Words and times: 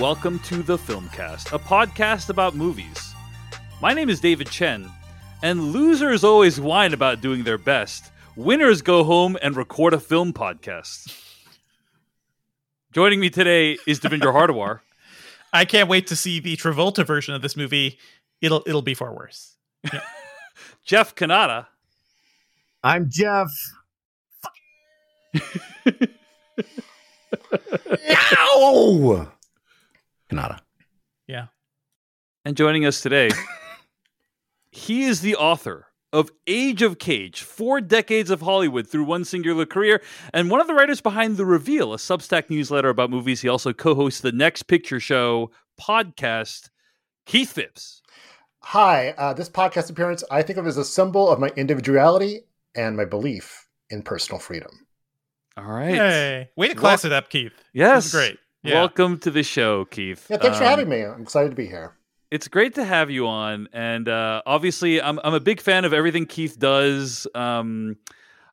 Hello, 0.00 0.12
everyone, 0.12 0.32
and 0.32 0.38
welcome 0.38 0.38
to 0.48 0.62
the 0.62 0.78
Filmcast, 0.78 1.52
a 1.52 1.58
podcast 1.58 2.30
about 2.30 2.54
movies. 2.54 3.14
My 3.82 3.92
name 3.92 4.08
is 4.08 4.18
David 4.18 4.48
Chen, 4.50 4.90
and 5.42 5.72
losers 5.72 6.24
always 6.24 6.58
whine 6.58 6.94
about 6.94 7.20
doing 7.20 7.44
their 7.44 7.58
best. 7.58 8.10
Winners 8.34 8.80
go 8.80 9.04
home 9.04 9.36
and 9.42 9.54
record 9.56 9.92
a 9.92 10.00
film 10.00 10.32
podcast. 10.32 11.14
Joining 12.92 13.20
me 13.20 13.28
today 13.28 13.76
is 13.86 14.00
Devindra 14.00 14.32
Hardawar. 14.34 14.80
I 15.52 15.66
can't 15.66 15.88
wait 15.88 16.06
to 16.06 16.16
see 16.16 16.40
the 16.40 16.56
Travolta 16.56 17.06
version 17.06 17.34
of 17.34 17.42
this 17.42 17.56
movie. 17.56 17.98
It'll 18.40 18.62
it'll 18.66 18.80
be 18.82 18.94
far 18.94 19.12
worse. 19.14 19.56
Yeah. 19.92 20.00
Jeff 20.84 21.14
Cannata. 21.14 21.66
I'm 22.82 23.10
Jeff. 23.10 23.50
Ow! 28.38 29.28
Cannata. 30.30 30.58
Yeah. 31.26 31.46
And 32.44 32.56
joining 32.56 32.86
us 32.86 33.00
today, 33.00 33.30
he 34.70 35.04
is 35.04 35.20
the 35.20 35.36
author 35.36 35.86
of 36.12 36.30
Age 36.46 36.82
of 36.82 36.98
Cage, 36.98 37.42
four 37.42 37.80
decades 37.80 38.30
of 38.30 38.40
Hollywood 38.40 38.86
through 38.86 39.04
one 39.04 39.24
singular 39.24 39.66
career, 39.66 40.02
and 40.32 40.50
one 40.50 40.60
of 40.60 40.66
the 40.66 40.74
writers 40.74 41.00
behind 41.00 41.36
The 41.36 41.46
Reveal, 41.46 41.92
a 41.92 41.96
Substack 41.96 42.50
newsletter 42.50 42.88
about 42.88 43.10
movies. 43.10 43.40
He 43.42 43.48
also 43.48 43.72
co 43.72 43.94
hosts 43.94 44.20
the 44.20 44.32
Next 44.32 44.64
Picture 44.64 45.00
Show 45.00 45.50
podcast, 45.80 46.70
Keith 47.26 47.52
Phipps. 47.52 48.02
Hi, 48.62 49.14
uh, 49.16 49.32
this 49.32 49.48
podcast 49.48 49.90
appearance 49.90 50.22
I 50.30 50.42
think 50.42 50.58
of 50.58 50.66
as 50.66 50.76
a 50.76 50.84
symbol 50.84 51.28
of 51.28 51.38
my 51.38 51.48
individuality 51.56 52.40
and 52.74 52.96
my 52.96 53.04
belief 53.04 53.68
in 53.88 54.02
personal 54.02 54.38
freedom. 54.38 54.86
All 55.56 55.64
right. 55.64 55.94
Hey, 55.94 56.50
way 56.56 56.68
to 56.68 56.74
class 56.74 57.04
it 57.04 57.12
up, 57.12 57.30
Keith. 57.30 57.52
Yes. 57.72 58.04
This 58.04 58.12
great. 58.12 58.38
Yeah. 58.62 58.74
Welcome 58.74 59.18
to 59.20 59.30
the 59.30 59.42
show, 59.42 59.86
Keith. 59.86 60.26
Yeah, 60.28 60.36
thanks 60.36 60.58
for 60.58 60.64
Um, 60.64 60.70
having 60.70 60.88
me. 60.88 61.02
I'm 61.02 61.22
excited 61.22 61.50
to 61.50 61.56
be 61.56 61.66
here. 61.66 61.94
It's 62.30 62.46
great 62.46 62.74
to 62.74 62.84
have 62.84 63.10
you 63.10 63.26
on, 63.26 63.68
and 63.72 64.08
uh, 64.08 64.42
obviously, 64.46 65.00
I'm 65.02 65.18
I'm 65.24 65.34
a 65.34 65.40
big 65.40 65.60
fan 65.60 65.84
of 65.84 65.92
everything 65.92 66.26
Keith 66.26 66.58
does. 66.58 67.26
Um, 67.34 67.96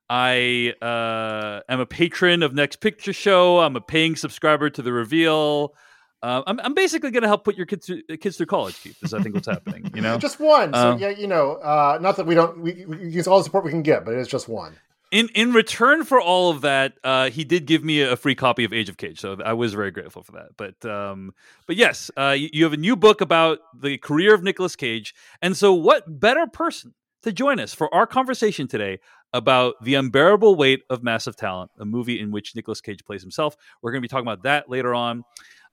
I 0.10 0.74
uh, 0.82 1.60
am 1.70 1.80
a 1.82 1.86
patron 1.86 2.42
of 2.42 2.54
Next 2.56 2.78
Picture 2.78 3.14
Show. 3.14 3.60
I'm 3.60 3.76
a 3.76 3.82
paying 3.82 4.16
subscriber 4.16 4.70
to 4.72 4.82
The 4.82 4.94
Reveal. 4.94 5.76
Uh, 6.24 6.42
I'm 6.48 6.60
I'm 6.62 6.74
basically 6.74 7.12
going 7.12 7.22
to 7.24 7.28
help 7.28 7.44
put 7.44 7.56
your 7.56 7.68
kids 7.68 7.86
through, 7.86 8.02
kids 8.18 8.38
through 8.38 8.48
college, 8.48 8.82
Keith. 8.82 8.98
Is 9.04 9.14
I 9.14 9.22
think 9.22 9.36
what's 9.36 9.48
happening. 9.48 9.92
You 9.94 10.02
know, 10.06 10.18
Just 10.18 10.40
one. 10.40 10.74
So 10.74 10.92
Um, 10.94 11.00
yeah, 11.00 11.10
you 11.10 11.28
know, 11.28 11.56
uh, 11.58 12.00
not 12.02 12.16
that 12.16 12.26
we 12.26 12.34
don't 12.34 12.62
we, 12.62 12.86
we 12.88 13.10
use 13.10 13.28
all 13.28 13.38
the 13.40 13.44
support 13.44 13.66
we 13.66 13.72
can 13.72 13.84
get, 13.84 14.06
but 14.06 14.14
it 14.16 14.20
is 14.20 14.28
just 14.30 14.48
one. 14.48 14.78
In 15.12 15.30
in 15.30 15.54
return 15.54 16.04
for 16.04 16.20
all 16.20 16.50
of 16.50 16.62
that, 16.62 16.94
uh, 17.04 17.30
he 17.30 17.44
did 17.44 17.66
give 17.66 17.84
me 17.84 18.02
a 18.02 18.16
free 18.16 18.36
copy 18.36 18.64
of 18.64 18.74
Age 18.74 18.90
of 18.90 18.98
Cage, 18.98 19.20
so 19.20 19.38
I 19.44 19.54
was 19.54 19.74
very 19.74 19.92
grateful 19.92 20.24
for 20.24 20.34
that. 20.34 20.50
But 20.58 20.90
um, 20.90 21.34
but 21.66 21.76
yes, 21.76 22.12
uh, 22.18 22.36
you, 22.38 22.64
have 22.64 22.74
a 22.74 22.78
new 22.78 22.96
book 22.96 23.22
about 23.22 23.60
the 23.80 23.98
career 23.98 24.34
of 24.34 24.44
Nicolas 24.44 24.76
Cage, 24.76 25.14
and 25.42 25.56
so 25.56 25.74
what 25.74 26.20
better 26.20 26.46
person 26.48 26.94
to 27.24 27.32
join 27.32 27.60
us 27.60 27.74
for 27.74 27.94
our 27.94 28.06
conversation 28.06 28.68
today 28.68 29.00
about 29.34 29.76
the 29.82 29.96
unbearable 29.96 30.56
weight 30.56 30.82
of 30.90 31.04
massive 31.04 31.36
talent, 31.36 31.72
a 31.80 31.86
movie 31.86 32.20
in 32.20 32.32
which 32.32 32.56
Nicolas 32.56 32.82
Cage 32.82 33.04
plays 33.06 33.22
himself. 33.22 33.56
We're 33.82 33.92
going 33.92 34.02
to 34.02 34.06
be 34.06 34.10
talking 34.10 34.28
about 34.28 34.44
that 34.44 34.70
later 34.70 34.94
on, 34.94 35.24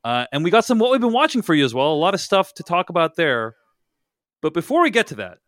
uh, 0.04 0.26
and 0.32 0.44
we 0.44 0.50
got 0.50 0.64
some 0.64 0.78
what 0.78 0.92
we've 0.92 1.00
been 1.00 1.12
watching 1.12 1.42
for 1.42 1.54
you 1.54 1.64
as 1.64 1.74
well. 1.74 1.92
A 1.92 1.94
lot 1.94 2.14
of 2.14 2.20
stuff 2.20 2.54
to 2.54 2.62
talk 2.62 2.88
about 2.88 3.16
there. 3.16 3.56
But 4.42 4.52
before 4.52 4.82
we 4.82 4.90
get 4.90 5.06
to 5.06 5.14
that, 5.16 5.38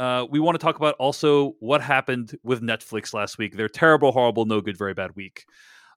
uh, 0.00 0.24
we 0.30 0.40
want 0.40 0.58
to 0.58 0.64
talk 0.64 0.76
about 0.76 0.94
also 0.98 1.56
what 1.60 1.82
happened 1.82 2.34
with 2.42 2.62
Netflix 2.62 3.12
last 3.12 3.36
week. 3.36 3.54
Their 3.54 3.68
terrible, 3.68 4.12
horrible, 4.12 4.46
no 4.46 4.62
good, 4.62 4.78
very 4.78 4.94
bad 4.94 5.14
week. 5.14 5.44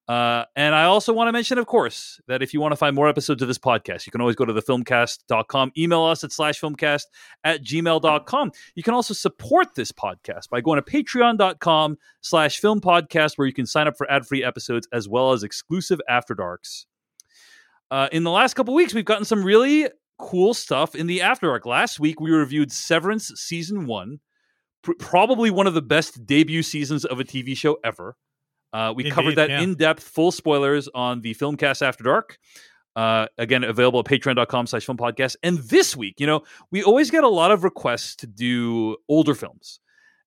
Uh, 0.10 0.44
and 0.58 0.76
I 0.76 0.84
also 0.84 1.14
want 1.14 1.30
to 1.30 1.32
mention, 1.32 1.58
of 1.58 1.68
course, 1.68 2.20
that 2.28 2.44
if 2.44 2.54
you 2.54 2.60
want 2.60 2.74
to 2.74 2.76
find 2.76 2.94
more 2.94 3.08
episodes 3.08 3.42
of 3.42 3.48
this 3.48 3.58
podcast, 3.58 4.06
you 4.06 4.12
can 4.12 4.20
always 4.20 4.36
go 4.36 4.44
to 4.44 4.52
thefilmcast.com, 4.52 5.72
email 5.78 6.04
us 6.04 6.26
at 6.26 6.34
slash 6.34 6.60
filmcast 6.60 7.04
at 7.46 7.64
gmail.com. 7.64 8.52
You 8.76 8.84
can 8.84 8.94
also 8.94 9.14
support 9.14 9.74
this 9.76 9.94
podcast 9.94 10.50
by 10.50 10.60
going 10.60 10.84
to 10.84 10.92
patreon.com 10.92 11.98
slash 12.20 12.60
film 12.60 12.82
podcast, 12.82 13.38
where 13.38 13.48
you 13.48 13.54
can 13.54 13.66
sign 13.66 13.88
up 13.88 13.96
for 13.98 14.12
ad 14.12 14.28
free 14.28 14.44
episodes 14.44 14.86
as 14.92 15.08
well 15.08 15.32
as 15.32 15.44
exclusive 15.44 16.02
After 16.10 16.36
Darks. 16.36 16.88
Uh, 17.90 18.10
in 18.12 18.24
the 18.26 18.32
last 18.32 18.56
couple 18.56 18.74
weeks, 18.74 18.94
we've 18.94 19.06
gotten 19.06 19.24
some 19.24 19.46
really 19.46 19.88
cool 20.18 20.54
stuff 20.54 20.96
in 20.96 21.08
the 21.08 21.22
After 21.22 21.48
Dark. 21.48 21.66
Last 21.66 22.00
week, 22.00 22.20
we 22.20 22.32
reviewed 22.32 22.72
Severance 22.72 23.32
Season 23.36 23.86
1, 23.86 24.20
pr- 24.84 24.92
probably 25.00 25.52
one 25.52 25.68
of 25.68 25.74
the 25.74 25.82
best 25.82 26.26
debut 26.26 26.64
seasons 26.64 27.06
of 27.06 27.20
a 27.20 27.24
TV 27.24 27.56
show 27.56 27.78
ever. 27.84 28.16
Uh, 28.72 28.94
we 28.96 29.04
Indeed, 29.04 29.14
covered 29.14 29.36
that 29.36 29.50
yeah. 29.50 29.62
in 29.62 29.76
depth, 29.76 30.04
full 30.04 30.32
spoilers 30.32 30.90
on 30.94 31.22
the 31.22 31.36
Filmcast 31.36 31.82
After 31.82 32.04
Dark. 32.04 32.40
Uh, 32.96 33.28
again, 33.38 33.64
available 33.64 34.00
at 34.00 34.06
patreon.com 34.06 34.68
slash 34.68 34.86
film 34.86 34.98
podcast. 34.98 35.36
And 35.42 35.58
this 35.58 35.96
week, 35.96 36.20
you 36.20 36.28
know, 36.28 36.44
we 36.72 36.84
always 36.84 37.10
get 37.10 37.24
a 37.24 37.30
lot 37.30 37.52
of 37.52 37.64
requests 37.64 38.16
to 38.18 38.28
do 38.28 38.98
older 39.10 39.34
films. 39.34 39.80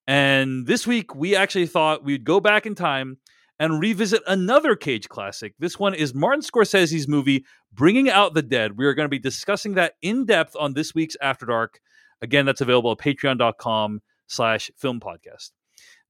And 0.06 0.66
this 0.66 0.86
week, 0.86 1.14
we 1.14 1.34
actually 1.34 1.66
thought 1.66 2.04
we'd 2.04 2.24
go 2.24 2.40
back 2.40 2.66
in 2.66 2.74
time 2.74 3.18
and 3.58 3.80
revisit 3.80 4.22
another 4.26 4.76
Cage 4.76 5.08
classic. 5.08 5.54
This 5.58 5.78
one 5.78 5.94
is 5.94 6.14
Martin 6.14 6.42
Scorsese's 6.42 7.08
movie, 7.08 7.44
Bringing 7.72 8.10
Out 8.10 8.34
the 8.34 8.42
Dead. 8.42 8.76
We 8.76 8.86
are 8.86 8.94
going 8.94 9.06
to 9.06 9.10
be 9.10 9.18
discussing 9.18 9.74
that 9.74 9.94
in 10.02 10.26
depth 10.26 10.56
on 10.58 10.74
this 10.74 10.94
week's 10.94 11.16
After 11.20 11.46
Dark. 11.46 11.80
Again, 12.22 12.46
that's 12.46 12.60
available 12.60 12.92
at 12.92 12.98
patreon.com 12.98 14.00
slash 14.26 14.70
film 14.76 15.00
podcast. 15.00 15.50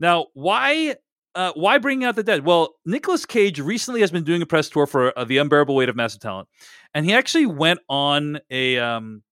Now, 0.01 0.27
why 0.35 0.97
uh, 1.35 1.53
why 1.55 1.77
bringing 1.77 2.05
out 2.05 2.17
the 2.17 2.23
dead? 2.23 2.47
Well, 2.47 2.75
Nicolas 2.87 3.27
Cage 3.27 3.61
recently 3.61 4.01
has 4.01 4.11
been 4.11 4.25
doing 4.25 4.41
a 4.41 4.47
press 4.47 4.71
tour 4.71 4.87
for 4.87 5.17
uh, 5.19 5.25
the 5.25 5.37
unbearable 5.37 5.75
weight 5.75 5.91
of 5.91 5.97
massive 5.97 6.21
talent, 6.21 6.49
and 6.95 7.05
he 7.05 7.13
actually 7.13 7.45
went 7.45 7.81
on 7.91 8.39
a 8.51 8.79
um, 8.79 9.23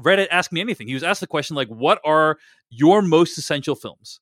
Reddit 0.00 0.26
Ask 0.32 0.50
Me 0.52 0.60
Anything. 0.60 0.88
He 0.88 0.94
was 0.94 1.04
asked 1.04 1.20
the 1.20 1.28
question 1.28 1.54
like, 1.54 1.68
"What 1.68 2.00
are 2.04 2.38
your 2.70 3.02
most 3.02 3.38
essential 3.38 3.76
films?" 3.76 4.20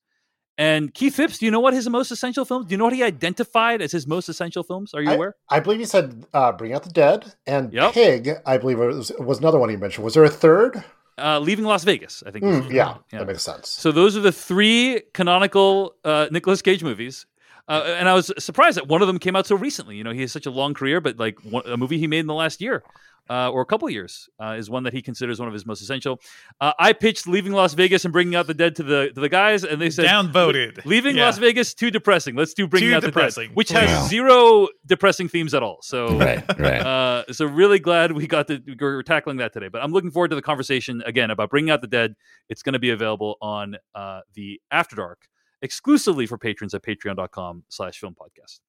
And 0.59 0.91
Keith 0.93 1.15
Phipps, 1.15 1.37
do 1.37 1.45
you 1.45 1.51
know 1.51 1.59
what 1.59 1.73
his 1.73 1.87
most 1.87 2.09
essential 2.09 2.43
films? 2.43 2.65
Do 2.65 2.71
you 2.73 2.77
know 2.77 2.85
what 2.85 2.93
he 2.93 3.03
identified 3.03 3.81
as 3.81 3.91
his 3.91 4.07
most 4.07 4.27
essential 4.27 4.63
films? 4.63 4.93
Are 4.93 5.01
you 5.01 5.11
aware? 5.11 5.35
I 5.49 5.59
believe 5.59 5.79
he 5.79 5.85
said 5.85 6.25
uh, 6.33 6.51
"Bring 6.51 6.73
Out 6.73 6.81
the 6.83 6.89
Dead" 6.89 7.33
and 7.45 7.71
Yep. 7.71 7.93
"Pig." 7.93 8.29
I 8.45 8.57
believe 8.57 8.79
was, 8.79 9.11
was 9.19 9.37
another 9.37 9.59
one 9.59 9.69
he 9.69 9.75
mentioned. 9.77 10.03
Was 10.03 10.15
there 10.15 10.23
a 10.23 10.29
third? 10.29 10.83
Uh, 11.19 11.39
Leaving 11.39 11.65
Las 11.65 11.83
Vegas, 11.83 12.23
I 12.25 12.31
think. 12.31 12.43
Mm, 12.45 12.71
yeah, 12.71 12.95
Yeah. 13.11 13.19
that 13.19 13.27
makes 13.27 13.43
sense. 13.43 13.69
So 13.69 13.91
those 13.91 14.15
are 14.17 14.19
the 14.21 14.31
three 14.31 15.01
canonical 15.13 15.95
uh, 16.03 16.27
Nicolas 16.31 16.61
Cage 16.61 16.83
movies. 16.83 17.25
Uh, 17.67 17.83
and 17.97 18.07
I 18.07 18.13
was 18.13 18.31
surprised 18.39 18.77
that 18.77 18.87
one 18.87 19.01
of 19.01 19.07
them 19.07 19.19
came 19.19 19.35
out 19.35 19.45
so 19.45 19.55
recently. 19.55 19.97
You 19.97 20.03
know, 20.03 20.11
he 20.11 20.21
has 20.21 20.31
such 20.31 20.45
a 20.45 20.51
long 20.51 20.73
career, 20.73 21.01
but 21.01 21.17
like 21.17 21.37
one, 21.43 21.63
a 21.65 21.75
movie 21.75 21.97
he 21.97 22.07
made 22.07 22.19
in 22.19 22.27
the 22.27 22.33
last 22.33 22.61
year 22.61 22.83
uh, 23.29 23.49
or 23.51 23.61
a 23.61 23.65
couple 23.65 23.89
years 23.89 24.29
uh, 24.41 24.55
is 24.57 24.69
one 24.69 24.83
that 24.83 24.93
he 24.93 25.01
considers 25.01 25.39
one 25.39 25.47
of 25.47 25.53
his 25.53 25.65
most 25.65 25.81
essential. 25.81 26.19
Uh, 26.61 26.73
I 26.79 26.93
pitched 26.93 27.27
leaving 27.27 27.51
Las 27.53 27.73
Vegas 27.73 28.05
and 28.05 28.11
bringing 28.11 28.35
out 28.35 28.47
the 28.47 28.53
dead 28.53 28.75
to 28.77 28.83
the 28.83 29.11
to 29.13 29.19
the 29.21 29.29
guys, 29.29 29.63
and 29.63 29.81
they 29.81 29.89
said 29.89 30.05
Downvoted. 30.05 30.85
leaving 30.85 31.17
Yeah. 31.17 31.25
Las 31.25 31.37
Vegas 31.37 31.73
too 31.73 31.91
depressing. 31.91 32.35
Let's 32.35 32.53
do 32.53 32.67
bringing 32.67 32.89
Too 32.89 32.95
out 32.95 33.01
the 33.01 33.07
depressing. 33.07 33.47
dead, 33.49 33.55
which 33.55 33.69
has 33.69 33.89
Wow. 33.89 34.07
zero 34.07 34.67
depressing 34.85 35.27
themes 35.29 35.53
at 35.53 35.63
all. 35.63 35.79
So 35.81 36.17
Right, 36.17 36.43
right. 36.59 36.81
uh, 36.81 37.23
so 37.33 37.45
really 37.45 37.79
glad 37.79 38.11
we 38.11 38.27
got 38.27 38.47
to 38.47 38.61
we're 38.79 39.03
tackling 39.03 39.37
that 39.37 39.53
today. 39.53 39.67
But 39.67 39.83
I'm 39.83 39.91
looking 39.91 40.11
forward 40.11 40.29
to 40.29 40.35
the 40.35 40.41
conversation 40.41 41.01
again 41.05 41.29
about 41.31 41.49
bringing 41.49 41.69
out 41.69 41.81
the 41.81 41.87
dead. 41.87 42.15
It's 42.49 42.63
going 42.63 42.73
to 42.73 42.79
be 42.79 42.89
available 42.91 43.35
on 43.41 43.75
uh, 43.95 44.21
the 44.33 44.61
After 44.71 44.95
Dark 44.95 45.27
exclusively 45.61 46.25
for 46.27 46.37
patrons 46.37 46.73
at 46.73 46.83
Patreon.com/slash 46.83 47.99
Film 47.99 48.15
Podcast. 48.15 48.59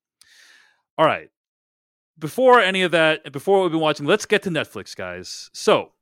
All 0.97 1.07
right. 1.07 1.29
Before 2.19 2.61
any 2.61 2.83
of 2.83 2.91
that, 2.93 3.33
before 3.33 3.63
we've 3.63 3.71
been 3.71 3.81
watching, 3.81 4.07
let's 4.07 4.27
get 4.27 4.43
to 4.43 4.51
Netflix, 4.51 4.97
guys. 4.97 5.51
So, 5.53 5.93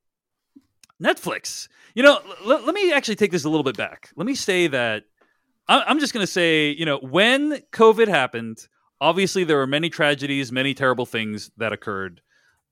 Netflix. 1.02 1.68
You 1.94 2.02
know, 2.02 2.18
l- 2.46 2.64
let 2.64 2.74
me 2.74 2.92
actually 2.92 3.16
take 3.16 3.30
this 3.30 3.44
a 3.44 3.48
little 3.48 3.64
bit 3.64 3.76
back. 3.76 4.10
Let 4.16 4.26
me 4.26 4.34
say 4.34 4.66
that 4.68 5.04
I- 5.68 5.82
I'm 5.86 5.98
just 5.98 6.14
going 6.14 6.22
to 6.22 6.30
say, 6.30 6.70
you 6.70 6.84
know, 6.86 6.98
when 6.98 7.60
COVID 7.72 8.08
happened, 8.08 8.66
obviously 9.00 9.44
there 9.44 9.56
were 9.56 9.66
many 9.66 9.90
tragedies, 9.90 10.52
many 10.52 10.74
terrible 10.74 11.06
things 11.06 11.50
that 11.56 11.72
occurred. 11.72 12.20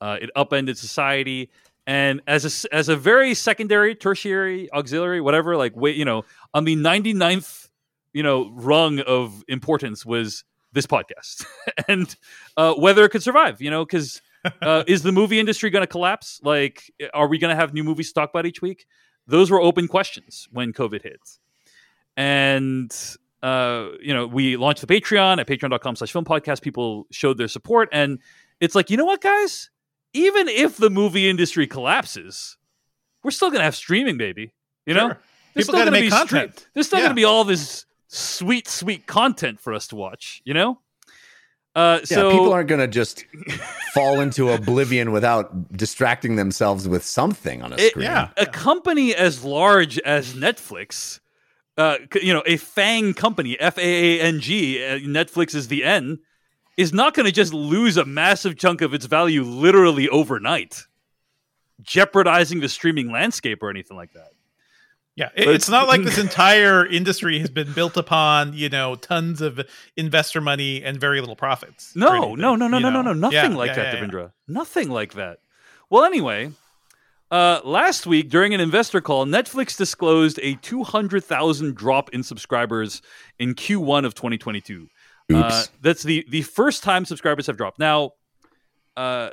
Uh, 0.00 0.16
it 0.20 0.30
upended 0.36 0.78
society, 0.78 1.50
and 1.86 2.20
as 2.26 2.64
a 2.64 2.74
as 2.74 2.88
a 2.88 2.96
very 2.96 3.34
secondary, 3.34 3.94
tertiary, 3.94 4.70
auxiliary, 4.72 5.20
whatever, 5.20 5.56
like 5.56 5.74
wait, 5.76 5.96
you 5.96 6.04
know, 6.04 6.24
on 6.52 6.64
the 6.64 6.76
99th, 6.76 7.68
you 8.12 8.22
know, 8.22 8.50
rung 8.52 9.00
of 9.00 9.44
importance 9.48 10.04
was 10.04 10.44
this 10.74 10.86
podcast, 10.86 11.46
and 11.88 12.14
uh, 12.58 12.74
whether 12.74 13.04
it 13.04 13.08
could 13.10 13.22
survive, 13.22 13.60
you 13.62 13.70
know, 13.70 13.84
because. 13.84 14.20
Uh, 14.60 14.84
is 14.86 15.02
the 15.02 15.10
movie 15.10 15.40
industry 15.40 15.70
going 15.70 15.80
to 15.80 15.86
collapse? 15.86 16.38
Like, 16.42 16.92
are 17.14 17.26
we 17.28 17.38
going 17.38 17.48
to 17.48 17.56
have 17.56 17.72
new 17.72 17.82
movies 17.82 18.08
to 18.08 18.14
talk 18.20 18.28
about 18.28 18.44
each 18.44 18.60
week? 18.60 18.84
Those 19.26 19.50
were 19.50 19.58
open 19.58 19.88
questions 19.88 20.48
when 20.52 20.74
COVID 20.74 21.00
hit. 21.02 21.38
And 22.14 22.94
uh, 23.42 23.88
you 24.00 24.14
know, 24.14 24.26
we 24.26 24.56
launched 24.56 24.80
the 24.80 24.86
Patreon 24.86 25.38
at 25.38 25.46
patreon.com 25.46 25.96
slash 25.96 26.12
film 26.12 26.24
podcast. 26.24 26.62
People 26.62 27.06
showed 27.10 27.36
their 27.38 27.48
support. 27.48 27.88
And 27.92 28.18
it's 28.60 28.74
like, 28.74 28.90
you 28.90 28.96
know 28.96 29.04
what, 29.04 29.20
guys? 29.20 29.70
Even 30.12 30.48
if 30.48 30.76
the 30.76 30.90
movie 30.90 31.28
industry 31.28 31.66
collapses, 31.66 32.56
we're 33.22 33.32
still 33.32 33.50
gonna 33.50 33.64
have 33.64 33.76
streaming, 33.76 34.16
baby. 34.16 34.54
You 34.86 34.94
know? 34.94 35.08
Sure. 35.08 35.20
There's 35.54 35.66
People 35.66 35.74
still 35.74 35.80
gonna 35.86 35.90
make 35.90 36.04
be 36.04 36.10
content. 36.10 36.68
there's 36.74 36.86
still 36.86 36.98
Yeah. 37.00 37.06
gonna 37.06 37.14
be 37.14 37.24
all 37.24 37.44
this 37.44 37.86
sweet, 38.14 38.68
sweet 38.68 39.06
content 39.06 39.60
for 39.60 39.72
us 39.74 39.86
to 39.88 39.96
watch, 39.96 40.40
you 40.44 40.54
know? 40.54 40.78
Uh, 41.74 41.98
Yeah, 42.02 42.04
so 42.16 42.30
people 42.30 42.52
aren't 42.52 42.68
going 42.68 42.80
to 42.80 42.86
just 42.86 43.24
fall 43.92 44.20
into 44.20 44.50
oblivion 44.50 45.10
without 45.10 45.72
distracting 45.76 46.36
themselves 46.36 46.86
with 46.86 47.04
something 47.04 47.62
on 47.62 47.72
a 47.72 47.76
It- 47.76 47.90
screen. 47.90 48.04
Yeah. 48.04 48.28
a 48.36 48.46
company 48.46 49.14
as 49.14 49.42
large 49.42 49.98
as 50.00 50.34
Netflix, 50.34 51.18
uh, 51.76 51.96
you 52.22 52.32
know, 52.32 52.44
a 52.46 52.56
FANG 52.58 53.14
company, 53.14 53.58
F 53.58 53.76
A 53.78 53.80
A 53.82 54.20
N 54.20 54.38
G, 54.38 54.84
uh, 54.84 54.98
Netflix 54.98 55.52
is 55.54 55.66
the 55.66 55.82
N, 55.82 56.20
is 56.76 56.92
not 56.92 57.14
going 57.14 57.26
to 57.26 57.32
just 57.32 57.52
lose 57.52 57.96
a 57.96 58.04
massive 58.04 58.56
chunk 58.56 58.80
of 58.80 58.94
its 58.94 59.06
value 59.06 59.42
literally 59.42 60.08
overnight, 60.08 60.84
jeopardizing 61.82 62.60
the 62.60 62.68
streaming 62.68 63.10
landscape 63.10 63.60
or 63.62 63.70
anything 63.70 63.96
like 63.96 64.12
that. 64.12 64.28
Yeah, 65.16 65.30
it- 65.36 65.46
it's 65.48 65.68
not 65.68 65.86
like 65.86 66.02
this 66.02 66.18
entire 66.18 66.84
industry 67.00 67.38
has 67.38 67.50
been 67.50 67.72
built 67.72 67.96
upon 67.96 68.52
you 68.54 68.68
know 68.68 68.96
tons 68.96 69.40
of 69.40 69.60
investor 69.96 70.40
money 70.40 70.82
and 70.82 71.00
very 71.00 71.20
little 71.20 71.36
profits. 71.36 71.94
No, 71.94 72.08
anything, 72.12 72.38
no, 72.38 72.56
no, 72.56 72.66
no, 72.66 72.78
no, 72.78 72.90
no, 72.90 73.02
no, 73.02 73.12
nothing 73.12 73.52
Yeah, 73.52 73.56
like 73.56 73.68
yeah, 73.68 73.74
that, 73.92 74.12
yeah, 74.12 74.18
yeah. 74.20 74.28
Nothing 74.48 74.90
like 74.90 75.14
that. 75.14 75.38
Well, 75.90 76.02
anyway, 76.04 76.50
uh, 77.30 77.60
last 77.64 78.06
week 78.06 78.28
during 78.28 78.54
an 78.54 78.60
investor 78.60 79.00
call, 79.00 79.24
Netflix 79.26 79.76
disclosed 79.76 80.40
a 80.42 80.54
200,000 80.56 81.74
drop 81.76 82.10
in 82.10 82.22
subscribers 82.22 83.00
in 83.38 83.54
Q1 83.54 84.04
of 84.04 84.14
2022. 84.14 84.88
Uh, 85.32 85.36
Oops. 85.36 85.70
that's 85.80 86.02
the 86.02 86.26
the 86.28 86.42
first 86.42 86.82
time 86.82 87.04
subscribers 87.04 87.46
have 87.46 87.56
dropped. 87.56 87.78
Now, 87.78 88.12
uh, 88.96 89.30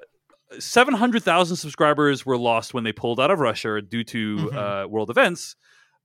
700,000 0.60 1.56
subscribers 1.58 2.26
were 2.26 2.38
lost 2.38 2.74
when 2.74 2.84
they 2.84 2.92
pulled 2.92 3.20
out 3.20 3.32
of 3.32 3.40
Russia 3.40 3.82
due 3.82 4.04
to 4.06 4.38
Mhm. 4.38 4.84
uh, 4.86 4.88
world 4.88 5.10
events. 5.10 5.56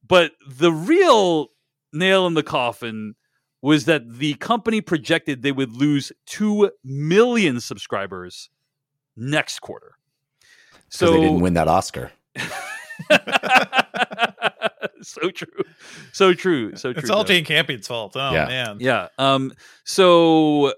But 0.06 0.32
the 0.48 0.72
real 0.72 1.48
nail 1.92 2.26
in 2.26 2.34
the 2.34 2.42
coffin 2.42 3.14
was 3.62 3.86
that 3.86 4.18
the 4.18 4.34
company 4.34 4.80
projected 4.80 5.42
they 5.42 5.52
would 5.52 5.72
lose 5.72 6.12
2 6.26 6.70
million 6.84 7.58
subscribers 7.60 8.50
next 9.16 9.60
quarter. 9.60 9.94
So 10.88 11.06
So 11.06 11.12
they 11.12 11.20
didn't 11.20 11.40
win 11.40 11.54
that 11.54 11.66
Oscar. 11.68 12.12
so 15.02 15.30
true. 15.30 15.48
So 16.12 16.32
true. 16.34 16.76
So 16.76 16.92
true. 16.92 17.00
It's 17.00 17.10
all 17.10 17.22
Jeff. 17.24 17.28
Jane 17.28 17.44
Campion's 17.44 17.86
fault. 17.86 18.12
Oh 18.16 18.32
Yeah. 18.32 18.46
man. 18.46 18.76
Yeah. 18.80 19.08
Um. 19.18 19.52
So 19.84 20.74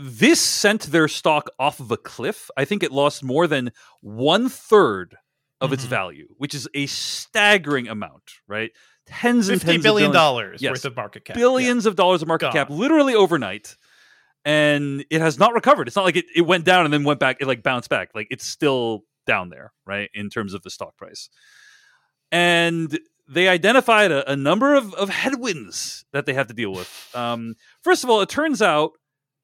this 0.00 0.40
sent 0.40 0.82
their 0.84 1.08
stock 1.08 1.50
off 1.58 1.80
of 1.80 1.90
a 1.90 1.96
cliff. 1.96 2.50
I 2.56 2.64
think 2.64 2.82
it 2.82 2.90
lost 2.92 3.22
more 3.22 3.46
than 3.46 3.72
one 4.00 4.48
third 4.48 5.16
of 5.60 5.72
its 5.72 5.84
Mhm. 5.84 5.88
value, 5.88 6.28
which 6.38 6.54
is 6.54 6.68
a 6.74 6.86
staggering 6.86 7.88
amount, 7.88 8.22
right? 8.48 8.70
Tens 9.06 9.48
and 9.48 9.60
tens 9.60 9.82
billion 9.82 10.08
of 10.08 10.12
billions, 10.12 10.12
dollars 10.14 10.62
Yes. 10.62 10.70
worth 10.72 10.84
of 10.86 10.96
market 10.96 11.24
cap. 11.24 11.36
billions 11.36 11.84
of 11.86 11.96
dollars 11.96 12.22
of 12.22 12.28
market 12.28 12.46
Gone. 12.46 12.52
cap, 12.52 12.70
literally 12.70 13.14
overnight, 13.14 13.76
and 14.44 15.04
it 15.10 15.20
has 15.20 15.38
not 15.38 15.52
recovered. 15.54 15.86
It's 15.86 15.96
not 15.96 16.04
like 16.04 16.16
it, 16.16 16.26
it 16.34 16.42
went 16.42 16.64
down 16.64 16.84
and 16.86 16.92
then 16.92 17.04
went 17.04 17.20
back. 17.20 17.36
It 17.40 17.46
like 17.46 17.62
bounced 17.62 17.88
back. 17.90 18.10
Like 18.14 18.26
it's 18.30 18.44
still 18.46 19.04
down 19.26 19.50
there, 19.50 19.72
right? 19.86 20.10
In 20.14 20.28
terms 20.30 20.54
of 20.54 20.62
the 20.62 20.70
stock 20.70 20.96
price, 20.96 21.28
and 22.32 22.98
they 23.28 23.48
identified 23.48 24.10
a, 24.12 24.30
a 24.30 24.36
number 24.36 24.74
of, 24.74 24.92
of 24.94 25.08
headwinds 25.08 26.04
that 26.12 26.26
they 26.26 26.34
have 26.34 26.46
to 26.48 26.54
deal 26.54 26.72
with. 26.72 27.10
Um, 27.14 27.54
first 27.82 28.04
of 28.04 28.10
all, 28.10 28.20
it 28.20 28.28
turns 28.28 28.60
out 28.60 28.92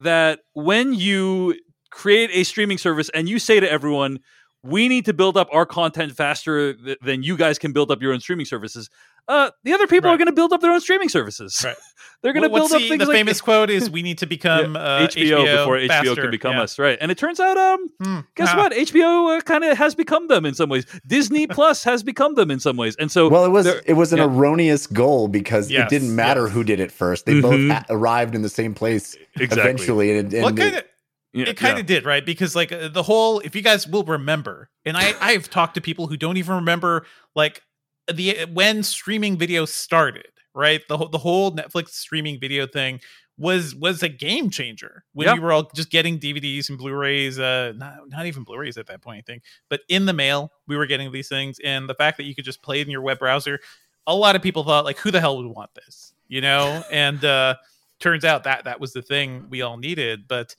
that 0.01 0.41
when 0.55 0.95
you 0.95 1.59
create 1.91 2.31
a 2.33 2.45
streaming 2.45 2.79
service 2.79 3.11
and 3.11 3.29
you 3.29 3.39
say 3.39 3.61
to 3.61 3.71
everyone, 3.71 4.21
we 4.63 4.89
need 4.89 5.05
to 5.07 5.13
build 5.13 5.37
up 5.37 5.49
our 5.53 5.67
content 5.67 6.13
faster 6.13 6.75
th- 6.75 6.99
than 7.03 7.23
you 7.23 7.37
guys 7.37 7.59
can 7.59 7.73
build 7.73 7.91
up 7.91 8.03
your 8.03 8.13
own 8.13 8.21
streaming 8.21 8.47
services. 8.47 8.91
Uh, 9.29 9.51
the 9.65 9.73
other 9.73 9.87
people 9.87 10.11
are 10.11 10.17
going 10.17 10.27
to 10.27 10.33
build 10.33 10.53
up 10.53 10.61
their 10.61 10.73
own 10.73 10.81
streaming 10.81 11.09
services. 11.09 11.61
Right. 11.65 11.77
They're 12.23 12.33
going 12.35 12.43
to 12.43 12.49
What- 12.51 12.59
build 12.59 12.71
what's 12.71 12.75
up 12.75 12.81
the, 12.83 12.89
things 12.91 12.99
the 13.01 13.07
like 13.07 13.17
famous 13.17 13.41
quote 13.49 13.71
is 13.71 13.89
we 13.89 14.03
need 14.03 14.19
to 14.19 14.27
become 14.27 14.75
Yeah, 14.75 14.81
uh, 14.81 15.07
HBO, 15.07 15.45
before 15.59 15.77
HBO 15.79 16.15
can 16.17 16.31
become 16.31 16.53
Yeah. 16.57 16.63
us, 16.63 16.79
right? 16.79 16.99
And 17.01 17.11
it 17.11 17.17
turns 17.17 17.41
out, 17.41 17.57
um, 17.57 17.87
Hmm. 18.03 18.19
guess 18.35 18.49
Ah. 18.53 18.57
what? 18.59 18.73
HBO 18.73 19.39
uh, 19.39 19.41
kind 19.41 19.65
of 19.65 19.79
has 19.79 19.95
become 19.95 20.29
them 20.29 20.45
in 20.45 20.53
some 20.55 20.69
ways. 20.69 20.85
Disney 21.07 21.47
Plus 21.57 21.83
has 21.85 22.03
become 22.03 22.35
them 22.35 22.51
in 22.51 22.61
some 22.61 22.77
ways, 22.77 22.95
and 22.97 23.11
so 23.11 23.29
Well, 23.29 23.45
it 23.47 23.51
was 23.51 23.67
it 23.67 23.95
was 23.95 24.13
an 24.13 24.19
yeah. 24.19 24.25
erroneous 24.27 24.87
goal 24.87 25.29
because 25.29 25.71
Yes, 25.71 25.85
it 25.85 25.89
didn't 25.89 26.15
matter 26.15 26.45
yes. 26.45 26.53
who 26.53 26.65
did 26.65 26.79
it 26.81 26.93
first. 26.93 27.25
They 27.25 27.35
Mhm. 27.35 27.43
both 27.43 27.71
ha- 27.71 27.85
arrived 27.89 28.35
in 28.35 28.43
the 28.43 28.49
same 28.51 28.75
place 28.75 29.17
exactly. 29.37 29.61
eventually, 29.63 30.19
and, 30.19 30.35
and 30.35 30.43
What 30.43 30.57
they- 30.57 30.63
kind 30.65 30.77
of 30.77 30.85
Yeah, 31.33 31.45
it 31.49 31.57
kind 31.57 31.77
yeah. 31.77 31.81
of 31.81 31.87
did 31.87 32.05
right 32.05 32.27
because 32.27 32.55
like 32.57 32.73
uh, 32.73 32.89
the 32.89 33.05
whole 33.05 33.39
if 33.41 33.55
you 33.55 33.63
guys 33.63 33.87
will 33.87 34.03
remember 34.03 34.69
and 34.85 34.97
i 34.97 35.15
i've 35.21 35.49
talked 35.49 35.75
to 35.75 35.81
people 35.81 36.09
who 36.09 36.17
don't 36.17 36.37
even 36.39 36.57
remember 36.57 37.07
like 37.37 37.63
the 38.13 38.47
when 38.53 38.83
streaming 38.83 39.37
video 39.39 39.65
started 39.65 40.27
right 40.55 40.83
the, 40.89 40.97
whole 40.97 41.09
the 41.09 41.19
whole 41.19 41.53
netflix 41.53 41.91
streaming 41.91 42.39
video 42.41 42.67
thing 42.67 43.01
was 43.39 43.75
was 43.75 44.03
a 44.03 44.09
game 44.09 44.51
changer 44.51 45.05
when 45.13 45.27
Yeah. 45.27 45.35
we 45.35 45.41
were 45.41 45.53
all 45.53 45.71
just 45.75 45.91
getting 45.91 46.19
dvds 46.19 46.69
and 46.69 46.77
blu-rays 46.79 47.39
uh 47.39 47.73
not, 47.77 48.09
not 48.09 48.27
even 48.27 48.43
blu-rays 48.45 48.77
at 48.77 48.87
that 48.89 49.01
point 49.01 49.19
i 49.19 49.23
think 49.23 49.43
but 49.69 49.81
in 49.89 50.07
the 50.07 50.13
mail 50.13 50.51
we 50.67 50.77
were 50.77 50.87
getting 50.87 51.13
these 51.13 51.29
things 51.29 51.59
and 51.65 51.89
the 51.89 51.95
fact 51.95 52.17
that 52.17 52.25
you 52.25 52.35
could 52.35 52.45
just 52.45 52.63
play 52.63 52.81
it 52.81 52.87
in 52.87 52.91
your 52.91 53.01
web 53.03 53.19
browser 53.21 53.61
a 54.07 54.15
lot 54.15 54.35
of 54.35 54.43
people 54.43 54.65
thought 54.65 54.85
like 54.85 54.99
who 54.99 55.11
the 55.11 55.21
hell 55.21 55.37
would 55.37 55.47
want 55.47 55.71
this 55.75 56.13
you 56.29 56.41
know 56.41 56.83
and 56.91 57.25
uh 57.25 57.55
turns 58.01 58.25
out 58.25 58.45
that 58.45 58.65
that 58.65 58.81
was 58.81 58.93
the 58.93 59.03
thing 59.03 59.47
we 59.51 59.63
all 59.63 59.77
needed 59.77 60.27
but 60.27 60.55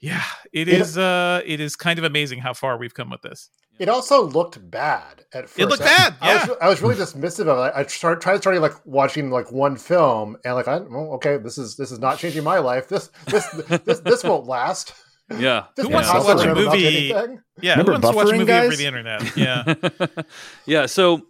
yeah, 0.00 0.24
It- 0.52 0.66
is. 0.66 0.98
Uh, 0.98 1.42
it 1.46 1.60
is 1.60 1.76
kind 1.76 1.96
of 1.96 2.04
amazing 2.04 2.40
how 2.40 2.54
far 2.54 2.76
we've 2.76 2.92
come 2.92 3.08
with 3.08 3.22
this. 3.22 3.50
It 3.82 3.88
also 3.88 4.22
looked 4.22 4.70
bad 4.70 5.24
at 5.34 5.48
first. 5.48 5.58
It 5.58 5.66
looked 5.66 5.82
I- 5.82 5.86
bad, 5.86 6.14
I, 6.20 6.34
was, 6.36 6.48
yeah. 6.48 6.54
I 6.60 6.68
was 6.68 6.80
really 6.82 6.94
dismissive 6.94 7.48
of 7.48 7.58
it. 7.66 7.72
I 7.74 7.84
started, 7.86 8.22
tried 8.22 8.36
starting 8.40 8.62
like 8.62 8.74
watching 8.86 9.28
like 9.30 9.50
one 9.50 9.74
film, 9.76 10.36
and 10.44 10.54
like, 10.54 10.68
I, 10.68 10.78
well, 10.78 11.14
okay, 11.14 11.36
this 11.38 11.58
is 11.58 11.74
this 11.74 11.90
is 11.90 11.98
not 11.98 12.16
changing 12.18 12.44
my 12.44 12.58
life. 12.60 12.86
This 12.88 13.10
this 13.26 13.44
this 13.84 13.98
this 14.00 14.22
won't 14.22 14.46
last. 14.46 14.94
Yeah. 15.36 15.64
This 15.76 15.86
Who 15.86 15.92
wants 15.94 16.12
to 16.12 16.18
watch 16.18 16.42
a 16.42 16.46
never 16.46 16.60
amount 16.60 16.76
to 16.76 16.76
movie- 16.76 17.10
anything. 17.12 17.40
Yeah, 17.60 17.72
Remember 17.72 17.92
who 17.94 18.00
wants 18.02 18.08
to 18.10 18.16
watch 18.16 18.26
a 18.26 18.30
buffering, 18.30 18.38
movie 18.38 18.52
over 18.52 18.76
the 18.76 18.86
internet? 18.86 19.36
Yeah, 19.36 20.22
yeah. 20.66 20.86
So, 20.86 21.26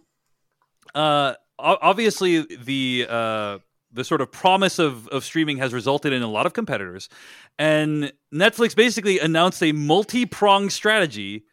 uh, 0.93 1.33
obviously 1.57 2.45
the 2.55 3.07
uh, 3.09 3.57
the 3.91 4.03
sort 4.03 4.21
of 4.21 4.31
promise 4.31 4.77
of 4.77 5.07
of 5.07 5.23
streaming 5.23 5.57
has 5.57 5.73
resulted 5.73 6.13
in 6.13 6.21
a 6.21 6.27
lot 6.29 6.45
of 6.45 6.53
competitors, 6.53 7.09
and 7.57 8.13
Netflix 8.31 8.75
basically 8.75 9.17
announced 9.19 9.63
a 9.63 9.71
multi 9.71 10.27
pronged 10.27 10.71
strategy 10.71 11.45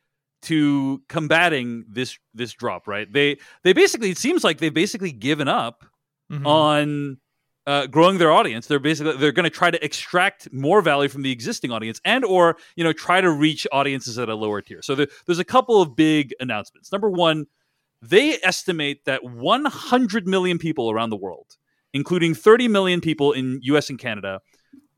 to 0.42 1.02
combating 1.08 1.84
this 1.88 2.18
this 2.34 2.52
drop. 2.52 2.86
Right? 2.88 3.10
They 3.12 3.38
they 3.62 3.72
basically 3.72 4.10
it 4.10 4.18
seems 4.18 4.44
like 4.44 4.58
they've 4.58 4.72
basically 4.74 5.12
given 5.12 5.48
up 5.48 5.84
Mhm. 6.32 6.46
on 6.46 7.18
uh, 7.66 7.86
growing 7.86 8.18
their 8.18 8.30
audience. 8.32 8.66
They're 8.68 8.78
basically 8.78 9.16
they're 9.16 9.32
going 9.32 9.44
to 9.44 9.50
try 9.50 9.70
to 9.70 9.84
extract 9.84 10.52
more 10.52 10.80
value 10.80 11.08
from 11.08 11.22
the 11.22 11.30
existing 11.32 11.72
audience, 11.72 12.00
and 12.04 12.24
or 12.24 12.56
you 12.76 12.84
know 12.84 12.92
try 12.92 13.20
to 13.20 13.30
reach 13.30 13.66
audiences 13.72 14.18
at 14.18 14.28
a 14.28 14.34
lower 14.34 14.62
tier. 14.62 14.80
So 14.82 14.94
there, 14.94 15.08
there's 15.26 15.38
a 15.40 15.44
couple 15.44 15.82
of 15.82 15.94
big 15.96 16.32
announcements. 16.40 16.90
Number 16.92 17.10
one, 17.10 17.46
they 18.00 18.38
estimate 18.42 19.04
that 19.04 19.24
100 19.24 20.26
million 20.26 20.58
people 20.58 20.90
around 20.90 21.10
the 21.10 21.16
world, 21.16 21.56
including 21.92 22.34
30 22.34 22.68
million 22.68 23.00
people 23.00 23.32
in 23.32 23.58
U.S. 23.64 23.90
and 23.90 23.98
Canada, 23.98 24.40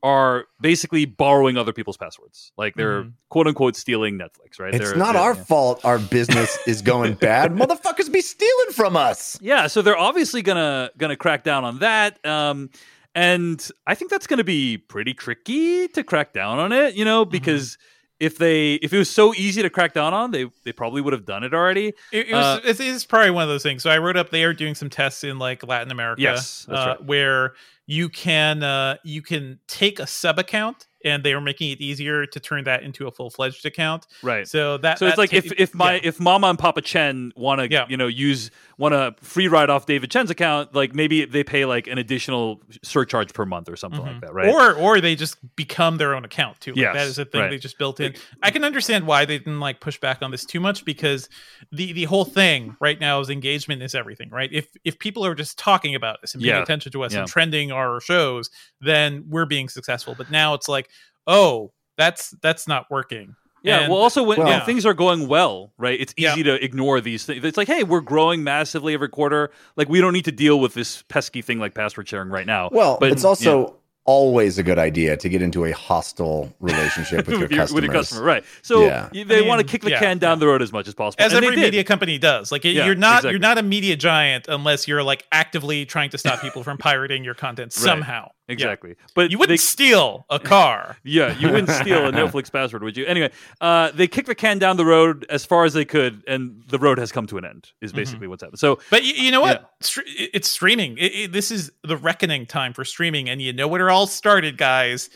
are 0.03 0.45
basically 0.59 1.05
borrowing 1.05 1.57
other 1.57 1.71
people's 1.71 1.95
passwords. 1.97 2.51
Like 2.57 2.75
they're 2.75 3.03
Mhm. 3.03 3.13
quote 3.29 3.47
unquote 3.47 3.75
stealing 3.77 4.19
Netflix. 4.19 4.59
Right? 4.59 4.75
it's 4.75 4.89
They're- 4.89 4.97
not 4.97 5.13
they're- 5.13 5.21
our 5.21 5.33
yeah. 5.33 5.43
fault. 5.45 5.85
Our 5.85 5.97
business 5.97 6.57
is 6.67 6.81
going 6.81 7.13
bad. 7.29 7.51
Motherfuckers 7.53 8.11
be 8.11 8.19
stealing 8.21 8.71
from 8.73 8.97
us. 8.97 9.39
Yeah, 9.41 9.67
so 9.67 9.81
they're 9.81 9.97
obviously 9.97 10.41
gonna 10.41 10.91
gonna 10.97 11.15
crack 11.15 11.43
down 11.43 11.63
on 11.63 11.79
that. 11.79 12.23
Um, 12.25 12.69
and 13.15 13.65
I 13.87 13.95
think 13.95 14.11
that's 14.11 14.27
gonna 14.27 14.43
be 14.43 14.77
pretty 14.77 15.13
tricky 15.13 15.87
to 15.89 16.03
crack 16.03 16.33
down 16.33 16.59
on 16.59 16.71
it, 16.73 16.95
you 16.95 17.05
know, 17.05 17.23
because 17.25 17.77
if 18.19 18.37
they 18.37 18.73
if 18.75 18.91
it 18.93 18.97
was 18.97 19.09
so 19.09 19.33
easy 19.35 19.61
to 19.61 19.69
crack 19.69 19.93
down 19.93 20.13
on, 20.13 20.31
they 20.31 20.47
they 20.65 20.71
probably 20.73 21.01
would 21.01 21.13
have 21.13 21.25
done 21.25 21.43
it 21.43 21.53
already. 21.53 21.93
It, 22.11 22.27
it 22.27 22.33
was, 22.33 22.43
Uh, 22.45 22.59
it's, 22.65 22.79
it's 22.81 23.05
probably 23.05 23.31
one 23.31 23.43
of 23.43 23.49
those 23.49 23.63
things. 23.63 23.83
So 23.83 23.89
I 23.89 23.97
wrote 23.99 24.17
up 24.17 24.31
they 24.31 24.43
are 24.43 24.53
doing 24.53 24.75
some 24.75 24.89
tests 24.89 25.23
in 25.23 25.39
like 25.39 25.65
Latin 25.65 25.91
America, 25.91 26.21
Yes, 26.21 26.65
that's 26.67 26.79
uh, 26.79 26.89
right. 26.89 27.03
where 27.05 27.53
you 27.85 28.09
can 28.09 28.63
uh, 28.63 28.97
you 29.03 29.21
can 29.21 29.59
take 29.67 29.99
a 29.99 30.07
sub 30.07 30.39
account, 30.39 30.87
and 31.03 31.23
they 31.23 31.33
are 31.33 31.41
making 31.41 31.71
it 31.71 31.81
easier 31.81 32.25
to 32.25 32.39
turn 32.39 32.63
that 32.65 32.83
into 32.83 33.07
a 33.07 33.11
full 33.11 33.29
fledged 33.29 33.65
account. 33.65 34.07
Right. 34.21 34.47
So 34.47 34.77
that 34.77 34.99
So 34.99 35.07
it's 35.07 35.17
like 35.17 35.31
ta- 35.31 35.37
if, 35.37 35.51
if 35.57 35.73
my 35.75 35.95
yeah. 35.95 36.01
if 36.03 36.19
Mama 36.19 36.47
and 36.47 36.59
Papa 36.59 36.81
Chen 36.81 37.31
want 37.35 37.59
to 37.61 37.69
Yeah. 37.69 37.85
you 37.89 37.97
know 37.97 38.07
use 38.07 38.51
want 38.77 38.93
to 38.93 39.15
free 39.23 39.47
ride 39.47 39.69
off 39.69 39.85
David 39.85 40.09
Chen's 40.11 40.29
account, 40.31 40.73
like 40.73 40.95
maybe 40.95 41.25
they 41.25 41.43
pay 41.43 41.65
like 41.65 41.87
an 41.87 41.97
additional 41.97 42.61
surcharge 42.83 43.33
per 43.33 43.45
month 43.45 43.69
or 43.69 43.75
something 43.75 44.01
Mhm. 44.01 44.05
like 44.07 44.21
that, 44.21 44.33
right? 44.33 44.47
Or 44.47 44.73
or 44.73 44.99
they 45.01 45.15
just 45.15 45.37
become 45.55 45.97
their 45.97 46.15
own 46.15 46.25
account 46.25 46.59
too. 46.59 46.71
Like, 46.71 46.77
Yes, 46.81 46.95
that 46.95 47.07
is 47.07 47.19
a 47.19 47.25
thing 47.25 47.41
right. 47.41 47.49
they 47.51 47.57
just 47.57 47.77
built 47.77 47.99
in. 47.99 48.15
I 48.41 48.51
can 48.51 48.63
understand 48.63 49.05
why 49.07 49.25
they 49.25 49.37
didn't 49.37 49.59
like 49.59 49.79
push 49.79 49.99
back 49.99 50.21
on 50.21 50.31
this 50.31 50.45
too 50.45 50.59
much 50.59 50.85
because 50.85 51.29
the 51.71 51.93
the 51.93 52.05
whole 52.05 52.25
thing 52.25 52.75
right 52.79 52.99
now 52.99 53.19
is 53.19 53.29
engagement 53.29 53.81
is 53.83 53.93
everything, 53.95 54.29
right? 54.29 54.49
If 54.51 54.67
if 54.83 54.97
people 54.99 55.25
are 55.25 55.35
just 55.35 55.57
talking 55.59 55.95
about 55.95 56.23
us 56.23 56.33
and 56.33 56.41
paying 56.43 56.55
Yeah, 56.55 56.61
attention 56.63 56.91
to 56.93 57.03
us 57.03 57.13
and 57.13 57.27
trending 57.27 57.71
our 57.71 57.99
shows, 58.01 58.49
then 58.81 59.25
we're 59.29 59.45
being 59.45 59.69
successful. 59.69 60.15
But 60.17 60.31
now 60.31 60.53
it's 60.53 60.67
like, 60.67 60.89
oh, 61.27 61.71
that's 61.97 62.31
that's 62.41 62.67
not 62.67 62.85
working. 62.89 63.35
Yeah. 63.63 63.79
And- 63.81 63.91
well, 63.93 64.01
also 64.01 64.23
when, 64.23 64.39
when 64.39 64.47
Well- 64.47 64.65
things 64.65 64.85
are 64.85 64.93
going 64.93 65.27
well, 65.27 65.71
right? 65.77 65.99
It's 65.99 66.13
Yeah. 66.17 66.33
easy 66.33 66.43
to 66.43 66.61
ignore 66.63 66.99
these 66.99 67.25
things. 67.25 67.43
It's 67.45 67.57
like, 67.57 67.67
hey, 67.69 67.83
we're 67.83 68.01
growing 68.01 68.43
massively 68.43 68.93
every 68.93 69.07
quarter. 69.09 69.51
Like 69.77 69.87
we 69.87 70.01
don't 70.01 70.11
need 70.13 70.25
to 70.25 70.31
deal 70.33 70.59
with 70.59 70.73
this 70.73 71.03
pesky 71.03 71.41
thing 71.41 71.59
like 71.59 71.73
password 71.73 72.07
sharing 72.09 72.29
right 72.29 72.45
now. 72.45 72.69
Well, 72.71 72.97
But- 72.99 73.11
it's 73.11 73.23
also 73.23 73.77
always 74.05 74.57
a 74.57 74.63
good 74.63 74.77
idea 74.77 75.15
to 75.15 75.29
get 75.29 75.41
into 75.41 75.63
a 75.63 75.71
hostile 75.71 76.53
relationship 76.59 77.25
with 77.25 77.39
your 77.39 77.47
customers. 77.47 77.71
with 77.71 77.83
your 77.85 77.93
customer, 77.93 78.21
right? 78.21 78.43
So 78.61 78.83
Yeah. 78.83 79.07
they 79.13 79.45
I 79.45 79.47
want 79.47 79.61
to 79.61 79.65
kick 79.65 79.81
the 79.81 79.91
yeah, 79.91 79.99
can 79.99 80.17
down 80.17 80.39
the 80.39 80.47
road 80.47 80.61
as 80.61 80.73
much 80.73 80.89
as 80.89 80.93
possible. 80.93 81.23
as 81.23 81.31
and 81.31 81.45
every 81.45 81.55
media 81.55 81.85
company 81.85 82.17
does. 82.17 82.51
Like 82.51 82.65
Yeah, 82.65 82.85
you're 82.85 82.95
not 82.95 83.19
exactly. 83.19 83.31
you're 83.31 83.39
not 83.39 83.57
a 83.59 83.63
media 83.63 83.95
giant 83.95 84.49
unless 84.49 84.89
you're 84.89 85.03
like 85.03 85.23
actively 85.31 85.85
trying 85.85 86.09
to 86.09 86.17
stop 86.17 86.41
people 86.41 86.63
from 86.63 86.77
pirating 86.79 87.23
your 87.23 87.33
content 87.33 87.71
somehow. 87.71 88.31
Yeah. 88.59 88.67
exactly. 88.67 88.95
But 89.15 89.31
You 89.31 89.37
wouldn't 89.37 89.53
they- 89.59 89.63
steal 89.63 90.25
a 90.29 90.39
car. 90.39 90.97
Yeah, 91.03 91.37
you 91.37 91.49
wouldn't 91.49 91.69
steal 91.69 92.07
a 92.07 92.11
Netflix 92.19 92.51
password, 92.51 92.83
would 92.83 92.95
you? 92.97 93.05
Anyway, 93.05 93.31
uh, 93.61 93.91
they 93.91 94.07
kicked 94.07 94.27
the 94.27 94.35
can 94.35 94.57
down 94.59 94.77
the 94.77 94.85
road 94.85 95.25
as 95.29 95.45
far 95.45 95.65
as 95.65 95.73
they 95.73 95.85
could, 95.85 96.23
and 96.27 96.63
the 96.67 96.79
road 96.79 96.97
has 96.97 97.11
come 97.11 97.27
to 97.27 97.37
an 97.37 97.45
end. 97.45 97.71
Is 97.81 97.91
Mm-hmm. 97.91 97.97
basically 97.99 98.27
what's 98.27 98.41
happened. 98.43 98.59
So 98.59 98.79
But 98.89 99.03
you, 99.03 99.13
you 99.13 99.31
know 99.31 99.41
what? 99.41 99.69
Stre- 99.81 100.03
it's 100.07 100.49
streaming. 100.49 100.97
It, 100.97 101.05
it- 101.15 101.31
this 101.31 101.51
is 101.51 101.71
the 101.83 101.97
reckoning 101.97 102.45
time 102.45 102.73
for 102.73 102.85
streaming, 102.85 103.29
and 103.29 103.41
you 103.41 103.53
know 103.53 103.67
where 103.67 103.87
it 103.87 103.91
all 103.91 104.07
started, 104.07 104.57
guys. 104.57 105.09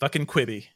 Fucking 0.00 0.26
Quibi. 0.26 0.66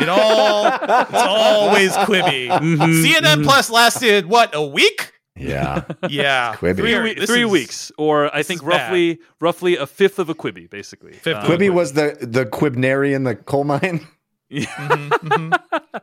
It 0.00 0.08
all 0.08 0.66
it's 0.66 1.12
always 1.12 1.92
Quibi. 1.92 2.48
Mhm, 2.48 3.04
CNN 3.04 3.36
mhm. 3.36 3.44
Plus 3.44 3.70
lasted 3.70 4.26
what 4.26 4.50
a 4.54 4.62
week? 4.66 5.12
Yeah. 5.40 5.84
Yeah, 6.08 6.54
Quibi. 6.56 6.76
three, 6.76 6.92
We're- 6.94 7.02
we- 7.04 7.14
this 7.14 7.30
three 7.30 7.44
is- 7.44 7.50
weeks, 7.50 7.92
or 7.98 8.34
I 8.34 8.42
think 8.42 8.62
is 8.62 8.68
bad. 8.68 8.68
roughly 8.90 9.18
roughly 9.40 9.76
a 9.76 9.86
fifth 9.86 10.18
of 10.18 10.28
a 10.28 10.34
Quibi, 10.34 10.68
basically. 10.68 11.12
Fifth 11.12 11.36
Uh, 11.36 11.40
of 11.40 11.44
a 11.50 11.56
Quibi 11.56 11.70
was 11.70 11.92
the 11.94 12.16
the 12.20 12.44
Quibnary 12.46 13.14
in 13.14 13.24
the 13.24 13.34
coal 13.34 13.64
mine. 13.64 14.06
Mhm, 14.50 15.08
mhm. 15.10 15.60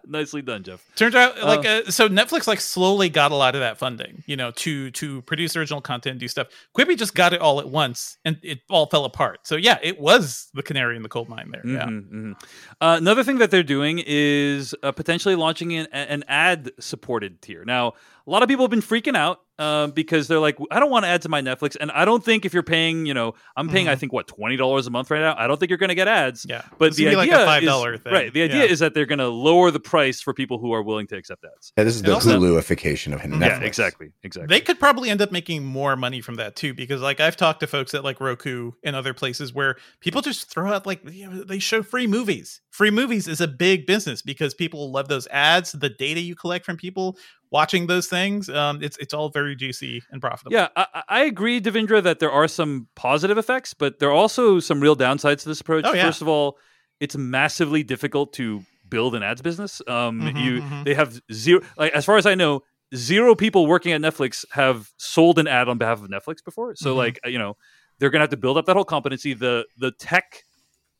nicely 0.07 0.41
done, 0.41 0.63
Jeff. 0.63 0.81
Turns 0.95 1.15
out, 1.15 1.37
like, 1.43 1.65
uh, 1.65 1.91
so 1.91 2.07
Netflix 2.07 2.47
like 2.47 2.61
slowly 2.61 3.09
got 3.09 3.33
a 3.33 3.35
lot 3.35 3.55
of 3.55 3.59
that 3.61 3.77
funding, 3.77 4.23
you 4.25 4.37
know, 4.37 4.51
to 4.51 4.89
to 4.91 5.21
produce 5.23 5.57
original 5.57 5.81
content, 5.81 6.19
do 6.19 6.29
stuff. 6.29 6.47
Quibi 6.73 6.97
just 6.97 7.13
got 7.13 7.33
it 7.33 7.41
all 7.41 7.59
at 7.59 7.67
once, 7.67 8.17
and 8.23 8.37
it 8.43 8.59
all 8.69 8.85
fell 8.85 9.03
apart. 9.03 9.41
So 9.43 9.57
yeah, 9.57 9.79
it 9.83 9.99
was 9.99 10.47
the 10.53 10.63
canary 10.63 10.95
in 10.95 11.03
the 11.03 11.09
coal 11.09 11.25
mine 11.27 11.51
there. 11.51 11.61
Yeah. 11.65 11.87
Mhm, 11.87 12.09
mhm. 12.09 12.33
Uh, 12.79 12.95
another 12.97 13.21
thing 13.25 13.39
that 13.39 13.51
they're 13.51 13.63
doing 13.63 14.01
is 14.07 14.73
uh, 14.81 14.93
potentially 14.93 15.35
launching 15.35 15.73
an, 15.75 15.87
an 15.91 16.23
ad 16.29 16.71
supported 16.79 17.41
tier. 17.41 17.65
Now, 17.65 17.95
a 18.27 18.29
lot 18.29 18.43
of 18.43 18.49
people 18.49 18.63
have 18.65 18.71
been 18.71 18.81
freaking 18.81 19.15
out 19.15 19.39
uh, 19.57 19.87
because 19.87 20.27
they're 20.27 20.39
like, 20.39 20.57
I 20.69 20.79
don't 20.79 20.91
want 20.91 21.05
to 21.05 21.09
add 21.09 21.21
to 21.23 21.29
my 21.29 21.41
Netflix. 21.41 21.77
And 21.79 21.89
I 21.91 22.03
don't 22.05 22.23
think 22.23 22.45
if 22.45 22.53
you're 22.53 22.61
paying, 22.61 23.05
you 23.05 23.13
know, 23.13 23.33
I'm 23.55 23.69
paying, 23.69 23.87
I 23.87 23.95
think, 23.95 24.11
what, 24.13 24.27
$20 24.27 24.85
a 24.85 24.89
month 24.91 25.09
right 25.09 25.21
now? 25.21 25.33
I 25.37 25.47
don't 25.47 25.57
think 25.59 25.69
you're 25.69 25.77
going 25.79 25.89
to 25.89 25.95
get 25.95 26.07
ads. 26.07 26.45
Yeah. 26.47 26.61
But 26.77 26.89
It's 26.89 26.97
the 26.97 27.07
idea 27.07 27.17
like 27.17 27.31
a 27.31 27.65
$5 27.65 27.95
is, 27.95 28.01
thing. 28.01 28.13
Right. 28.13 28.31
The 28.33 28.43
idea 28.43 28.65
Yeah. 28.65 28.71
is 28.71 28.79
that 28.79 28.93
they're 28.93 29.05
going 29.07 29.17
to 29.19 29.29
lower 29.29 29.71
the 29.71 29.79
price 29.79 30.21
for 30.21 30.33
people 30.33 30.59
who 30.59 30.73
are 30.73 30.83
willing 30.83 31.07
to 31.07 31.15
accept 31.15 31.43
ads. 31.45 31.73
Yeah, 31.77 31.85
this 31.85 31.95
is 31.95 32.01
And 32.01 32.09
the 32.09 32.13
also- 32.13 32.39
Huluification 32.39 33.13
of 33.13 33.21
Netflix. 33.21 33.39
Yeah, 33.41 33.59
exactly. 33.61 34.11
Exactly. 34.23 34.53
They 34.55 34.61
could 34.61 34.79
probably 34.79 35.09
end 35.09 35.21
up 35.21 35.31
making 35.31 35.63
more 35.65 35.95
money 35.95 36.21
from 36.21 36.35
that 36.35 36.55
too, 36.55 36.73
because 36.73 37.01
like 37.01 37.19
I've 37.19 37.37
talked 37.37 37.61
to 37.61 37.67
folks 37.67 37.93
at 37.93 38.03
like 38.03 38.19
Roku 38.21 38.73
and 38.83 38.95
other 38.95 39.13
places 39.13 39.53
where 39.53 39.77
people 40.01 40.21
just 40.21 40.51
throw 40.51 40.71
out 40.71 40.85
like 40.85 41.01
you 41.09 41.29
know, 41.29 41.43
they 41.43 41.59
show 41.59 41.81
free 41.81 42.05
movies. 42.07 42.61
Free 42.77 42.91
movies 42.91 43.27
is 43.27 43.41
a 43.41 43.47
big 43.47 43.87
business 43.87 44.21
because 44.21 44.53
people 44.53 44.91
love 44.91 45.07
those 45.07 45.25
ads, 45.31 45.71
the 45.71 45.89
data 45.89 46.19
you 46.21 46.35
collect 46.35 46.63
from 46.63 46.77
people 46.77 47.17
watching 47.49 47.87
those 47.87 48.05
things. 48.07 48.49
Um, 48.49 48.83
it's 48.83 48.97
it's 48.97 49.15
all 49.15 49.29
very 49.29 49.55
juicy 49.55 50.03
and 50.11 50.21
profitable. 50.21 50.53
Yeah, 50.53 50.67
I, 50.75 51.03
I- 51.09 51.23
agree, 51.23 51.59
Devindra, 51.59 52.03
that 52.03 52.19
there 52.19 52.29
are 52.31 52.47
some 52.47 52.87
positive 52.95 53.39
effects, 53.39 53.73
but 53.73 53.97
there 53.97 54.09
are 54.09 54.19
also 54.23 54.59
some 54.59 54.79
real 54.79 54.95
downsides 54.95 55.41
to 55.41 55.49
this 55.49 55.59
approach. 55.59 55.85
Oh, 55.87 55.93
yeah. 55.93 56.03
First 56.05 56.21
of 56.21 56.27
all, 56.27 56.59
it's 56.99 57.15
massively 57.17 57.81
difficult 57.81 58.31
to 58.33 58.61
build 58.87 59.15
an 59.15 59.23
ads 59.23 59.41
business. 59.41 59.81
Um, 59.87 60.21
Mhm, 60.21 60.43
you 60.43 60.61
mhm. 60.61 60.85
they 60.85 60.93
have 60.93 61.19
zero, 61.33 61.61
like 61.79 61.93
as 61.93 62.05
far 62.05 62.17
as 62.17 62.27
I 62.27 62.35
know, 62.35 62.61
zero 62.95 63.33
people 63.33 63.65
working 63.65 63.91
at 63.91 64.01
Netflix 64.01 64.45
have 64.51 64.91
sold 64.97 65.39
an 65.39 65.47
ad 65.47 65.67
on 65.67 65.79
behalf 65.79 65.99
of 66.03 66.09
Netflix 66.09 66.43
before. 66.45 66.75
So, 66.75 66.93
Mhm. 66.93 66.97
like 66.97 67.19
you 67.25 67.39
know, 67.39 67.57
they're 67.97 68.11
gonna 68.11 68.21
have 68.21 68.29
to 68.29 68.37
build 68.37 68.55
up 68.59 68.67
that 68.67 68.75
whole 68.75 68.85
competency. 68.85 69.33
The 69.33 69.65
the 69.77 69.91
tech 69.93 70.43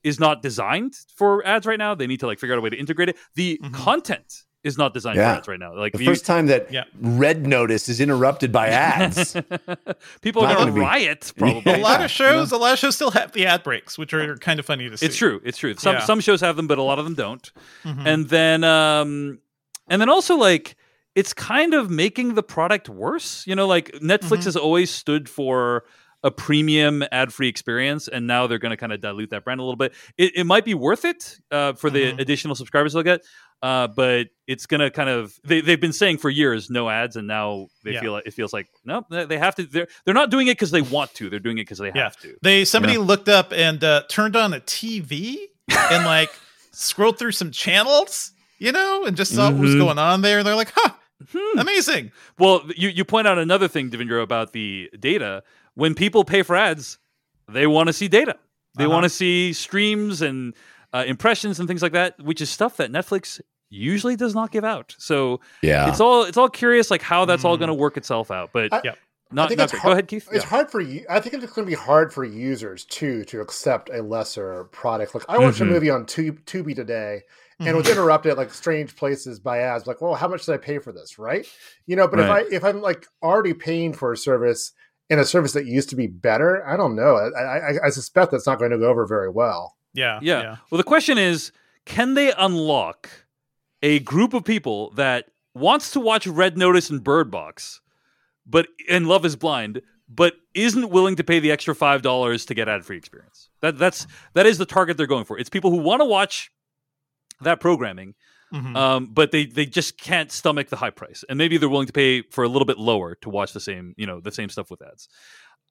is 0.04 0.20
not 0.20 0.42
designed 0.42 0.96
for 1.16 1.46
ads 1.46 1.66
right 1.66 1.80
now. 1.80 1.96
They 1.96 2.08
need 2.08 2.20
to 2.22 2.27
like 2.27 2.39
figure 2.39 2.56
out 2.56 2.60
a 2.60 2.62
way 2.62 2.70
to 2.70 2.77
integrate 2.77 3.10
it. 3.10 3.18
The 3.36 3.60
Mhm. 3.63 3.74
content 3.74 4.44
is 4.63 4.77
not 4.77 4.94
designed 4.94 5.18
Yeah. 5.18 5.34
for 5.34 5.38
ads 5.38 5.48
right 5.48 5.60
now. 5.60 5.75
Like 5.75 5.94
The 5.94 6.00
you- 6.00 6.06
first 6.06 6.25
time 6.25 6.48
that 6.48 6.72
Yeah. 6.72 6.84
Red 7.00 7.46
Notice 7.48 7.88
is 7.89 8.01
interrupted 8.01 8.51
by 8.51 8.68
ads. 8.68 9.34
people 10.22 10.44
are 10.44 10.50
Not 10.50 10.58
going 10.58 10.70
gonna 10.70 10.82
riot. 10.82 11.32
Probably 11.38 11.74
a 11.74 11.77
lot 11.77 12.04
of 12.04 12.12
shows, 12.20 12.51
a 12.51 12.58
lot 12.58 12.74
of 12.74 12.80
shows 12.80 12.96
still 12.96 13.12
have 13.12 13.32
the 13.32 13.46
ad 13.46 13.63
breaks, 13.63 13.98
which 13.98 14.13
are 14.13 14.36
kind 14.38 14.60
of 14.60 14.66
funny 14.66 14.89
to 14.89 14.98
see. 14.98 15.06
It's 15.06 15.16
true. 15.16 15.42
It's 15.46 15.58
true. 15.58 15.74
Some 15.75 15.96
Yeah. 15.96 16.06
some 16.06 16.20
shows 16.20 16.42
have 16.42 16.56
them, 16.58 16.68
but 16.68 16.77
a 16.77 16.84
lot 16.84 17.00
of 17.00 17.06
them 17.06 17.13
don't. 17.16 17.51
Mhm. 17.86 18.06
And 18.06 18.30
then 18.30 18.63
um 18.63 19.39
and 19.89 20.01
then 20.01 20.10
also 20.10 20.36
like 20.36 20.75
it's 21.16 21.34
kind 21.34 21.74
of 21.74 21.89
making 21.89 22.36
the 22.36 22.44
product 22.44 22.89
worse. 22.89 23.44
You 23.48 23.56
know, 23.56 23.68
like 23.68 23.92
Netflix 24.01 24.39
Mhm. 24.39 24.46
has 24.46 24.56
always 24.58 24.92
stood 24.92 25.30
for 25.30 25.84
a 26.27 26.31
premium 26.31 27.03
ad-free 27.12 27.48
experience, 27.48 28.07
and 28.07 28.27
now 28.27 28.48
they're 28.48 28.60
going 28.60 28.72
to 28.72 28.77
kind 28.77 28.91
of 28.93 29.00
dilute 29.01 29.29
that 29.31 29.43
brand 29.46 29.60
a 29.60 29.63
little 29.63 29.75
bit. 29.77 29.93
It, 30.17 30.34
it 30.36 30.43
might 30.43 30.65
be 30.65 30.74
worth 30.74 31.05
it 31.05 31.38
uh, 31.51 31.74
for 31.74 31.89
the 31.89 32.12
Mhm. 32.13 32.19
additional 32.19 32.55
subscribers 32.55 32.93
they'll 32.93 33.03
get, 33.03 33.22
uh, 33.62 33.88
but 33.88 34.27
it's 34.46 34.65
going 34.65 34.81
to 34.81 34.89
kind 34.91 35.10
of 35.10 35.34
they, 35.43 35.62
they've 35.62 35.79
been 35.81 35.93
saying 35.93 36.17
for 36.19 36.29
years 36.29 36.69
no 36.69 36.89
ads, 36.89 37.15
and 37.15 37.27
now 37.27 37.67
they 37.84 37.93
Yeah. 37.93 38.01
feel 38.01 38.12
like 38.13 38.27
it 38.27 38.34
feels 38.34 38.53
like 38.53 38.67
no, 38.86 39.05
they 39.10 39.25
they 39.25 39.38
have 39.38 39.55
to. 39.55 39.63
They're 39.65 39.88
they're 40.05 40.13
not 40.22 40.29
doing 40.29 40.48
it 40.48 40.51
because 40.57 40.72
they 40.72 40.81
want 40.81 41.13
to. 41.15 41.29
They're 41.29 41.39
doing 41.39 41.57
it 41.57 41.62
because 41.62 41.79
they 41.79 41.91
Yeah. 41.96 42.03
have 42.03 42.17
to. 42.22 42.36
They 42.43 42.65
somebody 42.65 42.98
looked 42.98 43.29
up 43.29 43.51
and 43.53 43.84
uh, 43.84 44.03
turned 44.10 44.36
on 44.36 44.53
a 44.53 44.60
TV 44.60 45.38
and 45.91 46.05
like 46.05 46.29
scrolled 46.72 47.17
through 47.17 47.31
some 47.31 47.51
channels, 47.51 48.31
you 48.60 48.72
know, 48.72 49.05
and 49.05 49.17
just 49.17 49.34
saw 49.34 49.50
what 49.50 49.60
was 49.60 49.74
Mhm. 49.75 49.79
going 49.79 49.98
on 50.00 50.22
there. 50.22 50.39
And 50.39 50.48
they're 50.48 50.55
like, 50.55 50.72
"Huh, 50.75 50.91
Hmm. 51.31 51.60
amazing!" 51.60 52.12
Well, 52.38 52.63
you, 52.75 52.89
you 52.89 53.03
point 53.03 53.27
out 53.27 53.39
another 53.39 53.67
thing, 53.67 53.89
Devindra, 53.89 54.22
about 54.22 54.53
the 54.53 54.89
data. 55.00 55.41
When 55.77 55.93
people 55.93 56.24
pay 56.24 56.41
for 56.41 56.55
ads, 56.55 56.98
they 57.48 57.67
want 57.67 57.86
to 57.86 57.93
see 57.93 58.07
data. 58.07 58.36
They 58.77 58.86
Uh-huh. 58.86 58.93
want 58.93 59.03
to 59.03 59.10
see 59.10 59.53
streams 59.53 60.24
and 60.24 60.55
uh, 60.91 61.03
impressions 61.05 61.60
and 61.60 61.67
things 61.67 61.84
like 61.84 61.91
that, 61.91 62.19
which 62.19 62.41
is 62.41 62.50
stuff 62.50 62.77
that 62.77 62.91
Netflix 62.91 63.39
usually 63.69 64.15
does 64.15 64.34
not 64.34 64.50
give 64.51 64.65
out. 64.65 64.96
So 64.98 65.39
yeah. 65.62 65.88
it's 65.89 66.00
all 66.00 66.24
it's 66.24 66.38
all 66.38 66.50
curious, 66.50 66.89
like 66.89 67.03
how 67.03 67.25
that's 67.25 67.46
all 67.46 67.57
Mm. 67.57 67.60
going 67.60 67.67
to 67.67 67.74
work 67.75 67.96
itself 67.96 68.31
out. 68.31 68.50
But 68.53 68.74
I- 68.74 68.81
Yeah. 68.84 68.91
not, 69.31 69.50
think 69.50 69.60
not 69.60 69.65
it's 69.65 69.74
hard- 69.74 69.84
Go 69.84 69.91
ahead, 69.91 70.07
Keith. 70.07 70.27
It's 70.31 70.43
Yeah. 70.46 70.50
hard 70.50 70.72
for 70.72 70.81
you. 70.81 71.05
I 71.10 71.19
think 71.19 71.36
it's 71.36 71.53
going 71.53 71.67
to 71.67 71.69
be 71.69 71.75
hard 71.75 72.12
for 72.12 72.24
users 72.24 72.84
too 72.86 73.24
to 73.25 73.41
accept 73.41 73.89
a 73.93 74.01
lesser 74.01 74.63
product. 74.72 75.13
Like 75.13 75.25
I 75.29 75.38
watched 75.38 75.60
Mhm. 75.60 75.62
a 75.63 75.65
movie 75.65 75.89
on 75.91 76.05
Tube, 76.07 76.43
Tubi 76.46 76.74
today, 76.75 77.22
and 77.60 77.69
Mhm. 77.75 77.77
was 77.77 77.89
interrupted 77.89 78.31
at 78.31 78.38
like 78.38 78.51
strange 78.53 78.96
places 78.96 79.39
by 79.39 79.60
ads. 79.60 79.86
Like, 79.86 80.01
well, 80.01 80.15
how 80.15 80.27
much 80.29 80.46
did 80.46 80.53
I 80.53 80.57
pay 80.57 80.79
for 80.79 80.91
this? 80.91 81.19
Right? 81.19 81.46
You 81.86 81.96
know, 81.98 82.07
but 82.07 82.17
Right. 82.19 82.48
if 82.48 82.53
I 82.53 82.55
if 82.55 82.63
I'm 82.63 82.81
like 82.81 83.05
already 83.22 83.53
paying 83.53 83.93
for 83.93 84.12
a 84.13 84.17
service 84.17 84.72
and 85.10 85.20
a 85.20 85.26
service 85.26 85.54
that 85.54 85.66
used 85.66 85.90
to 85.90 85.96
be 85.96 86.08
better, 86.08 86.66
I 86.68 86.78
don't 86.78 86.96
know. 86.96 87.16
I 87.16 87.42
I, 87.42 87.86
I 87.86 87.90
suspect 87.90 88.32
that's 88.32 88.48
not 88.48 88.60
going 88.60 88.72
to 88.72 88.78
go 88.78 88.90
over 88.90 89.06
very 89.06 89.30
well. 89.30 89.78
yeah, 90.22 90.42
Yeah. 90.42 90.56
Well, 90.70 90.78
the 90.78 90.84
question 90.84 91.18
is, 91.18 91.52
can 91.86 92.14
they 92.14 92.34
unlock 92.38 93.10
a 93.82 94.00
group 94.00 94.34
of 94.34 94.44
people 94.44 94.92
that 94.92 95.30
wants 95.54 95.92
to 95.92 96.00
watch 96.00 96.28
Red 96.28 96.58
Notice 96.58 96.90
and 96.90 97.04
Bird 97.04 97.32
Box, 97.32 97.82
but 98.46 98.68
and 98.90 99.08
Love 99.08 99.26
Is 99.26 99.36
Blind, 99.36 99.82
but 100.10 100.36
isn't 100.54 100.90
willing 100.90 101.16
to 101.16 101.24
pay 101.24 101.40
the 101.40 101.52
extra 101.52 101.76
five 101.76 102.02
dollars 102.02 102.46
to 102.46 102.54
get 102.54 102.68
ad 102.68 102.86
free 102.86 102.98
experience? 102.98 103.50
That 103.62 103.78
that's 103.78 104.08
that 104.34 104.46
is 104.46 104.58
the 104.58 104.66
target 104.66 104.98
they're 104.98 105.08
going 105.08 105.26
for. 105.26 105.38
It's 105.40 105.50
people 105.50 105.72
who 105.72 105.78
want 105.78 106.02
to 106.02 106.06
watch 106.06 106.52
that 107.42 107.60
programming, 107.60 108.16
Mhm. 108.54 108.75
um, 108.77 109.08
but 109.12 109.32
they 109.32 109.46
they 109.46 109.66
just 109.66 109.98
can't 110.00 110.32
stomach 110.32 110.70
the 110.70 110.75
high 110.77 110.89
price, 110.89 111.24
and 111.27 111.38
maybe 111.38 111.58
they're 111.58 111.70
willing 111.70 111.88
to 111.88 111.94
pay 111.94 112.22
for 112.32 112.44
a 112.44 112.48
little 112.48 112.66
bit 112.66 112.77
lower 112.77 113.16
to 113.22 113.30
watch 113.30 113.51
the 113.54 113.60
same 113.60 113.94
you 113.98 114.06
know 114.08 114.20
the 114.22 114.32
same 114.32 114.50
stuff 114.50 114.70
with 114.72 114.82
ads. 114.82 115.10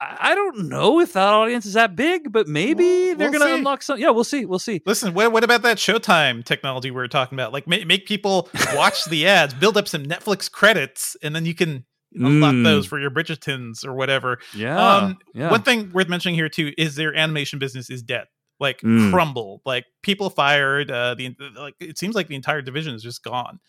I 0.00 0.32
I 0.32 0.34
don't 0.34 0.68
know 0.68 1.00
if 1.00 1.14
that 1.14 1.26
audience 1.26 1.64
is 1.64 1.72
that 1.72 1.96
big, 1.96 2.30
but 2.32 2.46
maybe 2.48 2.84
We'll- 2.84 3.16
they're 3.16 3.30
we'll 3.30 3.40
going 3.40 3.50
to 3.50 3.56
unlock 3.56 3.82
some. 3.82 3.98
Yeah, 3.98 4.10
we'll 4.10 4.24
see. 4.24 4.44
We'll 4.44 4.58
see. 4.58 4.82
Listen, 4.84 5.14
what, 5.14 5.32
what 5.32 5.42
about 5.42 5.62
that 5.62 5.78
Showtime 5.78 6.44
technology 6.44 6.90
we 6.90 6.96
were 6.96 7.08
talking 7.08 7.34
about? 7.36 7.54
Like, 7.54 7.66
make, 7.66 7.86
make 7.86 8.04
people 8.06 8.50
watch 8.74 9.06
the 9.06 9.26
ads, 9.38 9.54
build 9.54 9.78
up 9.78 9.88
some 9.88 10.04
Netflix 10.04 10.50
credits, 10.52 11.16
and 11.22 11.34
then 11.34 11.46
you 11.46 11.54
can 11.54 11.86
unlock 12.14 12.52
Mm. 12.54 12.64
those 12.64 12.86
for 12.86 13.00
your 13.00 13.10
Bridgertons 13.10 13.86
or 13.86 13.94
whatever. 13.94 14.38
Yeah. 14.54 14.76
Um, 14.96 15.18
yeah. 15.34 15.50
One 15.50 15.62
thing 15.62 15.90
worth 15.94 16.08
mentioning 16.10 16.34
here 16.34 16.50
too 16.50 16.72
is 16.76 16.94
their 16.96 17.14
animation 17.14 17.58
business 17.58 17.88
is 17.88 18.02
dead, 18.02 18.26
like 18.60 18.80
Mm. 18.80 19.10
crumbled. 19.12 19.60
Like 19.66 19.84
people 20.02 20.30
fired. 20.30 20.90
Uh, 20.90 21.14
the 21.14 21.34
like 21.56 21.74
it 21.80 21.98
seems 21.98 22.14
like 22.14 22.28
the 22.28 22.34
entire 22.34 22.62
division 22.62 22.94
is 22.94 23.02
just 23.02 23.22
gone. 23.22 23.60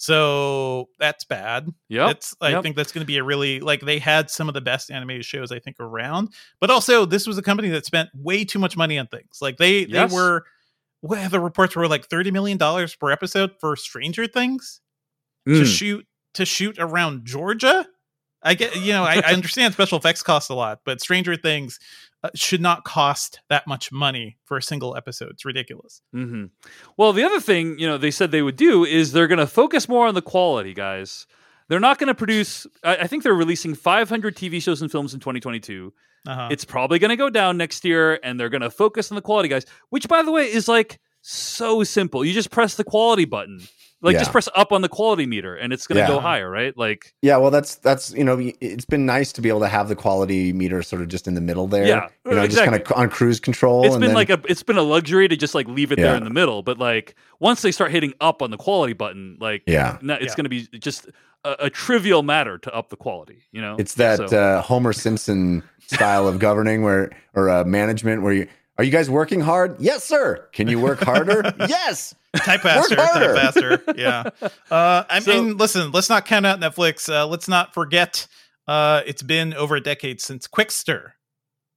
So 0.00 0.88
that's 1.00 1.24
bad. 1.24 1.68
yeah 1.88 2.12
I 2.40 2.50
Yep. 2.50 2.62
think 2.62 2.76
that's 2.76 2.92
going 2.92 3.02
to 3.02 3.06
be 3.06 3.16
a 3.18 3.24
really 3.24 3.58
like 3.60 3.80
they 3.80 3.98
had 3.98 4.30
some 4.30 4.46
of 4.48 4.54
the 4.54 4.60
best 4.60 4.90
animated 4.92 5.24
shows 5.24 5.50
I 5.50 5.58
think 5.58 5.76
around, 5.80 6.28
but 6.60 6.70
also 6.70 7.04
this 7.04 7.26
was 7.26 7.36
a 7.36 7.42
company 7.42 7.68
that 7.70 7.84
spent 7.84 8.08
way 8.14 8.44
too 8.44 8.60
much 8.60 8.76
money 8.76 8.96
on 8.98 9.08
things. 9.08 9.38
Like 9.40 9.56
they 9.56 9.80
Yes. 9.86 10.10
they 10.10 10.14
were. 10.16 10.44
Well, 11.02 11.28
the 11.28 11.40
reports 11.40 11.74
were 11.76 11.86
like 11.88 12.06
thirty 12.06 12.30
million 12.30 12.58
dollars 12.58 12.94
per 12.94 13.10
episode 13.10 13.52
for 13.60 13.74
Stranger 13.76 14.26
Things 14.26 14.80
to 15.46 15.62
Mm. 15.62 15.66
shoot 15.78 16.06
to 16.34 16.44
shoot 16.44 16.76
around 16.78 17.24
Georgia. 17.24 17.86
I 18.48 18.54
get 18.54 18.74
you 18.76 18.92
know 18.92 19.04
I, 19.04 19.20
I 19.24 19.32
understand 19.32 19.74
special 19.74 19.98
effects 19.98 20.22
cost 20.22 20.50
a 20.50 20.54
lot, 20.54 20.80
but 20.84 21.00
Stranger 21.00 21.36
Things 21.36 21.78
uh, 22.24 22.30
should 22.34 22.60
not 22.60 22.84
cost 22.84 23.40
that 23.48 23.66
much 23.66 23.92
money 23.92 24.38
for 24.44 24.56
a 24.56 24.62
single 24.62 24.96
episode. 24.96 25.30
It's 25.30 25.44
ridiculous. 25.44 26.02
hmm 26.12 26.46
Well, 26.96 27.12
the 27.12 27.24
other 27.24 27.40
thing 27.40 27.78
you 27.78 27.86
know 27.86 27.98
they 27.98 28.10
said 28.10 28.30
they 28.30 28.42
would 28.42 28.56
do 28.56 28.84
is 28.84 29.12
they're 29.12 29.26
going 29.28 29.38
to 29.38 29.46
focus 29.46 29.88
more 29.88 30.06
on 30.06 30.14
the 30.14 30.22
quality, 30.22 30.74
guys. 30.74 31.26
They're 31.68 31.80
not 31.80 31.98
going 31.98 32.08
to 32.08 32.14
produce. 32.14 32.66
I, 32.82 32.96
I 32.96 33.06
think 33.06 33.22
they're 33.22 33.34
releasing 33.34 33.74
500 33.74 34.34
TV 34.34 34.62
shows 34.62 34.80
and 34.82 34.90
films 34.90 35.12
in 35.12 35.20
2022. 35.20 35.92
Uh-huh. 36.26 36.48
It's 36.50 36.64
probably 36.64 36.98
going 36.98 37.10
to 37.10 37.16
go 37.16 37.30
down 37.30 37.56
next 37.56 37.84
year, 37.84 38.18
and 38.22 38.40
they're 38.40 38.48
going 38.48 38.62
to 38.62 38.70
focus 38.70 39.10
on 39.12 39.16
the 39.16 39.22
quality 39.22 39.48
guys. 39.48 39.66
Which, 39.90 40.08
by 40.08 40.22
the 40.22 40.32
way, 40.32 40.50
is 40.50 40.66
like 40.66 40.98
so 41.20 41.84
simple. 41.84 42.24
You 42.24 42.32
just 42.32 42.50
press 42.50 42.74
the 42.74 42.84
quality 42.84 43.24
button, 43.26 43.60
like 44.00 44.14
Yeah. 44.14 44.20
just 44.20 44.30
press 44.32 44.48
up 44.54 44.70
on 44.72 44.82
the 44.82 44.88
quality 44.88 45.26
meter, 45.26 45.54
and 45.56 45.72
it's 45.72 45.86
going 45.86 46.00
to 46.00 46.06
go 46.06 46.20
higher, 46.20 46.48
right? 46.48 46.76
Like, 46.76 47.14
Yeah, 47.22 47.36
well, 47.38 47.50
that's 47.50 47.74
that's 47.76 48.12
you 48.14 48.22
know, 48.24 48.38
it's 48.60 48.84
been 48.84 49.06
nice 49.06 49.32
to 49.32 49.40
be 49.40 49.48
able 49.48 49.60
to 49.60 49.68
have 49.68 49.88
the 49.88 49.96
quality 49.96 50.52
meter 50.52 50.82
sort 50.82 51.02
of 51.02 51.08
just 51.08 51.26
in 51.26 51.34
the 51.34 51.40
middle 51.40 51.66
there. 51.66 51.86
Yeah, 51.86 52.08
you 52.24 52.34
know, 52.34 52.42
exactly. 52.42 52.48
just 52.48 52.86
kind 52.86 52.98
of 52.98 53.02
on 53.04 53.10
cruise 53.10 53.40
control. 53.40 53.84
it's 53.84 53.94
and 53.94 54.00
been 54.00 54.08
then, 54.10 54.14
like 54.16 54.30
a 54.30 54.40
it's 54.48 54.62
been 54.62 54.78
a 54.78 54.82
luxury 54.82 55.26
to 55.28 55.36
just 55.36 55.54
like 55.54 55.66
leave 55.68 55.90
it 55.92 55.96
there 55.96 56.14
in 56.14 56.24
the 56.24 56.30
middle. 56.30 56.62
But 56.62 56.78
like 56.78 57.14
once 57.40 57.62
they 57.62 57.72
start 57.72 57.90
hitting 57.90 58.14
up 58.20 58.40
on 58.42 58.50
the 58.50 58.56
quality 58.56 58.92
button, 58.92 59.36
like 59.40 59.62
yeah, 59.66 59.96
it's 60.00 60.02
Yeah. 60.04 60.34
going 60.36 60.44
to 60.44 60.48
be 60.48 60.66
just 60.78 61.08
a, 61.44 61.56
a 61.60 61.70
trivial 61.70 62.22
matter 62.22 62.58
to 62.58 62.74
up 62.74 62.90
the 62.90 62.96
quality. 62.96 63.42
You 63.52 63.60
know, 63.60 63.76
it's 63.78 63.94
that 63.94 64.28
So- 64.30 64.36
uh, 64.38 64.62
Homer 64.62 64.92
Simpson 64.92 65.62
style 65.86 66.28
of 66.28 66.38
governing 66.38 66.82
where 66.82 67.10
or 67.34 67.48
uh, 67.50 67.64
management 67.64 68.22
where 68.22 68.32
you 68.32 68.46
are 68.76 68.84
you 68.84 68.92
guys 68.92 69.10
working 69.10 69.40
hard? 69.40 69.74
Yes, 69.80 70.04
sir. 70.04 70.46
Can 70.52 70.68
you 70.68 70.78
work 70.78 71.00
harder? 71.02 71.42
yes. 71.68 72.14
Type 72.36 72.60
faster, 72.62 72.96
type 72.96 73.34
faster. 73.34 73.82
Yeah. 73.96 74.30
Uh, 74.70 75.04
I 75.08 75.20
So- 75.20 75.32
mean, 75.32 75.56
listen, 75.56 75.90
let's 75.92 76.08
not 76.08 76.24
count 76.26 76.46
out 76.46 76.60
Netflix. 76.60 77.08
Uh, 77.12 77.26
let's 77.26 77.48
not 77.48 77.74
forget. 77.74 78.26
Uh, 78.66 79.02
it's 79.06 79.22
been 79.22 79.54
over 79.54 79.76
a 79.76 79.80
decade 79.80 80.20
since 80.20 80.46
Qwikster 80.46 81.12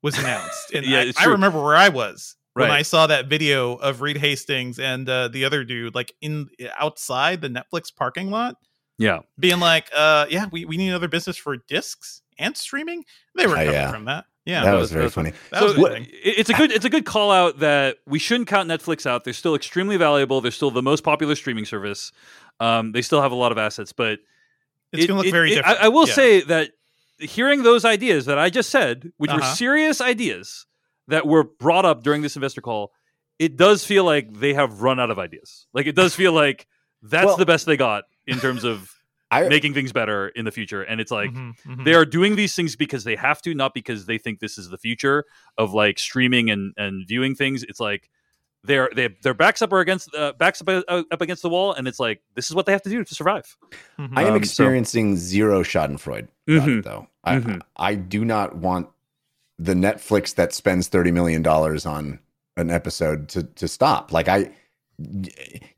was 0.03 0.17
announced, 0.17 0.72
and 0.74 0.86
Yeah, 0.89 1.05
I, 1.17 1.24
I 1.24 1.25
remember 1.25 1.63
where 1.63 1.75
I 1.75 1.88
was 1.89 2.36
when 2.53 2.70
I 2.70 2.81
saw 2.81 3.08
that 3.08 3.27
video 3.27 3.75
of 3.75 4.01
Reed 4.01 4.17
Hastings 4.17 4.77
and 4.77 5.08
uh, 5.08 5.29
the 5.29 5.46
other 5.46 5.63
dude, 5.63 5.96
like 5.96 6.13
in 6.22 6.50
outside 6.77 7.39
the 7.39 7.48
Netflix 7.48 7.96
parking 7.96 8.29
lot, 8.29 8.55
yeah. 8.98 9.20
being 9.39 9.62
like, 9.62 9.88
uh, 9.96 10.25
"Yeah, 10.29 10.48
we, 10.51 10.65
we 10.65 10.75
need 10.75 10.89
another 10.89 11.08
business 11.08 11.38
for 11.38 11.55
discs 11.70 12.22
and 12.38 12.58
streaming." 12.58 13.05
They 13.38 13.48
were 13.48 13.53
Oh, 13.53 13.58
coming 13.58 13.72
yeah. 13.74 13.91
from 13.91 14.05
that. 14.05 14.25
Yeah, 14.45 14.63
that 14.63 14.71
that 14.71 14.74
was 14.74 14.81
was- 14.81 14.91
very 14.91 15.01
that 15.01 15.05
was- 15.05 15.13
funny. 15.13 15.31
that 15.51 15.60
so 15.60 15.65
was 15.67 15.77
what- 15.77 16.01
it's 16.12 16.50
a 16.50 16.53
good 16.53 16.71
it's 16.71 16.86
a 16.86 16.89
good 16.89 17.05
call 17.05 17.31
out 17.31 17.60
that 17.60 17.98
we 18.07 18.17
shouldn't 18.19 18.48
count 18.50 18.67
Netflix 18.69 19.05
out. 19.05 19.24
They're 19.24 19.33
still 19.33 19.53
extremely 19.55 19.98
valuable. 19.98 20.41
They're 20.41 20.51
still 20.51 20.71
the 20.71 20.81
most 20.81 21.03
popular 21.03 21.36
streaming 21.36 21.65
service. 21.65 22.12
Um, 22.60 22.91
they 22.91 23.01
still 23.01 23.21
have 23.21 23.31
a 23.31 23.36
lot 23.36 23.51
of 23.51 23.57
assets, 23.57 23.93
but 23.93 24.19
It's 24.91 25.03
it- 25.03 25.07
gonna 25.07 25.19
look 25.19 25.27
it- 25.27 25.31
very 25.31 25.51
it- 25.51 25.55
different. 25.57 25.79
I, 25.79 25.86
I 25.86 25.88
will 25.89 26.07
Yeah. 26.07 26.13
say 26.13 26.41
that 26.41 26.71
hearing 27.19 27.62
those 27.63 27.86
ideas 27.86 28.25
that 28.25 28.39
I 28.39 28.50
just 28.50 28.69
said, 28.71 29.12
which 29.17 29.31
were 29.31 29.41
Uh-huh. 29.41 29.53
serious 29.53 30.01
ideas 30.01 30.65
that 31.07 31.27
were 31.27 31.43
brought 31.43 31.86
up 31.86 32.01
during 32.03 32.21
this 32.24 32.36
investor 32.36 32.62
call, 32.62 32.91
it 33.38 33.57
does 33.57 33.86
feel 33.86 34.03
like 34.03 34.31
they 34.33 34.53
have 34.55 34.81
run 34.81 35.00
out 35.00 35.12
of 35.12 35.19
ideas. 35.19 35.67
Like 35.74 35.86
it 35.86 35.95
does 35.95 36.15
feel 36.15 36.33
like 36.33 36.67
that's 37.03 37.25
Well- 37.27 37.38
the 37.38 37.45
best 37.45 37.65
they 37.67 37.77
got 37.77 38.05
in 38.27 38.39
terms 38.39 38.63
of 38.63 38.90
I 39.31 39.47
making 39.47 39.73
things 39.73 39.91
better 39.93 40.27
in 40.29 40.45
the 40.45 40.51
future. 40.51 40.83
And 40.83 41.00
it's 41.01 41.11
like 41.11 41.31
Mhm, 41.31 41.55
mhm. 41.65 41.85
they 41.85 41.93
are 41.93 42.05
doing 42.05 42.35
these 42.35 42.53
things 42.53 42.75
because 42.75 43.03
they 43.05 43.15
have 43.15 43.41
to, 43.43 43.53
not 43.55 43.73
because 43.73 44.05
they 44.05 44.17
think 44.17 44.39
this 44.39 44.57
is 44.57 44.69
the 44.69 44.77
future 44.77 45.25
of 45.57 45.73
like 45.73 45.97
streaming 46.00 46.50
and 46.51 46.73
and 46.77 47.07
viewing 47.07 47.33
things. 47.35 47.63
It's 47.63 47.79
like 47.79 48.09
they're 48.63 48.89
they 48.95 49.07
their 49.23 49.33
backs 49.33 49.61
up 49.61 49.71
are 49.73 49.79
against 49.79 50.13
uh, 50.13 50.33
backs 50.38 50.61
up, 50.61 50.67
uh, 50.69 51.03
up 51.11 51.21
against 51.21 51.41
the 51.41 51.50
wall, 51.50 51.73
and 51.73 51.88
it's 51.88 52.00
like 52.00 52.21
this 52.35 52.50
is 52.50 52.55
what 52.55 52.65
they 52.65 52.71
have 52.73 52.83
to 52.83 52.89
do 52.89 53.03
to 53.03 53.15
survive. 53.15 53.57
Mhm. 53.97 54.09
I 54.15 54.21
am 54.23 54.27
Um, 54.27 54.33
so- 54.33 54.38
experiencing 54.38 55.15
zero 55.15 55.63
Schadenfreude 55.63 56.27
about 56.47 56.67
Mhm. 56.67 56.79
it, 56.79 56.83
though. 56.83 57.07
I, 57.23 57.38
Mhm. 57.38 57.61
I 57.77 57.95
do 57.95 58.23
not 58.25 58.57
want 58.57 58.89
the 59.57 59.73
Netflix 59.73 60.35
that 60.35 60.53
spends 60.53 60.89
thirty 60.89 61.11
million 61.11 61.41
dollars 61.41 61.85
on 61.85 62.19
an 62.57 62.69
episode 62.69 63.29
to 63.29 63.43
to 63.43 63.67
stop. 63.67 64.11
Like 64.11 64.27
I, 64.27 64.51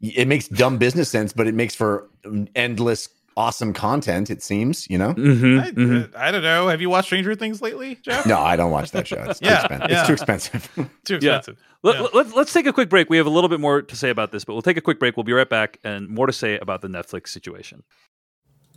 it 0.01 0.27
makes 0.27 0.47
dumb 0.47 0.77
business 0.77 1.09
sense, 1.09 1.33
but 1.33 1.47
it 1.47 1.53
makes 1.53 1.75
for 1.75 2.09
endless 2.55 3.09
awesome 3.37 3.73
content. 3.73 4.29
It 4.29 4.41
seems, 4.43 4.89
you 4.89 4.97
know. 4.97 5.13
Mm-hmm. 5.13 6.15
I, 6.15 6.27
I 6.27 6.31
don't 6.31 6.43
know. 6.43 6.67
Have 6.67 6.81
you 6.81 6.89
watched 6.89 7.07
Stranger 7.07 7.35
Things 7.35 7.61
lately, 7.61 7.95
Jeff? 8.01 8.25
No, 8.25 8.39
I 8.39 8.55
don't 8.55 8.71
watch 8.71 8.91
that 8.91 9.07
show. 9.07 9.23
It's 9.23 9.39
too, 9.39 9.47
Yeah, 9.47 9.67
expen- 9.67 9.89
yeah. 9.89 9.99
It's 9.99 10.07
too 10.07 10.13
expensive. 10.13 10.69
Too 11.05 11.19
Yeah. 11.21 11.37
expensive. 11.37 11.57
Let, 11.83 11.95
Yeah. 11.99 12.07
let, 12.13 12.35
let's 12.35 12.53
take 12.53 12.65
a 12.65 12.73
quick 12.73 12.89
break. 12.89 13.09
We 13.09 13.17
have 13.17 13.25
a 13.25 13.29
little 13.29 13.49
bit 13.49 13.59
more 13.59 13.81
to 13.81 13.95
say 13.95 14.09
about 14.09 14.31
this, 14.31 14.45
but 14.45 14.53
we'll 14.53 14.61
take 14.61 14.77
a 14.77 14.81
quick 14.81 14.99
break. 14.99 15.17
We'll 15.17 15.23
be 15.25 15.33
right 15.33 15.49
back 15.49 15.79
and 15.83 16.07
more 16.09 16.27
to 16.27 16.33
say 16.33 16.57
about 16.59 16.81
the 16.81 16.87
Netflix 16.87 17.27
situation. 17.29 17.83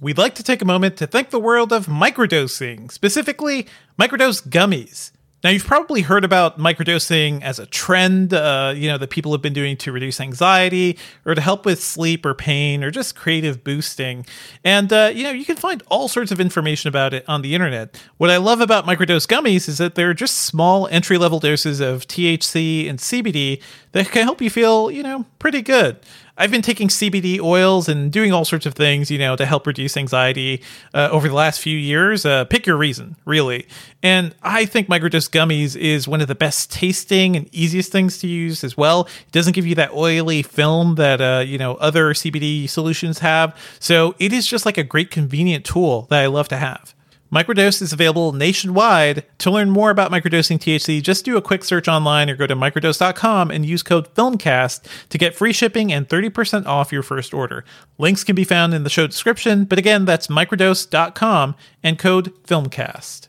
We'd 0.01 0.19
like 0.19 0.35
to 0.35 0.43
take 0.43 0.61
a 0.61 0.67
moment 0.67 0.97
to 0.99 1.07
thank 1.07 1.31
the 1.31 1.41
world 1.41 1.73
of 1.73 1.87
microdosing, 1.87 2.91
specifically 2.93 3.67
microdose 3.99 4.47
gummies. 4.47 5.11
Now, 5.47 5.53
you've 5.53 5.65
probably 5.65 6.03
heard 6.03 6.25
about 6.25 6.59
microdosing 6.59 7.41
as 7.41 7.61
a 7.61 7.67
trend, 7.67 8.35
uh, 8.35 8.75
you 8.75 8.89
know, 8.89 8.99
that 8.99 9.11
people 9.11 9.31
have 9.31 9.41
been 9.43 9.53
doing 9.53 9.77
to 9.77 9.93
reduce 9.93 10.21
anxiety 10.21 10.99
or 11.25 11.37
to 11.37 11.41
help 11.41 11.65
with 11.65 11.81
sleep 11.81 12.27
or 12.27 12.35
pain 12.35 12.83
or 12.83 12.91
just 12.91 13.15
creative 13.15 13.63
boosting. 13.63 14.27
And, 14.65 14.93
uh, 14.93 15.13
you 15.15 15.23
know, 15.23 15.31
you 15.31 15.45
can 15.45 15.55
find 15.55 15.85
all 15.87 16.09
sorts 16.09 16.33
of 16.33 16.41
information 16.41 16.89
about 16.89 17.15
it 17.15 17.25
on 17.29 17.43
the 17.43 17.55
internet. 17.55 17.97
What 18.17 18.29
I 18.29 18.39
love 18.39 18.61
about 18.61 18.87
microdose 18.87 19.29
gummies 19.29 19.69
is 19.69 19.79
that 19.79 19.95
they're 19.95 20.15
just 20.15 20.37
small 20.39 20.89
entry 20.89 21.17
level 21.17 21.39
doses 21.39 21.79
of 21.79 22.09
THC 22.09 22.91
and 22.91 22.99
CBD 22.99 23.63
that 23.93 24.11
can 24.11 24.25
help 24.25 24.43
you 24.43 24.51
feel, 24.51 24.91
you 24.91 25.05
know, 25.05 25.27
pretty 25.39 25.63
good. 25.63 26.01
I've 26.39 26.51
been 26.51 26.63
taking 26.63 26.89
CBD 26.89 27.41
oils 27.41 27.89
and 27.89 28.13
doing 28.13 28.33
all 28.33 28.45
sorts 28.45 28.67
of 28.67 28.75
things, 28.75 29.11
you 29.11 29.19
know, 29.19 29.37
to 29.37 29.47
help 29.47 29.67
reduce 29.67 29.97
anxiety 29.97 30.63
uh, 30.93 31.09
over 31.11 31.29
the 31.29 31.35
last 31.35 31.61
few 31.61 31.77
years. 31.77 32.27
Uh, 32.27 32.45
pick 32.45 32.67
your 32.67 32.77
reason, 32.77 33.17
really. 33.25 33.67
And 34.03 34.35
I 34.43 34.67
think 34.67 34.89
microdose 34.89 35.31
gummies 35.31 35.77
is 35.77 36.07
one 36.07 36.21
of 36.21 36.29
the 36.29 36.35
best 36.35 36.71
tasting 36.71 37.37
and 37.37 37.49
easiest 37.55 37.93
things 37.93 38.19
to 38.19 38.27
use 38.27 38.65
as 38.65 38.77
well. 38.77 39.09
It 39.27 39.33
doesn't 39.33 39.55
give 39.55 39.67
you 39.67 39.75
that 39.77 39.93
oily 39.93 40.43
film 40.43 40.97
that 40.97 41.21
uh, 41.21 41.45
you 41.47 41.59
know 41.59 41.75
other 41.77 42.13
CBD 42.13 42.69
solutions 42.69 43.21
have. 43.21 43.57
So 43.79 44.15
it 44.19 44.33
is 44.33 44.47
just 44.47 44.67
like 44.67 44.79
a 44.79 44.85
great 44.85 45.11
convenient 45.11 45.65
tool 45.65 46.07
that 46.11 46.21
I 46.21 46.27
love 46.27 46.49
to 46.49 46.57
have. 46.57 46.96
Microdose 47.33 47.83
is 47.83 47.93
available 47.93 48.33
nationwide. 48.33 49.25
To 49.39 49.51
learn 49.51 49.71
more 49.71 49.91
about 49.91 50.11
microdosing 50.11 50.59
THC, 50.59 51.03
just 51.03 51.25
do 51.25 51.37
a 51.37 51.43
quick 51.43 51.65
search 51.65 51.89
online 51.89 52.31
or 52.31 52.37
go 52.37 52.47
to 52.47 52.55
microdose.com 52.57 53.51
and 53.51 53.67
use 53.67 53.83
code 53.83 54.15
FILMCAST 54.15 55.09
to 55.09 55.19
get 55.19 55.35
free 55.35 55.53
shipping 55.53 55.93
and 55.93 56.09
30% 56.09 56.67
off 56.67 56.93
your 56.93 57.03
first 57.03 57.35
order. 57.35 57.65
Links 57.99 58.25
can 58.25 58.37
be 58.37 58.45
found 58.45 58.75
in 58.75 58.85
the 58.85 58.91
show 58.91 59.07
description, 59.07 59.65
but 59.65 59.79
again, 59.79 60.05
that's 60.05 60.29
microdose.com 60.29 61.55
and 61.83 61.99
code 61.99 62.33
FILMCAST. 62.45 63.29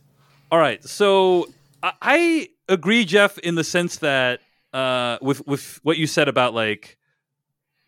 All 0.51 0.59
right. 0.59 0.83
So 0.83 1.47
I, 1.83 2.49
agree, 2.69 3.05
Jeff, 3.05 3.37
in 3.39 3.55
the 3.55 3.63
sense 3.63 3.97
that 3.97 4.41
uh, 4.73 5.17
with 5.21 5.45
with 5.47 5.79
what 5.83 5.97
you 5.97 6.07
said 6.07 6.27
about 6.27 6.53
like 6.53 6.97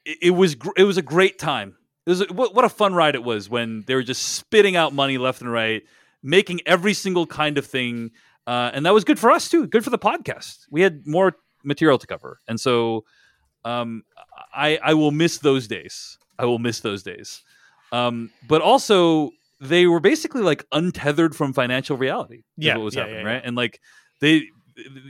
it, 0.05 0.17
it 0.21 0.31
was 0.31 0.55
gr- 0.55 0.71
it 0.77 0.83
was 0.83 0.97
a 0.97 1.01
great 1.01 1.37
time. 1.37 1.75
It 2.05 2.09
was 2.09 2.21
a, 2.21 2.25
what, 2.25 2.55
what 2.55 2.65
a 2.65 2.69
fun 2.69 2.93
ride 2.93 3.15
it 3.15 3.23
was 3.23 3.49
when 3.49 3.83
they 3.85 3.95
were 3.95 4.03
just 4.03 4.23
spitting 4.23 4.75
out 4.75 4.93
money 4.93 5.17
left 5.17 5.41
and 5.41 5.51
right, 5.51 5.83
making 6.21 6.61
every 6.65 6.93
single 6.93 7.25
kind 7.25 7.57
of 7.57 7.65
thing, 7.65 8.11
uh, 8.47 8.71
and 8.73 8.85
that 8.85 8.93
was 8.93 9.03
good 9.03 9.19
for 9.19 9.31
us 9.31 9.49
too. 9.49 9.67
Good 9.67 9.83
for 9.83 9.89
the 9.89 9.99
podcast. 9.99 10.65
We 10.69 10.81
had 10.81 11.05
more 11.05 11.37
material 11.63 11.97
to 11.97 12.07
cover, 12.07 12.39
and 12.47 12.59
so 12.59 13.05
um, 13.65 14.03
I 14.53 14.79
I 14.83 14.93
will 14.93 15.11
miss 15.11 15.39
those 15.39 15.67
days. 15.67 16.17
I 16.37 16.45
will 16.45 16.59
miss 16.59 16.79
those 16.79 17.03
days. 17.03 17.43
Um, 17.91 18.31
but 18.47 18.61
also 18.61 19.31
they 19.59 19.87
were 19.87 19.99
basically 19.99 20.41
like 20.41 20.65
untethered 20.71 21.35
from 21.35 21.53
financial 21.53 21.97
reality. 21.97 22.43
Yeah, 22.57 22.77
what 22.77 22.85
was 22.85 22.95
yeah, 22.95 23.01
happening, 23.01 23.25
yeah, 23.25 23.33
right? 23.33 23.41
And 23.43 23.55
like 23.55 23.81
they, 24.21 24.43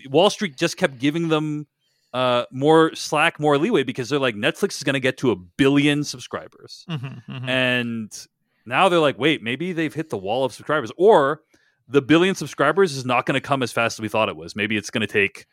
Wall 0.10 0.30
Street 0.30 0.58
just 0.58 0.78
kept 0.78 0.98
giving 0.98 1.28
them 1.30 1.68
uh 2.14 2.46
more 2.52 2.96
slack, 2.96 3.40
more 3.40 3.58
leeway 3.58 3.84
because 3.84 4.10
they're 4.10 4.20
like 4.20 4.36
Netflix 4.36 4.78
is 4.78 4.84
going 4.84 4.96
to 4.96 5.00
get 5.00 5.18
to 5.18 5.32
a 5.32 5.36
billion 5.36 6.04
subscribers, 6.04 6.86
Mm-hmm, 6.90 7.50
and 7.50 8.28
now 8.70 8.88
they're 8.88 9.00
like, 9.00 9.20
wait, 9.20 9.44
maybe 9.44 9.74
they've 9.74 9.94
hit 9.94 10.10
the 10.10 10.18
wall 10.18 10.46
of 10.46 10.54
subscribers, 10.54 10.92
or 10.98 11.42
the 11.88 12.02
billion 12.02 12.36
subscribers 12.36 12.96
is 12.96 13.06
not 13.06 13.26
going 13.26 13.34
to 13.34 13.46
come 13.46 13.64
as 13.64 13.72
fast 13.72 13.98
as 13.98 14.02
we 14.02 14.08
thought 14.08 14.30
it 14.30 14.38
was. 14.38 14.56
Maybe 14.56 14.78
it's 14.78 14.90
going 14.90 15.02
to 15.02 15.08
take. 15.08 15.46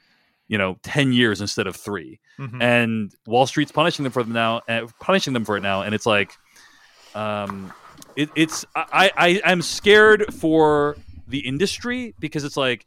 You 0.49 0.59
know, 0.59 0.79
ten 0.85 1.13
years 1.13 1.41
instead 1.41 1.67
of 1.67 1.75
3 1.75 2.21
mm-hmm. 2.39 2.63
and 2.63 3.13
Wall 3.27 3.49
Street's 3.49 3.73
punishing 3.73 4.05
them 4.05 4.13
for 4.13 4.23
them 4.23 4.33
now, 4.33 4.61
uh, 4.69 4.87
punishing 5.01 5.33
them 5.33 5.45
for 5.45 5.57
it 5.57 5.61
now, 5.61 5.83
and 5.83 5.93
it's 5.93 6.07
like, 6.07 6.31
um, 7.17 7.73
it, 8.15 8.31
it's 8.37 8.65
I, 8.77 9.11
I 9.17 9.41
I'm 9.45 9.61
scared 9.61 10.33
for 10.33 10.97
the 11.27 11.41
industry 11.41 12.15
because 12.21 12.45
it's 12.45 12.57
like 12.57 12.87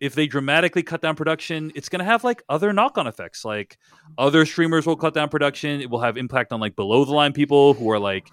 if 0.00 0.14
they 0.14 0.26
dramatically 0.26 0.82
cut 0.82 1.00
down 1.00 1.16
production, 1.16 1.72
it's 1.74 1.88
going 1.88 1.98
to 1.98 2.04
have 2.04 2.22
like 2.22 2.42
other 2.48 2.72
knock-on 2.72 3.06
effects. 3.06 3.44
Like 3.44 3.78
other 4.18 4.46
streamers 4.46 4.86
will 4.86 4.96
cut 4.96 5.14
down 5.14 5.28
production. 5.28 5.80
It 5.80 5.90
will 5.90 6.00
have 6.00 6.16
impact 6.16 6.52
on 6.52 6.60
like 6.60 6.76
below 6.76 7.04
the 7.04 7.12
line 7.12 7.32
people 7.32 7.74
who 7.74 7.90
are 7.90 7.98
like 7.98 8.28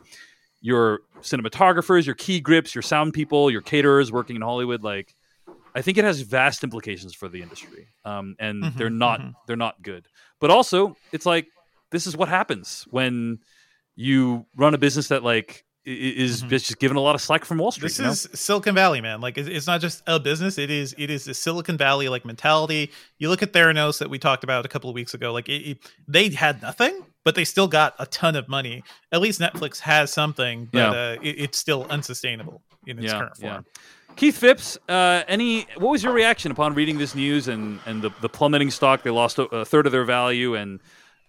your 0.61 1.01
cinematographers, 1.21 2.05
your 2.05 2.15
key 2.15 2.39
grips, 2.39 2.73
your 2.75 2.81
sound 2.81 3.13
people, 3.13 3.49
your 3.51 3.61
caterers 3.61 4.11
working 4.11 4.35
in 4.35 4.41
Hollywood. 4.41 4.83
Like 4.83 5.13
I 5.75 5.81
think 5.81 5.97
it 5.97 6.03
has 6.03 6.21
vast 6.21 6.63
implications 6.63 7.13
for 7.13 7.27
the 7.29 7.41
industry, 7.41 7.87
um, 8.05 8.35
and 8.39 8.63
Mhm, 8.63 8.77
they're 8.77 8.89
not 8.89 9.19
mhm. 9.21 9.33
they're 9.45 9.55
not 9.55 9.81
good. 9.81 10.07
But 10.39 10.49
also, 10.51 10.95
it's 11.11 11.25
like 11.25 11.47
this 11.91 12.07
is 12.07 12.17
what 12.17 12.29
happens 12.29 12.85
when 12.89 13.39
you 13.95 14.45
run 14.55 14.73
a 14.73 14.77
business 14.77 15.07
that 15.09 15.23
like 15.23 15.63
is 15.85 16.43
Mhm. 16.43 16.49
just 16.49 16.79
given 16.79 16.97
a 16.97 16.99
lot 16.99 17.15
of 17.15 17.21
slack 17.21 17.45
from 17.45 17.59
Wall 17.59 17.71
Street. 17.71 17.87
This 17.89 17.99
you 17.99 18.05
know? 18.05 18.11
is 18.11 18.27
Silicon 18.33 18.75
Valley, 18.75 18.99
man. 18.99 19.21
Like 19.21 19.37
it's, 19.37 19.67
not 19.67 19.79
just 19.79 20.03
a 20.05 20.19
business; 20.19 20.57
it 20.57 20.69
is 20.69 20.93
it 20.97 21.09
is 21.09 21.27
a 21.29 21.33
Silicon 21.33 21.77
Valley 21.77 22.09
like 22.09 22.25
mentality. 22.25 22.91
You 23.19 23.29
look 23.29 23.41
at 23.41 23.53
Theranos 23.53 23.99
that 23.99 24.09
we 24.09 24.19
talked 24.19 24.43
about 24.43 24.65
a 24.65 24.67
couple 24.69 24.89
of 24.89 24.95
weeks 24.95 25.13
ago. 25.13 25.31
Like 25.31 25.47
it, 25.47 25.61
it- 25.71 25.91
they 26.07 26.29
had 26.29 26.61
nothing, 26.61 27.05
but 27.27 27.35
they 27.35 27.43
still 27.43 27.67
got 27.67 27.93
a 27.99 28.05
ton 28.05 28.37
of 28.37 28.47
money. 28.47 28.83
At 29.11 29.19
least 29.19 29.41
Netflix 29.41 29.79
has 29.81 30.13
something, 30.13 30.69
but 30.71 30.79
Yeah. 30.79 30.91
uh, 30.91 31.15
it, 31.21 31.35
it's 31.43 31.57
still 31.57 31.85
unsustainable 31.89 32.61
in 32.85 32.97
its 32.99 33.11
Yeah, 33.11 33.19
current 33.19 33.33
yeah. 33.39 33.51
form. 33.55 33.65
Keith 34.15 34.37
Phipps, 34.37 34.77
uh, 34.87 35.23
any 35.27 35.67
what 35.77 35.91
was 35.91 36.01
your 36.03 36.13
reaction 36.13 36.51
upon 36.53 36.73
reading 36.73 36.97
this 36.97 37.13
news 37.15 37.49
and 37.49 37.79
and 37.85 38.01
the, 38.01 38.11
the 38.21 38.29
plummeting 38.29 38.71
stock? 38.71 39.03
They 39.03 39.09
lost 39.11 39.37
a, 39.39 39.43
a 39.53 39.65
third 39.65 39.85
of 39.85 39.91
their 39.91 40.05
value, 40.05 40.55
and 40.55 40.79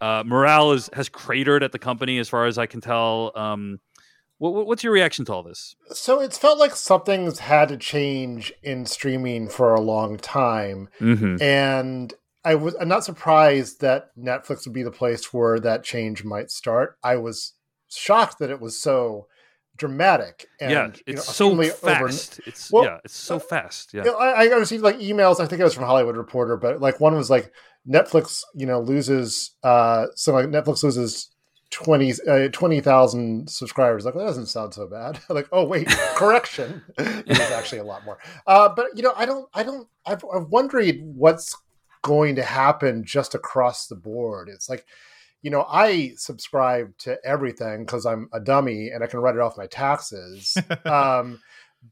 uh, 0.00 0.22
morale 0.24 0.70
is, 0.70 0.88
has 0.92 1.08
cratered 1.08 1.62
at 1.64 1.72
the 1.72 1.78
company, 1.80 2.18
as 2.20 2.28
far 2.28 2.46
as 2.46 2.56
I 2.58 2.66
can 2.66 2.80
tell. 2.80 3.32
Um, 3.34 3.80
what, 4.38 4.68
what's 4.68 4.84
your 4.84 4.92
reaction 4.92 5.24
to 5.24 5.32
all 5.34 5.42
this? 5.42 5.74
So 5.90 6.20
it's 6.20 6.38
felt 6.38 6.60
like 6.60 6.76
something's 6.76 7.40
had 7.40 7.68
to 7.70 7.76
change 7.76 8.52
in 8.62 8.86
streaming 8.86 9.48
for 9.48 9.74
a 9.74 9.80
long 9.80 10.16
time, 10.16 10.88
Mm-hmm. 11.00 11.42
and 11.42 12.14
I 12.44 12.54
was 12.54 12.74
I'm 12.80 12.88
not 12.88 13.04
surprised 13.04 13.80
that 13.80 14.10
Netflix 14.16 14.64
would 14.64 14.74
be 14.74 14.82
the 14.82 14.90
place 14.90 15.32
where 15.32 15.58
that 15.60 15.84
change 15.84 16.24
might 16.24 16.50
start. 16.50 16.96
I 17.02 17.16
was 17.16 17.54
shocked 17.88 18.38
that 18.38 18.50
it 18.50 18.60
was 18.60 18.80
so 18.80 19.26
dramatic. 19.76 20.46
And, 20.60 20.70
yeah, 20.70 20.86
you 20.86 20.92
it's 21.06 21.26
know, 21.26 21.32
so 21.32 21.44
seemingly 21.50 21.70
over- 21.70 22.08
fast. 22.08 22.40
it's 22.46 22.70
Well, 22.70 22.84
yeah, 22.84 22.98
it's 23.04 23.16
so 23.16 23.36
uh, 23.36 23.40
fast. 23.40 23.94
Yeah, 23.94 24.02
I, 24.10 24.48
I 24.48 24.54
received 24.56 24.82
like 24.82 24.98
emails. 24.98 25.40
I 25.40 25.46
think 25.46 25.60
it 25.60 25.64
was 25.64 25.74
from 25.74 25.84
Hollywood 25.84 26.16
Reporter, 26.16 26.56
but 26.56 26.80
like 26.80 27.00
one 27.00 27.14
was 27.14 27.30
like 27.30 27.52
Netflix, 27.88 28.42
you 28.54 28.66
know, 28.66 28.80
loses 28.80 29.52
uh, 29.62 30.06
so 30.14 30.32
like 30.32 30.46
Netflix 30.46 30.82
loses 30.82 31.30
20 31.70 32.12
uh, 32.28 32.48
20,000 32.48 33.48
subscribers. 33.48 34.04
Like 34.04 34.14
that 34.14 34.20
doesn't 34.24 34.46
sound 34.46 34.74
so 34.74 34.86
bad. 34.86 35.20
like 35.28 35.48
oh 35.52 35.64
wait, 35.64 35.88
correction, 36.14 36.82
it 36.98 37.28
was 37.28 37.40
actually 37.52 37.78
a 37.78 37.84
lot 37.84 38.04
more. 38.04 38.18
Uh, 38.46 38.68
but 38.68 38.86
you 38.94 39.02
know, 39.02 39.12
I 39.16 39.26
don't, 39.26 39.48
I 39.54 39.62
don't, 39.62 39.88
I've, 40.06 40.24
I've 40.34 40.48
wondered 40.48 40.98
what's 41.02 41.56
going 42.08 42.36
to 42.36 42.42
happen 42.42 43.04
just 43.04 43.34
across 43.34 43.86
the 43.86 43.96
board. 43.96 44.48
It's 44.48 44.68
like. 44.68 44.84
You 45.40 45.52
know, 45.52 45.64
I 45.68 46.14
subscribe 46.16 46.98
to 46.98 47.16
everything 47.24 47.84
because 47.84 48.04
I'm 48.04 48.28
a 48.32 48.40
dummy 48.40 48.88
and 48.90 49.04
I 49.04 49.06
can 49.06 49.20
write 49.20 49.36
it 49.36 49.40
off 49.40 49.56
my 49.56 49.68
taxes. 49.68 50.58
um, 50.84 51.40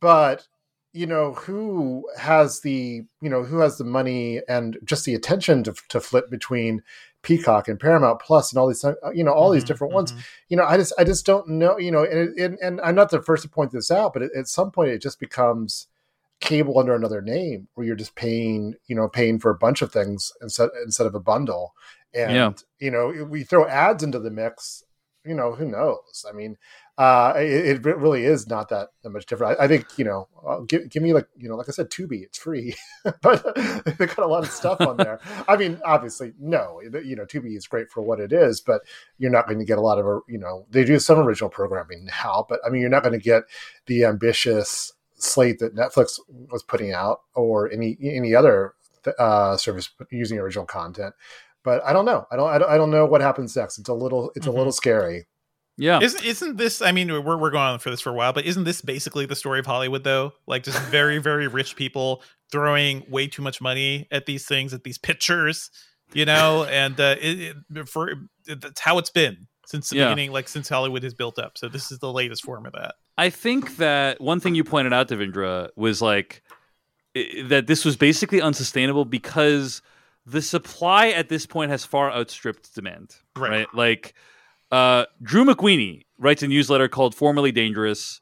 but 0.01 0.49
you 0.93 1.07
know 1.07 1.35
who 1.35 2.09
has 2.19 2.61
the 2.63 3.03
you 3.21 3.31
know 3.31 3.45
who 3.45 3.59
has 3.59 3.77
the 3.79 3.85
money 3.85 4.41
and 4.49 4.79
just 4.83 5.05
the 5.05 5.15
attention 5.15 5.63
to, 5.63 5.75
to 5.91 6.01
flip 6.01 6.31
between 6.31 6.83
peacock 7.23 7.69
and 7.69 7.79
paramount 7.79 8.19
plus 8.21 8.51
and 8.51 8.59
all 8.59 8.67
these 8.67 8.83
uh, 8.83 8.95
you 9.15 9.23
know 9.23 9.33
all 9.33 9.51
these 9.51 9.63
Mhm, 9.65 9.67
different 9.67 9.93
ones 9.93 10.13
mhm. 10.13 10.19
you 10.49 10.57
know 10.57 10.65
i 10.65 10.77
just 10.77 10.93
i 10.99 11.05
just 11.05 11.27
don't 11.27 11.47
know 11.49 11.77
you 11.79 11.91
know 11.91 12.03
and, 12.05 12.39
and, 12.39 12.59
and 12.63 12.81
i'm 12.81 12.95
not 12.95 13.11
the 13.11 13.21
first 13.21 13.43
to 13.43 13.49
point 13.49 13.73
this 13.73 13.91
out 13.91 14.15
but 14.15 14.23
at 14.23 14.49
some 14.49 14.71
point 14.71 14.91
it 14.91 15.03
just 15.03 15.21
becomes 15.21 15.87
cable 16.41 16.79
under 16.79 16.95
another 16.95 17.23
name 17.23 17.69
where 17.75 17.87
you're 17.87 17.97
just 17.97 18.15
paying 18.15 18.75
you 18.87 18.95
know 18.95 19.09
paying 19.09 19.39
for 19.39 19.51
a 19.51 19.59
bunch 19.59 19.83
of 19.83 19.91
things 19.93 20.33
instead 20.43 20.69
instead 20.85 21.07
of 21.07 21.15
a 21.15 21.21
bundle 21.21 21.75
and 22.15 22.33
Yeah. 22.33 22.53
you 22.79 22.91
know 22.91 23.27
we 23.29 23.43
throw 23.43 23.67
ads 23.67 24.03
into 24.03 24.19
the 24.19 24.31
mix 24.31 24.83
you 25.25 25.35
know 25.35 25.55
who 25.55 25.67
knows 25.67 26.25
i 26.29 26.33
mean 26.33 26.57
uh, 26.99 27.35
it, 27.37 27.85
it 27.87 27.97
really 27.99 28.25
is 28.25 28.47
not 28.47 28.71
that, 28.71 28.89
that 29.03 29.11
much 29.11 29.27
different. 29.27 29.61
I, 29.61 29.65
I 29.65 29.69
think 29.69 29.99
you 29.99 30.05
know, 30.07 30.29
uh, 30.47 30.61
give, 30.61 30.89
give 30.89 31.03
me 31.03 31.13
like 31.13 31.29
you 31.37 31.47
know, 31.47 31.55
like 31.57 31.69
I 31.69 31.73
said, 31.73 31.91
Tubi, 31.91 32.23
it's 32.23 32.39
free, 32.39 32.75
but 33.21 33.45
they 33.99 34.07
got 34.07 34.21
a 34.21 34.27
lot 34.27 34.45
of 34.45 34.51
stuff 34.51 34.81
on 34.81 34.97
there. 34.97 35.21
I 35.47 35.59
mean, 35.59 35.79
obviously, 35.85 36.33
no, 36.41 36.81
you 36.81 37.15
know, 37.15 37.27
Tubi 37.27 37.55
is 37.55 37.67
great 37.67 37.91
for 37.91 38.01
what 38.01 38.19
it 38.19 38.33
is, 38.33 38.63
but 38.63 38.81
you're 39.19 39.31
not 39.31 39.47
going 39.47 39.59
to 39.59 39.65
get 39.67 39.77
a 39.77 39.83
lot 39.83 39.99
of 39.99 40.07
uh, 40.07 40.21
you 40.27 40.39
know, 40.39 40.65
they 40.71 40.85
do 40.85 40.99
some 40.99 41.19
original 41.19 41.51
programming 41.51 42.07
now, 42.07 42.47
but 42.49 42.61
I 42.67 42.71
mean, 42.71 42.81
you're 42.81 42.89
not 42.89 43.03
going 43.03 43.19
to 43.19 43.23
get 43.23 43.43
the 43.87 44.05
ambitious 44.07 44.91
slate 45.17 45.59
that 45.61 45.75
Netflix 45.75 46.19
was 46.29 46.63
putting 46.63 46.93
out 46.93 47.21
or 47.35 47.71
any 47.71 47.97
any 48.03 48.35
other 48.35 48.75
uh, 49.19 49.57
service 49.57 49.91
using 50.11 50.39
original 50.39 50.65
content. 50.67 51.15
But 51.63 51.83
I 51.85 51.93
don't 51.93 52.05
know. 52.05 52.27
I 52.31 52.37
don't. 52.37 52.49
I 52.49 52.59
don't, 52.59 52.71
I 52.71 52.77
don't 52.77 52.91
know 52.91 53.07
what 53.07 53.21
happens 53.21 53.57
next. 53.57 53.79
It's 53.79 53.89
a 53.89 53.95
little. 53.95 54.31
It's 54.37 54.47
Mhm. 54.47 54.51
a 54.55 54.57
little 54.57 54.73
scary. 54.73 55.27
yeah. 55.77 56.01
Isn't 56.01 56.25
isn't 56.25 56.57
this? 56.57 56.81
I 56.81 56.93
mean, 56.93 57.09
we're 57.09 57.37
we're 57.37 57.51
going 57.51 57.65
on 57.65 57.79
for 57.81 57.91
this 57.91 58.01
for 58.01 58.11
a 58.11 58.15
while, 58.15 58.33
but 58.33 58.45
isn't 58.47 58.65
this 58.65 58.81
basically 58.83 59.27
the 59.27 59.35
story 59.37 59.59
of 59.59 59.67
Hollywood, 59.67 60.05
though? 60.05 60.33
Like 60.47 60.63
just 60.63 60.81
very 60.85 61.19
very 61.31 61.49
rich 61.49 61.75
people 61.77 62.23
throwing 62.53 63.05
way 63.11 63.27
too 63.27 63.43
much 63.43 63.61
money 63.61 64.07
at 64.13 64.27
these 64.27 64.47
things, 64.47 64.73
at 64.73 64.85
these 64.85 64.97
pictures, 64.99 65.71
you 66.13 66.25
know, 66.25 66.65
and 66.65 66.99
uh, 67.01 67.17
it, 67.21 67.57
it, 67.75 67.89
for 67.89 68.11
it, 68.11 68.61
that's 68.61 68.81
how 68.81 68.99
it's 68.99 69.11
been 69.11 69.49
since 69.67 69.91
the 69.91 69.97
Yeah. 69.97 70.05
beginning, 70.07 70.31
like 70.31 70.49
since 70.49 70.69
Hollywood 70.69 71.03
has 71.03 71.13
built 71.15 71.39
up. 71.41 71.59
So 71.59 71.69
this 71.69 71.91
is 71.91 71.99
the 71.99 72.13
latest 72.13 72.45
form 72.45 72.65
of 72.67 72.73
that. 72.75 72.95
I 73.19 73.31
think 73.31 73.77
that 73.77 74.21
one 74.21 74.41
thing 74.41 74.55
you 74.55 74.65
pointed 74.65 74.93
out, 74.93 75.09
Devindra, 75.09 75.71
was 75.77 76.03
like 76.03 76.43
that 77.45 77.67
this 77.67 77.85
was 77.85 77.97
basically 77.97 78.43
unsustainable 78.43 79.05
because 79.05 79.81
the 80.27 80.43
supply 80.43 81.09
at 81.09 81.29
this 81.29 81.47
point 81.47 81.71
has 81.71 81.85
far 81.85 82.13
outstripped 82.13 82.75
demand. 82.75 83.15
Right. 83.37 83.51
Right. 83.51 83.67
Like 83.73 84.15
uh, 84.71 85.07
Drew 85.23 85.45
McWeeny 85.45 86.03
writes 86.19 86.43
a 86.43 86.49
newsletter 86.49 86.89
called 86.89 87.15
Formerly 87.15 87.53
Dangerous. 87.53 88.21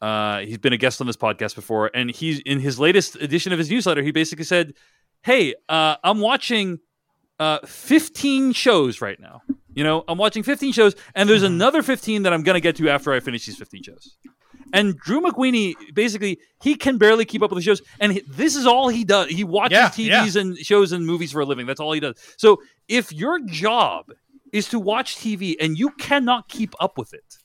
Uh, 0.00 0.40
he's 0.40 0.58
been 0.58 0.72
a 0.72 0.76
guest 0.76 1.00
on 1.00 1.06
this 1.06 1.16
podcast 1.16 1.54
before, 1.54 1.90
and 1.94 2.10
he's 2.10 2.38
in 2.40 2.60
his 2.60 2.78
latest 2.78 3.16
edition 3.16 3.52
of 3.52 3.58
his 3.58 3.70
newsletter. 3.70 4.02
He 4.02 4.12
basically 4.12 4.44
said, 4.44 4.74
"Hey, 5.22 5.54
uh, 5.68 5.96
I'm 6.04 6.20
watching 6.20 6.80
uh, 7.38 7.58
15 7.66 8.52
shows 8.52 9.00
right 9.00 9.18
now. 9.18 9.42
You 9.76 9.84
know, 9.84 10.02
I'm 10.08 10.18
watching 10.18 10.42
15 10.42 10.72
shows, 10.72 10.96
and 11.14 11.28
there's 11.28 11.42
Mhm. 11.42 11.46
another 11.56 11.82
15 11.82 12.22
that 12.24 12.32
I'm 12.32 12.42
gonna 12.42 12.60
get 12.60 12.74
to 12.76 12.88
after 12.88 13.12
I 13.12 13.20
finish 13.20 13.46
these 13.46 13.56
15 13.56 13.82
shows." 13.84 14.16
And 14.72 14.96
Drew 14.98 15.20
McWeeny, 15.20 15.74
basically, 15.94 16.38
he 16.62 16.74
can 16.74 16.98
barely 16.98 17.24
keep 17.24 17.42
up 17.42 17.50
with 17.50 17.58
the 17.58 17.62
shows, 17.62 17.82
and 18.00 18.12
he, 18.14 18.22
this 18.26 18.56
is 18.56 18.66
all 18.66 18.88
he 18.88 19.04
does. 19.04 19.28
He 19.28 19.44
watches 19.44 19.76
Yeah, 19.78 19.88
TVs 19.90 20.34
and 20.34 20.58
shows 20.58 20.90
and 20.92 21.06
movies 21.06 21.30
for 21.30 21.40
a 21.40 21.44
living. 21.44 21.66
That's 21.66 21.78
all 21.78 21.92
he 21.92 22.00
does. 22.00 22.16
So, 22.36 22.60
if 22.88 23.12
your 23.12 23.38
job 23.46 24.06
is 24.52 24.68
to 24.70 24.78
watch 24.80 25.16
TV 25.16 25.56
and 25.60 25.78
you 25.78 25.90
cannot 25.90 26.48
keep 26.48 26.74
up 26.80 26.98
with 26.98 27.12
it, 27.14 27.36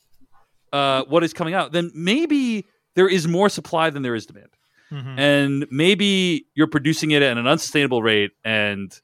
uh, 0.74 1.04
what 1.10 1.24
is 1.24 1.34
coming 1.34 1.54
out, 1.54 1.74
then 1.74 1.92
maybe 1.94 2.66
there 2.96 3.08
is 3.10 3.28
more 3.28 3.50
supply 3.50 3.90
than 3.90 4.02
there 4.04 4.16
is 4.16 4.26
demand 4.26 4.50
Mhm. 4.92 5.20
and 5.20 5.68
maybe 5.70 6.46
you're 6.56 6.68
producing 6.68 7.12
it 7.12 7.22
at 7.22 7.38
an 7.38 7.46
unsustainable 7.48 8.02
rate 8.02 8.32
and 8.44 9.00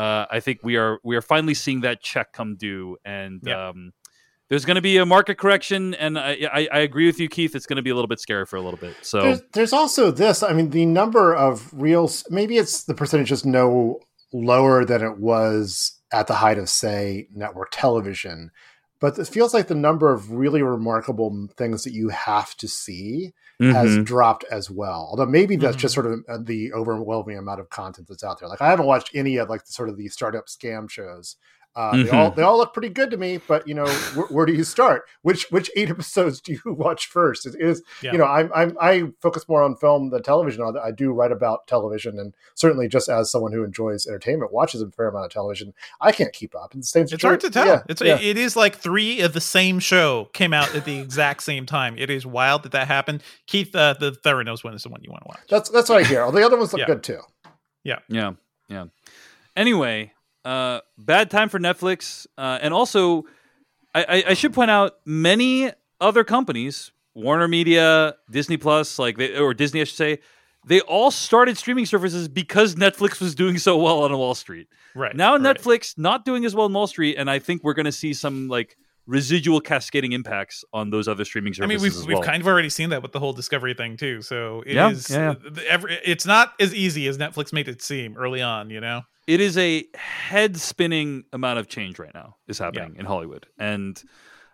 uh, 0.00 0.26
i 0.30 0.40
think 0.40 0.58
we 0.62 0.76
are 0.76 0.98
we 1.04 1.14
are 1.16 1.22
finally 1.22 1.54
seeing 1.54 1.80
that 1.82 2.02
check 2.02 2.32
come 2.32 2.56
due 2.56 2.96
and 3.04 3.40
Yeah. 3.44 3.68
um, 3.68 3.92
there's 4.48 4.64
going 4.64 4.74
to 4.76 4.80
be 4.82 4.96
a 4.96 5.06
market 5.06 5.38
correction 5.38 5.94
and 5.94 6.18
I, 6.18 6.30
I, 6.52 6.68
I 6.72 6.78
agree 6.80 7.06
with 7.06 7.20
you 7.20 7.28
keith 7.28 7.54
it's 7.54 7.66
going 7.66 7.76
to 7.76 7.82
be 7.82 7.90
a 7.90 7.94
little 7.94 8.08
bit 8.08 8.20
scary 8.20 8.46
for 8.46 8.56
a 8.56 8.62
little 8.62 8.80
bit 8.86 8.96
so 9.02 9.20
There's, 9.22 9.42
there's 9.52 9.72
also 9.72 10.10
this. 10.10 10.42
I 10.42 10.52
mean, 10.52 10.70
the 10.70 10.86
number 10.86 11.34
of 11.34 11.70
reels. 11.72 12.24
Maybe 12.30 12.56
it's 12.56 12.84
the 12.84 12.94
percentage 12.94 13.30
is 13.30 13.44
no 13.44 14.00
lower 14.32 14.84
than 14.84 15.02
it 15.02 15.18
was 15.18 16.00
at 16.12 16.26
the 16.26 16.34
height 16.34 16.58
of, 16.58 16.68
say, 16.68 17.28
network 17.32 17.68
television. 17.72 18.50
But 19.00 19.18
it 19.18 19.26
feels 19.28 19.54
like 19.54 19.66
the 19.68 19.74
number 19.74 20.12
of 20.12 20.30
really 20.30 20.62
remarkable 20.62 21.48
things 21.56 21.84
that 21.84 21.92
you 21.94 22.10
have 22.10 22.54
to 22.58 22.68
see 22.68 23.32
has 23.60 23.90
Mhm. 23.98 24.04
dropped 24.06 24.44
as 24.50 24.70
well. 24.70 25.08
Although 25.10 25.26
maybe 25.26 25.56
that's 25.56 25.76
Mhm. 25.76 25.80
just 25.80 25.94
sort 25.94 26.06
of 26.06 26.20
uh, 26.28 26.38
the 26.42 26.72
overwhelming 26.72 27.36
amount 27.36 27.60
of 27.60 27.68
content 27.68 28.08
that's 28.08 28.24
out 28.24 28.40
there. 28.40 28.48
Like 28.48 28.62
I 28.62 28.68
haven't 28.70 28.86
watched 28.86 29.10
any 29.14 29.36
of 29.36 29.48
like 29.50 29.66
the 29.66 29.72
sort 29.72 29.88
of 29.90 29.96
the 29.98 30.08
startup 30.08 30.46
scam 30.46 30.88
shows. 30.88 31.36
Uh, 31.76 31.92
They 31.96 32.02
Mhm. 32.04 32.12
all 32.12 32.30
they 32.32 32.42
all 32.42 32.58
look 32.58 32.72
pretty 32.72 32.88
good 32.88 33.10
to 33.12 33.16
me, 33.16 33.38
but 33.46 33.66
you 33.68 33.74
know, 33.74 33.86
where, 34.14 34.26
where 34.26 34.46
do 34.46 34.52
you 34.52 34.64
start? 34.64 35.04
Which 35.22 35.46
which 35.50 35.70
eight 35.76 35.88
episodes 35.88 36.40
do 36.40 36.52
you 36.52 36.60
watch 36.66 37.06
first? 37.06 37.46
It 37.46 37.54
is 37.60 37.82
Yeah. 38.02 38.10
you 38.12 38.18
know 38.18 38.24
I'm, 38.24 38.50
I'm 38.54 38.76
I 38.80 39.04
focus 39.22 39.48
more 39.48 39.62
on 39.62 39.76
film 39.76 40.10
than 40.10 40.22
television. 40.24 40.62
I 40.64 40.88
I 40.88 40.90
do 40.90 41.12
write 41.12 41.30
about 41.30 41.68
television, 41.68 42.18
and 42.18 42.34
certainly 42.56 42.88
just 42.88 43.08
as 43.08 43.30
someone 43.30 43.52
who 43.52 43.62
enjoys 43.62 44.06
entertainment, 44.06 44.52
watches 44.52 44.82
a 44.82 44.90
fair 44.90 45.08
amount 45.08 45.26
of 45.26 45.30
television, 45.32 45.72
I 46.00 46.10
can't 46.10 46.32
keep 46.32 46.56
up. 46.56 46.74
And 46.74 46.82
the 46.82 46.86
same 46.86 47.04
It's 47.10 47.22
hard 47.22 47.40
to 47.40 47.50
tell. 47.50 47.66
Yeah, 47.66 47.82
it's 47.88 48.02
yeah. 48.02 48.18
it 48.20 48.36
is 48.36 48.56
like 48.56 48.76
three 48.76 49.20
of 49.20 49.32
the 49.32 49.40
same 49.40 49.78
show 49.78 50.28
came 50.32 50.52
out 50.52 50.74
at 50.74 50.84
the 50.84 50.98
exact 50.98 51.44
same 51.44 51.66
time. 51.66 51.96
It 51.98 52.10
is 52.10 52.26
wild 52.26 52.64
that 52.64 52.72
that 52.72 52.88
happened. 52.88 53.22
Keith, 53.46 53.74
uh, 53.76 53.94
the 53.98 54.10
Theranos 54.10 54.64
one 54.64 54.74
is 54.74 54.82
the 54.82 54.88
one 54.88 55.00
you 55.04 55.10
want 55.10 55.22
to 55.22 55.28
watch. 55.28 55.40
that's 55.48 55.70
that's 55.70 55.88
what 55.88 56.02
I 56.04 56.06
hear. 56.06 56.22
All 56.22 56.32
the 56.32 56.44
other 56.44 56.56
ones 56.58 56.72
look 56.72 56.80
Yeah. 56.80 56.86
good 56.86 57.02
too. 57.04 57.20
Yeah, 57.84 58.00
yeah 58.08 58.32
yeah 58.68 58.84
anyway 59.56 60.12
uh, 60.44 60.80
bad 60.98 61.30
time 61.30 61.48
for 61.48 61.58
netflix 61.58 62.26
uh, 62.38 62.58
and 62.62 62.72
also 62.72 63.24
I, 63.94 64.04
I, 64.04 64.24
I 64.28 64.34
should 64.34 64.52
point 64.52 64.70
out 64.70 64.96
many 65.04 65.70
other 66.00 66.24
companies 66.24 66.92
warner 67.14 67.48
media 67.48 68.16
disney 68.30 68.56
plus 68.56 68.98
like 68.98 69.16
they, 69.18 69.36
or 69.36 69.52
disney 69.54 69.80
i 69.80 69.84
should 69.84 69.96
say 69.96 70.18
they 70.66 70.80
all 70.82 71.10
started 71.10 71.58
streaming 71.58 71.86
services 71.86 72.28
because 72.28 72.74
netflix 72.74 73.20
was 73.20 73.34
doing 73.34 73.58
so 73.58 73.76
well 73.76 74.02
on 74.02 74.16
wall 74.16 74.34
street 74.34 74.68
Right 74.94 75.14
now 75.14 75.36
right. 75.36 75.42
netflix 75.42 75.98
not 75.98 76.24
doing 76.24 76.44
as 76.44 76.54
well 76.54 76.66
on 76.66 76.72
wall 76.72 76.86
street 76.86 77.16
and 77.16 77.30
i 77.30 77.38
think 77.38 77.62
we're 77.64 77.74
going 77.74 77.86
to 77.86 77.92
see 77.92 78.14
some 78.14 78.48
like 78.48 78.76
residual 79.10 79.60
cascading 79.60 80.12
impacts 80.12 80.64
on 80.72 80.90
those 80.90 81.08
other 81.08 81.24
streaming 81.24 81.52
services. 81.52 81.64
I 81.64 81.74
mean, 81.74 81.82
we've 81.82 82.00
as 82.00 82.06
we've 82.06 82.24
kind 82.24 82.40
of 82.40 82.46
already 82.46 82.70
seen 82.70 82.90
that 82.90 83.02
with 83.02 83.10
the 83.12 83.18
whole 83.18 83.32
Discovery 83.32 83.74
thing 83.74 83.96
too. 83.96 84.22
So 84.22 84.62
it 84.64 84.76
is. 84.76 85.10
Yeah, 85.10 85.34
the- 85.34 85.64
every, 85.68 85.98
it's 86.04 86.26
not 86.26 86.54
as 86.60 86.72
easy 86.74 87.08
as 87.08 87.18
Netflix 87.18 87.52
made 87.52 87.68
it 87.68 87.82
seem 87.82 88.16
early 88.16 88.40
on. 88.40 88.70
You 88.70 88.80
know. 88.80 89.02
It 89.30 89.40
is 89.40 89.56
a 89.56 89.84
head 89.94 90.56
spinning 90.56 91.22
amount 91.32 91.60
of 91.60 91.68
change 91.68 92.00
right 92.00 92.12
now 92.12 92.36
is 92.48 92.58
happening 92.58 92.96
in 92.98 93.06
Hollywood, 93.06 93.46
and 93.58 94.02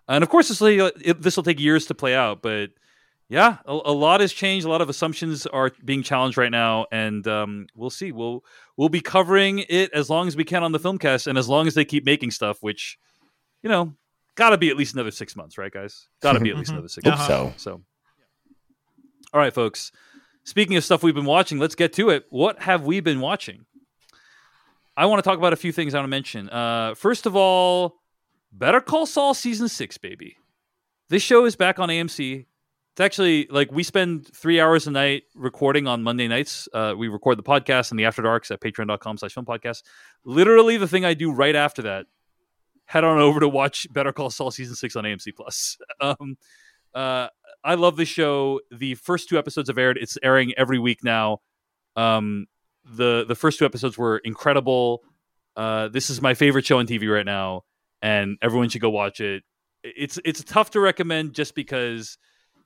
and 0.07 0.23
of 0.23 0.29
course 0.29 0.49
this 0.49 0.61
will 0.61 0.91
this 1.19 1.35
will 1.35 1.45
take 1.45 1.59
years 1.59 1.87
to 1.87 1.95
play 1.95 2.15
out, 2.15 2.43
but 2.43 2.73
yeah, 3.31 3.57
a, 3.65 3.73
a 3.73 3.93
lot 3.93 4.21
has 4.21 4.35
changed. 4.35 4.67
A 4.67 4.69
lot 4.69 4.83
of 4.83 4.91
assumptions 4.91 5.47
are 5.47 5.73
being 5.83 6.03
challenged 6.03 6.37
right 6.37 6.51
now, 6.51 6.85
and 6.93 7.27
um, 7.27 7.69
we'll 7.75 7.89
see. 7.89 8.13
We'll 8.13 8.45
we'll 8.77 8.91
be 8.91 9.01
covering 9.01 9.65
it 9.71 9.91
as 9.95 10.11
long 10.11 10.29
as 10.29 10.37
we 10.37 10.45
can 10.45 10.63
on 10.63 10.73
the 10.73 10.79
filmcast, 10.79 11.27
and 11.27 11.39
as 11.39 11.49
long 11.49 11.67
as 11.67 11.73
they 11.73 11.87
keep 11.87 12.05
making 12.05 12.31
stuff, 12.33 12.59
which 12.63 12.99
you 13.63 13.71
know, 13.71 13.95
got 14.35 14.51
to 14.51 14.59
be 14.59 14.69
at 14.69 14.77
least 14.77 14.93
another 14.93 15.11
six 15.11 15.35
months, 15.35 15.57
right, 15.57 15.73
guys? 15.73 16.07
Got 16.21 16.35
to 16.35 16.41
be 16.41 16.51
at 16.51 16.57
least 16.57 16.71
another 16.73 16.89
six 16.89 17.09
Hope 17.09 17.17
months. 17.19 17.27
so. 17.27 17.53
So, 17.57 17.83
all 19.33 19.41
right, 19.41 19.55
folks. 19.55 19.91
speaking 20.45 20.77
of 20.77 20.85
stuff 20.85 21.03
we've 21.03 21.15
been 21.15 21.25
watching, 21.25 21.59
let's 21.59 21.75
get 21.75 21.95
to 21.95 22.11
it. 22.11 22.27
What 22.29 22.61
have 22.61 22.85
we 22.85 23.01
been 23.01 23.21
watching? 23.21 23.65
I 24.97 25.07
want 25.07 25.23
to 25.23 25.29
talk 25.29 25.39
about 25.39 25.53
a 25.53 25.57
few 25.57 25.73
things 25.73 25.95
I 25.95 25.99
want 25.99 26.07
to 26.07 26.09
mention. 26.09 26.49
Uh, 26.49 26.95
first 26.95 27.27
of 27.27 27.37
all, 27.37 27.97
Better 28.53 28.81
Call 28.81 29.05
Saul 29.07 29.35
season 29.35 29.69
six, 29.69 29.99
baby. 29.99 30.37
This 31.09 31.23
show 31.23 31.45
is 31.45 31.55
back 31.55 31.79
on 31.79 31.89
AMC. 31.89 32.47
It's 32.93 33.01
actually 33.01 33.47
like 33.51 33.71
we 33.71 33.83
spend 33.83 34.27
three 34.35 34.59
hours 34.59 34.87
a 34.87 34.91
night 34.91 35.25
recording 35.35 35.87
on 35.87 36.03
Monday 36.03 36.29
nights. 36.29 36.67
Uh, 36.73 36.95
we 36.97 37.09
record 37.09 37.37
the 37.39 37.43
podcast 37.43 37.91
and 37.91 38.01
the 38.01 38.07
After 38.07 38.23
Darks 38.23 38.51
at 38.51 38.61
patreon.com 38.61 39.19
slash 39.19 39.35
film 39.35 39.45
podcast. 39.45 39.83
Literally 40.25 40.79
the 40.79 40.89
thing 40.89 41.05
I 41.05 41.13
do 41.13 41.31
right 41.31 41.55
after 41.55 41.83
that, 41.83 42.07
head 42.87 43.05
on 43.05 43.19
over 43.19 43.41
to 43.41 43.49
watch 43.51 43.87
Better 43.93 44.13
Call 44.13 44.31
Saul 44.31 44.51
season 44.51 44.75
six 44.77 44.97
on 44.97 45.05
AMC 45.05 45.35
Plus. 45.37 45.77
Um, 46.01 46.39
uh, 46.95 47.29
I 47.63 47.75
love 47.75 47.97
this 47.97 48.09
show. 48.09 48.61
The 48.71 48.95
first 48.95 49.29
two 49.29 49.39
episodes 49.39 49.69
have 49.69 49.77
aired. 49.77 49.99
It's 50.01 50.17
airing 50.23 50.55
every 50.57 50.79
week 50.79 51.05
now. 51.05 51.41
Um, 51.97 52.47
the 52.89 53.25
the 53.27 53.35
first 53.35 53.59
two 53.59 53.65
episodes 53.65 53.99
were 53.99 54.19
incredible. 54.19 55.03
Uh, 55.57 55.89
this 55.89 56.11
is 56.11 56.21
my 56.21 56.35
favorite 56.35 56.65
show 56.67 56.79
on 56.79 56.87
TV 56.87 57.13
right 57.13 57.25
now, 57.27 57.63
and 58.03 58.37
everyone 58.43 58.69
should 58.69 58.81
go 58.83 58.91
watch 58.91 59.21
it. 59.21 59.43
It's 59.83 60.19
it's 60.25 60.43
tough 60.45 60.71
to 60.73 60.81
recommend 60.81 61.35
just 61.35 61.55
because 61.55 62.19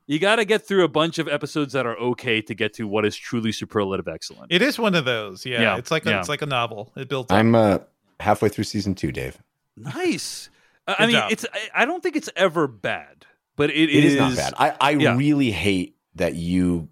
you 0.06 0.18
got 0.18 0.37
to 0.37 0.44
get 0.44 0.66
through 0.66 0.85
a 0.85 0.88
bunch 0.88 1.18
of 1.18 1.28
episodes 1.28 1.72
that 1.74 1.87
are 1.87 1.96
okay 1.96 2.42
to 2.42 2.54
get 2.54 2.74
to 2.74 2.88
what 2.88 3.04
is 3.04 3.16
truly 3.16 3.52
superlative 3.52 4.09
excellent. 4.09 4.50
It 4.52 4.61
is 4.62 4.78
one 4.78 4.94
of 4.94 5.04
those. 5.04 5.46
Yeah, 5.46 5.61
Yeah, 5.61 5.76
it's 5.76 5.90
like 5.90 6.04
a, 6.06 6.11
yeah. 6.11 6.18
it's 6.20 6.28
like 6.28 6.42
a 6.42 6.46
novel. 6.46 6.92
It 6.96 7.09
builds. 7.09 7.30
Up. 7.30 7.38
I'm 7.38 7.54
uh, 7.54 7.78
halfway 8.18 8.48
through 8.48 8.64
season 8.64 8.94
two, 8.94 9.12
Dave. 9.12 9.38
Nice. 9.76 10.50
I- 10.88 10.96
I 10.98 11.06
mean, 11.06 11.16
job. 11.16 11.30
it's 11.33 11.46
I- 11.52 11.83
I 11.83 11.85
don't 11.85 12.02
think 12.02 12.16
it's 12.16 12.30
ever 12.35 12.66
bad, 12.66 13.24
but 13.56 13.70
it, 13.70 13.88
it 13.90 14.04
is, 14.04 14.16
not 14.16 14.35
bad. 14.35 14.54
I, 14.59 14.74
I 14.80 14.90
yeah. 14.92 15.16
really 15.16 15.52
hate 15.52 15.96
that 16.16 16.35
you 16.35 16.88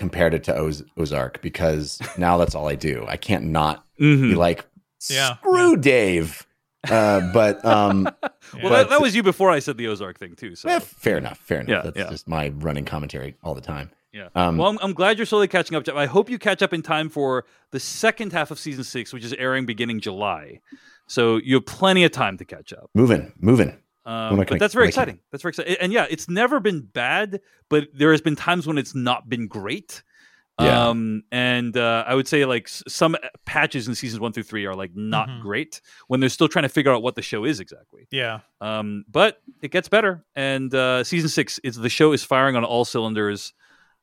compared 0.00 0.34
it 0.34 0.42
to 0.44 0.58
Oz- 0.60 0.82
Ozark 0.96 1.40
because 1.42 2.00
now 2.18 2.36
that's 2.38 2.54
all 2.56 2.66
I 2.68 2.74
do. 2.74 3.04
I 3.06 3.16
can't 3.16 3.44
not 3.44 3.84
Mhm. 4.00 4.30
be 4.30 4.34
like, 4.34 4.66
Yeah, 5.08 5.36
screw 5.36 5.76
Dave. 5.76 6.44
Uh, 6.90 7.30
but 7.32 7.64
um, 7.76 8.04
Yeah. 8.04 8.30
Well, 8.64 8.72
that, 8.72 8.84
but- 8.84 8.90
that 8.90 9.00
was 9.00 9.14
you 9.14 9.22
before 9.22 9.50
I 9.50 9.60
said 9.60 9.76
the 9.76 9.86
Ozark 9.86 10.18
thing 10.18 10.34
too. 10.34 10.56
So 10.56 10.68
eh, 10.68 10.80
fair 10.80 11.18
enough. 11.18 11.38
Fair 11.38 11.60
enough. 11.60 11.68
Yeah, 11.68 11.82
that's 11.82 11.96
yeah. 11.98 12.10
just 12.10 12.26
my 12.26 12.48
running 12.48 12.84
commentary 12.84 13.36
all 13.44 13.54
the 13.54 13.60
time. 13.60 13.90
Yeah. 14.12 14.28
Um, 14.34 14.56
well, 14.56 14.68
I'm, 14.70 14.78
I'm 14.82 14.92
glad 14.92 15.18
you're 15.18 15.26
slowly 15.26 15.46
catching 15.46 15.76
up. 15.76 15.88
I 15.88 16.06
hope 16.06 16.28
you 16.28 16.36
catch 16.38 16.62
up 16.62 16.72
in 16.72 16.82
time 16.82 17.08
for 17.10 17.44
the 17.70 17.78
second 17.78 18.32
half 18.32 18.50
of 18.50 18.58
season 18.58 18.82
six, 18.82 19.12
which 19.12 19.22
is 19.24 19.32
airing 19.34 19.66
beginning 19.66 20.00
July. 20.00 20.58
So 21.06 21.36
you 21.36 21.54
have 21.56 21.66
plenty 21.66 22.02
of 22.04 22.10
time 22.10 22.36
to 22.38 22.44
catch 22.44 22.72
up. 22.72 22.90
moving, 22.94 23.32
moving. 23.38 23.76
Um, 24.06 24.30
When 24.32 24.40
I 24.40 24.44
can- 24.44 24.54
but 24.56 24.60
that's 24.60 24.74
very 24.74 24.84
when 24.84 24.88
I 24.88 24.92
can. 24.92 25.00
exciting. 25.02 25.20
That's 25.30 25.42
very 25.42 25.50
exciting. 25.50 25.76
And 25.80 25.92
yeah, 25.92 26.06
it's 26.08 26.28
never 26.28 26.58
been 26.60 26.80
bad, 26.82 27.40
but 27.68 27.88
there 27.94 28.10
has 28.12 28.20
been 28.20 28.36
times 28.36 28.66
when 28.66 28.78
it's 28.78 28.94
not 28.94 29.28
been 29.28 29.46
great. 29.46 30.02
Yeah. 30.60 30.88
Um, 30.88 31.22
and 31.32 31.74
uh, 31.74 32.04
I 32.06 32.14
would 32.14 32.28
say 32.28 32.44
like 32.44 32.64
s- 32.66 32.82
some 32.86 33.16
patches 33.46 33.88
in 33.88 33.94
seasons 33.94 34.20
one 34.20 34.32
through 34.32 34.42
three 34.42 34.66
are 34.66 34.74
like 34.74 34.90
not 34.94 35.28
Mhm. 35.30 35.40
great 35.40 35.80
when 36.08 36.20
they're 36.20 36.28
still 36.28 36.48
trying 36.48 36.64
to 36.64 36.68
figure 36.68 36.92
out 36.92 37.02
what 37.02 37.14
the 37.14 37.22
show 37.22 37.44
is 37.44 37.60
exactly. 37.60 38.06
yeah. 38.10 38.40
Um, 38.60 39.04
but 39.10 39.40
it 39.62 39.70
gets 39.70 39.88
better, 39.88 40.22
and 40.36 40.74
uh, 40.74 41.02
season 41.04 41.30
six 41.30 41.58
is 41.60 41.76
the 41.76 41.88
show 41.88 42.12
is 42.12 42.22
firing 42.24 42.56
on 42.56 42.64
all 42.64 42.84
cylinders. 42.84 43.54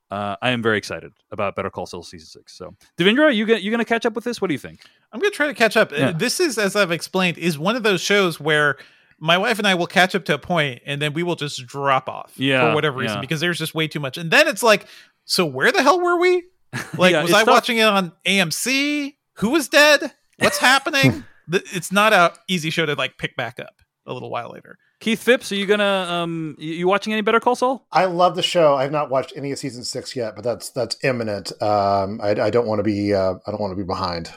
Uh, 0.09 0.35
I 0.41 0.49
am 0.51 0.63
very 0.63 0.77
excited 0.79 1.11
about 1.31 1.55
Better 1.55 1.69
Call 1.69 1.85
Saul 1.85 2.01
season 2.01 2.27
six. 2.27 2.57
So, 2.57 2.75
Devindra, 2.97 3.35
you 3.35 3.45
gonna 3.45 3.59
you 3.59 3.69
gonna 3.69 3.85
catch 3.85 4.05
up 4.07 4.13
with 4.15 4.23
this? 4.23 4.41
What 4.41 4.47
do 4.47 4.53
you 4.55 4.59
think? 4.59 4.79
I'm 5.11 5.19
gonna 5.19 5.29
try 5.31 5.45
to 5.47 5.53
catch 5.53 5.77
up. 5.77 5.91
Yeah. 5.91 6.11
This 6.11 6.39
is, 6.39 6.57
as 6.57 6.75
I've 6.75 6.91
explained, 6.91 7.37
is 7.37 7.59
one 7.59 7.75
of 7.75 7.83
those 7.83 8.01
shows 8.01 8.39
where 8.39 8.77
my 9.19 9.37
wife 9.37 9.57
and 9.57 9.67
I 9.67 9.75
will 9.75 9.87
catch 9.87 10.13
up 10.15 10.25
to 10.25 10.33
a 10.35 10.37
point, 10.39 10.81
and 10.85 11.01
then 11.01 11.13
we 11.13 11.23
will 11.23 11.35
just 11.35 11.65
drop 11.65 12.07
off 12.09 12.33
Yeah, 12.37 12.69
for 12.69 12.75
whatever 12.75 12.97
reason 12.99 13.17
yeah. 13.17 13.21
because 13.21 13.39
there's 13.39 13.57
just 13.57 13.73
way 13.75 13.87
too 13.87 13.99
much. 13.99 14.17
And 14.17 14.29
then 14.31 14.47
it's 14.47 14.63
like, 14.63 14.85
so 15.25 15.45
where 15.45 15.71
the 15.71 15.81
hell 15.81 15.99
were 15.99 16.17
we? 16.19 16.43
Like, 16.97 17.13
Yeah, 17.13 17.23
was 17.23 17.33
I 17.33 17.39
tough. 17.39 17.47
watching 17.47 17.77
it 17.77 17.83
on 17.87 18.11
AMC? 18.25 19.15
Who 19.37 19.49
was 19.49 19.67
dead? 19.69 20.11
What's 20.39 20.57
happening? 20.57 21.23
It's 21.49 21.93
not 21.93 22.11
a 22.11 22.33
easy 22.49 22.69
show 22.69 22.85
to 22.85 22.93
like 22.95 23.17
pick 23.17 23.37
back 23.37 23.57
up 23.57 23.75
a 24.05 24.11
little 24.13 24.29
while 24.29 24.51
later. 24.51 24.77
Keith 24.99 25.23
Phipps, 25.23 25.49
are 25.53 25.55
you 25.55 25.65
gonna 25.65 26.05
um 26.09 26.57
you, 26.59 26.73
you 26.73 26.87
watching 26.89 27.13
any 27.13 27.21
Better 27.21 27.39
Call 27.39 27.55
Saul? 27.55 27.87
I 27.89 28.03
love 28.03 28.35
the 28.35 28.43
show. 28.43 28.75
I 28.75 28.83
have 28.83 28.91
not 28.91 29.09
watched 29.09 29.31
any 29.33 29.53
of 29.53 29.57
season 29.57 29.85
six 29.85 30.13
yet, 30.13 30.35
but 30.35 30.43
that's 30.43 30.71
that's 30.71 30.97
imminent. 31.05 31.53
Um, 31.61 32.19
I, 32.21 32.31
I 32.31 32.49
don't 32.49 32.67
want 32.67 32.79
to 32.79 32.83
be 32.83 33.13
uh, 33.13 33.35
I 33.47 33.51
don't 33.51 33.61
want 33.61 33.71
to 33.71 33.77
be 33.77 33.85
behind. 33.85 34.29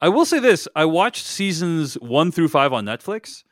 I 0.00 0.08
will 0.08 0.24
say 0.24 0.40
this: 0.40 0.66
I 0.74 0.84
watched 0.84 1.24
seasons 1.24 1.94
one 1.94 2.32
through 2.32 2.48
five 2.48 2.72
on 2.72 2.84
Netflix, 2.84 3.44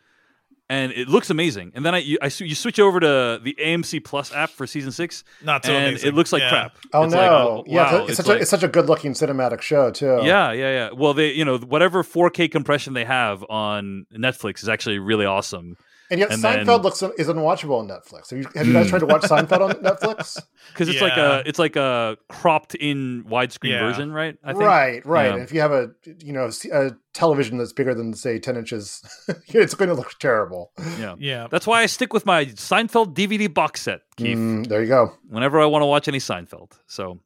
and 0.68 0.92
it 0.92 1.08
looks 1.08 1.30
amazing. 1.30 1.72
And 1.74 1.84
then 1.86 1.94
I 1.94 1.98
you, 1.98 2.18
I 2.20 2.26
s- 2.26 2.40
you 2.40 2.54
switch 2.54 2.78
over 2.80 2.98
to 3.00 3.40
the 3.42 3.56
AMC 3.60 4.04
Plus 4.04 4.32
app 4.34 4.50
for 4.50 4.66
season 4.66 4.92
six, 4.92 5.22
Not 5.44 5.64
so 5.64 5.72
and 5.72 5.86
amazing. 5.88 6.08
it 6.08 6.14
looks 6.14 6.32
like 6.32 6.40
Yeah. 6.42 6.50
crap. 6.50 6.76
Oh 6.92 7.04
It's 7.04 7.14
no! 7.14 7.18
like, 7.20 7.30
oh, 7.30 7.64
yeah, 7.66 7.76
wow, 7.92 7.98
it's, 8.02 8.08
it's 8.10 8.16
such 8.18 8.26
like- 8.26 8.38
a 8.38 8.40
it's 8.42 8.50
such 8.50 8.62
a 8.62 8.68
good 8.68 8.86
looking 8.86 9.12
cinematic 9.12 9.60
show 9.60 9.90
too. 9.90 10.20
Yeah, 10.22 10.52
yeah, 10.52 10.70
yeah. 10.70 10.90
Well, 10.92 11.14
they, 11.14 11.32
you 11.32 11.44
know, 11.44 11.58
whatever 11.58 12.02
4K 12.02 12.50
compression 12.50 12.94
they 12.94 13.04
have 13.04 13.44
on 13.48 14.06
Netflix 14.14 14.62
is 14.62 14.68
actually 14.68 14.98
really 14.98 15.24
awesome 15.26 15.76
and 16.10 16.20
yet 16.20 16.30
And 16.32 16.42
Seinfeld 16.42 16.66
then- 16.66 16.82
looks 16.82 17.02
is 17.02 17.28
unwatchable 17.28 17.78
on 17.80 17.88
Netflix. 17.88 18.30
Have 18.30 18.38
you, 18.38 18.48
have 18.54 18.66
you 18.66 18.72
guys 18.72 18.88
tried 18.88 19.00
to 19.00 19.06
watch 19.06 19.22
Seinfeld 19.24 19.60
on 19.60 19.70
Netflix? 19.82 20.40
because 20.72 20.88
it's 20.88 21.00
like 21.00 21.16
a 21.16 21.42
it's 21.46 21.58
like 21.58 21.76
a 21.76 22.16
cropped 22.28 22.74
in 22.74 23.24
widescreen 23.24 23.70
Yeah. 23.70 23.80
version, 23.80 24.12
right? 24.12 24.36
I 24.44 24.52
think. 24.52 24.64
Right, 24.64 25.04
right. 25.06 25.26
Yeah. 25.26 25.32
And 25.34 25.42
if 25.42 25.52
you 25.52 25.60
have 25.60 25.72
a 25.72 25.90
you 26.22 26.32
know 26.32 26.50
a 26.72 26.90
television 27.14 27.58
that's 27.58 27.72
bigger 27.72 27.94
than 27.94 28.14
say 28.14 28.38
ten 28.38 28.56
inches, 28.56 29.02
it's 29.48 29.74
going 29.74 29.88
to 29.88 29.94
look 29.94 30.18
terrible. 30.18 30.72
Yeah. 30.98 31.14
Yeah. 31.18 31.48
That's 31.50 31.66
why 31.66 31.82
I 31.82 31.86
stick 31.86 32.12
with 32.12 32.26
my 32.26 32.46
Seinfeld 32.46 33.14
DVD 33.14 33.52
box 33.52 33.82
set, 33.82 34.00
Keith. 34.16 34.36
Mm, 34.38 34.66
there 34.68 34.82
you 34.82 34.88
go. 34.88 35.12
whenever 35.28 35.60
I 35.60 35.66
want 35.66 35.82
to 35.82 35.86
watch 35.86 36.08
any 36.08 36.18
Seinfeld. 36.18 36.72
So, 36.86 37.20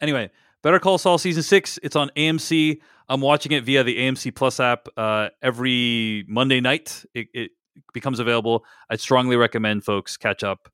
anyway, 0.00 0.30
Better 0.62 0.78
Call 0.78 0.98
Saul 0.98 1.18
season 1.18 1.42
six. 1.42 1.78
It's 1.82 1.96
on 1.96 2.10
AMC. 2.16 2.80
I'm 3.08 3.20
watching 3.20 3.52
it 3.52 3.62
via 3.64 3.84
the 3.84 3.96
AMC 3.98 4.34
Plus 4.34 4.58
app 4.58 4.88
uh, 4.96 5.28
every 5.40 6.24
Monday 6.28 6.60
night. 6.60 7.04
It, 7.14 7.28
it 7.32 7.50
becomes 7.94 8.18
available. 8.20 8.64
I'd 8.90 9.00
strongly 9.00 9.36
recommend 9.36 9.84
folks 9.84 10.16
catch 10.16 10.42
up. 10.44 10.68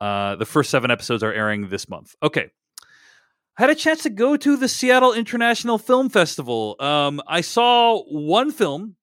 Uh, 0.00 0.36
the 0.36 0.44
first 0.46 0.70
seven 0.70 0.90
episodes 0.90 1.22
are 1.22 1.32
airing 1.32 1.68
this 1.68 1.88
month. 1.88 2.14
Okay. 2.22 2.50
I 3.58 3.62
had 3.62 3.70
a 3.70 3.74
chance 3.74 4.02
to 4.02 4.10
go 4.10 4.36
to 4.36 4.56
the 4.58 4.68
Seattle 4.68 5.14
International 5.14 5.78
Film 5.78 6.10
Festival. 6.10 6.76
Um, 6.78 7.22
I 7.26 7.40
saw 7.40 8.02
one 8.04 8.52
film 8.52 8.96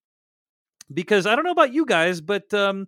because 0.93 1.25
I 1.25 1.35
don't 1.35 1.43
know 1.43 1.51
about 1.51 1.73
you 1.73 1.85
guys, 1.87 2.21
but 2.21 2.53
um, 2.53 2.87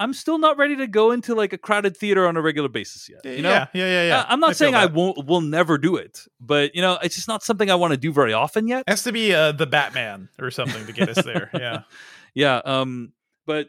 I'm 0.00 0.12
still 0.12 0.38
not 0.38 0.58
ready 0.58 0.74
to 0.76 0.88
go 0.88 1.12
into 1.12 1.36
like 1.36 1.52
a 1.52 1.58
crowded 1.58 1.96
theater 1.96 2.26
on 2.26 2.36
a 2.36 2.42
regular 2.42 2.68
basis 2.68 3.08
yet. 3.08 3.24
You 3.24 3.42
know, 3.42 3.50
yeah, 3.50 3.66
yeah, 3.74 3.86
yeah, 3.86 4.08
yeah. 4.08 4.20
I- 4.22 4.32
I'm 4.32 4.40
not 4.40 4.48
feel 4.48 4.54
saying 4.54 4.74
I 4.74 4.86
won't 4.86 5.24
will 5.26 5.40
never 5.40 5.78
do 5.78 5.94
it, 5.94 6.18
but 6.40 6.74
you 6.74 6.82
know, 6.82 6.98
it's 7.00 7.14
just 7.14 7.28
not 7.28 7.44
something 7.44 7.70
I 7.70 7.76
want 7.76 7.92
to 7.92 7.96
do 7.96 8.12
very 8.12 8.32
often 8.32 8.66
yet. 8.66 8.82
has 8.88 9.04
to 9.04 9.12
be 9.12 9.32
uh, 9.32 9.52
the 9.52 9.66
Batman 9.66 10.28
or 10.40 10.50
something 10.50 10.84
to 10.86 10.92
get 10.92 11.08
us 11.16 11.24
there. 11.24 11.50
Yeah. 11.54 11.82
Yeah. 12.36 12.56
Um, 12.64 13.12
but 13.46 13.68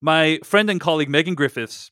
my 0.00 0.38
friend 0.44 0.70
and 0.70 0.80
colleague 0.80 1.08
Megan 1.08 1.34
Griffiths 1.34 1.90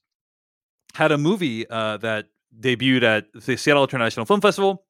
had 0.95 1.13
a 1.13 1.19
movie 1.19 1.69
uh, 1.69 1.97
that 1.99 2.27
debuted 2.59 3.03
at 3.03 3.27
the 3.33 3.57
Seattle 3.57 3.83
International 3.83 4.25
Film 4.27 4.41
Festival. 4.41 4.85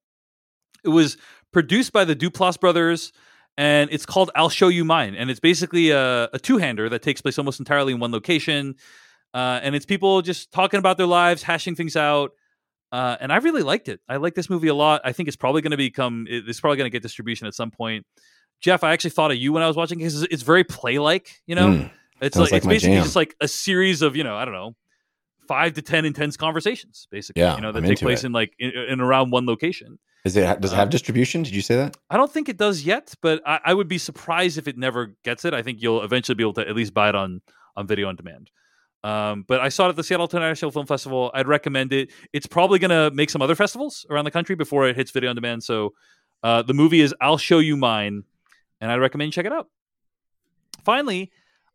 It 0.85 0.90
was 0.90 1.16
produced 1.52 1.92
by 1.92 2.05
the 2.05 2.14
Duplass 2.14 2.61
brothers, 2.61 3.12
and 3.57 3.90
it's 3.90 4.07
called 4.07 4.31
"I'll 4.37 4.50
Show 4.50 4.68
You 4.68 4.85
Mine," 4.85 5.14
and 5.14 5.31
it's 5.31 5.40
basically 5.40 5.90
a, 5.90 6.29
a 6.33 6.38
two-hander 6.38 6.88
that 6.90 7.02
takes 7.02 7.20
place 7.20 7.38
almost 7.38 7.59
entirely 7.59 7.92
in 7.92 7.98
one 7.98 8.12
location, 8.12 8.76
uh, 9.35 9.61
and 9.62 9.74
it's 9.74 9.87
people 9.87 10.22
just 10.22 10.52
talking 10.52 10.79
about 10.79 10.96
their 10.96 11.07
lives, 11.07 11.42
hashing 11.42 11.74
things 11.74 11.96
out. 11.96 12.33
Uh, 12.92 13.16
and 13.20 13.33
I 13.33 13.38
really 13.38 13.62
liked 13.62 13.88
it. 13.88 14.00
I 14.09 14.16
like 14.16 14.35
this 14.35 14.48
movie 14.48 14.68
a 14.68 14.74
lot. 14.74 15.00
I 15.05 15.12
think 15.12 15.26
it's 15.26 15.37
probably 15.37 15.61
going 15.61 15.72
to 15.72 15.76
become. 15.76 16.26
It's 16.29 16.61
probably 16.61 16.76
going 16.76 16.87
to 16.87 16.90
get 16.90 17.02
distribution 17.02 17.48
at 17.48 17.55
some 17.55 17.70
point. 17.72 18.07
Jeff, 18.61 18.85
I 18.85 18.92
actually 18.92 19.11
thought 19.11 19.33
of 19.33 19.37
you 19.37 19.52
when 19.52 19.62
I 19.62 19.66
was 19.66 19.76
watching 19.76 19.98
because 19.98 20.22
it's 20.22 20.42
very 20.42 20.62
play-like. 20.62 21.42
You 21.46 21.57
know, 21.57 21.68
Mm, 21.68 21.90
it's 22.20 22.37
sounds 22.37 22.46
like, 22.46 22.52
like 22.52 22.59
it's 22.59 22.66
basically 22.66 22.96
jam. 22.96 23.05
just 23.05 23.16
like 23.16 23.35
a 23.40 23.48
series 23.48 24.02
of 24.02 24.16
you 24.16 24.24
know 24.24 24.37
I 24.37 24.44
don't 24.44 24.55
know 24.55 24.74
five 25.48 25.74
to 25.74 25.83
ten 25.83 26.05
intense 26.05 26.37
conversations 26.37 27.07
basically 27.11 27.42
Yeah, 27.42 27.57
you 27.57 27.62
know 27.62 27.72
that 27.72 27.83
I'm 27.83 27.88
take 27.88 28.00
place 28.00 28.24
it. 28.24 28.26
in 28.26 28.33
like 28.33 28.52
in, 28.59 28.70
in 28.70 29.00
around 29.00 29.31
one 29.31 29.46
location. 29.46 29.98
Is 30.24 30.37
it 30.37 30.61
does 30.61 30.72
it 30.72 30.76
have 30.76 30.90
distribution? 30.90 31.44
Did 31.44 31.55
you 31.55 31.62
say 31.62 31.76
that? 31.76 31.96
I 32.11 32.16
don't 32.16 32.33
think 32.33 32.48
it 32.48 32.57
does 32.57 32.83
yet, 32.83 33.14
but 33.22 33.40
I, 33.46 33.61
I 33.66 33.74
would 33.74 33.87
be 33.87 33.98
surprised 33.98 34.59
if 34.59 34.66
it 34.66 34.76
never 34.76 35.14
gets 35.22 35.44
it. 35.44 35.55
I 35.55 35.62
think 35.62 35.81
you'll 35.81 36.02
eventually 36.02 36.35
be 36.35 36.42
able 36.42 36.55
to 36.55 36.68
at 36.68 36.74
least 36.74 36.92
buy 36.94 37.09
it 37.09 37.14
on 37.14 37.42
on 37.76 37.87
video 37.87 38.09
on 38.09 38.16
demand. 38.16 38.50
Um, 39.05 39.44
but 39.46 39.61
I 39.61 39.68
saw 39.68 39.87
it 39.87 39.90
at 39.90 39.96
the 39.96 40.02
Seattle 40.02 40.26
International 40.26 40.72
Film 40.72 40.85
Festival. 40.85 41.31
I'd 41.33 41.46
recommend 41.46 41.92
it. 41.92 42.11
It's 42.33 42.48
probably 42.48 42.81
going 42.81 42.90
to 42.90 43.14
make 43.14 43.31
some 43.31 43.40
other 43.40 43.55
festivals 43.55 44.05
around 44.11 44.24
the 44.24 44.33
country 44.33 44.57
before 44.57 44.88
it 44.88 44.96
hits 44.96 45.12
video 45.12 45.31
on 45.31 45.37
demand. 45.37 45.62
So 45.62 45.94
uh, 46.42 46.62
the 46.62 46.74
movie 46.74 47.00
is 47.00 47.14
"I'll 47.20 47.38
Show 47.38 47.61
You 47.61 47.76
Mine," 47.76 48.24
and 48.81 48.90
I'd 48.90 48.96
recommend 48.96 49.29
you 49.29 49.33
check 49.33 49.46
it 49.46 49.52
out. 49.52 49.68
Finally, 50.85 51.31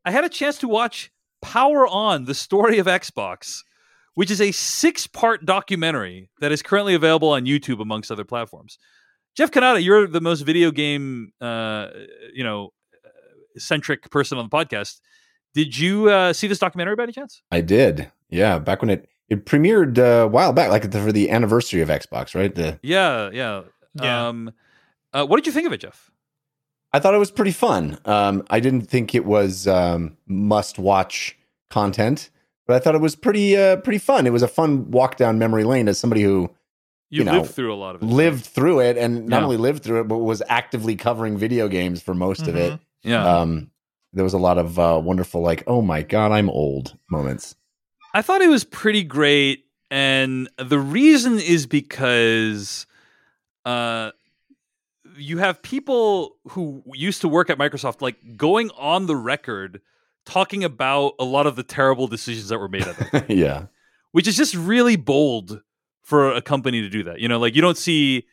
I 0.06 0.12
had 0.12 0.24
a 0.24 0.30
chance 0.30 0.58
to 0.60 0.68
watch 0.68 1.12
Power 1.42 1.88
On: 1.88 2.26
The 2.26 2.34
Story 2.34 2.80
of 2.80 2.88
Xbox, 2.88 3.62
which 4.16 4.32
is 4.32 4.42
a 4.42 4.52
six-part 4.52 5.46
documentary 5.46 6.30
that 6.40 6.52
is 6.52 6.62
currently 6.62 6.94
available 6.94 7.30
on 7.30 7.46
YouTube 7.46 7.82
amongst 7.82 8.12
other 8.12 8.26
platforms. 8.26 8.78
Jeff 9.36 9.52
Cannata, 9.52 9.84
you're 9.84 10.08
the 10.08 10.22
most 10.22 10.42
video 10.42 10.72
game, 10.72 11.32
uh, 11.40 11.88
you 12.34 12.44
know, 12.44 12.74
centric 13.58 14.10
person 14.12 14.38
on 14.38 14.46
the 14.46 14.50
podcast. 14.50 15.00
Did 15.54 15.78
you 15.78 16.10
uh, 16.10 16.34
see 16.34 16.48
this 16.48 16.60
documentary 16.60 16.96
by 16.96 17.04
any 17.04 17.14
chance? 17.14 17.42
I 17.52 17.62
did. 17.62 18.12
Yeah, 18.30 18.60
back 18.60 18.82
when 18.82 18.90
it 18.90 19.08
It 19.30 19.46
premiered 19.46 19.98
uh, 19.98 20.26
a 20.26 20.28
while 20.28 20.52
back, 20.52 20.70
like 20.70 20.92
for 20.92 21.12
the 21.14 21.30
anniversary 21.30 21.80
of 21.80 21.88
Xbox, 21.88 22.36
right? 22.36 22.54
The 22.54 22.80
Yeah, 22.84 23.30
yeah. 23.32 23.62
Yeah. 23.96 24.28
Um, 24.28 24.52
uh, 25.14 25.26
what 25.26 25.38
did 25.38 25.46
you 25.46 25.54
think 25.54 25.68
of 25.68 25.74
it, 25.74 25.80
Jeff? 25.80 26.11
I 26.94 27.00
thought 27.00 27.14
it 27.14 27.20
was 27.20 27.32
pretty 27.32 27.52
fun. 27.52 27.98
Um, 28.06 28.44
I 28.50 28.60
didn't 28.60 28.82
think 28.90 29.16
it 29.16 29.26
was 29.26 29.68
um, 29.68 30.18
must-watch 30.28 31.38
content, 31.70 32.30
but 32.68 32.76
I 32.76 32.80
thought 32.80 32.96
it 32.96 33.02
was 33.02 33.16
pretty 33.16 33.56
uh, 33.56 33.78
pretty 33.78 33.98
fun. 34.00 34.28
It 34.28 34.34
was 34.34 34.44
a 34.44 34.48
fun 34.48 34.92
walk 34.92 35.16
down 35.16 35.40
memory 35.40 35.64
lane 35.64 35.88
as 35.88 35.98
somebody 36.00 36.22
who 36.24 36.50
You, 37.10 37.20
You 37.20 37.24
know, 37.26 37.42
lived 37.42 37.52
through 37.52 37.74
a 37.74 37.76
lot 37.76 37.96
of 37.96 38.02
it. 38.04 38.06
lived 38.06 38.46
through 38.46 38.82
it, 38.82 38.98
and 38.98 39.28
not 39.28 39.40
Yeah. 39.40 39.44
only 39.46 39.58
lived 39.58 39.84
through 39.84 40.02
it, 40.02 40.08
but 40.08 40.18
was 40.20 40.42
actively 40.50 40.96
covering 40.96 41.38
video 41.38 41.68
games 41.68 42.02
for 42.02 42.14
most 42.14 42.48
of 42.48 42.56
it. 42.56 42.80
Yeah. 43.04 43.26
Um, 43.42 43.72
there 44.14 44.24
was 44.26 44.34
a 44.34 44.38
lot 44.38 44.58
of 44.58 44.78
uh, 44.78 45.00
wonderful, 45.04 45.42
like, 45.42 45.64
"Oh 45.68 45.82
my 45.82 46.02
god, 46.04 46.32
I'm 46.34 46.50
old" 46.50 46.98
moments. 47.10 47.56
I 48.14 48.22
thought 48.22 48.42
it 48.42 48.50
was 48.50 48.66
pretty 48.66 49.04
great, 49.04 49.66
and 49.90 50.50
the 50.58 50.80
reason 50.80 51.40
is 51.40 51.66
because 51.66 52.86
uh, 53.66 54.12
you 55.18 55.38
have 55.38 55.62
people 55.62 56.38
who 56.50 56.84
used 56.94 57.22
to 57.22 57.28
work 57.28 57.50
at 57.50 57.58
Microsoft 57.58 58.02
like 58.02 58.38
going 58.38 58.70
on 58.78 59.06
the 59.06 59.16
record 59.16 59.82
talking 60.26 60.64
about 60.64 61.14
a 61.20 61.24
lot 61.24 61.48
of 61.48 61.56
the 61.56 61.64
terrible 61.64 62.08
decisions 62.08 62.50
that 62.50 62.60
were 62.60 62.68
made 62.68 62.84
at 62.88 62.98
them, 62.98 63.26
yeah, 63.30 63.66
which 64.12 64.28
is 64.28 64.36
just 64.36 64.56
really 64.56 64.96
bold 64.96 65.62
for 66.04 66.34
a 66.34 66.42
company 66.42 66.82
to 66.82 66.90
do 66.90 67.04
that. 67.04 67.20
You 67.20 67.28
know, 67.28 67.40
like 67.40 67.56
you 67.56 67.62
don't 67.62 67.78
see 67.78 68.26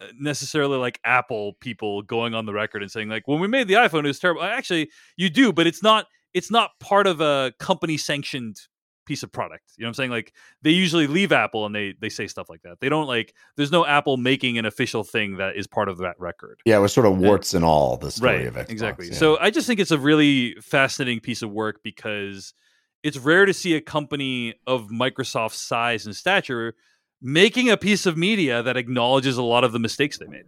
uh, 0.00 0.06
necessarily 0.18 0.78
like 0.78 1.00
Apple 1.04 1.54
people 1.60 2.02
going 2.02 2.34
on 2.34 2.46
the 2.46 2.52
record 2.52 2.82
and 2.82 2.90
saying 2.90 3.08
like 3.08 3.26
when 3.26 3.40
we 3.40 3.48
made 3.48 3.68
the 3.68 3.74
iPhone 3.74 4.04
it 4.04 4.08
was 4.08 4.18
terrible. 4.18 4.42
Actually, 4.42 4.90
you 5.16 5.30
do, 5.30 5.52
but 5.52 5.66
it's 5.66 5.82
not 5.82 6.06
it's 6.34 6.50
not 6.50 6.70
part 6.80 7.06
of 7.06 7.20
a 7.20 7.52
company 7.58 7.96
sanctioned 7.96 8.56
piece 9.04 9.22
of 9.22 9.32
product. 9.32 9.72
You 9.76 9.82
know 9.82 9.86
what 9.86 9.90
I'm 9.90 9.94
saying? 9.94 10.10
Like 10.10 10.32
they 10.62 10.70
usually 10.70 11.06
leave 11.06 11.32
Apple 11.32 11.66
and 11.66 11.74
they 11.74 11.94
they 12.00 12.08
say 12.08 12.26
stuff 12.26 12.48
like 12.48 12.62
that. 12.62 12.80
They 12.80 12.88
don't 12.88 13.06
like 13.06 13.34
there's 13.56 13.72
no 13.72 13.84
Apple 13.86 14.16
making 14.16 14.58
an 14.58 14.64
official 14.64 15.04
thing 15.04 15.36
that 15.36 15.56
is 15.56 15.66
part 15.66 15.88
of 15.88 15.98
that 15.98 16.14
record. 16.18 16.60
yeah. 16.64 16.76
It 16.76 16.80
was 16.80 16.92
sort 16.92 17.06
of 17.06 17.18
warts 17.18 17.54
and 17.54 17.64
all 17.64 17.96
the 17.96 18.10
story 18.10 18.38
right. 18.38 18.46
of 18.46 18.54
Xbox. 18.54 18.70
exactly. 18.70 19.08
yeah. 19.08 19.14
So 19.14 19.38
I 19.38 19.50
just 19.50 19.66
think 19.66 19.80
it's 19.80 19.90
a 19.90 19.98
really 19.98 20.54
fascinating 20.60 21.20
piece 21.20 21.42
of 21.42 21.50
work 21.50 21.80
because 21.82 22.54
it's 23.02 23.18
rare 23.18 23.46
to 23.46 23.52
see 23.52 23.74
a 23.74 23.80
company 23.80 24.54
of 24.66 24.88
Microsoft's 24.88 25.60
size 25.60 26.06
and 26.06 26.14
stature 26.14 26.74
making 27.20 27.70
a 27.70 27.76
piece 27.76 28.06
of 28.06 28.16
media 28.16 28.62
that 28.62 28.76
acknowledges 28.76 29.36
a 29.36 29.42
lot 29.42 29.64
of 29.64 29.72
the 29.72 29.78
mistakes 29.78 30.18
they 30.18 30.26
made. 30.26 30.44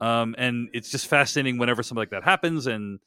Um, 0.00 0.34
and 0.36 0.68
it's 0.74 0.90
just 0.90 1.06
fascinating 1.06 1.58
whenever 1.58 1.82
something 1.82 2.00
like 2.00 2.10
that 2.10 2.24
happens 2.24 2.66
and 2.66 2.98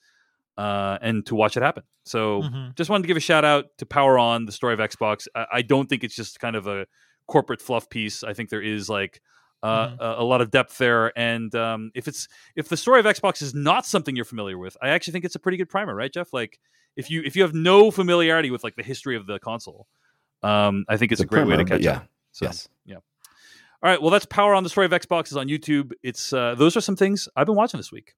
uh, 0.57 0.97
and 1.01 1.25
to 1.27 1.35
watch 1.35 1.55
it 1.57 1.63
happen. 1.63 1.83
So 2.05 2.41
Mhm. 2.41 2.75
just 2.75 2.89
wanted 2.89 3.03
to 3.03 3.07
give 3.07 3.17
a 3.17 3.21
shout 3.21 3.45
out 3.45 3.65
to 3.77 3.85
Power 3.85 4.17
On, 4.17 4.45
the 4.45 4.51
story 4.51 4.73
of 4.73 4.79
Xbox. 4.79 5.27
I, 5.35 5.45
I 5.53 5.61
don't 5.61 5.87
think 5.87 6.03
it's 6.03 6.15
just 6.15 6.39
kind 6.39 6.55
of 6.55 6.67
a 6.67 6.87
corporate 7.27 7.61
fluff 7.61 7.89
piece. 7.89 8.23
I 8.23 8.33
think 8.33 8.49
there 8.49 8.61
is 8.61 8.89
like 8.89 9.21
uh, 9.63 9.87
Mhm. 9.87 9.97
a, 9.99 10.21
a 10.21 10.23
lot 10.23 10.39
of 10.41 10.51
depth 10.51 10.77
there. 10.77 11.17
And 11.17 11.53
um, 11.55 11.91
if 11.95 12.07
it's 12.07 12.27
if 12.55 12.69
the 12.69 12.77
story 12.77 12.99
of 12.99 13.07
Xbox 13.07 13.41
is 13.41 13.55
not 13.55 13.87
something 13.87 14.15
you're 14.15 14.23
familiar 14.23 14.57
with, 14.57 14.77
I 14.81 14.89
actually 14.89 15.13
think 15.13 15.25
it's 15.25 15.35
a 15.35 15.39
pretty 15.39 15.57
good 15.57 15.67
primer, 15.69 15.95
right, 15.95 16.13
Jeff? 16.13 16.31
Like 16.31 16.59
if 16.95 17.09
you 17.09 17.23
if 17.25 17.35
you 17.35 17.41
have 17.41 17.55
no 17.55 17.89
familiarity 17.89 18.51
with 18.51 18.63
like 18.63 18.75
the 18.75 18.83
history 18.83 19.15
of 19.15 19.25
the 19.25 19.39
console, 19.39 19.87
um, 20.43 20.85
I 20.87 20.97
think 20.97 21.11
it's, 21.11 21.21
a 21.21 21.25
great 21.25 21.47
way 21.47 21.57
to 21.57 21.65
catch 21.65 21.81
yeah. 21.81 21.97
up. 21.97 22.07
So, 22.33 22.45
yes. 22.45 22.67
all 22.87 23.01
right, 23.89 23.99
well, 23.99 24.11
that's 24.11 24.25
Power 24.27 24.53
on 24.53 24.63
the 24.63 24.69
story 24.69 24.85
of 24.85 24.91
Xbox 24.91 25.27
is 25.27 25.37
on 25.37 25.47
YouTube. 25.47 25.91
It's 26.03 26.33
uh, 26.33 26.53
those 26.55 26.77
are 26.77 26.81
some 26.81 26.95
things 26.95 27.27
I've 27.35 27.47
been 27.47 27.55
watching 27.55 27.79
this 27.79 27.91
week. 27.91 28.13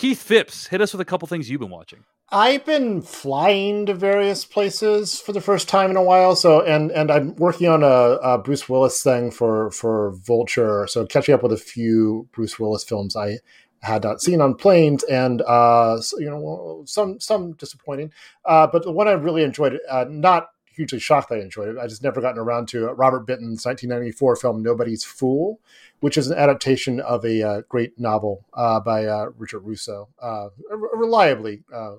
Keith 0.00 0.22
Phipps, 0.22 0.68
hit 0.68 0.80
us 0.80 0.94
with 0.94 1.00
a 1.02 1.04
couple 1.04 1.28
things 1.28 1.50
you've 1.50 1.60
been 1.60 1.68
watching. 1.68 2.04
I've 2.30 2.64
been 2.64 3.02
flying 3.02 3.84
to 3.84 3.92
various 3.92 4.46
places 4.46 5.20
for 5.20 5.32
the 5.32 5.42
first 5.42 5.68
time 5.68 5.90
in 5.90 5.96
a 5.98 6.02
while. 6.02 6.34
So, 6.36 6.62
and 6.62 6.90
and 6.92 7.10
I'm 7.10 7.36
working 7.36 7.68
on 7.68 7.82
a, 7.82 8.16
a 8.22 8.38
Bruce 8.38 8.66
Willis 8.66 9.02
thing 9.02 9.30
for 9.30 9.70
for 9.72 10.12
Vulture. 10.12 10.86
So, 10.86 11.04
catching 11.04 11.34
up 11.34 11.42
with 11.42 11.52
a 11.52 11.58
few 11.58 12.26
Bruce 12.32 12.58
Willis 12.58 12.82
films 12.82 13.14
I 13.14 13.40
had 13.82 14.04
not 14.04 14.22
seen 14.22 14.40
on 14.40 14.54
planes, 14.54 15.02
and 15.04 15.42
uh, 15.42 16.00
so, 16.00 16.18
you 16.18 16.30
know, 16.30 16.82
some 16.86 17.20
some 17.20 17.52
disappointing. 17.52 18.10
Uh, 18.46 18.66
but 18.68 18.84
the 18.84 18.92
one 18.92 19.06
I 19.06 19.12
really 19.12 19.42
enjoyed, 19.42 19.78
uh, 19.90 20.06
not 20.08 20.48
hugely 20.80 20.98
shocked 20.98 21.28
that 21.28 21.38
I 21.38 21.42
enjoyed 21.42 21.68
it. 21.68 21.78
I 21.78 21.86
just 21.86 22.02
never 22.02 22.22
gotten 22.22 22.38
around 22.38 22.68
to 22.68 22.88
it. 22.88 22.92
Robert 22.92 23.26
Benton's 23.26 23.66
1994 23.66 24.36
film 24.36 24.62
Nobody's 24.62 25.04
Fool, 25.04 25.60
which 26.00 26.16
is 26.16 26.30
an 26.30 26.38
adaptation 26.38 27.00
of 27.00 27.22
a 27.22 27.42
uh, 27.42 27.60
great 27.68 27.98
novel 28.00 28.46
uh, 28.54 28.80
by 28.80 29.04
uh, 29.04 29.26
Richard 29.36 29.60
Russo, 29.60 30.08
uh, 30.22 30.48
a 30.70 30.76
reliably 30.76 31.64
uh, 31.74 31.96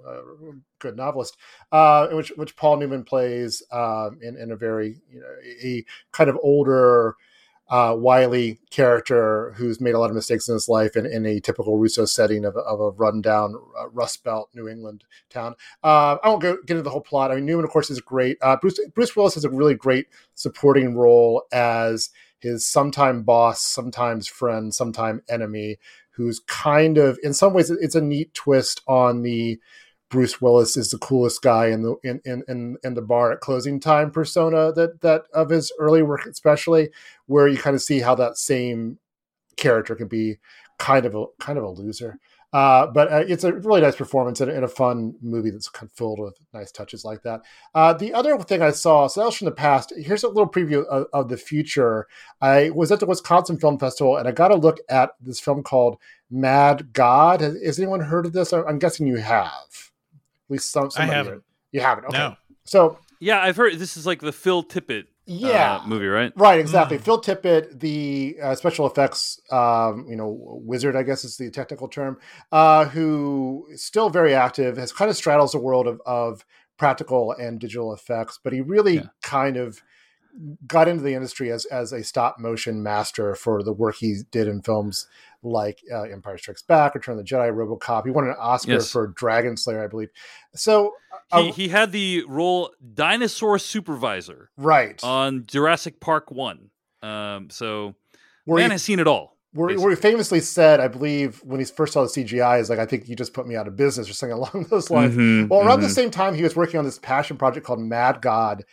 good 0.80 0.98
novelist, 0.98 1.38
uh, 1.72 2.08
which 2.08 2.30
which 2.38 2.56
Paul 2.56 2.78
Newman 2.78 3.04
plays 3.04 3.62
um, 3.72 4.18
in 4.20 4.36
in 4.36 4.52
a 4.52 4.56
very 4.56 4.98
you 5.12 5.20
know 5.20 5.36
a 5.64 5.86
kind 6.12 6.30
of 6.30 6.38
older. 6.42 7.16
Uh, 7.72 7.96
wily 7.98 8.60
character 8.70 9.54
who's 9.56 9.80
made 9.80 9.96
a 9.96 10.00
lot 10.00 10.10
of 10.10 10.16
mistakes 10.16 10.50
in 10.50 10.54
his 10.54 10.68
life 10.68 10.98
in, 10.98 11.06
in 11.06 11.26
a 11.26 11.40
typical 11.40 11.78
Russo 11.78 12.04
setting 12.04 12.44
of, 12.44 12.58
of 12.58 12.82
a 12.82 12.92
rundown 12.92 13.56
uh, 13.80 13.88
Rust 13.88 14.26
Belt 14.26 14.50
New 14.54 14.68
England 14.68 15.06
town. 15.30 15.56
Uh, 15.82 16.18
I 16.22 16.28
won't 16.28 16.42
go, 16.42 16.58
get 16.66 16.72
into 16.72 16.84
the 16.84 16.90
whole 16.90 17.00
plot. 17.00 17.32
I 17.32 17.36
mean, 17.36 17.46
Newman, 17.46 17.64
of 17.64 17.72
course, 17.72 17.90
is 17.90 18.02
great. 18.02 18.38
Uh, 18.42 18.58
Bruce 18.58 18.78
Bruce 18.94 19.16
Willis 19.16 19.36
has 19.36 19.46
a 19.46 19.50
really 19.50 19.74
great 19.74 20.08
supporting 20.36 20.96
role 20.96 21.44
as 21.54 22.10
his 22.40 22.68
sometime 22.68 23.24
boss, 23.24 23.62
sometimes 23.62 24.28
friend, 24.28 24.76
sometime 24.76 25.22
enemy, 25.30 25.78
who's 26.12 26.42
kind 26.48 26.98
of, 26.98 27.18
in 27.24 27.34
some 27.34 27.54
ways, 27.54 27.70
it's 27.70 27.96
a 27.96 28.02
neat 28.02 28.34
twist 28.34 28.82
on 28.86 29.22
the 29.22 29.60
Bruce 30.12 30.42
Willis 30.42 30.76
is 30.76 30.92
the 30.92 30.98
coolest 30.98 31.42
guy 31.42 31.68
in 31.68 31.82
the 31.82 31.96
in 32.04 32.22
in 32.26 32.44
in, 32.48 32.78
in 32.84 32.94
the 32.94 33.02
bar 33.02 33.32
at 33.32 33.40
closing 33.40 33.80
time 33.80 34.12
persona 34.12 34.72
that 34.74 35.02
that 35.02 35.24
of 35.34 35.50
his 35.50 35.72
early 35.80 36.04
work, 36.04 36.26
especially 36.26 36.90
where 37.26 37.48
you 37.48 37.58
kind 37.58 37.76
of 37.76 37.82
see 37.82 38.00
how 38.00 38.14
that 38.16 38.38
same 38.38 39.00
character 39.56 39.96
can 39.96 40.08
be 40.08 40.38
kind 40.78 41.06
of 41.06 41.16
a 41.16 41.26
kind 41.40 41.58
of 41.58 41.64
a 41.64 41.70
loser. 41.70 42.20
Uh, 42.54 42.86
but 42.88 43.10
uh, 43.10 43.24
it's 43.26 43.46
a 43.46 43.54
really 43.54 43.80
nice 43.80 43.96
performance 43.96 44.42
and, 44.42 44.52
and 44.52 44.66
a 44.66 44.68
fun 44.68 45.16
movie 45.22 45.52
that's 45.52 45.70
kind 45.70 45.90
of 45.90 45.96
filled 45.96 46.20
with 46.20 46.38
nice 46.54 46.70
touches 46.70 47.06
like 47.06 47.24
that. 47.24 47.42
Uh, 47.74 47.94
the 47.94 48.14
other 48.14 48.38
thing 48.40 48.62
I 48.62 48.72
saw, 48.72 49.08
so 49.08 49.22
that 49.22 49.28
was 49.28 49.38
from 49.38 49.46
the 49.46 49.52
past. 49.52 49.94
Here's 49.98 50.26
a 50.26 50.28
little 50.28 50.50
preview 50.50 50.84
of, 50.88 51.08
of 51.14 51.30
the 51.30 51.38
future. 51.38 52.08
I 52.42 52.72
was 52.72 52.92
at 52.92 53.00
the 53.00 53.06
Wisconsin 53.06 53.58
Film 53.58 53.80
Festival 53.80 54.18
and 54.18 54.28
I 54.28 54.34
got 54.34 54.52
a 54.52 54.56
look 54.56 54.80
at 54.90 55.12
this 55.22 55.40
film 55.40 55.64
called 55.64 55.98
Mad 56.30 56.92
God. 56.92 57.40
Has, 57.40 57.56
has 57.64 57.80
anyone 57.80 58.02
heard 58.02 58.26
of 58.26 58.34
this? 58.34 58.52
I'm 58.52 58.80
guessing 58.80 59.08
you 59.08 59.16
have. 59.18 59.91
At 60.52 60.54
least 60.54 60.72
some. 60.72 60.90
I 60.98 61.06
haven't. 61.06 61.34
here. 61.34 61.42
You 61.72 61.82
haven't. 61.82 62.06
Okay. 62.06 62.18
No. 62.18 62.36
So 62.66 63.00
Yeah, 63.20 63.42
I've 63.42 63.56
heard 63.56 63.80
this 63.80 63.96
is 63.98 64.06
like 64.06 64.20
the 64.20 64.32
Phil 64.34 64.64
Tippett 64.64 65.06
yeah, 65.28 65.76
uh, 65.78 65.88
movie, 65.88 66.08
right? 66.08 66.34
Right, 66.36 66.60
exactly. 66.60 66.98
Mm. 66.98 67.02
Phil 67.04 67.22
Tippett, 67.22 67.80
the 67.80 68.36
uh, 68.44 68.56
special 68.56 68.86
effects, 68.88 69.40
um, 69.52 70.06
you 70.10 70.16
know, 70.18 70.36
wizard, 70.66 70.96
I 70.96 71.04
guess 71.04 71.24
is 71.24 71.38
the 71.38 71.50
technical 71.52 71.88
term, 71.88 72.18
uh, 72.52 72.86
who 72.86 73.68
is 73.72 73.84
still 73.84 74.10
very 74.10 74.34
active, 74.34 74.76
has 74.78 74.92
kind 74.92 75.10
of 75.10 75.16
straddles 75.16 75.54
the 75.54 75.60
world 75.60 75.88
of, 75.88 76.02
of 76.06 76.44
practical 76.78 77.32
and 77.34 77.60
digital 77.60 77.94
effects, 77.94 78.40
but 78.44 78.52
he 78.52 78.60
really 78.62 78.96
Yeah. 78.96 79.04
kind 79.22 79.56
of 79.56 79.82
got 80.66 80.88
into 80.88 81.04
the 81.04 81.14
industry 81.14 81.52
as 81.52 81.66
as 81.66 81.92
a 81.92 82.04
stop 82.04 82.40
motion 82.40 82.82
master 82.82 83.36
for 83.36 83.62
the 83.62 83.74
work 83.74 83.96
he 83.98 84.22
did 84.32 84.48
in 84.48 84.62
films 84.62 85.06
like 85.44 85.80
uh, 85.92 86.04
Empire 86.04 86.38
Strikes 86.38 86.62
Back, 86.62 86.94
Return 86.96 87.18
of 87.18 87.26
the 87.26 87.30
Jedi, 87.30 87.52
RoboCop. 87.52 88.06
He 88.06 88.12
won 88.12 88.28
an 88.28 88.36
Oscar 88.40 88.74
Yes. 88.74 88.92
for 88.92 89.08
Dragon 89.08 89.58
Slayer, 89.58 89.84
I 89.84 89.88
believe. 89.88 90.10
So, 90.56 90.94
uh, 91.32 91.44
He, 91.44 91.52
he 91.52 91.68
had 91.70 91.92
the 91.92 92.24
role 92.28 92.72
dinosaur 92.94 93.58
supervisor 93.60 94.50
right, 94.58 95.00
on 95.04 95.46
Jurassic 95.48 96.00
Park 96.00 96.32
One. 96.32 96.70
Um, 97.02 97.50
so 97.50 97.96
where 98.46 98.60
man 98.62 98.70
he- 98.70 98.74
has 98.76 98.84
seen 98.84 99.00
it 99.00 99.08
all. 99.08 99.38
where, 99.54 99.76
where 99.80 99.90
he 99.90 99.96
famously 99.96 100.40
said, 100.40 100.80
I 100.80 100.88
believe, 100.88 101.42
when 101.44 101.60
he 101.60 101.66
first 101.66 101.94
saw 101.94 102.04
the 102.04 102.10
CGI, 102.10 102.60
is 102.60 102.70
like, 102.70 102.80
I 102.80 102.86
think 102.86 103.10
you 103.10 103.16
just 103.16 103.34
put 103.34 103.48
me 103.48 103.56
out 103.56 103.68
of 103.68 103.76
business 103.76 104.08
or 104.10 104.14
something 104.14 104.38
along 104.38 104.68
those 104.70 104.92
lines. 104.92 105.16
Mhm, 105.16 105.50
Well, 105.50 105.62
around 105.68 105.82
the 105.82 105.88
mhm. 105.88 105.92
same 105.96 106.12
time, 106.12 106.36
he 106.36 106.44
was 106.44 106.56
working 106.56 106.78
on 106.78 106.86
this 106.86 107.00
passion 107.00 107.38
project 107.38 107.66
called 107.66 107.80
Mad 107.80 108.22
God, 108.22 108.64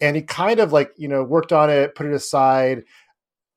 and 0.00 0.16
he 0.16 0.22
kind 0.22 0.58
of 0.58 0.72
like 0.72 0.90
you 0.96 1.06
know 1.08 1.22
worked 1.22 1.52
on 1.52 1.70
it, 1.70 1.94
put 1.94 2.06
it 2.06 2.12
aside. 2.12 2.82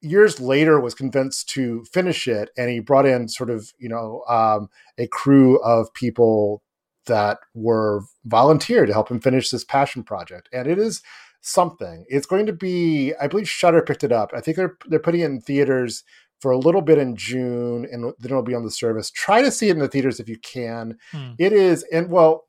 Years 0.01 0.39
later, 0.39 0.79
was 0.79 0.93
convinced 0.93 1.49
to 1.49 1.83
finish 1.85 2.27
it, 2.27 2.49
and 2.57 2.69
he 2.69 2.79
brought 2.79 3.05
in 3.05 3.27
sort 3.27 3.49
of 3.49 3.73
you 3.77 3.89
know 3.89 4.23
um, 4.27 4.69
a 4.97 5.07
crew 5.07 5.59
of 5.61 5.93
people 5.93 6.63
that 7.05 7.39
were 7.53 8.03
volunteered 8.25 8.87
to 8.87 8.93
help 8.93 9.09
him 9.09 9.19
finish 9.19 9.49
this 9.49 9.63
passion 9.63 10.03
project, 10.03 10.47
and 10.53 10.67
it 10.67 10.77
is 10.77 11.01
something. 11.41 12.05
It's 12.07 12.25
going 12.25 12.45
to 12.45 12.53
be, 12.53 13.13
I 13.19 13.27
believe, 13.27 13.49
Shudder 13.49 13.81
picked 13.81 14.03
it 14.03 14.11
up. 14.11 14.31
I 14.33 14.41
think 14.41 14.57
they're 14.57 14.77
they're 14.87 14.99
putting 14.99 15.21
it 15.21 15.25
in 15.25 15.41
theaters 15.41 16.03
for 16.39 16.51
a 16.51 16.57
little 16.57 16.81
bit 16.81 16.97
in 16.97 17.15
June, 17.15 17.85
and 17.91 18.03
then 18.03 18.31
it'll 18.31 18.41
be 18.41 18.55
on 18.55 18.63
the 18.63 18.71
service. 18.71 19.11
Try 19.11 19.41
to 19.41 19.51
see 19.51 19.67
it 19.67 19.73
in 19.73 19.79
the 19.79 19.87
theaters 19.87 20.19
if 20.19 20.29
you 20.29 20.37
can. 20.37 20.97
Hmm. 21.11 21.31
It 21.37 21.51
is, 21.51 21.83
and 21.91 22.09
well, 22.09 22.45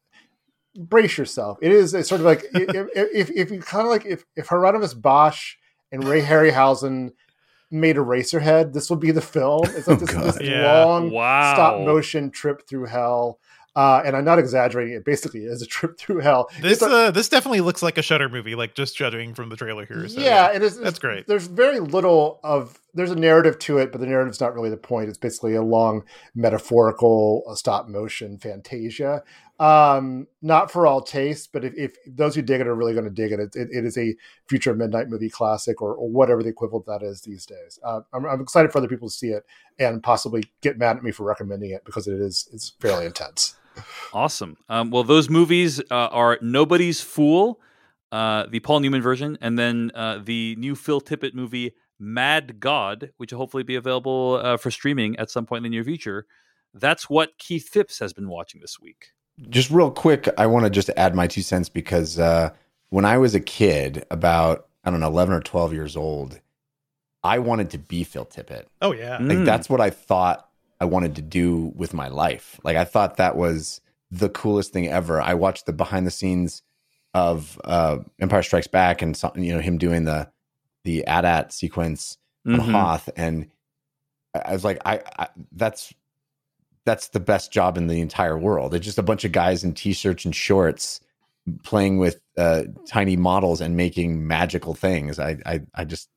brace 0.77 1.19
yourself. 1.19 1.59
It 1.61 1.73
is 1.73 1.95
a 1.95 2.05
sort 2.05 2.21
of 2.21 2.27
like 2.27 2.45
if, 2.55 2.87
if 2.95 3.31
if 3.31 3.51
you 3.51 3.61
kind 3.61 3.87
of 3.87 3.91
like 3.91 4.07
if 4.07 4.25
if 4.37 4.49
Hieronymus 4.49 4.95
Bosch 4.95 5.57
and 5.93 6.05
Ray 6.05 6.23
Harryhausen 6.23 7.11
made 7.71 7.97
Eraserhead. 7.97 8.73
this 8.73 8.91
will 8.91 8.97
be 8.97 9.11
the 9.11 9.21
film. 9.21 9.63
It's 9.67 9.87
like 9.89 9.99
Oh, 10.03 10.05
this, 10.05 10.11
God. 10.11 10.25
this 10.35 10.41
Yeah. 10.41 10.85
long 10.85 11.11
Wow. 11.11 11.55
stop 11.55 11.81
motion 11.83 12.31
trip 12.31 12.67
through 12.69 12.87
hell. 12.87 13.39
Uh, 13.77 14.03
and 14.05 14.17
I'm 14.17 14.25
not 14.25 14.41
exaggerating. 14.41 14.95
It 14.95 15.05
basically 15.05 15.45
is 15.45 15.63
a 15.63 15.67
trip 15.67 15.97
through 15.97 16.19
hell. 16.19 16.51
This 16.61 16.73
It's 16.73 16.83
a- 16.83 16.87
uh, 17.07 17.11
this 17.13 17.29
definitely 17.29 17.61
looks 17.61 17.85
like 17.85 17.99
a 17.99 18.03
Shudder 18.03 18.29
movie, 18.29 18.57
like 18.57 18.75
just 18.75 18.97
judging 18.97 19.33
from 19.33 19.49
the 19.49 19.55
trailer 19.55 19.87
here. 19.87 20.09
So, 20.09 20.21
yeah, 20.21 20.49
it 20.53 20.61
is. 20.61 20.77
that's 20.77 20.99
great. 20.99 21.29
There's 21.29 21.47
very 21.47 21.79
little 21.79 22.41
of. 22.43 22.81
There's 22.95 23.13
a 23.13 23.17
narrative 23.17 23.57
to 23.61 23.79
it, 23.79 23.93
but 23.93 24.01
the 24.01 24.09
narrative's 24.09 24.41
not 24.41 24.55
really 24.55 24.71
the 24.71 24.77
point. 24.77 25.09
It's 25.09 25.17
basically 25.19 25.55
a 25.55 25.63
long 25.63 26.03
metaphorical 26.35 27.45
uh, 27.49 27.55
stop 27.55 27.89
motion 27.89 28.39
fantasia. 28.39 29.23
Um, 29.61 30.27
not 30.41 30.71
for 30.71 30.87
all 30.87 31.03
tastes, 31.03 31.47
but 31.47 31.67
if, 31.67 31.75
if 31.77 31.95
those 32.07 32.35
who 32.35 32.41
dig 32.41 32.63
it 32.63 32.67
are 32.67 32.75
really 32.75 32.95
going 32.95 33.05
to 33.05 33.11
dig 33.11 33.31
it, 33.31 33.39
it, 33.39 33.55
it, 33.55 33.69
it 33.71 33.85
is 33.85 33.99
a 33.99 34.17
future 34.49 34.75
midnight 34.75 35.11
movie 35.11 35.29
classic 35.29 35.83
or, 35.83 35.95
or 35.95 36.09
whatever 36.09 36.43
the 36.43 36.49
equivalent 36.49 36.87
that 36.87 37.03
is 37.03 37.21
these 37.21 37.45
days. 37.45 37.79
Uh, 37.85 38.01
I'm, 38.15 38.25
I'm 38.25 38.41
excited 38.41 38.73
for 38.73 38.79
other 38.79 38.89
people 38.89 39.11
to 39.11 39.15
see 39.15 39.29
it 39.29 39.45
and 39.79 40.03
possibly 40.03 40.45
get 40.63 40.79
mad 40.79 40.97
at 40.97 41.03
me 41.03 41.11
for 41.11 41.25
recommending 41.25 41.73
it 41.73 41.85
because 41.85 42.09
it 42.09 42.19
is 42.19 42.49
it's 42.55 42.71
fairly 42.81 43.05
intense. 43.05 43.55
Awesome. 44.15 44.57
Um, 44.71 44.91
well, 44.91 45.05
those 45.05 45.29
movies 45.29 45.79
uh, 45.91 46.09
are 46.09 46.39
Nobody's 46.41 47.03
Fool, 47.03 47.61
uh, 48.13 48.47
the 48.51 48.61
Paul 48.61 48.81
Newman 48.81 49.03
version, 49.03 49.37
and 49.43 49.59
then 49.59 49.91
uh, 49.95 50.21
the 50.25 50.57
new 50.59 50.75
Phil 50.75 51.03
Tippett 51.03 51.35
movie 51.35 51.75
Mad 51.99 52.61
God, 52.61 53.11
which 53.19 53.31
will 53.31 53.39
hopefully 53.39 53.63
be 53.63 53.77
available 53.77 54.41
uh, 54.43 54.57
for 54.57 54.71
streaming 54.71 55.19
at 55.19 55.31
some 55.31 55.45
point 55.45 55.59
in 55.67 55.71
the 55.71 55.77
near 55.77 55.85
future. 55.85 56.27
That's 56.73 57.11
what 57.11 57.37
Keith 57.37 57.69
Phipps 57.69 57.99
has 57.99 58.15
been 58.15 58.31
watching 58.31 58.63
this 58.63 58.81
week. 58.81 59.09
Just 59.49 59.71
real 59.71 59.91
quick, 59.91 60.29
I 60.39 60.47
want 60.47 60.65
to 60.65 60.71
just 60.71 60.91
add 60.97 61.15
my 61.15 61.27
two 61.27 61.43
cents 61.43 61.69
because 61.69 62.19
uh, 62.19 62.51
when 62.91 63.05
I 63.05 63.19
was 63.19 63.35
a 63.35 63.41
kid, 63.41 64.05
about 64.11 64.67
I 64.85 64.91
don't 64.91 65.01
know, 65.01 65.07
eleven 65.09 65.35
or 65.35 65.41
twelve 65.41 65.73
years 65.73 65.97
old, 65.97 66.41
I 67.23 67.39
wanted 67.39 67.71
to 67.71 67.79
be 67.79 68.05
Phil 68.05 68.27
Tippett. 68.27 68.65
Oh 68.83 68.93
yeah. 68.93 69.19
Like 69.21 69.39
Mm. 69.39 69.45
that's 69.45 69.69
what 69.69 69.81
I 69.81 69.91
thought 69.91 70.49
I 70.81 70.85
wanted 70.87 71.17
to 71.17 71.23
do 71.23 71.73
with 71.77 71.93
my 71.95 72.09
life. 72.09 72.59
Like 72.65 72.77
I 72.77 72.85
thought 72.85 73.17
that 73.19 73.37
was 73.37 73.81
the 74.11 74.29
coolest 74.31 74.73
thing 74.73 74.89
ever. 74.89 75.21
I 75.21 75.35
watched 75.35 75.67
the 75.67 75.73
behind 75.73 76.07
the 76.07 76.11
scenes 76.11 76.63
of 77.15 77.61
uh, 77.65 77.99
Empire 78.21 78.43
Strikes 78.43 78.67
Back 78.67 79.03
and 79.03 79.17
saw, 79.17 79.31
you 79.37 79.53
know 79.55 79.61
him 79.61 79.79
doing 79.79 80.05
the 80.05 80.31
the 80.85 81.05
AT-AT 81.07 81.53
sequence 81.53 82.17
on 82.47 82.55
Mhm. 82.55 82.71
Hoth, 82.73 83.11
and 83.17 83.49
I 84.35 84.39
I 84.47 84.53
was 84.53 84.65
like, 84.65 84.81
I, 84.87 85.01
I 85.19 85.29
that's 85.53 85.93
that's 86.87 87.09
the 87.09 87.21
best 87.21 87.53
job 87.53 87.77
in 87.77 87.87
the 87.87 88.01
entire 88.01 88.39
world. 88.39 88.75
It's 88.75 88.85
just 88.85 88.99
a 88.99 89.03
bunch 89.03 89.25
of 89.25 89.33
guys 89.33 89.63
in 89.65 89.75
t-shirts 89.75 90.25
and 90.25 90.35
shorts 90.35 91.01
playing 91.63 91.99
with 91.99 92.21
uh, 92.39 92.65
tiny 92.89 93.17
models 93.17 93.61
and 93.61 93.77
making 93.77 94.27
magical 94.27 94.75
things. 94.75 95.19
I, 95.19 95.39
I, 95.45 95.61
I 95.75 95.85
just, 95.85 96.09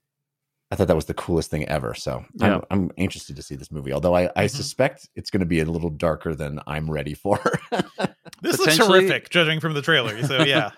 I 0.72 0.76
thought 0.76 0.88
that 0.88 0.96
was 0.96 1.06
the 1.06 1.14
coolest 1.14 1.50
thing 1.52 1.68
ever. 1.68 1.94
So 1.94 2.26
Yeah. 2.36 2.56
I'm, 2.56 2.62
I'm 2.72 2.92
interested 2.98 3.36
to 3.36 3.42
see 3.44 3.56
this 3.56 3.72
movie. 3.72 3.94
Although 3.94 4.16
I, 4.16 4.30
I 4.36 4.46
Mhm. 4.46 4.50
suspect 4.52 5.10
it's 5.16 5.30
going 5.30 5.40
to 5.42 5.46
be 5.46 5.60
a 5.60 5.66
little 5.66 5.90
darker 5.90 6.34
than 6.36 6.60
I'm 6.68 6.90
ready 6.90 7.14
for. 7.14 7.40
This 8.42 8.58
looks 8.60 8.74
Potentially- 8.74 9.00
horrific, 9.06 9.30
judging 9.30 9.62
from 9.62 9.74
the 9.74 9.82
trailer. 9.82 10.22
So 10.24 10.44
yeah. 10.44 10.72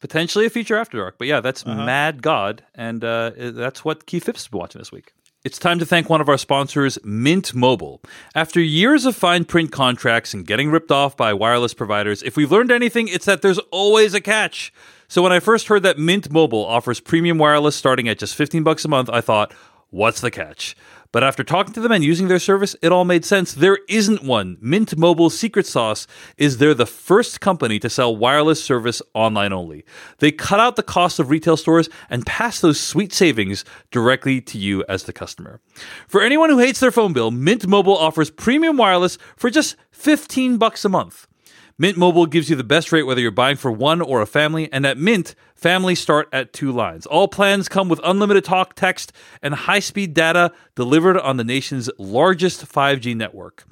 Potentially 0.00 0.46
a 0.46 0.50
feature 0.50 0.76
after 0.76 0.96
dark. 0.98 1.16
But 1.16 1.28
yeah, 1.28 1.40
that's 1.40 1.64
Uh-huh. 1.64 1.84
Mad 1.84 2.22
God, 2.22 2.64
and 2.74 3.04
uh, 3.04 3.30
that's 3.36 3.84
what 3.84 4.06
Keith 4.06 4.24
Phipps 4.24 4.42
has 4.42 4.48
been 4.48 4.58
watching 4.58 4.80
this 4.80 4.90
week. 4.90 5.12
It's 5.44 5.58
time 5.58 5.78
to 5.78 5.84
thank 5.84 6.08
one 6.08 6.22
of 6.22 6.28
our 6.30 6.38
sponsors, 6.38 6.98
Mint 7.04 7.54
Mobile. 7.54 8.00
After 8.34 8.62
years 8.62 9.04
of 9.04 9.14
fine 9.14 9.44
print 9.44 9.70
contracts 9.70 10.32
and 10.32 10.46
getting 10.46 10.70
ripped 10.70 10.90
off 10.90 11.18
by 11.18 11.34
wireless 11.34 11.74
providers, 11.74 12.22
if 12.22 12.34
we've 12.34 12.50
learned 12.50 12.72
anything, 12.72 13.08
it's 13.08 13.26
that 13.26 13.42
there's 13.42 13.58
always 13.70 14.14
a 14.14 14.22
catch. 14.22 14.72
So 15.06 15.20
when 15.20 15.32
I 15.32 15.40
first 15.40 15.68
heard 15.68 15.82
that 15.82 15.98
Mint 15.98 16.32
Mobile 16.32 16.64
offers 16.64 16.98
premium 16.98 17.36
wireless 17.36 17.76
starting 17.76 18.08
at 18.08 18.18
just 18.18 18.34
15 18.34 18.62
bucks 18.62 18.86
a 18.86 18.88
month, 18.88 19.10
I 19.10 19.20
thought, 19.20 19.52
what's 19.90 20.22
the 20.22 20.30
catch? 20.30 20.74
But 21.14 21.22
after 21.22 21.44
talking 21.44 21.72
to 21.74 21.80
them 21.80 21.92
and 21.92 22.02
using 22.02 22.26
their 22.26 22.40
service, 22.40 22.74
it 22.82 22.90
all 22.90 23.04
made 23.04 23.24
sense. 23.24 23.54
There 23.54 23.78
isn't 23.88 24.24
one. 24.24 24.58
Mint 24.60 24.98
Mobile's 24.98 25.38
secret 25.38 25.64
sauce 25.64 26.08
is 26.36 26.58
they're 26.58 26.74
the 26.74 26.86
first 26.86 27.40
company 27.40 27.78
to 27.78 27.88
sell 27.88 28.16
wireless 28.16 28.60
service 28.60 29.00
online 29.14 29.52
only. 29.52 29.84
They 30.18 30.32
cut 30.32 30.58
out 30.58 30.74
the 30.74 30.82
cost 30.82 31.20
of 31.20 31.30
retail 31.30 31.56
stores 31.56 31.88
and 32.10 32.26
pass 32.26 32.58
those 32.58 32.80
sweet 32.80 33.12
savings 33.12 33.64
directly 33.92 34.40
to 34.40 34.58
you 34.58 34.84
as 34.88 35.04
the 35.04 35.12
customer. 35.12 35.60
For 36.08 36.20
anyone 36.20 36.50
who 36.50 36.58
hates 36.58 36.80
their 36.80 36.90
phone 36.90 37.12
bill, 37.12 37.30
Mint 37.30 37.64
Mobile 37.64 37.96
offers 37.96 38.28
premium 38.28 38.76
wireless 38.76 39.16
for 39.36 39.50
just 39.50 39.76
15 39.92 40.56
bucks 40.56 40.84
a 40.84 40.88
month. 40.88 41.28
Mint 41.76 41.96
Mobile 41.96 42.26
gives 42.26 42.48
you 42.48 42.54
the 42.54 42.62
best 42.62 42.92
rate 42.92 43.02
whether 43.02 43.20
you're 43.20 43.32
buying 43.32 43.56
for 43.56 43.72
one 43.72 44.00
or 44.00 44.20
a 44.20 44.26
family, 44.26 44.72
and 44.72 44.86
at 44.86 44.96
Mint, 44.96 45.34
families 45.56 45.98
start 45.98 46.28
at 46.32 46.52
two 46.52 46.70
lines. 46.70 47.04
All 47.04 47.26
plans 47.26 47.68
come 47.68 47.88
with 47.88 48.00
unlimited 48.04 48.44
talk, 48.44 48.74
text, 48.76 49.12
and 49.42 49.52
high 49.54 49.80
speed 49.80 50.14
data 50.14 50.52
delivered 50.76 51.18
on 51.18 51.36
the 51.36 51.42
nation's 51.42 51.90
largest 51.98 52.64
5G 52.64 53.16
network. 53.16 53.64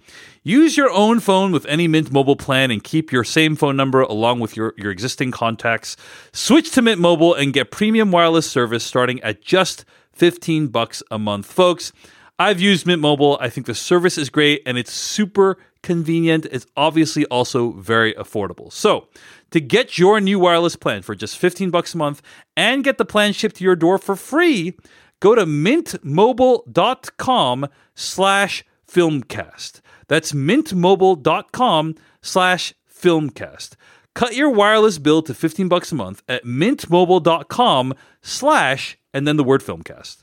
Use 0.42 0.76
your 0.76 0.90
own 0.90 1.20
phone 1.20 1.52
with 1.52 1.64
any 1.66 1.86
Mint 1.86 2.10
Mobile 2.10 2.34
plan 2.34 2.72
and 2.72 2.82
keep 2.82 3.12
your 3.12 3.22
same 3.22 3.54
phone 3.54 3.76
number 3.76 4.00
along 4.00 4.40
with 4.40 4.56
your, 4.56 4.74
your 4.76 4.90
existing 4.90 5.30
contacts. 5.30 5.96
Switch 6.32 6.72
to 6.72 6.82
Mint 6.82 7.00
Mobile 7.00 7.34
and 7.34 7.52
get 7.52 7.70
premium 7.70 8.10
wireless 8.10 8.50
service 8.50 8.82
starting 8.82 9.20
at 9.22 9.42
just 9.42 9.84
15 10.10 10.66
bucks 10.66 11.04
a 11.12 11.20
month. 11.20 11.46
Folks, 11.46 11.92
I've 12.36 12.60
used 12.60 12.84
Mint 12.84 13.00
Mobile. 13.00 13.38
I 13.40 13.48
think 13.48 13.68
the 13.68 13.74
service 13.76 14.18
is 14.18 14.28
great 14.28 14.62
and 14.66 14.76
it's 14.76 14.92
super 14.92 15.56
convenient. 15.82 16.46
It's 16.50 16.66
obviously 16.76 17.24
also 17.26 17.72
very 17.72 18.14
affordable. 18.14 18.72
So, 18.72 19.08
to 19.50 19.60
get 19.60 19.98
your 19.98 20.20
new 20.20 20.38
wireless 20.38 20.76
plan 20.76 21.02
for 21.02 21.14
just 21.14 21.36
15 21.36 21.70
bucks 21.70 21.94
a 21.94 21.98
month 21.98 22.22
and 22.56 22.82
get 22.82 22.98
the 22.98 23.04
plan 23.04 23.32
shipped 23.32 23.56
to 23.56 23.64
your 23.64 23.76
door 23.76 23.98
for 23.98 24.16
free, 24.16 24.78
go 25.20 25.34
to 25.34 25.44
mintmobile.com 25.44 27.68
slash 27.94 28.64
filmcast. 28.88 29.80
That's 30.08 30.32
mintmobile.com 30.32 31.94
slash 32.22 32.74
filmcast. 32.90 33.76
Cut 34.14 34.34
your 34.34 34.50
wireless 34.50 34.98
bill 34.98 35.22
to 35.22 35.34
15 35.34 35.68
bucks 35.68 35.92
a 35.92 35.94
month 35.94 36.22
at 36.28 36.44
mintmobile.com 36.44 37.94
slash 38.20 38.98
and 39.14 39.26
then 39.26 39.36
the 39.36 39.44
word 39.44 39.62
filmcast. 39.62 40.22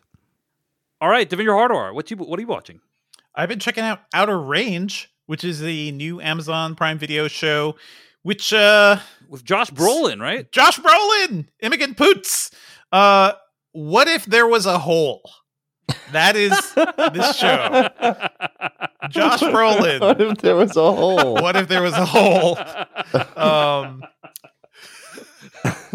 All 1.01 1.10
right, 1.10 1.30
Devindra 1.30 1.55
Hardawar, 1.55 1.93
what 1.93 2.12
you 2.12 2.18
what 2.18 2.38
are 2.38 2.41
you 2.41 2.47
watching? 2.47 2.82
I've 3.34 3.49
been 3.49 3.60
checking 3.60 3.84
out 3.84 4.01
Outer 4.14 4.39
Range, 4.39 5.12
which 5.30 5.44
is 5.44 5.60
the 5.60 5.92
new 5.92 6.20
Amazon 6.20 6.74
Prime 6.74 6.98
Video 6.98 7.28
show, 7.28 7.76
which 8.24 8.52
uh 8.52 8.98
With 9.28 9.44
Josh 9.44 9.70
Brolin, 9.70 10.20
right? 10.20 10.52
Josh 10.52 10.80
Brolin, 10.80 11.46
Imogen 11.60 11.94
Poots. 11.94 12.50
Uh 12.92 13.34
what 13.72 14.08
if 14.08 14.26
there 14.26 14.48
was 14.48 14.66
a 14.66 14.80
hole? 14.80 15.22
That 16.14 16.36
is 16.36 16.50
this 17.14 17.38
show. 17.38 17.90
Josh 19.10 19.42
Brolin. 19.42 20.00
what 20.00 20.20
if 20.20 20.40
there 20.40 20.56
was 20.56 20.76
a 20.76 20.92
hole? 20.92 21.36
What 21.36 21.56
if 21.56 21.68
there 21.68 21.84
was 21.84 21.94
a 21.94 22.06
hole? 22.06 22.58
Um 23.36 24.04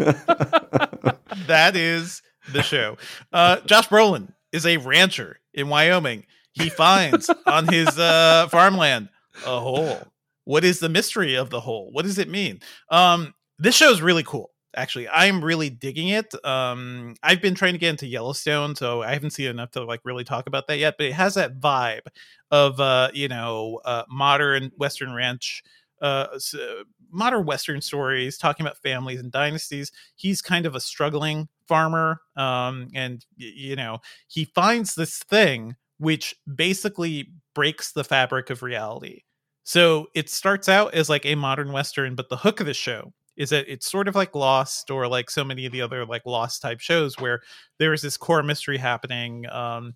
that 1.47 1.73
is 1.75 2.21
the 2.53 2.61
show. 2.61 2.97
Uh, 3.33 3.57
Josh 3.65 3.87
Brolin 3.89 4.33
is 4.53 4.65
a 4.65 4.77
rancher 4.77 5.39
in 5.53 5.67
Wyoming. 5.67 6.25
He 6.53 6.69
finds 6.69 7.29
on 7.45 7.67
his 7.67 7.99
uh, 7.99 8.47
farmland 8.49 9.09
a 9.45 9.59
hole. 9.59 9.99
What 10.45 10.63
is 10.63 10.79
the 10.79 10.89
mystery 10.89 11.35
of 11.35 11.49
the 11.49 11.59
hole? 11.59 11.89
What 11.91 12.05
does 12.05 12.19
it 12.19 12.29
mean? 12.29 12.59
Um, 12.89 13.33
this 13.57 13.75
show 13.75 13.89
is 13.91 14.01
really 14.01 14.23
cool. 14.23 14.51
Actually, 14.75 15.07
I'm 15.07 15.43
really 15.43 15.69
digging 15.69 16.09
it. 16.09 16.33
Um, 16.45 17.15
I've 17.23 17.41
been 17.41 17.55
trying 17.55 17.73
to 17.73 17.79
get 17.79 17.91
into 17.91 18.07
Yellowstone, 18.07 18.75
so 18.75 19.01
I 19.01 19.13
haven't 19.13 19.31
seen 19.31 19.47
enough 19.47 19.71
to 19.71 19.85
like 19.85 20.01
really 20.03 20.25
talk 20.25 20.47
about 20.47 20.67
that 20.67 20.77
yet. 20.77 20.95
But 20.97 21.07
it 21.07 21.13
has 21.13 21.35
that 21.35 21.59
vibe 21.59 22.05
of 22.51 22.79
uh, 22.79 23.09
you 23.13 23.29
know 23.29 23.79
uh, 23.85 24.03
modern 24.09 24.71
Western 24.77 25.13
ranch 25.13 25.63
uh, 26.01 26.27
uh, 26.33 26.83
modern 27.09 27.45
Western 27.45 27.81
stories 27.81 28.37
talking 28.37 28.65
about 28.65 28.77
families 28.77 29.19
and 29.19 29.31
dynasties. 29.31 29.91
He's 30.15 30.41
kind 30.41 30.65
of 30.65 30.75
a 30.75 30.79
struggling 30.79 31.47
farmer, 31.67 32.19
um, 32.35 32.89
and 32.93 33.25
you 33.37 33.75
know 33.75 33.99
he 34.27 34.45
finds 34.45 34.95
this 34.95 35.19
thing 35.19 35.75
which 35.97 36.35
basically 36.53 37.31
breaks 37.53 37.93
the 37.93 38.03
fabric 38.03 38.49
of 38.49 38.61
reality. 38.61 39.21
So 39.65 40.07
it 40.15 40.29
starts 40.29 40.69
out 40.69 40.93
as 40.93 41.09
like 41.09 41.25
a 41.25 41.35
modern 41.35 41.73
Western, 41.73 42.15
but 42.15 42.29
the 42.29 42.37
hook 42.37 42.61
of 42.61 42.67
the 42.67 42.73
show 42.73 43.13
is 43.37 43.49
that 43.49 43.67
it's 43.67 43.91
sort 43.91 44.07
of 44.07 44.15
like 44.15 44.35
Lost 44.35 44.91
or 44.91 45.07
like 45.09 45.29
so 45.29 45.43
many 45.43 45.65
of 45.65 45.73
the 45.73 45.81
other 45.81 46.05
like 46.05 46.25
Lost 46.25 46.61
type 46.61 46.79
shows 46.79 47.15
where 47.19 47.41
there 47.79 47.93
is 47.93 48.01
this 48.01 48.17
core 48.17 48.43
mystery 48.43 48.77
happening. 48.77 49.47
Um, 49.49 49.95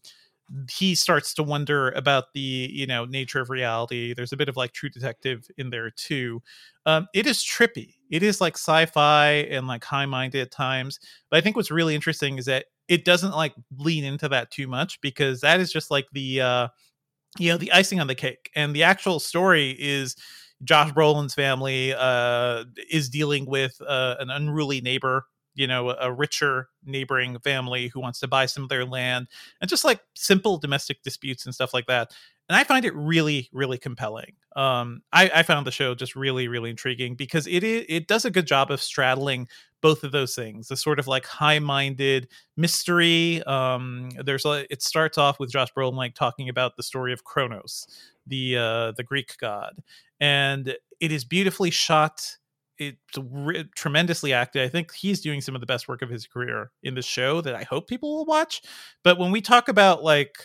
he 0.71 0.95
starts 0.95 1.33
to 1.35 1.43
wonder 1.43 1.91
about 1.91 2.25
the 2.33 2.69
you 2.73 2.87
know 2.87 3.05
nature 3.05 3.39
of 3.39 3.49
reality 3.51 4.13
there's 4.15 4.33
a 4.33 4.37
bit 4.37 4.49
of 4.49 4.57
like 4.57 4.71
true 4.73 4.89
detective 4.89 5.45
in 5.57 5.69
there 5.69 5.91
too 5.91 6.41
um, 6.87 7.07
it 7.13 7.27
is 7.27 7.43
trippy 7.43 7.93
it 8.09 8.23
is 8.23 8.41
like 8.41 8.55
sci-fi 8.55 9.29
and 9.51 9.67
like 9.67 9.83
high-minded 9.83 10.41
at 10.41 10.51
times 10.51 10.99
but 11.29 11.37
i 11.37 11.41
think 11.41 11.55
what's 11.55 11.69
really 11.71 11.93
interesting 11.93 12.37
is 12.39 12.45
that 12.45 12.65
it 12.87 13.05
doesn't 13.05 13.33
like 13.35 13.53
lean 13.77 14.03
into 14.03 14.27
that 14.27 14.49
too 14.49 14.67
much 14.67 14.99
because 15.01 15.41
that 15.41 15.59
is 15.59 15.71
just 15.71 15.91
like 15.91 16.07
the 16.13 16.41
uh 16.41 16.67
you 17.37 17.51
know 17.51 17.57
the 17.57 17.71
icing 17.71 17.99
on 17.99 18.07
the 18.07 18.15
cake 18.15 18.49
and 18.55 18.75
the 18.75 18.83
actual 18.83 19.19
story 19.19 19.75
is 19.79 20.15
josh 20.63 20.91
brolin's 20.91 21.33
family 21.33 21.93
uh 21.97 22.63
is 22.89 23.09
dealing 23.09 23.45
with 23.45 23.79
uh, 23.87 24.15
an 24.19 24.29
unruly 24.29 24.81
neighbor 24.81 25.25
you 25.55 25.67
know 25.67 25.91
a 25.99 26.11
richer 26.11 26.69
neighboring 26.85 27.37
family 27.39 27.87
who 27.87 27.99
wants 27.99 28.19
to 28.19 28.27
buy 28.27 28.45
some 28.45 28.63
of 28.63 28.69
their 28.69 28.85
land 28.85 29.27
and 29.61 29.69
just 29.69 29.85
like 29.85 30.01
simple 30.15 30.57
domestic 30.57 31.01
disputes 31.03 31.45
and 31.45 31.53
stuff 31.53 31.73
like 31.73 31.85
that 31.87 32.11
and 32.49 32.57
I 32.57 32.63
find 32.63 32.83
it 32.83 32.95
really, 32.95 33.47
really 33.53 33.77
compelling. 33.77 34.33
Um, 34.55 35.01
I, 35.13 35.29
I 35.33 35.43
found 35.43 35.67
the 35.67 35.71
show 35.71 35.95
just 35.95 36.15
really, 36.15 36.47
really 36.47 36.71
intriguing 36.71 37.15
because 37.15 37.47
it 37.47 37.63
it 37.63 38.07
does 38.07 38.25
a 38.25 38.31
good 38.31 38.47
job 38.47 38.71
of 38.71 38.81
straddling 38.81 39.47
both 39.81 40.03
of 40.03 40.11
those 40.11 40.35
things. 40.35 40.67
The 40.67 40.75
sort 40.75 40.99
of 40.99 41.07
like 41.07 41.25
high-minded 41.25 42.27
mystery. 42.57 43.41
Um, 43.43 44.09
there's 44.21 44.45
a, 44.45 44.65
it 44.73 44.81
starts 44.81 45.17
off 45.17 45.39
with 45.39 45.51
Josh 45.51 45.69
Brolin 45.73 45.93
like 45.93 46.15
talking 46.15 46.49
about 46.49 46.75
the 46.75 46.83
story 46.83 47.13
of 47.13 47.23
Kronos, 47.23 47.87
the 48.27 48.57
uh, 48.57 48.91
the 48.97 49.03
Greek 49.03 49.37
god, 49.39 49.81
and 50.19 50.75
it 50.99 51.11
is 51.11 51.23
beautifully 51.23 51.69
shot. 51.69 52.35
It's 52.79 52.97
re- 53.17 53.69
tremendously 53.75 54.33
acted. 54.33 54.63
I 54.63 54.69
think 54.69 54.93
he's 54.93 55.21
doing 55.21 55.41
some 55.41 55.53
of 55.53 55.61
the 55.61 55.67
best 55.67 55.87
work 55.87 56.01
of 56.01 56.09
his 56.09 56.25
career 56.25 56.71
in 56.81 56.95
the 56.95 57.01
show 57.01 57.41
that 57.41 57.53
I 57.53 57.63
hope 57.63 57.87
people 57.87 58.15
will 58.15 58.25
watch. 58.25 58.61
But 59.03 59.19
when 59.19 59.31
we 59.31 59.41
talk 59.41 59.67
about 59.67 60.01
like, 60.01 60.37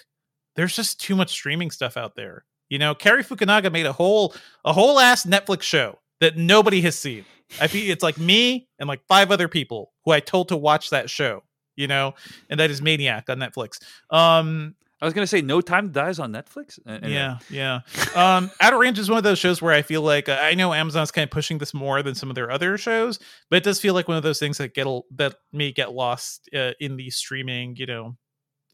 there's 0.57 0.75
just 0.77 1.01
too 1.01 1.17
much 1.17 1.31
streaming 1.31 1.71
stuff 1.71 1.97
out 1.97 2.15
there. 2.17 2.45
You 2.69 2.79
know, 2.79 2.95
Cary 2.95 3.23
Fukunaga 3.23 3.71
made 3.71 3.87
a 3.87 3.93
whole 3.93 4.35
a 4.65 4.73
whole 4.73 4.99
ass 4.99 5.25
Netflix 5.27 5.63
show 5.63 5.99
that 6.21 6.37
nobody 6.37 6.81
has 6.83 6.99
seen. 6.99 7.25
I 7.61 7.67
feel 7.67 7.91
it's 7.91 8.03
like 8.03 8.19
me 8.19 8.69
and 8.79 8.89
like 8.89 9.03
five 9.07 9.31
other 9.31 9.49
people 9.49 9.93
who 10.05 10.13
I 10.13 10.21
told 10.21 10.49
to 10.49 10.57
watch 10.57 10.91
that 10.91 11.11
show. 11.11 11.43
You 11.77 11.89
know, 11.89 12.15
and 12.49 12.61
that 12.61 12.71
is 12.71 12.81
Maniac 12.81 13.29
on 13.29 13.39
Netflix. 13.39 13.83
Um, 14.09 14.77
I 15.03 15.05
was 15.07 15.13
gonna 15.13 15.27
say 15.27 15.43
No 15.43 15.61
Time 15.61 15.89
to 15.89 15.93
Die 15.93 16.09
is 16.09 16.19
on 16.21 16.33
Netflix. 16.33 16.79
Anyway. 16.87 17.13
yeah, 17.13 17.39
yeah. 17.51 17.81
Um, 18.15 18.51
Outer 18.61 18.79
Range 18.79 18.99
is 18.99 19.11
one 19.11 19.19
of 19.19 19.25
those 19.25 19.39
shows 19.41 19.61
where 19.61 19.75
I 19.75 19.83
feel 19.83 20.01
like 20.01 20.29
uh, 20.29 20.39
I 20.41 20.55
know 20.55 20.73
Amazon's 20.73 21.11
kind 21.11 21.25
of 21.25 21.31
pushing 21.31 21.59
this 21.59 21.75
more 21.75 22.03
than 22.03 22.15
some 22.15 22.31
of 22.31 22.37
their 22.37 22.51
other 22.51 22.79
shows, 22.79 23.19
but 23.51 23.57
it 23.57 23.65
does 23.65 23.81
feel 23.81 23.93
like 23.93 24.09
one 24.09 24.17
of 24.17 24.23
those 24.23 24.39
things 24.39 24.57
that 24.59 24.73
get 24.73 24.87
a- 24.87 25.01
that 25.17 25.35
may 25.53 25.73
get 25.73 25.93
lost 25.93 26.49
uh, 26.57 26.71
in 26.81 26.97
the 26.97 27.11
streaming, 27.11 27.77
you 27.77 27.87
know, 27.87 28.17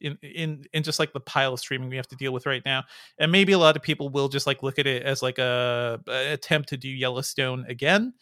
in 0.01 0.18
in 0.22 0.64
in 0.72 0.82
just 0.82 0.98
like 0.98 1.12
the 1.12 1.20
pile 1.20 1.53
of 1.55 1.61
streaming 1.61 1.88
we 1.88 1.96
have 1.96 2.09
to 2.09 2.16
deal 2.16 2.32
with 2.32 2.46
right 2.46 2.62
now. 2.64 2.84
And 3.18 3.30
maybe 3.32 3.53
a 3.53 3.59
lot 3.59 3.76
of 3.76 3.82
people 3.82 4.09
will 4.09 4.28
just 4.28 4.46
like 4.46 4.62
look 4.62 4.78
at 4.78 4.86
it 4.86 5.03
as 5.03 5.22
like 5.22 5.38
a, 5.38 6.01
a 6.09 6.32
attempt 6.32 6.68
to 6.70 6.76
do 6.76 6.88
Yellowstone 6.88 7.64
again. 7.68 8.14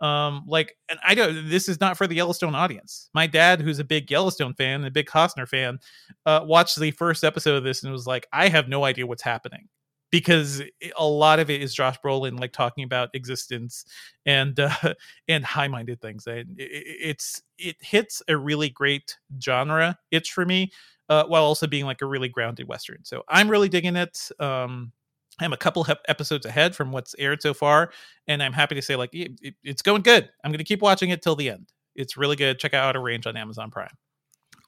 Um, 0.00 0.44
like, 0.46 0.76
and 0.90 0.98
I 1.06 1.14
don't. 1.14 1.48
This 1.48 1.68
is 1.68 1.80
not 1.80 1.96
for 1.96 2.06
the 2.06 2.14
Yellowstone 2.16 2.54
audience. 2.54 3.08
My 3.14 3.26
dad, 3.26 3.62
who's 3.62 3.78
a 3.78 3.84
big 3.84 4.10
Yellowstone 4.10 4.52
fan, 4.54 4.84
a 4.84 4.90
big 4.90 5.06
Costner 5.06 5.48
fan, 5.48 5.78
uh, 6.26 6.40
watched 6.44 6.78
the 6.78 6.90
first 6.90 7.24
episode 7.24 7.56
of 7.56 7.64
this 7.64 7.82
and 7.82 7.90
was 7.92 8.06
like, 8.06 8.26
I 8.32 8.48
have 8.48 8.68
no 8.68 8.84
idea 8.84 9.06
what's 9.06 9.22
happening 9.22 9.68
because 10.10 10.62
a 10.98 11.06
lot 11.06 11.38
of 11.40 11.50
it 11.50 11.62
is 11.62 11.74
Josh 11.74 11.96
Brolin 12.04 12.38
like 12.38 12.52
talking 12.52 12.84
about 12.84 13.08
existence 13.14 13.84
and 14.24 14.58
uh, 14.60 14.70
and 15.28 15.44
high-minded 15.44 16.00
things. 16.02 16.26
And 16.26 16.58
it, 16.60 16.64
it- 16.70 16.96
it's 17.00 17.42
it 17.58 17.76
hits 17.80 18.22
a 18.28 18.36
really 18.36 18.68
great 18.68 19.16
genre 19.42 19.96
itch 20.10 20.30
for 20.32 20.44
me, 20.44 20.72
uh, 21.08 21.24
while 21.24 21.42
also 21.44 21.66
being 21.66 21.84
like 21.84 22.02
a 22.02 22.06
really 22.06 22.28
grounded 22.28 22.68
western. 22.68 23.04
So 23.04 23.22
I'm 23.28 23.48
really 23.48 23.68
digging 23.68 23.96
it. 23.96 24.30
Um, 24.40 24.92
I'm 25.38 25.52
a 25.52 25.56
couple 25.56 25.84
hep- 25.84 26.00
episodes 26.08 26.46
ahead 26.46 26.74
from 26.74 26.92
what's 26.92 27.14
aired 27.18 27.42
so 27.42 27.52
far, 27.52 27.90
and 28.26 28.42
I'm 28.42 28.52
happy 28.54 28.74
to 28.74 28.82
say 28.82 28.96
like 28.96 29.14
it, 29.14 29.32
it- 29.42 29.54
it's 29.62 29.82
going 29.82 30.02
good. 30.02 30.28
I'm 30.44 30.50
going 30.50 30.58
to 30.58 30.64
keep 30.64 30.80
watching 30.82 31.10
it 31.10 31.20
till 31.22 31.36
the 31.36 31.50
end. 31.50 31.68
It's 31.94 32.16
really 32.16 32.36
good. 32.36 32.58
Check 32.58 32.74
out 32.74 32.84
Outer 32.88 33.00
Range 33.02 33.26
on 33.26 33.36
Amazon 33.36 33.70
Prime. 33.70 33.90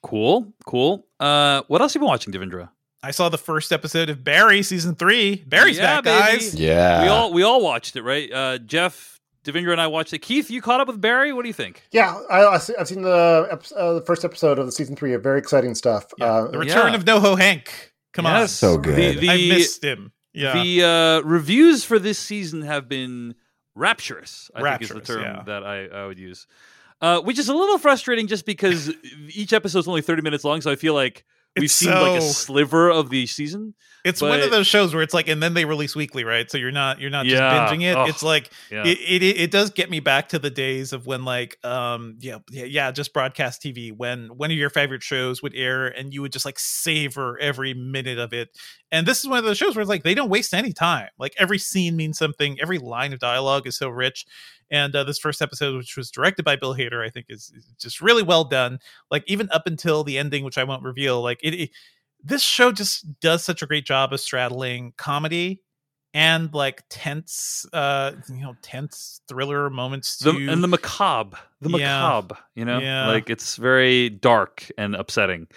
Cool, 0.01 0.53
cool. 0.65 1.07
Uh, 1.19 1.63
what 1.67 1.81
else 1.81 1.93
have 1.93 1.99
you 2.01 2.05
been 2.05 2.09
watching, 2.09 2.33
Devindra? 2.33 2.69
I 3.03 3.11
saw 3.11 3.29
the 3.29 3.37
first 3.37 3.71
episode 3.71 4.09
of 4.09 4.23
Barry 4.23 4.61
season 4.63 4.95
three. 4.95 5.43
Barry's 5.47 5.77
Yeah, 5.77 6.01
back, 6.01 6.03
guys. 6.05 6.53
Yeah. 6.55 7.01
we 7.03 7.07
all 7.07 7.33
we 7.33 7.43
all 7.43 7.61
watched 7.61 7.95
it, 7.95 8.03
right? 8.03 8.31
Uh, 8.31 8.57
Jeff, 8.59 9.18
Devindra, 9.43 9.71
and 9.71 9.81
I 9.81 9.87
watched 9.87 10.13
it. 10.13 10.19
Keith, 10.19 10.49
you 10.51 10.61
caught 10.61 10.81
up 10.81 10.87
with 10.87 10.99
Barry. 10.99 11.31
What 11.33 11.43
do 11.43 11.47
you 11.49 11.53
think? 11.53 11.83
Yeah, 11.91 12.19
I, 12.29 12.45
I 12.45 12.57
see- 12.57 12.75
I've 12.79 12.87
seen 12.87 13.01
the 13.03 13.47
uh, 13.75 13.93
the 13.93 14.01
first 14.01 14.25
episode 14.25 14.59
of 14.59 14.65
the 14.65 14.71
season 14.71 14.95
three. 14.95 15.15
Very 15.15 15.39
exciting 15.39 15.75
stuff. 15.75 16.05
Yeah, 16.17 16.25
Uh, 16.25 16.51
the 16.51 16.57
return 16.59 16.93
yeah. 16.93 16.97
of 16.97 17.05
NoHo 17.05 17.39
Hank. 17.39 17.93
Come 18.13 18.25
on, 18.25 18.39
Yes. 18.39 18.51
So 18.51 18.77
good. 18.77 18.95
The, 18.95 19.19
the, 19.19 19.29
I 19.29 19.37
missed 19.47 19.83
him. 19.83 20.11
Yeah, 20.33 20.61
the 20.61 20.83
uh, 20.83 21.27
reviews 21.27 21.83
for 21.83 21.99
this 21.99 22.19
season 22.19 22.61
have 22.63 22.87
been 22.89 23.35
rapturous. 23.75 24.51
I 24.53 24.77
think 24.77 24.81
is 24.83 24.89
the 24.89 25.01
term 25.01 25.21
yeah. 25.21 25.43
that 25.45 25.63
I, 25.63 25.85
I 25.85 26.05
would 26.05 26.19
use. 26.19 26.45
Uh, 27.01 27.21
which 27.21 27.39
is 27.39 27.47
a 27.47 27.53
little 27.53 27.77
frustrating, 27.77 28.27
just 28.27 28.45
because 28.45 28.93
each 29.29 29.53
episode 29.53 29.79
is 29.79 29.87
only 29.87 30.01
thirty 30.01 30.21
minutes 30.21 30.43
long, 30.43 30.59
so 30.61 30.69
I 30.69 30.75
feel 30.75 30.93
like 30.93 31.23
we've 31.59 31.71
seen 31.71 31.91
like 31.91 32.19
a 32.19 32.21
sliver 32.21 32.89
of 32.89 33.09
the 33.09 33.25
season. 33.27 33.73
it's 34.05 34.21
one 34.21 34.39
of 34.39 34.51
those 34.51 34.67
shows 34.67 34.93
where 34.93 35.03
it's 35.03 35.13
like, 35.13 35.27
and 35.27 35.43
then 35.43 35.53
they 35.53 35.65
release 35.65 35.95
weekly, 35.95 36.23
right? 36.23 36.49
So 36.49 36.57
you're 36.57 36.71
not 36.71 36.99
you're 36.99 37.09
not 37.09 37.25
just 37.25 37.41
binging 37.41 37.83
it. 37.83 37.95
Oh, 37.95 38.05
It's 38.05 38.23
like 38.23 38.51
Yeah, 38.71 38.85
it, 38.85 38.97
it 38.99 39.23
it 39.23 39.37
it 39.37 39.51
does 39.51 39.69
get 39.71 39.89
me 39.89 39.99
back 39.99 40.29
to 40.29 40.39
the 40.39 40.49
days 40.49 40.93
of 40.93 41.05
when 41.05 41.25
like 41.25 41.57
um 41.65 42.17
yeah 42.19 42.37
yeah 42.49 42.65
yeah 42.65 42.91
just 42.91 43.13
broadcast 43.13 43.61
TV 43.61 43.91
when 43.95 44.27
one 44.29 44.51
of 44.51 44.57
your 44.57 44.69
favorite 44.69 45.03
shows 45.03 45.41
would 45.43 45.53
air 45.55 45.87
and 45.87 46.13
you 46.13 46.21
would 46.21 46.31
just 46.31 46.45
like 46.45 46.59
savor 46.59 47.37
every 47.39 47.73
minute 47.73 48.19
of 48.19 48.33
it. 48.33 48.49
And 48.91 49.05
this 49.05 49.19
is 49.19 49.27
one 49.27 49.37
of 49.37 49.45
those 49.45 49.57
shows 49.57 49.75
where 49.75 49.81
it's 49.81 49.89
like 49.89 50.03
they 50.03 50.15
don't 50.15 50.29
waste 50.29 50.53
any 50.53 50.73
time. 50.73 51.09
Like 51.19 51.35
every 51.37 51.59
scene 51.59 51.95
means 51.95 52.17
something. 52.17 52.59
Every 52.61 52.79
line 52.79 53.13
of 53.13 53.19
dialogue 53.19 53.67
is 53.67 53.77
so 53.77 53.89
rich. 53.89 54.25
And 54.71 54.95
uh, 54.95 55.03
this 55.03 55.17
first 55.19 55.41
episode, 55.41 55.75
which 55.77 55.97
was 55.97 56.11
directed 56.11 56.43
by 56.43 56.55
Bill 56.55 56.75
Hader, 56.75 57.05
I 57.05 57.09
think 57.09 57.25
is, 57.29 57.51
is 57.55 57.65
just 57.79 58.01
really 58.01 58.23
well 58.23 58.43
done. 58.43 58.79
Like 59.09 59.23
even 59.27 59.49
up 59.51 59.65
until 59.67 60.03
the 60.03 60.17
ending, 60.17 60.43
which 60.43 60.57
I 60.57 60.63
won't 60.63 60.83
reveal, 60.83 61.21
like 61.21 61.39
it, 61.43 61.53
it 61.55 61.69
this 62.23 62.41
show 62.43 62.71
just 62.71 63.19
does 63.21 63.43
such 63.43 63.61
a 63.61 63.65
great 63.65 63.85
job 63.85 64.13
of 64.13 64.19
straddling 64.19 64.93
comedy 64.97 65.61
and 66.13 66.51
like 66.55 66.83
tense 66.89 67.67
uh 67.71 68.11
you 68.29 68.41
know 68.41 68.55
tense 68.63 69.21
thriller 69.27 69.69
moments 69.69 70.17
the, 70.17 70.31
and 70.31 70.63
the 70.63 70.67
macabre, 70.67 71.37
the 71.61 71.69
Yeah. 71.69 72.01
macabre. 72.01 72.37
You 72.55 72.65
know, 72.65 72.79
Yeah. 72.79 73.07
like 73.07 73.29
it's 73.29 73.55
very 73.57 74.09
dark 74.09 74.69
and 74.77 74.95
upsetting. 74.95 75.47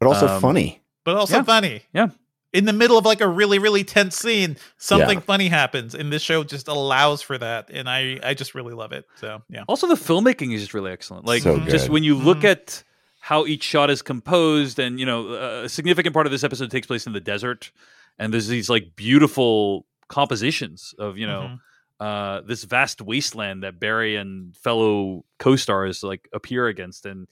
but 0.00 0.08
also 0.08 0.26
um, 0.26 0.40
funny. 0.42 0.82
but 1.04 1.16
also 1.16 1.36
Yeah. 1.38 1.42
funny 1.44 1.82
Yeah. 1.94 2.08
In 2.52 2.64
the 2.66 2.72
middle 2.72 2.98
of 2.98 3.04
like 3.04 3.20
a 3.20 3.28
really 3.28 3.58
really 3.58 3.84
tense 3.84 4.16
scene 4.16 4.56
something 4.76 5.18
Yeah. 5.18 5.24
funny 5.24 5.48
happens 5.48 5.94
and 5.94 6.12
this 6.12 6.22
show 6.22 6.44
just 6.44 6.68
allows 6.68 7.22
for 7.22 7.38
that 7.38 7.70
and 7.70 7.88
i 7.88 8.18
i 8.22 8.34
just 8.34 8.54
really 8.54 8.74
love 8.74 8.92
it 8.92 9.06
so 9.16 9.42
yeah 9.48 9.64
Also, 9.68 9.86
the 9.86 9.94
filmmaking 9.94 10.54
is 10.54 10.60
just 10.60 10.74
really 10.74 10.92
excellent. 10.92 11.24
Like, 11.24 11.42
So 11.42 11.58
just 11.60 11.88
when 11.88 12.02
you 12.04 12.14
look 12.14 12.40
Mhm. 12.40 12.50
at 12.52 12.84
how 13.20 13.46
each 13.46 13.62
shot 13.62 13.88
is 13.88 14.02
composed, 14.02 14.78
and 14.80 14.98
you 15.00 15.06
know, 15.06 15.62
a 15.64 15.68
significant 15.68 16.12
part 16.12 16.26
of 16.26 16.32
this 16.32 16.42
episode 16.44 16.70
takes 16.70 16.86
place 16.88 17.06
in 17.06 17.12
the 17.12 17.20
desert, 17.20 17.70
and 18.18 18.32
there's 18.32 18.48
these 18.48 18.68
like 18.68 18.96
beautiful 18.96 19.86
compositions 20.08 20.94
of 20.98 21.16
you 21.16 21.26
know 21.26 21.42
Mhm. 21.52 21.58
uh, 22.00 22.40
this 22.42 22.64
vast 22.64 23.00
wasteland 23.00 23.62
that 23.62 23.78
Barry 23.78 24.16
and 24.16 24.56
fellow 24.56 25.24
co-stars 25.38 26.02
like 26.02 26.28
appear 26.32 26.66
against, 26.66 27.06
and 27.06 27.28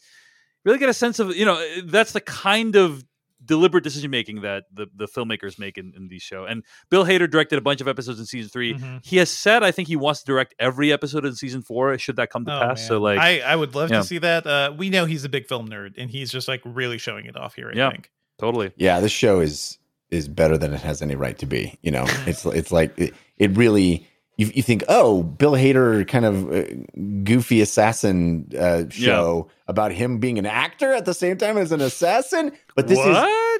really 0.64 0.78
get 0.78 0.88
a 0.88 0.94
sense 0.94 1.18
of 1.18 1.34
you 1.36 1.44
know 1.44 1.58
that's 1.82 2.12
the 2.12 2.20
kind 2.20 2.76
of 2.76 3.04
deliberate 3.50 3.84
decision 3.84 4.10
making 4.10 4.40
that 4.42 4.64
the, 4.72 4.86
the 4.94 5.06
filmmakers 5.06 5.58
make 5.58 5.76
in, 5.76 5.92
in 5.96 6.08
these 6.08 6.22
show. 6.22 6.44
And 6.44 6.62
Bill 6.90 7.04
Hader 7.04 7.28
directed 7.30 7.58
a 7.58 7.60
bunch 7.60 7.80
of 7.80 7.88
episodes 7.88 8.18
in 8.20 8.26
season 8.26 8.48
3 8.50 8.74
Mhm. 8.74 9.04
He 9.04 9.16
has 9.18 9.28
said 9.28 9.62
I 9.62 9.72
think 9.72 9.88
he 9.88 9.96
wants 9.96 10.20
to 10.20 10.26
direct 10.26 10.54
every 10.58 10.92
episode 10.92 11.24
in 11.26 11.34
season 11.34 11.60
four. 11.62 11.98
Should 11.98 12.16
that 12.16 12.30
come 12.30 12.44
to 12.46 12.56
Oh, 12.56 12.60
pass? 12.60 12.86
So 12.86 12.98
like 13.00 13.18
I, 13.18 13.40
I 13.40 13.56
would 13.56 13.74
love 13.74 13.90
yeah. 13.90 13.98
to 13.98 14.04
see 14.04 14.18
that. 14.18 14.46
Uh, 14.46 14.72
we 14.78 14.88
know 14.88 15.04
he's 15.04 15.24
a 15.24 15.28
big 15.28 15.46
film 15.48 15.68
nerd, 15.68 15.94
and 15.98 16.08
he's 16.10 16.30
just 16.30 16.48
like 16.48 16.62
really 16.64 16.98
showing 16.98 17.26
it 17.26 17.36
off 17.36 17.54
here. 17.56 17.70
I 17.74 17.76
Yeah. 17.76 17.90
think. 17.90 18.10
totally. 18.38 18.70
Yeah, 18.76 19.00
this 19.00 19.12
show 19.12 19.40
is 19.40 19.76
is 20.10 20.26
better 20.28 20.56
than 20.58 20.72
it 20.74 20.80
has 20.80 21.02
any 21.02 21.14
right 21.14 21.38
to 21.38 21.46
be. 21.46 21.78
You 21.82 21.90
know, 21.90 22.04
Mhm. 22.04 22.26
it's 22.28 22.44
it's 22.46 22.72
like 22.72 22.96
it, 22.98 23.14
it 23.38 23.50
really. 23.56 24.06
You, 24.40 24.50
you 24.54 24.62
think, 24.62 24.84
oh, 24.88 25.22
Bill 25.22 25.52
Hader 25.52 26.06
kind 26.08 26.24
of 26.24 26.50
uh, 26.52 26.64
goofy 27.24 27.60
assassin 27.60 28.48
uh, 28.58 28.84
show 28.88 29.48
about 29.68 29.92
him 29.92 30.18
being 30.18 30.38
an 30.38 30.46
actor 30.46 30.92
at 30.92 31.04
the 31.04 31.14
same 31.14 31.36
time 31.36 31.58
as 31.58 31.72
an 31.72 31.80
assassin, 31.80 32.52
but 32.74 32.88
this 32.88 32.98
is 32.98 33.16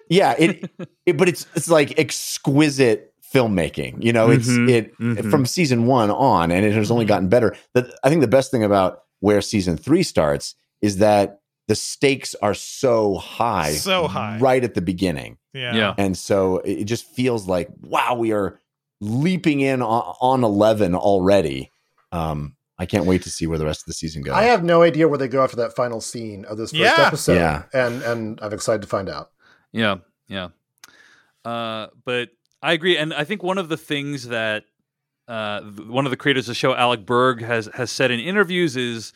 yeah, 0.08 0.34
it, 0.38 0.70
it 1.06 1.16
but 1.18 1.28
it's 1.28 1.46
it's 1.54 1.68
like 1.68 1.98
exquisite 1.98 3.12
filmmaking. 3.34 4.02
You 4.02 4.12
know, 4.12 4.30
it's 4.30 4.48
Mhm, 4.48 4.68
it 4.70 4.98
mhm. 4.98 5.30
from 5.30 5.46
season 5.46 5.86
one 5.86 6.10
on, 6.10 6.50
and 6.50 6.64
it 6.64 6.72
has 6.72 6.90
only 6.90 7.04
Mhm. 7.04 7.08
gotten 7.08 7.28
better. 7.28 7.54
The, 7.74 7.92
I 8.02 8.08
think 8.08 8.22
the 8.22 8.28
best 8.28 8.50
thing 8.50 8.64
about 8.64 9.02
where 9.20 9.40
season 9.40 9.76
three 9.76 10.02
starts 10.02 10.54
is 10.82 10.96
that 10.98 11.40
the 11.68 11.74
stakes 11.76 12.34
are 12.42 12.54
so 12.54 13.16
high, 13.16 13.72
So 13.72 14.08
high. 14.08 14.38
right 14.40 14.64
at 14.64 14.74
the 14.74 14.80
beginning, 14.80 15.36
Yeah. 15.54 15.74
Yeah. 15.76 15.94
and 15.98 16.16
so 16.18 16.58
it 16.64 16.84
just 16.84 17.04
feels 17.04 17.46
like 17.46 17.68
wow, 17.82 18.14
we 18.14 18.32
are 18.32 18.58
leaping 19.00 19.60
in 19.60 19.82
on, 19.82 20.14
on 20.20 20.44
eleven 20.44 20.94
already. 20.94 21.70
Um, 22.12 22.56
I 22.78 22.86
can't 22.86 23.04
wait 23.04 23.22
to 23.22 23.30
see 23.30 23.46
where 23.46 23.58
the 23.58 23.66
rest 23.66 23.82
of 23.82 23.86
the 23.86 23.92
season 23.92 24.22
goes. 24.22 24.34
I 24.34 24.44
have 24.44 24.64
no 24.64 24.82
idea 24.82 25.06
where 25.06 25.18
they 25.18 25.28
go 25.28 25.42
after 25.44 25.56
that 25.56 25.76
final 25.76 26.00
scene 26.00 26.44
of 26.46 26.56
this 26.56 26.70
first 26.70 26.80
Yeah. 26.80 26.94
episode. 27.06 27.34
Yeah. 27.34 27.62
And 27.74 28.02
and 28.02 28.38
I'm 28.42 28.52
excited 28.52 28.82
to 28.82 28.88
find 28.88 29.08
out. 29.08 29.30
Yeah, 29.72 29.96
yeah. 30.28 30.48
Uh, 31.44 31.88
but 32.04 32.30
I 32.62 32.72
agree, 32.72 32.96
and 32.96 33.14
I 33.14 33.24
think 33.24 33.42
one 33.42 33.58
of 33.58 33.68
the 33.68 33.76
things 33.76 34.28
that 34.28 34.64
uh, 35.28 35.60
one 35.62 36.04
of 36.06 36.10
the 36.10 36.16
creators 36.16 36.44
of 36.46 36.52
the 36.52 36.54
show, 36.54 36.74
Alec 36.74 37.06
Berg, 37.06 37.42
has 37.42 37.68
has 37.74 37.90
said 37.90 38.10
in 38.10 38.20
interviews 38.20 38.76
is 38.76 39.12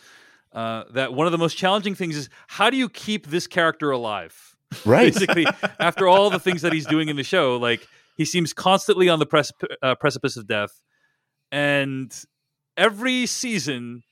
uh, 0.53 0.85
that 0.93 1.12
one 1.12 1.26
of 1.26 1.32
the 1.32 1.39
most 1.39 1.57
challenging 1.57 1.95
things 1.95 2.16
is 2.16 2.28
how 2.47 2.70
do 2.70 2.76
you 2.76 2.89
keep 2.89 3.26
this 3.26 3.47
character 3.47 3.91
alive? 3.91 4.57
right. 4.87 5.12
Basically, 5.12 5.47
after 5.80 6.07
all 6.09 6.30
the 6.30 6.39
things 6.39 6.62
that 6.62 6.72
he's 6.72 6.87
doing 6.87 7.09
in 7.09 7.16
the 7.16 7.24
show, 7.24 7.57
like 7.57 7.87
he 8.16 8.24
seems 8.24 8.52
constantly 8.52 9.08
on 9.08 9.18
the 9.18 9.26
precip- 9.26 9.76
uh, 9.82 9.94
precipice 9.96 10.36
of 10.36 10.46
death, 10.46 10.80
and 11.52 12.12
every 12.76 13.26
season. 13.26 14.02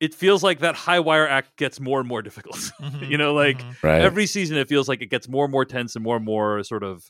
It 0.00 0.14
feels 0.16 0.42
like 0.42 0.58
that 0.58 0.74
high 0.74 0.98
wire 0.98 1.28
act 1.28 1.56
gets 1.56 1.78
more 1.78 2.00
and 2.00 2.08
more 2.08 2.22
difficult. 2.22 2.56
Mhm, 2.80 3.08
you 3.08 3.16
know, 3.16 3.34
like 3.34 3.58
mhm. 3.62 3.82
right. 3.84 4.00
every 4.02 4.26
season 4.26 4.56
it 4.56 4.66
feels 4.68 4.88
like 4.88 5.00
it 5.00 5.06
gets 5.10 5.28
more 5.28 5.44
and 5.44 5.52
more 5.52 5.64
tense 5.64 5.94
and 5.94 6.02
more 6.02 6.16
and 6.16 6.24
more 6.24 6.64
sort 6.64 6.82
of 6.82 7.08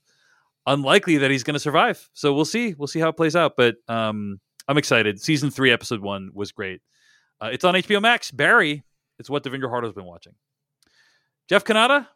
unlikely 0.67 1.17
that 1.17 1.31
he's 1.31 1.43
going 1.43 1.55
to 1.55 1.59
survive. 1.61 2.11
So 2.13 2.35
we'll 2.35 2.45
see. 2.45 2.75
We'll 2.75 2.89
see 2.89 3.01
how 3.01 3.09
it 3.09 3.17
plays 3.17 3.35
out. 3.35 3.55
But 3.57 3.77
um, 3.89 4.41
I'm 4.69 4.77
excited. 4.77 5.23
Season 5.23 5.51
three, 5.51 5.71
episode 5.71 6.01
one 6.03 6.33
was 6.35 6.53
great. 6.53 6.83
Uh, 7.41 7.49
it's 7.51 7.65
on 7.65 7.73
HBO 7.73 8.03
Max. 8.03 8.31
Barry. 8.31 8.83
It's 9.19 9.31
what 9.31 9.43
Devindra 9.43 9.71
Hardawar's 9.71 9.95
been 9.95 10.05
watching. 10.05 10.35
Jeff 11.49 11.65
Cannata, 11.65 12.07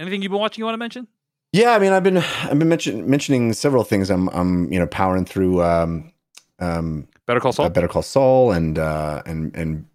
anything 0.00 0.20
you've 0.20 0.32
been 0.32 0.40
watching 0.40 0.62
you 0.62 0.64
want 0.66 0.74
to 0.74 0.78
mention? 0.78 1.06
Yeah, 1.54 1.70
I 1.70 1.78
mean, 1.78 1.92
I've 1.92 2.02
been 2.02 2.16
I've 2.16 2.58
been 2.58 2.68
mention, 2.68 3.08
mentioning 3.08 3.52
several 3.52 3.84
things. 3.84 4.10
I'm 4.10 4.28
I'm 4.30 4.72
you 4.72 4.78
know 4.80 4.88
powering 4.88 5.24
through 5.24 5.62
um, 5.62 6.12
um, 6.58 7.06
Better 7.26 7.38
Call 7.38 7.52
Saul. 7.52 7.66
uh, 7.66 7.68
Better 7.68 7.86
Call 7.86 8.02
Saul 8.02 8.50
and 8.50 8.76
uh, 8.76 9.22
and 9.24 9.54
and 9.54 9.86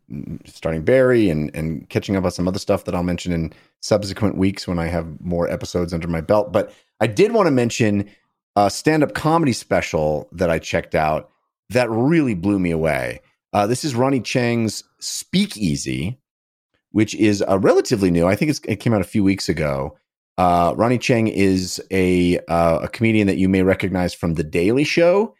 starting 0.45 0.83
Barry 0.83 1.29
and 1.29 1.53
and 1.53 1.89
catching 1.89 2.15
up 2.15 2.23
on 2.23 2.31
some 2.31 2.47
other 2.47 2.59
stuff 2.59 2.85
that 2.85 2.95
I'll 2.95 3.03
mention 3.03 3.33
in 3.33 3.51
subsequent 3.81 4.37
weeks 4.37 4.69
when 4.69 4.79
I 4.79 4.85
have 4.85 5.19
more 5.19 5.49
episodes 5.49 5.93
under 5.93 6.07
my 6.07 6.21
belt. 6.21 6.53
But 6.53 6.71
I 7.01 7.07
did 7.07 7.33
want 7.33 7.47
to 7.47 7.51
mention 7.51 8.09
a 8.55 8.69
stand-up 8.69 9.13
comedy 9.13 9.51
special 9.51 10.29
that 10.31 10.49
I 10.49 10.59
checked 10.59 10.95
out 10.95 11.29
that 11.71 11.89
really 11.89 12.35
blew 12.35 12.59
me 12.59 12.71
away. 12.71 13.19
Uh, 13.51 13.67
this 13.67 13.83
is 13.83 13.95
Ronny 13.95 14.21
Chieng's 14.21 14.85
Speakeasy, 14.99 16.21
which 16.93 17.15
is 17.15 17.43
uh, 17.49 17.59
relatively 17.59 18.11
new. 18.11 18.27
I 18.27 18.37
think 18.37 18.49
it's, 18.49 18.61
it 18.63 18.77
came 18.77 18.93
out 18.93 19.01
a 19.01 19.03
few 19.03 19.25
weeks 19.25 19.49
ago. 19.49 19.97
Uh, 20.39 20.73
Ronny 20.77 20.97
Chieng 20.97 21.29
is 21.29 21.81
a 21.91 22.39
uh, 22.47 22.79
a 22.83 22.87
comedian 22.87 23.27
that 23.27 23.35
you 23.35 23.49
may 23.49 23.61
recognize 23.61 24.13
from 24.13 24.35
The 24.35 24.43
Daily 24.43 24.85
Show. 24.85 25.35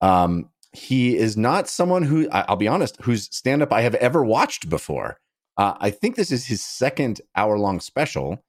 Um, 0.00 0.48
he 0.72 1.16
is 1.16 1.36
not 1.36 1.68
someone 1.68 2.04
who 2.04 2.28
I'll 2.30 2.54
be 2.54 2.68
honest, 2.68 2.96
whose 3.02 3.24
stand 3.34 3.62
up 3.62 3.72
I 3.72 3.80
have 3.80 3.96
ever 3.96 4.24
watched 4.24 4.70
before. 4.70 5.18
Uh, 5.56 5.74
I 5.80 5.90
think 5.90 6.14
this 6.14 6.30
is 6.30 6.46
his 6.46 6.64
second 6.64 7.20
hour 7.34 7.58
long 7.58 7.80
special, 7.80 8.44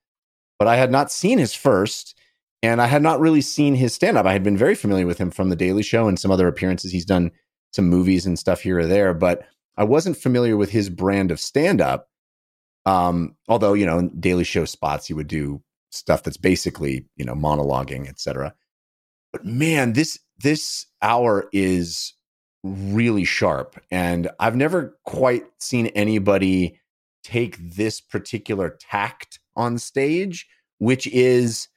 but 0.60 0.68
I 0.68 0.76
had 0.76 0.92
not 0.92 1.10
seen 1.10 1.38
his 1.38 1.54
first, 1.54 2.16
and 2.62 2.80
I 2.80 2.86
had 2.86 3.02
not 3.02 3.18
really 3.18 3.40
seen 3.40 3.74
his 3.74 3.92
stand 3.92 4.16
up. 4.16 4.26
I 4.26 4.32
had 4.32 4.44
been 4.44 4.56
very 4.56 4.76
familiar 4.76 5.08
with 5.08 5.18
him 5.18 5.32
from 5.32 5.48
The 5.48 5.56
Daily 5.56 5.82
Show 5.82 6.06
and 6.06 6.20
some 6.20 6.30
other 6.30 6.46
appearances. 6.46 6.92
He's 6.92 7.04
done 7.04 7.32
some 7.72 7.88
movies 7.88 8.26
and 8.26 8.38
stuff 8.38 8.60
here 8.60 8.78
or 8.78 8.86
there, 8.86 9.12
but 9.12 9.44
I 9.76 9.82
wasn't 9.82 10.16
familiar 10.16 10.56
with 10.56 10.70
his 10.70 10.88
brand 10.88 11.32
of 11.32 11.40
stand 11.40 11.80
up. 11.80 12.06
Um, 12.84 13.34
although 13.48 13.72
you 13.72 13.86
know, 13.86 13.98
in 13.98 14.20
Daily 14.20 14.44
Show 14.44 14.66
spots, 14.66 15.08
he 15.08 15.12
would 15.12 15.26
do 15.26 15.62
stuff 15.96 16.22
that's 16.22 16.36
basically 16.36 17.06
you 17.16 17.24
know 17.24 17.34
monologuing, 17.34 18.08
etc. 18.08 18.54
But 19.32 19.44
man, 19.44 19.92
this 19.94 20.18
this 20.38 20.86
hour 21.02 21.48
is 21.52 22.14
really 22.62 23.24
sharp, 23.24 23.80
and 23.90 24.28
I've 24.40 24.56
never 24.56 24.98
quite 25.04 25.44
seen 25.58 25.86
anybody 25.88 26.80
take 27.24 27.56
this 27.58 28.00
particular 28.00 28.76
tact 28.80 29.40
on 29.56 29.78
stage, 29.78 30.46
which 30.78 31.06
is 31.08 31.68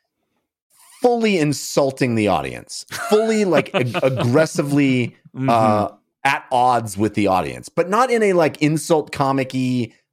fully 1.01 1.37
insulting 1.39 2.15
the 2.15 2.27
audience, 2.27 2.85
fully 3.09 3.45
like 3.45 3.73
ag- 3.73 3.97
aggressively 4.03 5.15
Mhm. 5.35 5.49
uh, 5.49 5.91
at 6.23 6.43
odds 6.51 6.97
with 6.97 7.13
the 7.13 7.27
audience, 7.27 7.69
but 7.69 7.89
not 7.89 8.11
in 8.11 8.21
a 8.23 8.33
like 8.33 8.61
insult 8.61 9.11
comic 9.11 9.53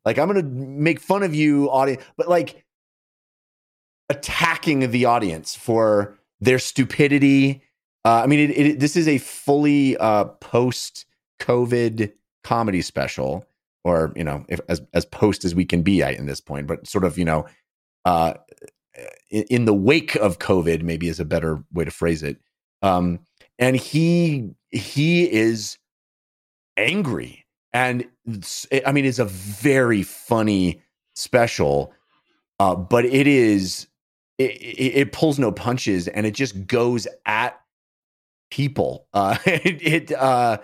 like 0.04 0.18
I'm 0.18 0.28
gonna 0.28 0.42
make 0.44 1.00
fun 1.00 1.22
of 1.24 1.34
you, 1.34 1.68
audience, 1.70 2.02
but 2.16 2.28
like 2.28 2.64
attacking 4.08 4.90
the 4.90 5.04
audience 5.04 5.54
for 5.54 6.18
their 6.40 6.58
stupidity. 6.58 7.62
Uh, 8.04 8.22
I 8.22 8.26
mean, 8.26 8.50
it, 8.50 8.58
it, 8.58 8.80
this 8.80 8.96
is 8.96 9.08
a 9.08 9.18
fully 9.18 9.96
uh, 9.96 10.24
post 10.24 11.06
COVID 11.40 12.12
comedy 12.44 12.82
special, 12.82 13.44
or 13.84 14.12
you 14.14 14.24
know, 14.24 14.44
if, 14.48 14.60
as 14.68 14.82
as 14.92 15.04
post 15.04 15.44
as 15.44 15.54
we 15.54 15.64
can 15.64 15.82
be 15.82 16.02
at 16.02 16.14
in 16.14 16.26
this 16.26 16.40
point, 16.40 16.66
but 16.66 16.86
sort 16.86 17.04
of 17.04 17.18
you 17.18 17.24
know, 17.24 17.46
uh, 18.04 18.34
in, 19.30 19.44
in 19.44 19.64
the 19.64 19.74
wake 19.74 20.14
of 20.16 20.38
COVID, 20.38 20.82
maybe 20.82 21.08
is 21.08 21.20
a 21.20 21.24
better 21.24 21.64
way 21.72 21.84
to 21.84 21.90
phrase 21.90 22.22
it. 22.22 22.38
Um, 22.82 23.20
and 23.58 23.76
he 23.76 24.50
he 24.70 25.30
is 25.30 25.78
angry 26.76 27.46
and 27.72 28.04
i 28.86 28.92
mean 28.92 29.04
it's 29.04 29.18
a 29.18 29.24
very 29.24 30.02
funny 30.02 30.82
special 31.14 31.92
uh, 32.58 32.74
but 32.74 33.04
it 33.04 33.26
is 33.26 33.86
it, 34.38 34.96
it, 34.96 35.12
pulls 35.12 35.38
no 35.38 35.50
punches 35.50 36.08
and 36.08 36.26
it 36.26 36.32
just 36.32 36.66
goes 36.66 37.06
at 37.24 37.58
people. 38.50 39.06
Uh, 39.14 39.38
it, 39.46 39.82
it 39.82 40.12
uh, 40.12 40.58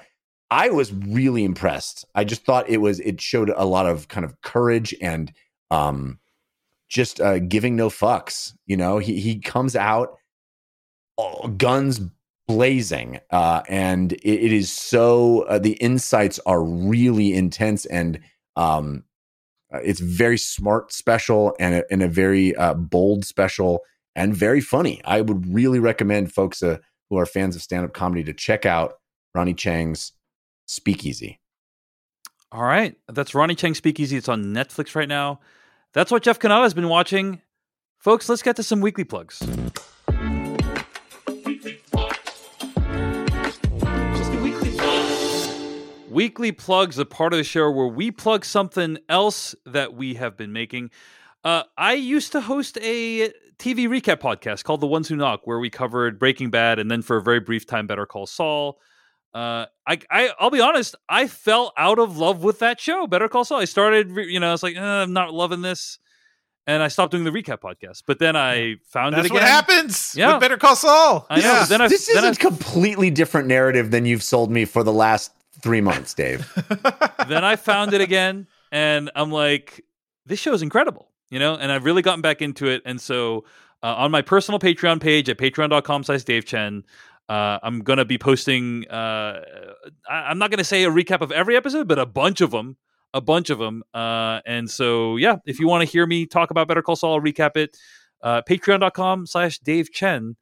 i 0.51 0.69
was 0.69 0.93
really 0.93 1.45
impressed. 1.45 2.05
I 2.15 2.25
just 2.25 2.45
thought 2.45 2.69
it 2.69 2.79
was 2.79 3.01
it 3.01 3.21
showed 3.21 3.51
a 3.51 3.65
lot 3.65 3.87
of 3.87 4.09
kind 4.09 4.25
of 4.25 4.41
courage 4.43 4.95
and 5.01 5.33
um 5.71 6.19
just 6.89 7.21
uh, 7.21 7.39
giving 7.39 7.75
no 7.75 7.89
fucks 7.89 8.53
you 8.67 8.77
know? 8.77 8.99
He 8.99 9.21
he 9.21 9.41
comes 9.41 9.75
out 9.77 10.19
all 11.17 11.49
guns 11.49 12.01
blazing 12.47 13.21
uh, 13.31 13.63
and 13.69 14.13
it, 14.13 14.25
it 14.25 14.53
is 14.53 14.71
so 14.71 15.43
uh, 15.43 15.59
the 15.59 15.73
insights 15.75 16.39
are 16.47 16.63
really 16.63 17.33
intense 17.35 17.87
and 17.87 18.21
um, 18.57 19.05
uh, 19.75 19.79
it's 19.83 20.01
very 20.01 20.39
smart 20.39 20.93
special 20.93 21.55
and 21.59 21.77
a, 21.77 21.85
and 21.91 22.03
a 22.03 22.09
very 22.09 22.55
uh, 22.57 22.75
bold 22.75 23.25
special 23.25 23.81
and 24.15 24.35
very 24.35 24.61
funny 24.61 25.01
i 25.05 25.21
would 25.21 25.53
really 25.53 25.79
recommend 25.79 26.33
folks 26.33 26.63
uh, 26.63 26.79
who 27.11 27.17
are 27.19 27.27
fans 27.27 27.57
of 27.57 27.63
stand-up 27.63 27.93
comedy 27.93 28.25
to 28.25 28.33
check 28.33 28.67
out 28.67 28.95
ronny 29.35 29.55
chieng's 29.55 30.13
speakeasy 30.67 31.39
All 32.53 32.65
right. 32.65 32.95
That's 33.09 33.35
Ronny 33.35 33.55
Chieng 33.57 33.75
Speakeasy. 33.75 34.17
It's 34.17 34.29
on 34.29 34.45
Netflix 34.45 34.95
right 34.95 35.09
now. 35.09 35.41
That's 35.95 36.11
what 36.11 36.23
Jeff 36.23 36.39
Cannata 36.39 36.65
has 36.65 36.75
been 36.75 36.89
watching. 36.89 37.41
Folks, 37.99 38.29
let's 38.29 38.43
get 38.43 38.57
to 38.57 38.63
some 38.63 38.83
weekly 38.83 39.05
plugs. 39.05 39.41
Weekly 46.13 46.53
plugs, 46.53 46.99
a 46.99 47.07
part 47.07 47.33
of 47.33 47.39
the 47.39 47.45
show 47.45 47.71
where 47.71 47.87
we 47.87 48.11
plug 48.11 48.45
something 48.45 48.99
else 49.09 49.55
that 49.65 49.95
we 49.95 50.15
have 50.15 50.37
been 50.37 50.53
making. 50.53 50.91
Uh, 51.43 51.63
I 51.79 51.95
used 51.95 52.33
to 52.33 52.43
host 52.43 52.77
a 52.83 53.31
TV 53.59 53.89
recap 53.89 54.19
podcast 54.19 54.63
called 54.65 54.83
The 54.83 54.87
Ones 54.87 55.09
Who 55.09 55.17
Knock, 55.17 55.47
where 55.47 55.59
we 55.59 55.71
covered 55.71 56.19
Breaking 56.19 56.51
Bad 56.51 56.79
and 56.79 56.91
then 56.91 57.01
for 57.01 57.17
a 57.17 57.23
very 57.23 57.41
brief 57.41 57.67
time 57.67 57.87
Better 57.87 58.05
Call 58.05 58.27
Saul. 58.27 58.79
Uh, 59.33 59.65
I, 59.87 59.99
I, 60.11 60.31
I'll 60.39 60.51
be 60.51 60.61
honest, 60.61 60.97
I 61.09 61.27
fell 61.29 61.73
out 61.79 61.99
of 61.99 62.19
love 62.19 62.45
with 62.45 62.59
that 62.59 62.79
show, 62.79 63.07
Better 63.07 63.29
Call 63.29 63.47
Saul. 63.47 63.61
I 63.61 63.65
started, 63.65 64.11
you 64.15 64.39
know, 64.39 64.49
I 64.51 64.53
was 64.53 64.63
like, 64.63 64.77
eh, 64.77 64.81
I'm 64.83 65.15
not 65.15 65.33
loving 65.33 65.63
this, 65.63 65.99
and 66.67 66.83
I 66.83 66.89
stopped 66.89 67.13
doing 67.13 67.25
the 67.25 67.31
recap 67.31 67.61
podcast. 67.61 68.03
But 68.07 68.19
then 68.19 68.37
I 68.37 68.77
found 68.85 69.15
That's 69.15 69.25
it 69.25 69.31
again. 69.31 69.37
what 69.37 69.45
happens. 69.45 70.15
Yeah. 70.15 70.33
with 70.33 70.43
Better 70.43 70.59
Call 70.59 70.77
Saul. 70.77 71.27
I 71.31 71.41
know. 71.41 71.43
Yeah. 71.43 71.65
Then 71.65 71.81
I, 71.81 71.89
this 71.89 72.07
is 72.07 72.15
then 72.15 72.25
a 72.25 72.29
I 72.29 72.35
completely 72.35 73.09
different 73.11 73.49
narrative 73.49 73.91
than 73.91 74.05
you've 74.05 74.23
sold 74.23 74.51
me 74.51 74.67
for 74.67 74.83
the 74.83 74.93
last 74.93 75.33
three 75.61 75.81
months 75.81 76.15
dave 76.15 76.51
then 77.29 77.45
I 77.45 77.57
found 77.57 77.93
it 77.95 78.01
again, 78.01 78.47
and 78.71 79.11
I'm 79.15 79.31
like, 79.31 79.85
this 80.27 80.39
show 80.39 80.53
is 80.55 80.63
incredible, 80.63 81.11
you 81.31 81.39
know. 81.39 81.55
And 81.57 81.71
I've 81.71 81.85
really 81.85 82.03
gotten 82.03 82.23
back 82.23 82.41
into 82.43 82.69
it, 82.69 82.83
and 82.85 83.01
so 83.01 83.45
uh, 83.83 83.95
on 83.97 84.11
my 84.11 84.23
personal 84.23 84.59
Patreon 84.59 85.01
page 85.01 85.29
at 85.29 85.39
patreon.com/slash 85.39 86.23
Dave 86.25 86.45
Chen, 86.47 86.85
uh, 87.29 87.59
I'm 87.63 87.81
gonna 87.81 88.05
be 88.05 88.19
posting. 88.19 88.89
Uh, 88.89 89.43
I- 90.09 90.31
I'm 90.31 90.39
not 90.39 90.51
gonna 90.51 90.65
say 90.65 90.85
a 90.85 90.91
recap 90.91 91.21
of 91.21 91.31
every 91.33 91.57
episode, 91.57 91.87
but 91.89 91.99
a 91.99 92.07
bunch 92.07 92.41
of 92.41 92.51
them, 92.53 92.77
a 93.13 93.21
bunch 93.21 93.51
of 93.51 93.59
them. 93.59 93.83
Uh, 93.93 94.41
and 94.47 94.71
so, 94.71 95.17
yeah, 95.17 95.37
if 95.45 95.61
you 95.61 95.69
want 95.69 95.87
to 95.87 95.91
hear 95.93 96.07
me 96.07 96.27
talk 96.27 96.51
about 96.51 96.67
Better 96.69 96.83
Call 96.83 96.97
Saul, 96.97 97.15
I'll 97.15 97.21
recap 97.21 97.57
it. 97.57 97.77
Uh, 98.23 98.41
Patreon.com/slash 98.49 99.59
Dave 99.59 99.91
Chen, 99.93 100.37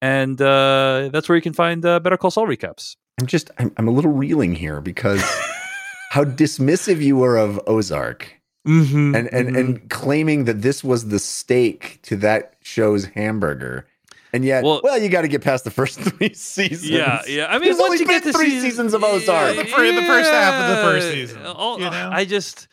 and 0.00 0.40
uh, 0.40 1.10
that's 1.12 1.28
where 1.28 1.36
you 1.36 1.42
can 1.42 1.52
find 1.52 1.82
Better 1.82 2.16
Call 2.16 2.30
Saul 2.30 2.46
recaps. 2.46 2.96
I'm 3.18 3.26
just 3.26 3.50
i'm, 3.58 3.72
I'm 3.76 3.88
a 3.88 3.90
little 3.90 4.12
reeling 4.12 4.54
here 4.54 4.80
because 4.80 5.22
how 6.10 6.24
dismissive 6.24 7.00
you 7.00 7.16
were 7.16 7.36
of 7.36 7.60
ozark 7.66 8.34
Mm-hmm. 8.66 9.14
and 9.14 9.32
and 9.32 9.56
and 9.56 9.88
claiming 9.88 10.44
that 10.44 10.60
this 10.60 10.84
was 10.84 11.08
the 11.08 11.18
steak 11.18 12.00
to 12.02 12.16
that 12.16 12.54
show's 12.62 13.06
hamburger. 13.06 13.86
And 14.34 14.44
yet, 14.44 14.62
Well- 14.62 14.82
well, 14.84 14.98
you 15.00 15.08
got 15.08 15.22
to 15.22 15.28
get 15.28 15.40
past 15.42 15.64
the 15.64 15.70
first 15.70 15.98
three 16.02 16.34
seasons. 16.34 16.90
Yeah, 16.90 17.22
yeah. 17.26 17.46
I 17.46 17.52
mean, 17.54 17.62
There's 17.62 17.76
once 17.78 17.84
only 17.92 17.98
you 18.00 18.06
get 18.06 18.24
been 18.24 18.32
to 18.32 18.38
three 18.38 18.50
season- 18.50 18.70
seasons 18.70 18.94
of 18.94 19.02
Ozark. 19.04 19.56
The 19.56 19.64
fir- 19.64 19.92
the 19.92 20.02
first 20.02 20.30
half 20.30 20.54
of 20.54 20.76
the 20.76 20.82
first 20.82 21.10
season, 21.12 21.46
All- 21.46 21.78
you 21.78 21.88
know? 21.88 22.10
I 22.12 22.26
just 22.26 22.68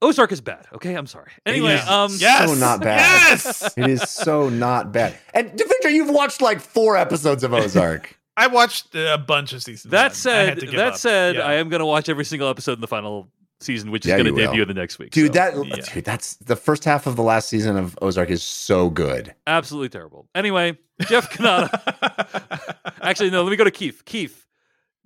Ozark 0.00 0.30
is 0.30 0.40
bad. 0.40 0.66
Okay, 0.74 0.94
I'm 0.94 1.08
sorry. 1.08 1.32
Anyway, 1.44 1.74
is 1.74 1.88
um, 1.88 2.12
Yes. 2.16 2.48
so 2.48 2.54
not 2.54 2.80
bad. 2.80 3.00
Yes. 3.30 3.76
It 3.76 3.88
is 3.90 4.02
so 4.08 4.48
not 4.48 4.92
bad. 4.92 5.18
And 5.34 5.50
Devindra, 5.58 5.92
you've 5.92 6.10
watched 6.10 6.40
like 6.40 6.60
four 6.60 6.96
episodes 6.96 7.42
of 7.42 7.52
Ozark. 7.52 8.16
I 8.36 8.46
watched 8.46 8.94
uh, 8.96 9.12
a 9.14 9.18
bunch 9.18 9.52
of 9.52 9.62
seasons. 9.62 9.90
that 9.92 10.12
I 10.12 10.14
said, 10.14 10.60
to 10.60 10.66
that 10.72 10.86
up. 10.94 10.96
said, 10.96 11.36
Yeah. 11.36 11.42
I 11.42 11.54
am 11.54 11.68
going 11.68 11.80
to 11.80 11.86
watch 11.86 12.08
every 12.08 12.24
single 12.24 12.48
episode 12.48 12.74
in 12.74 12.80
the 12.80 12.86
final 12.88 13.28
season, 13.60 13.90
which 13.90 14.06
is 14.06 14.10
Yeah, 14.10 14.16
going 14.16 14.26
you 14.26 14.32
to 14.32 14.36
will. 14.42 14.46
debut 14.52 14.64
the 14.64 14.72
next 14.74 14.98
week. 14.98 15.10
Dude, 15.10 15.26
so, 15.28 15.32
that 15.34 15.66
yeah. 15.66 15.94
dude, 15.94 16.04
that's 16.04 16.36
the 16.36 16.56
first 16.56 16.84
half 16.84 17.06
of 17.06 17.16
the 17.16 17.22
last 17.22 17.48
season 17.48 17.76
of 17.76 17.98
Ozark 18.00 18.30
is 18.30 18.42
so 18.42 18.88
good. 18.88 19.34
absolutely 19.46 19.90
terrible. 19.90 20.28
Anyway, 20.34 20.78
Jeff 21.02 21.30
Cannata. 21.30 22.78
Actually, 23.02 23.30
no. 23.30 23.42
Let 23.42 23.50
me 23.50 23.56
go 23.56 23.64
to 23.64 23.70
Keith. 23.70 24.04
Keith, 24.06 24.46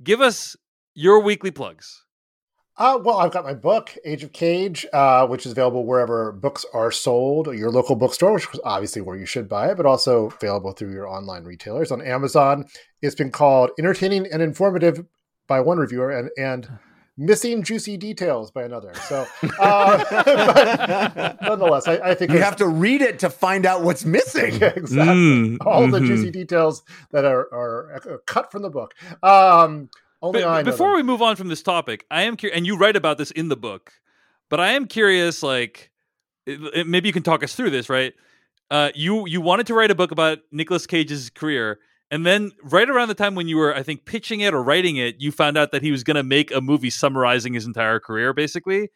give 0.02 0.20
us 0.20 0.56
your 0.94 1.20
weekly 1.20 1.50
plugs. 1.50 2.03
Uh, 2.76 2.98
well, 3.00 3.18
I've 3.18 3.30
got 3.30 3.44
my 3.44 3.54
book, 3.54 3.96
Age 4.04 4.24
of 4.24 4.32
Cage, 4.32 4.84
uh, 4.92 5.26
which 5.28 5.46
is 5.46 5.52
available 5.52 5.86
wherever 5.86 6.32
books 6.32 6.66
are 6.74 6.90
sold, 6.90 7.46
your 7.54 7.70
local 7.70 7.94
bookstore, 7.94 8.32
which 8.32 8.48
is 8.52 8.60
obviously 8.64 9.00
where 9.00 9.16
you 9.16 9.26
should 9.26 9.48
buy 9.48 9.70
it, 9.70 9.76
but 9.76 9.86
also 9.86 10.26
available 10.26 10.72
through 10.72 10.92
your 10.92 11.06
online 11.06 11.44
retailers. 11.44 11.92
On 11.92 12.02
Amazon, 12.02 12.64
it's 13.00 13.14
been 13.14 13.30
called 13.30 13.70
entertaining 13.78 14.26
and 14.32 14.42
informative 14.42 15.04
by 15.46 15.60
one 15.60 15.78
reviewer 15.78 16.10
and, 16.10 16.30
and 16.36 16.68
missing 17.16 17.62
juicy 17.62 17.96
details 17.96 18.50
by 18.50 18.64
another. 18.64 18.92
So, 19.08 19.24
uh, 19.60 20.04
but 21.14 21.36
nonetheless, 21.42 21.86
I, 21.86 21.94
I 21.98 22.14
think 22.16 22.32
You 22.32 22.38
have 22.38 22.56
to 22.56 22.66
read 22.66 23.02
it 23.02 23.20
to 23.20 23.30
find 23.30 23.66
out 23.66 23.82
what's 23.82 24.04
missing. 24.04 24.54
Yeah, 24.60 24.72
exactly. 24.74 25.14
Mm, 25.14 25.58
All 25.64 25.86
the 25.88 26.00
mhm. 26.00 26.06
juicy 26.06 26.30
details 26.32 26.82
that 27.12 27.24
are, 27.24 27.42
are 27.52 28.20
cut 28.26 28.50
from 28.50 28.62
the 28.62 28.70
book. 28.70 28.94
Um, 29.22 29.90
only 30.24 30.40
But- 30.42 30.48
I 30.48 30.62
before 30.62 30.88
them. 30.88 30.96
we 30.96 31.02
move 31.02 31.22
on 31.22 31.36
from 31.36 31.48
this 31.48 31.62
topic, 31.62 32.04
I 32.10 32.22
am 32.22 32.36
curious, 32.36 32.56
and 32.56 32.66
you 32.66 32.76
write 32.76 32.96
about 32.96 33.18
this 33.18 33.30
in 33.30 33.48
the 33.48 33.56
book, 33.56 33.92
but 34.50 34.58
I 34.60 34.72
am 34.72 34.86
curious. 34.86 35.42
Like, 35.42 35.90
it- 36.46 36.60
it- 36.74 36.86
maybe 36.86 37.08
you 37.08 37.12
can 37.12 37.22
talk 37.22 37.42
us 37.44 37.54
through 37.54 37.70
this, 37.70 37.88
right? 37.88 38.12
Uh, 38.70 38.90
you 38.94 39.26
you 39.26 39.40
wanted 39.40 39.66
to 39.68 39.74
write 39.74 39.90
a 39.90 39.94
book 39.94 40.10
about 40.10 40.38
Nicolas 40.50 40.86
Cage's 40.86 41.30
career, 41.30 41.78
and 42.10 42.24
then 42.26 42.50
right 42.62 42.88
around 42.88 43.08
the 43.08 43.14
time 43.14 43.34
when 43.34 43.46
you 43.48 43.56
were, 43.56 43.74
I 43.74 43.82
think, 43.82 44.04
pitching 44.06 44.40
it 44.40 44.54
or 44.54 44.62
writing 44.62 44.96
it, 44.96 45.16
you 45.20 45.30
found 45.32 45.56
out 45.58 45.70
that 45.72 45.82
he 45.82 45.90
was 45.90 46.02
going 46.02 46.16
to 46.16 46.22
make 46.22 46.50
a 46.50 46.60
movie 46.60 46.90
summarizing 46.90 47.52
his 47.54 47.66
entire 47.66 48.00
career, 48.00 48.32
basically. 48.32 48.88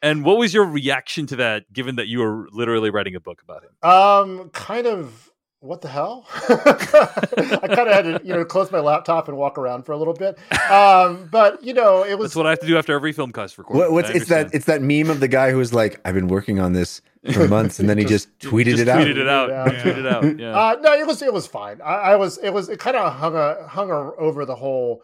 And 0.00 0.24
what 0.24 0.38
was 0.38 0.54
your 0.54 0.64
reaction 0.64 1.26
to 1.26 1.36
that, 1.36 1.72
given 1.72 1.96
that 1.96 2.06
you 2.06 2.20
were 2.20 2.46
literally 2.52 2.90
writing 2.90 3.16
a 3.16 3.20
book 3.20 3.42
about 3.42 3.64
him? 3.64 3.70
Um, 3.90 4.50
kind 4.50 4.86
of. 4.86 5.27
What 5.60 5.80
the 5.80 5.88
hell? 5.88 6.24
I 6.32 7.66
kind 7.66 7.88
of 7.88 7.92
had 7.92 8.02
to, 8.02 8.20
you 8.22 8.32
know, 8.32 8.44
close 8.44 8.70
my 8.70 8.78
laptop 8.78 9.26
and 9.26 9.36
walk 9.36 9.58
around 9.58 9.82
for 9.84 9.90
a 9.92 9.96
little 9.96 10.14
bit. 10.14 10.38
Um, 10.70 11.28
but 11.32 11.62
you 11.64 11.74
know, 11.74 12.04
it 12.04 12.16
was 12.16 12.30
That's 12.30 12.36
what 12.36 12.46
I 12.46 12.50
have 12.50 12.60
to 12.60 12.66
do 12.66 12.78
after 12.78 12.92
every 12.94 13.12
film 13.12 13.32
cast 13.32 13.58
recording. 13.58 13.80
What, 13.80 13.92
what's 13.92 14.10
it's 14.10 14.28
that 14.28 14.54
it's 14.54 14.66
that 14.66 14.82
meme 14.82 15.10
of 15.10 15.18
the 15.18 15.26
guy 15.26 15.50
who 15.50 15.56
was 15.58 15.74
like, 15.74 16.00
I've 16.04 16.14
been 16.14 16.28
working 16.28 16.60
on 16.60 16.74
this 16.74 17.00
for 17.32 17.48
months, 17.48 17.80
and 17.80 17.88
then 17.90 17.98
he 17.98 18.04
just, 18.04 18.28
Just- 18.38 18.52
tweeted 18.54 18.64
Just 18.76 18.82
it 18.82 18.88
out. 18.88 19.00
tweeted 19.00 19.16
it 19.16 19.28
out. 19.28 19.48
Yeah. 19.48 19.82
Tweeted 19.82 19.96
it 19.98 20.06
out. 20.06 20.24
Yeah. 20.38 20.56
Uh, 20.56 20.76
no, 20.80 20.92
it 20.94 21.06
was 21.06 21.22
it 21.22 21.32
was 21.32 21.48
fine. 21.48 21.80
I, 21.82 21.94
I 21.94 22.16
was 22.16 22.38
it 22.38 22.50
was 22.50 22.68
it 22.68 22.78
kind 22.78 22.96
of 22.96 23.12
hung 23.14 23.34
a, 23.34 23.66
hung 23.66 23.90
a, 23.90 24.12
over 24.14 24.44
the 24.44 24.54
whole 24.54 25.02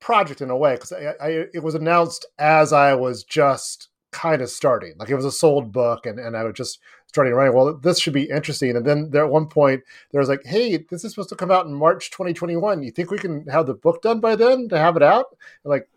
project 0.00 0.42
in 0.42 0.50
a 0.50 0.56
way 0.56 0.74
because 0.74 0.92
I, 0.92 1.14
I 1.18 1.28
it 1.54 1.62
was 1.62 1.74
announced 1.74 2.26
as 2.38 2.74
I 2.74 2.94
was 2.94 3.24
just 3.24 3.88
kind 4.12 4.42
of 4.42 4.50
starting. 4.50 4.92
Like 4.98 5.08
it 5.08 5.16
was 5.16 5.24
a 5.24 5.32
sold 5.32 5.72
book, 5.72 6.04
and 6.04 6.18
and 6.18 6.36
I 6.36 6.44
was 6.44 6.52
just 6.54 6.78
starting 7.14 7.32
writing. 7.32 7.54
Well, 7.54 7.74
this 7.74 8.00
should 8.00 8.12
be 8.12 8.28
interesting. 8.28 8.76
And 8.76 8.84
then 8.84 9.10
there 9.10 9.24
at 9.24 9.30
one 9.30 9.46
point 9.46 9.84
there 10.10 10.18
was 10.18 10.28
like, 10.28 10.44
hey, 10.44 10.76
this 10.76 11.04
is 11.04 11.12
supposed 11.12 11.28
to 11.28 11.36
come 11.36 11.52
out 11.52 11.64
in 11.64 11.72
March 11.72 12.10
2021. 12.10 12.82
You 12.82 12.90
think 12.90 13.12
we 13.12 13.18
can 13.18 13.46
have 13.46 13.66
the 13.66 13.74
book 13.74 14.02
done 14.02 14.18
by 14.18 14.34
then 14.34 14.68
to 14.68 14.78
have 14.78 14.96
it 14.96 15.02
out? 15.02 15.26
I'm 15.64 15.70
like, 15.70 15.88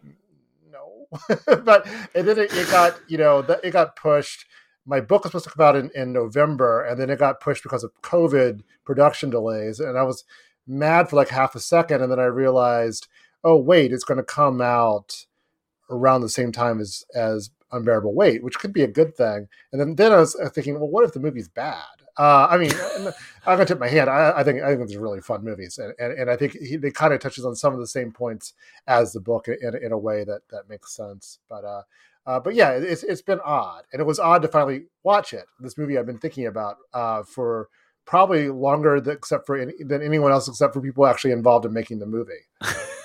no, 0.71 1.07
but 1.63 1.87
and 2.13 2.27
then 2.27 2.37
it, 2.37 2.53
it 2.53 2.69
got 2.69 2.99
you 3.07 3.17
know 3.17 3.39
it 3.63 3.71
got 3.71 3.95
pushed 3.95 4.45
my 4.85 5.01
book 5.01 5.23
was 5.23 5.31
supposed 5.31 5.43
to 5.45 5.51
come 5.51 5.65
out 5.65 5.75
in, 5.75 5.91
in 5.95 6.13
November, 6.13 6.81
and 6.81 6.99
then 6.99 7.09
it 7.09 7.19
got 7.19 7.41
pushed 7.41 7.61
because 7.61 7.83
of 7.83 7.91
COVID 8.03 8.61
production 8.85 9.29
delays. 9.29 9.81
And 9.81 9.97
I 9.97 10.03
was 10.03 10.23
mad 10.65 11.09
for 11.09 11.17
like 11.17 11.27
half 11.27 11.55
a 11.55 11.59
second, 11.59 12.01
and 12.01 12.09
then 12.09 12.21
I 12.21 12.25
realized, 12.25 13.07
oh 13.43 13.57
wait, 13.57 13.91
it's 13.91 14.05
going 14.05 14.17
to 14.17 14.23
come 14.23 14.61
out 14.61 15.25
around 15.89 16.21
the 16.21 16.29
same 16.29 16.51
time 16.51 16.79
as 16.79 17.05
as 17.15 17.49
Unbearable 17.71 18.13
Weight, 18.13 18.43
which 18.43 18.59
could 18.59 18.71
be 18.73 18.83
a 18.83 18.87
good 18.87 19.15
thing. 19.15 19.47
And 19.71 19.81
then 19.81 19.95
then 19.95 20.11
I 20.13 20.17
was 20.17 20.35
uh, 20.35 20.49
thinking, 20.49 20.75
well, 20.79 20.89
what 20.89 21.03
if 21.03 21.13
the 21.13 21.19
movie's 21.19 21.49
bad? 21.49 21.83
Uh, 22.17 22.47
I 22.49 22.57
mean, 22.57 22.71
I'm 23.45 23.57
gonna 23.57 23.65
tip 23.65 23.79
my 23.79 23.87
hand. 23.87 24.09
I, 24.09 24.33
I 24.37 24.43
think 24.43 24.61
I 24.63 24.75
think 24.75 24.91
are 24.95 24.99
really 24.99 25.21
fun 25.21 25.43
movies, 25.43 25.77
and 25.77 25.93
and, 25.99 26.13
and 26.17 26.29
I 26.31 26.35
think 26.35 26.53
he, 26.53 26.75
they 26.77 26.89
kind 26.91 27.13
of 27.13 27.19
touches 27.19 27.45
on 27.45 27.55
some 27.55 27.73
of 27.73 27.79
the 27.79 27.87
same 27.87 28.11
points 28.11 28.53
as 28.87 29.13
the 29.13 29.19
book 29.19 29.47
in, 29.47 29.75
in 29.83 29.91
a 29.91 29.97
way 29.97 30.23
that 30.23 30.41
that 30.49 30.67
makes 30.69 30.95
sense. 30.95 31.39
But 31.49 31.63
uh, 31.63 31.81
uh, 32.25 32.39
but 32.39 32.55
yeah, 32.55 32.71
it- 32.71 32.83
it's 32.83 33.03
it's 33.03 33.21
been 33.21 33.39
odd, 33.45 33.83
and 33.93 33.99
it 34.01 34.05
was 34.05 34.19
odd 34.19 34.41
to 34.41 34.47
finally 34.47 34.85
watch 35.03 35.31
it. 35.33 35.45
This 35.59 35.77
movie 35.77 35.97
I've 35.97 36.05
been 36.07 36.17
thinking 36.17 36.47
about 36.47 36.77
uh, 36.93 37.21
for 37.23 37.69
probably 38.05 38.49
longer 38.49 38.99
than, 38.99 39.13
except 39.15 39.45
for 39.45 39.63
than 39.63 40.01
anyone 40.01 40.31
else, 40.31 40.47
except 40.47 40.73
for 40.73 40.81
people 40.81 41.05
actually 41.05 41.33
involved 41.33 41.65
in 41.65 41.73
making 41.73 41.99
the 41.99 42.05
movie. 42.07 42.33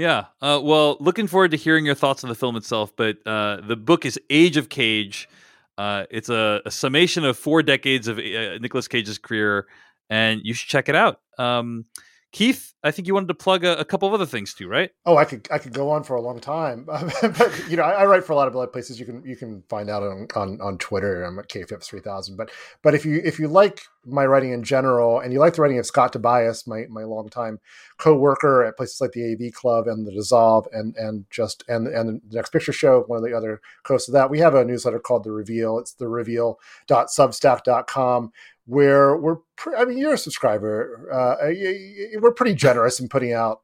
Yeah. 0.00 0.26
Uh, 0.40 0.58
well, 0.62 0.96
looking 0.98 1.26
forward 1.26 1.50
to 1.50 1.58
hearing 1.58 1.84
your 1.84 1.94
thoughts 1.94 2.24
on 2.24 2.30
the 2.30 2.34
film 2.34 2.56
itself. 2.56 2.90
But 2.96 3.18
uh, 3.26 3.60
the 3.60 3.76
book 3.76 4.06
is 4.06 4.18
Age 4.30 4.56
of 4.56 4.70
Cage. 4.70 5.28
Uh, 5.76 6.04
it's 6.10 6.30
a, 6.30 6.62
a 6.64 6.70
summation 6.70 7.22
of 7.26 7.36
four 7.36 7.62
decades 7.62 8.08
of 8.08 8.16
uh, 8.16 8.56
Nicolas 8.60 8.88
Cage's 8.88 9.18
career, 9.18 9.66
and 10.08 10.40
you 10.42 10.54
should 10.54 10.70
check 10.70 10.88
it 10.88 10.94
out. 10.94 11.20
Um, 11.38 11.84
Keith, 12.32 12.72
I 12.82 12.92
think 12.92 13.08
you 13.08 13.14
wanted 13.14 13.28
to 13.28 13.34
plug 13.34 13.62
a, 13.62 13.78
a 13.78 13.84
couple 13.84 14.08
of 14.08 14.14
other 14.14 14.24
things 14.24 14.54
too, 14.54 14.68
right? 14.68 14.90
Oh, 15.04 15.18
I 15.18 15.26
could 15.26 15.46
I 15.50 15.58
could 15.58 15.74
go 15.74 15.90
on 15.90 16.02
for 16.04 16.16
a 16.16 16.22
long 16.22 16.40
time, 16.40 16.84
but 16.86 17.64
you 17.68 17.76
know 17.76 17.82
I, 17.82 18.02
I 18.02 18.06
write 18.06 18.24
for 18.24 18.32
a 18.32 18.36
lot 18.36 18.48
of 18.48 18.56
other 18.56 18.68
places. 18.68 18.98
You 18.98 19.04
can 19.04 19.22
you 19.24 19.36
can 19.36 19.62
find 19.68 19.90
out 19.90 20.02
on 20.02 20.28
on, 20.34 20.60
on 20.62 20.78
Twitter. 20.78 21.24
I'm 21.24 21.38
at 21.38 21.48
kphipps 21.48 21.84
three 21.84 22.00
thousand. 22.00 22.36
But 22.36 22.50
but 22.82 22.94
if 22.94 23.04
you 23.04 23.20
if 23.22 23.38
you 23.38 23.48
like 23.48 23.82
my 24.06 24.24
writing 24.24 24.52
in 24.52 24.62
general 24.62 25.20
and 25.20 25.32
you 25.32 25.38
like 25.38 25.54
the 25.54 25.62
writing 25.62 25.78
of 25.78 25.86
Scott 25.86 26.12
Tobias, 26.12 26.66
my 26.66 26.86
my 26.88 27.04
longtime 27.04 27.60
co-worker 27.98 28.64
at 28.64 28.76
places 28.76 29.00
like 29.00 29.12
the 29.12 29.32
AV 29.32 29.52
Club 29.52 29.86
and 29.86 30.04
the 30.06 30.12
Dissolve 30.12 30.66
and 30.72 30.96
and 30.96 31.26
just 31.30 31.62
and 31.68 31.86
and 31.86 32.20
the 32.30 32.36
Next 32.36 32.52
Picture 32.52 32.72
Show, 32.72 33.04
one 33.06 33.18
of 33.18 33.24
the 33.24 33.36
other 33.36 33.60
hosts 33.86 34.08
of 34.08 34.14
that, 34.14 34.30
we 34.30 34.38
have 34.38 34.54
a 34.54 34.64
newsletter 34.64 34.98
called 34.98 35.24
The 35.24 35.32
Reveal. 35.32 35.78
It's 35.78 35.92
the 35.92 36.08
reveal.substack.com 36.08 38.32
where 38.66 39.16
we're 39.16 39.36
pre- 39.56 39.76
I 39.76 39.84
mean 39.84 39.98
you're 39.98 40.14
a 40.14 40.18
subscriber. 40.18 41.08
Uh, 41.12 41.36
we're 42.20 42.32
pretty 42.32 42.54
generous 42.54 43.00
in 43.00 43.08
putting 43.08 43.32
out 43.32 43.60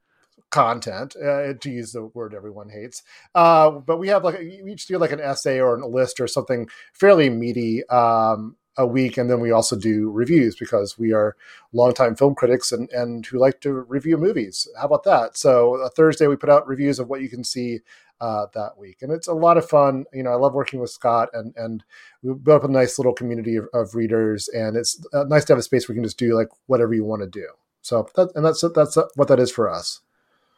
content 0.50 1.16
uh, 1.16 1.54
to 1.54 1.70
use 1.70 1.92
the 1.92 2.04
word 2.14 2.32
everyone 2.32 2.68
hates 2.68 3.02
uh, 3.34 3.68
but 3.68 3.98
we 3.98 4.06
have 4.08 4.22
like 4.22 4.38
we 4.38 4.72
each 4.72 4.86
do 4.86 4.96
like 4.96 5.10
an 5.10 5.20
essay 5.20 5.60
or 5.60 5.76
a 5.76 5.86
list 5.86 6.20
or 6.20 6.28
something 6.28 6.68
fairly 6.94 7.28
meaty 7.28 7.84
um, 7.88 8.56
a 8.78 8.86
week 8.86 9.16
and 9.16 9.30
then 9.30 9.40
we 9.40 9.50
also 9.50 9.76
do 9.76 10.10
reviews 10.10 10.56
because 10.56 10.98
we 10.98 11.12
are 11.12 11.36
longtime 11.72 12.14
film 12.14 12.34
critics 12.34 12.72
and, 12.72 12.90
and 12.90 13.26
who 13.26 13.38
like 13.38 13.60
to 13.60 13.72
review 13.72 14.16
movies 14.16 14.68
how 14.78 14.86
about 14.86 15.04
that 15.04 15.36
so 15.36 15.74
a 15.76 15.88
thursday 15.90 16.26
we 16.26 16.36
put 16.36 16.50
out 16.50 16.66
reviews 16.66 16.98
of 16.98 17.08
what 17.08 17.20
you 17.20 17.28
can 17.28 17.44
see 17.44 17.80
uh, 18.18 18.46
that 18.54 18.78
week 18.78 19.02
and 19.02 19.12
it's 19.12 19.28
a 19.28 19.32
lot 19.32 19.58
of 19.58 19.68
fun 19.68 20.06
you 20.12 20.22
know 20.22 20.30
i 20.30 20.34
love 20.34 20.54
working 20.54 20.80
with 20.80 20.90
scott 20.90 21.28
and 21.34 21.52
and 21.56 21.84
we 22.22 22.32
built 22.32 22.62
up 22.62 22.68
a 22.68 22.72
nice 22.72 22.98
little 22.98 23.12
community 23.12 23.56
of, 23.56 23.68
of 23.74 23.94
readers 23.94 24.48
and 24.48 24.74
it's 24.76 25.04
uh, 25.12 25.24
nice 25.24 25.44
to 25.44 25.52
have 25.52 25.58
a 25.58 25.62
space 25.62 25.86
where 25.86 25.94
you 25.94 26.00
can 26.00 26.06
just 26.06 26.18
do 26.18 26.34
like 26.34 26.48
whatever 26.66 26.94
you 26.94 27.04
want 27.04 27.20
to 27.20 27.28
do 27.28 27.46
so 27.82 28.08
that, 28.14 28.30
and 28.34 28.44
that's 28.44 28.64
that's 28.74 28.96
what 29.16 29.28
that 29.28 29.38
is 29.38 29.50
for 29.50 29.70
us 29.70 30.00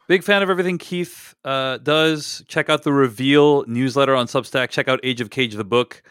Big 0.07 0.23
fan 0.23 0.41
of 0.41 0.49
everything 0.49 0.79
Keith 0.79 1.35
uh, 1.45 1.77
does. 1.77 2.43
Check 2.47 2.67
out 2.67 2.81
the 2.81 2.91
Reveal 2.91 3.63
newsletter 3.67 4.15
on 4.15 4.25
Substack. 4.25 4.71
Check 4.71 4.87
out 4.87 4.99
Age 5.03 5.21
of 5.21 5.29
Cage, 5.29 5.53
the 5.53 5.63
book. 5.63 6.01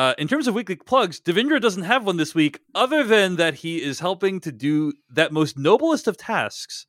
Uh, 0.00 0.14
in 0.18 0.26
terms 0.28 0.46
of 0.48 0.54
weekly 0.54 0.76
plugs, 0.76 1.20
Devindra 1.20 1.60
doesn't 1.60 1.82
have 1.82 2.06
one 2.06 2.16
this 2.16 2.34
week, 2.34 2.60
other 2.74 3.04
than 3.04 3.36
that 3.36 3.54
he 3.54 3.82
is 3.82 4.00
helping 4.00 4.40
to 4.40 4.50
do 4.52 4.92
that 5.10 5.30
most 5.32 5.58
noblest 5.58 6.06
of 6.08 6.16
tasks, 6.16 6.86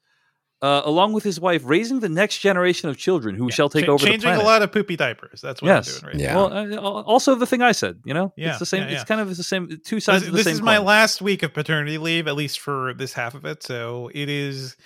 uh, 0.62 0.82
along 0.86 1.12
with 1.12 1.24
his 1.24 1.38
wife, 1.40 1.62
raising 1.66 2.00
the 2.00 2.08
next 2.22 2.38
generation 2.38 2.88
of 2.90 2.96
children 2.98 3.36
who 3.36 3.52
shall 3.52 3.68
take 3.68 3.86
Cha- 3.86 3.92
over 3.92 4.06
the 4.06 4.12
changing 4.12 4.28
planet. 4.30 4.44
a 4.44 4.48
lot 4.48 4.62
of 4.62 4.72
poopy 4.72 4.96
diapers. 4.96 5.42
That's 5.42 5.62
what 5.62 5.68
Yes. 5.70 5.88
I'm 5.96 6.02
doing 6.02 6.14
right 6.14 6.22
Yeah. 6.22 6.36
Well, 6.36 6.54
uh, 6.54 7.02
also 7.14 7.36
the 7.36 7.46
thing 7.48 7.62
I 7.62 7.74
said, 7.74 8.00
you 8.06 8.14
know, 8.14 8.32
Yeah, 8.38 8.52
it's 8.52 8.60
the 8.60 8.66
same. 8.66 8.84
yeah, 8.84 8.90
yeah. 8.90 8.96
It's 9.02 9.04
kind 9.04 9.20
of 9.20 9.36
the 9.36 9.44
same. 9.44 9.68
Two 9.84 10.00
sides 10.00 10.22
This, 10.22 10.28
of 10.30 10.34
the 10.34 10.38
this 10.38 10.46
same. 10.46 10.54
is 10.54 10.62
my 10.62 10.78
coin. 10.78 10.86
last 10.86 11.22
week 11.22 11.42
of 11.44 11.54
paternity 11.54 11.98
leave, 11.98 12.28
at 12.28 12.36
least 12.36 12.60
for 12.60 12.94
this 12.94 13.12
half 13.14 13.34
of 13.36 13.44
it. 13.46 13.64
So 13.64 14.10
it 14.14 14.30
is. 14.30 14.78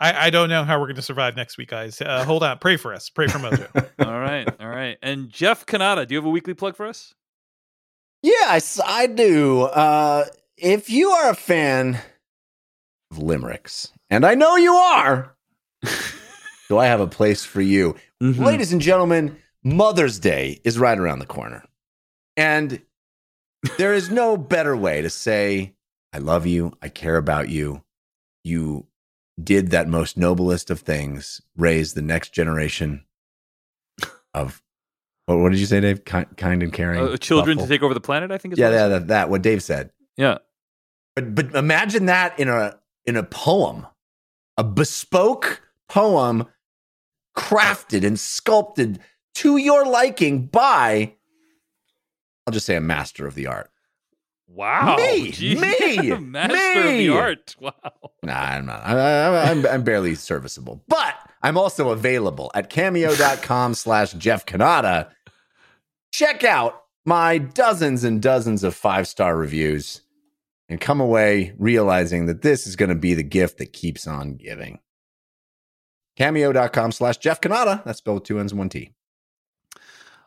I, 0.00 0.26
I 0.26 0.30
don't 0.30 0.48
know 0.48 0.64
how 0.64 0.78
we're 0.80 0.86
going 0.86 0.96
to 0.96 1.02
survive 1.02 1.36
next 1.36 1.58
week, 1.58 1.68
guys. 1.68 2.00
Uh, 2.00 2.24
hold 2.24 2.42
on, 2.44 2.58
pray 2.58 2.76
for 2.76 2.94
us. 2.94 3.10
Pray 3.10 3.26
for 3.26 3.38
Mojo. 3.38 3.68
all 4.06 4.20
right, 4.20 4.48
all 4.60 4.68
right. 4.68 4.96
And 5.02 5.28
Jeff 5.30 5.66
Cannata, 5.66 6.06
do 6.06 6.14
you 6.14 6.18
have 6.18 6.26
a 6.26 6.30
weekly 6.30 6.54
plug 6.54 6.76
for 6.76 6.86
us? 6.86 7.12
Yes, 8.24 8.80
I 8.82 9.06
do. 9.06 9.64
Uh, 9.64 10.24
if 10.56 10.88
you 10.88 11.10
are 11.10 11.28
a 11.28 11.34
fan 11.34 12.00
of 13.10 13.18
limericks, 13.18 13.92
and 14.08 14.24
I 14.24 14.34
know 14.34 14.56
you 14.56 14.72
are, 14.72 15.36
do 16.70 16.78
I 16.78 16.86
have 16.86 17.00
a 17.00 17.06
place 17.06 17.44
for 17.44 17.60
you? 17.60 17.96
Mhm. 18.22 18.38
Ladies 18.42 18.72
and 18.72 18.80
gentlemen, 18.80 19.36
Mother's 19.62 20.18
Day 20.18 20.58
is 20.64 20.78
right 20.78 20.98
around 20.98 21.18
the 21.18 21.26
corner. 21.26 21.64
And 22.34 22.80
there 23.76 23.92
is 23.92 24.08
no 24.10 24.38
better 24.38 24.74
way 24.74 25.02
to 25.02 25.10
say, 25.10 25.74
I 26.14 26.18
love 26.18 26.46
you, 26.46 26.72
I 26.80 26.88
care 26.88 27.18
about 27.18 27.50
you. 27.50 27.84
You 28.42 28.86
did 29.42 29.70
that 29.72 29.86
most 29.86 30.16
noblest 30.16 30.70
of 30.70 30.80
things, 30.80 31.42
raise 31.58 31.92
the 31.92 32.00
next 32.00 32.32
generation 32.32 33.04
of, 34.32 34.62
what, 35.26 35.38
what 35.38 35.50
did 35.52 35.58
you 35.60 35.66
say, 35.66 35.80
Dave? 35.80 36.04
Kind, 36.04 36.26
kind 36.36 36.62
and 36.62 36.72
caring. 36.72 37.00
Uh, 37.00 37.16
children 37.16 37.56
thoughtful. 37.58 37.68
to 37.68 37.74
take 37.74 37.82
over 37.82 37.94
the 37.94 38.00
planet. 38.00 38.30
I 38.30 38.38
think 38.38 38.52
is 38.54 38.58
Yeah, 38.58 38.68
what 38.70 38.74
yeah, 38.74 38.88
that, 38.88 39.06
that, 39.08 39.30
what 39.30 39.42
Dave 39.42 39.62
said. 39.62 39.90
yeah. 40.16 40.38
But 41.16 41.34
but 41.34 41.54
imagine 41.54 42.06
that 42.06 42.38
in 42.40 42.48
a 42.48 42.78
in 43.06 43.16
a 43.16 43.22
poem, 43.22 43.86
a 44.56 44.64
bespoke 44.64 45.62
poem, 45.88 46.46
crafted 47.36 48.04
and 48.04 48.18
sculpted 48.18 48.98
to 49.36 49.56
your 49.56 49.84
liking 49.86 50.46
by, 50.46 51.14
I'll 52.46 52.52
just 52.52 52.66
say, 52.66 52.74
a 52.74 52.80
master 52.80 53.26
of 53.26 53.34
the 53.36 53.46
art. 53.46 53.70
Wow, 54.54 54.96
Me, 54.96 55.30
Gee, 55.32 55.54
me, 55.56 56.10
master 56.20 56.80
of 56.80 56.86
me. 56.86 57.06
the 57.06 57.08
art. 57.10 57.56
Wow. 57.60 57.72
Nah, 58.22 58.32
I'm 58.40 58.66
not. 58.66 58.84
I, 58.84 58.96
I, 58.96 59.50
I'm, 59.50 59.66
I'm 59.66 59.82
barely 59.82 60.14
serviceable, 60.14 60.82
but 60.86 61.14
I'm 61.42 61.58
also 61.58 61.90
available 61.90 62.50
at 62.54 62.70
cameo.com 62.70 63.74
slash 63.74 64.12
Jeff 64.12 64.46
Cannata. 64.46 65.10
Check 66.12 66.44
out 66.44 66.82
my 67.04 67.38
dozens 67.38 68.04
and 68.04 68.22
dozens 68.22 68.62
of 68.62 68.74
five 68.74 69.08
star 69.08 69.36
reviews 69.36 70.02
and 70.68 70.80
come 70.80 71.00
away 71.00 71.52
realizing 71.58 72.26
that 72.26 72.42
this 72.42 72.66
is 72.66 72.76
going 72.76 72.88
to 72.90 72.94
be 72.94 73.12
the 73.14 73.22
gift 73.24 73.58
that 73.58 73.72
keeps 73.72 74.06
on 74.06 74.36
giving. 74.36 74.78
Cameo.com 76.16 76.92
slash 76.92 77.16
Jeff 77.18 77.40
Cannata. 77.40 77.82
That's 77.84 77.98
spelled 77.98 78.18
with 78.20 78.24
two 78.24 78.38
N's 78.38 78.52
and 78.52 78.58
one 78.60 78.68
T. 78.68 78.92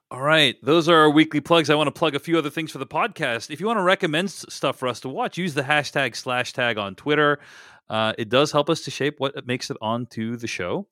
All 0.10 0.22
right, 0.22 0.56
those 0.64 0.88
are 0.88 0.96
our 0.96 1.10
weekly 1.10 1.42
plugs. 1.42 1.70
I 1.70 1.76
want 1.76 1.88
to 1.88 1.92
plug 1.92 2.16
a 2.16 2.20
few 2.20 2.38
other 2.38 2.50
things 2.50 2.72
for 2.72 2.78
the 2.78 2.88
podcast. 2.88 3.52
If 3.52 3.60
you 3.60 3.68
want 3.68 3.78
to 3.78 3.84
recommend 3.84 4.32
stuff 4.32 4.78
for 4.78 4.88
us 4.88 5.02
to 5.02 5.10
watch, 5.10 5.38
use 5.38 5.54
the 5.54 5.64
hashtag 5.64 6.16
slash 6.16 6.54
tag 6.54 6.78
on 6.78 6.96
Twitter. 6.96 7.40
Uh, 7.90 8.14
it 8.18 8.30
does 8.30 8.54
help 8.54 8.70
us 8.70 8.82
to 8.84 8.92
shape 8.92 9.20
what 9.20 9.46
makes 9.46 9.70
it 9.70 9.76
onto 9.82 10.38
the 10.38 10.48
show. 10.48 10.88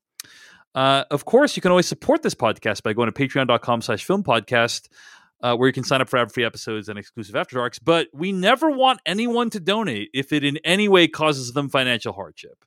Uh, 0.74 1.06
of 1.12 1.24
course, 1.24 1.56
you 1.56 1.62
can 1.62 1.72
always 1.72 1.88
support 1.88 2.24
this 2.24 2.36
podcast 2.36 2.84
by 2.84 2.92
going 2.92 3.10
to 3.10 3.14
patreon.com 3.14 3.82
slash 3.82 4.04
film 4.04 4.22
podcast, 4.22 4.90
uh, 5.42 5.56
where 5.56 5.68
you 5.68 5.74
can 5.74 5.86
sign 5.86 6.02
up 6.02 6.10
for 6.10 6.18
ad 6.18 6.34
free 6.34 6.44
episodes 6.44 6.90
and 6.90 7.00
exclusive 7.00 7.38
after 7.38 7.56
darks. 7.56 7.80
But 7.80 8.10
we 8.14 8.34
never 8.34 8.70
want 8.70 9.00
anyone 9.06 9.50
to 9.52 9.62
donate 9.62 10.10
if 10.14 10.34
it 10.34 10.44
in 10.44 10.58
any 10.66 10.90
way 10.90 11.08
causes 11.08 11.54
them 11.54 11.70
financial 11.70 12.12
hardship. 12.12 12.66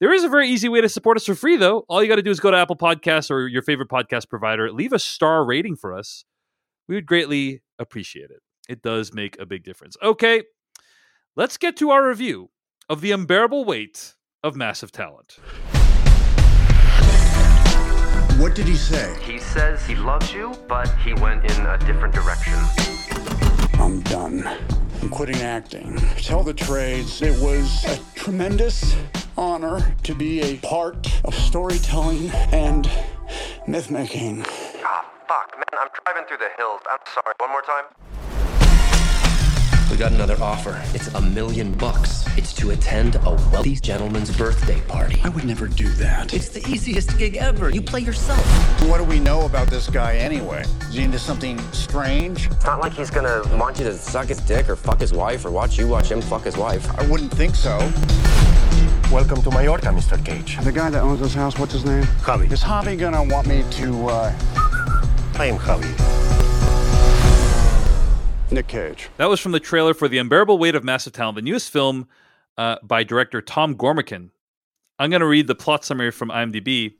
There 0.00 0.12
is 0.12 0.24
a 0.24 0.28
very 0.28 0.48
easy 0.48 0.68
way 0.68 0.80
to 0.80 0.88
support 0.88 1.16
us 1.16 1.24
for 1.24 1.36
free, 1.36 1.56
though. 1.56 1.84
All 1.88 2.02
you 2.02 2.08
got 2.08 2.16
to 2.16 2.22
do 2.22 2.30
is 2.30 2.40
go 2.40 2.50
to 2.50 2.56
Apple 2.56 2.76
Podcasts 2.76 3.30
or 3.30 3.46
your 3.46 3.62
favorite 3.62 3.88
podcast 3.88 4.28
provider, 4.28 4.72
leave 4.72 4.92
a 4.92 4.98
star 4.98 5.44
rating 5.44 5.76
for 5.76 5.94
us. 5.94 6.24
We 6.88 6.96
would 6.96 7.06
greatly 7.06 7.62
appreciate 7.78 8.30
it. 8.30 8.42
It 8.68 8.82
does 8.82 9.12
make 9.12 9.38
a 9.38 9.46
big 9.46 9.62
difference. 9.62 9.96
Okay, 10.02 10.42
let's 11.36 11.56
get 11.56 11.76
to 11.76 11.90
our 11.90 12.06
review 12.08 12.50
of 12.88 13.02
The 13.02 13.12
Unbearable 13.12 13.64
Weight 13.64 14.14
of 14.42 14.56
Massive 14.56 14.90
Talent. 14.90 15.38
What 18.40 18.56
did 18.56 18.66
he 18.66 18.74
say? 18.74 19.16
He 19.22 19.38
says 19.38 19.86
he 19.86 19.94
loves 19.94 20.32
you, 20.32 20.52
but 20.66 20.88
he 20.98 21.14
went 21.14 21.44
in 21.44 21.66
a 21.66 21.78
different 21.78 22.12
direction. 22.12 22.54
I'm 23.74 24.00
done. 24.00 24.44
I'm 25.00 25.08
quitting 25.08 25.36
acting. 25.36 25.96
Tell 26.16 26.42
the 26.42 26.52
trades, 26.52 27.22
it 27.22 27.40
was 27.40 27.84
a 27.84 27.98
tremendous 28.18 28.96
honor 29.36 29.94
to 30.02 30.14
be 30.14 30.40
a 30.40 30.56
part 30.58 31.08
of 31.24 31.34
storytelling 31.34 32.30
and 32.52 32.90
myth 33.66 33.90
making. 33.90 34.44
Ah, 34.84 35.10
fuck, 35.28 35.56
man, 35.56 35.80
I'm 35.80 35.88
driving 36.04 36.28
through 36.28 36.38
the 36.38 36.50
hills. 36.56 36.80
I'm 36.90 36.98
sorry. 37.12 37.34
One 37.38 37.50
more 37.50 37.62
time. 37.62 37.84
We 39.90 39.98
got 39.98 40.12
another 40.12 40.36
offer. 40.42 40.80
It's 40.92 41.06
a 41.14 41.20
million 41.20 41.72
bucks. 41.74 42.24
It's 42.36 42.52
to 42.54 42.70
attend 42.70 43.14
a 43.16 43.30
wealthy 43.52 43.76
gentleman's 43.76 44.36
birthday 44.36 44.80
party. 44.82 45.20
I 45.22 45.28
would 45.28 45.44
never 45.44 45.68
do 45.68 45.88
that. 45.94 46.34
It's 46.34 46.48
the 46.48 46.66
easiest 46.68 47.16
gig 47.16 47.36
ever. 47.36 47.70
You 47.70 47.80
play 47.80 48.00
yourself. 48.00 48.44
What 48.88 48.98
do 48.98 49.04
we 49.04 49.20
know 49.20 49.46
about 49.46 49.68
this 49.68 49.88
guy 49.88 50.16
anyway? 50.16 50.64
Is 50.88 50.94
he 50.94 51.02
into 51.02 51.18
something 51.18 51.58
strange? 51.72 52.46
It's 52.46 52.64
not 52.64 52.80
like 52.80 52.94
he's 52.94 53.10
gonna 53.10 53.42
want 53.56 53.78
you 53.78 53.84
to 53.84 53.94
suck 53.94 54.26
his 54.26 54.40
dick 54.40 54.68
or 54.68 54.74
fuck 54.74 54.98
his 54.98 55.12
wife 55.12 55.44
or 55.44 55.52
watch 55.52 55.78
you 55.78 55.86
watch 55.86 56.10
him 56.10 56.20
fuck 56.20 56.42
his 56.42 56.56
wife. 56.56 56.90
I 56.98 57.06
wouldn't 57.06 57.32
think 57.32 57.54
so. 57.54 57.78
Welcome 59.12 59.42
to 59.42 59.50
Mallorca, 59.50 59.86
Mr. 59.88 60.22
Cage. 60.24 60.58
The 60.64 60.72
guy 60.72 60.90
that 60.90 61.00
owns 61.00 61.20
this 61.20 61.34
house, 61.34 61.56
what's 61.58 61.72
his 61.72 61.84
name? 61.84 62.02
Javi. 62.22 62.50
Is 62.50 62.62
Javi 62.62 62.98
gonna 62.98 63.22
want 63.22 63.46
me 63.46 63.64
to, 63.72 64.08
uh, 64.08 64.32
I 65.36 65.46
am 65.46 65.58
Javi. 65.58 65.90
Nick 68.50 68.66
Cage? 68.66 69.08
That 69.16 69.28
was 69.28 69.38
from 69.40 69.52
the 69.52 69.60
trailer 69.60 69.94
for 69.94 70.08
The 70.08 70.18
Unbearable 70.18 70.58
Weight 70.58 70.74
of 70.74 70.82
Massive 70.82 71.12
Talent, 71.12 71.36
the 71.36 71.42
newest 71.42 71.70
film 71.70 72.08
uh, 72.58 72.76
by 72.82 73.04
director 73.04 73.40
Tom 73.40 73.76
Gormican. 73.76 74.30
I'm 74.98 75.10
going 75.10 75.20
to 75.20 75.26
read 75.26 75.46
the 75.46 75.54
plot 75.54 75.84
summary 75.84 76.10
from 76.10 76.28
IMDb. 76.30 76.94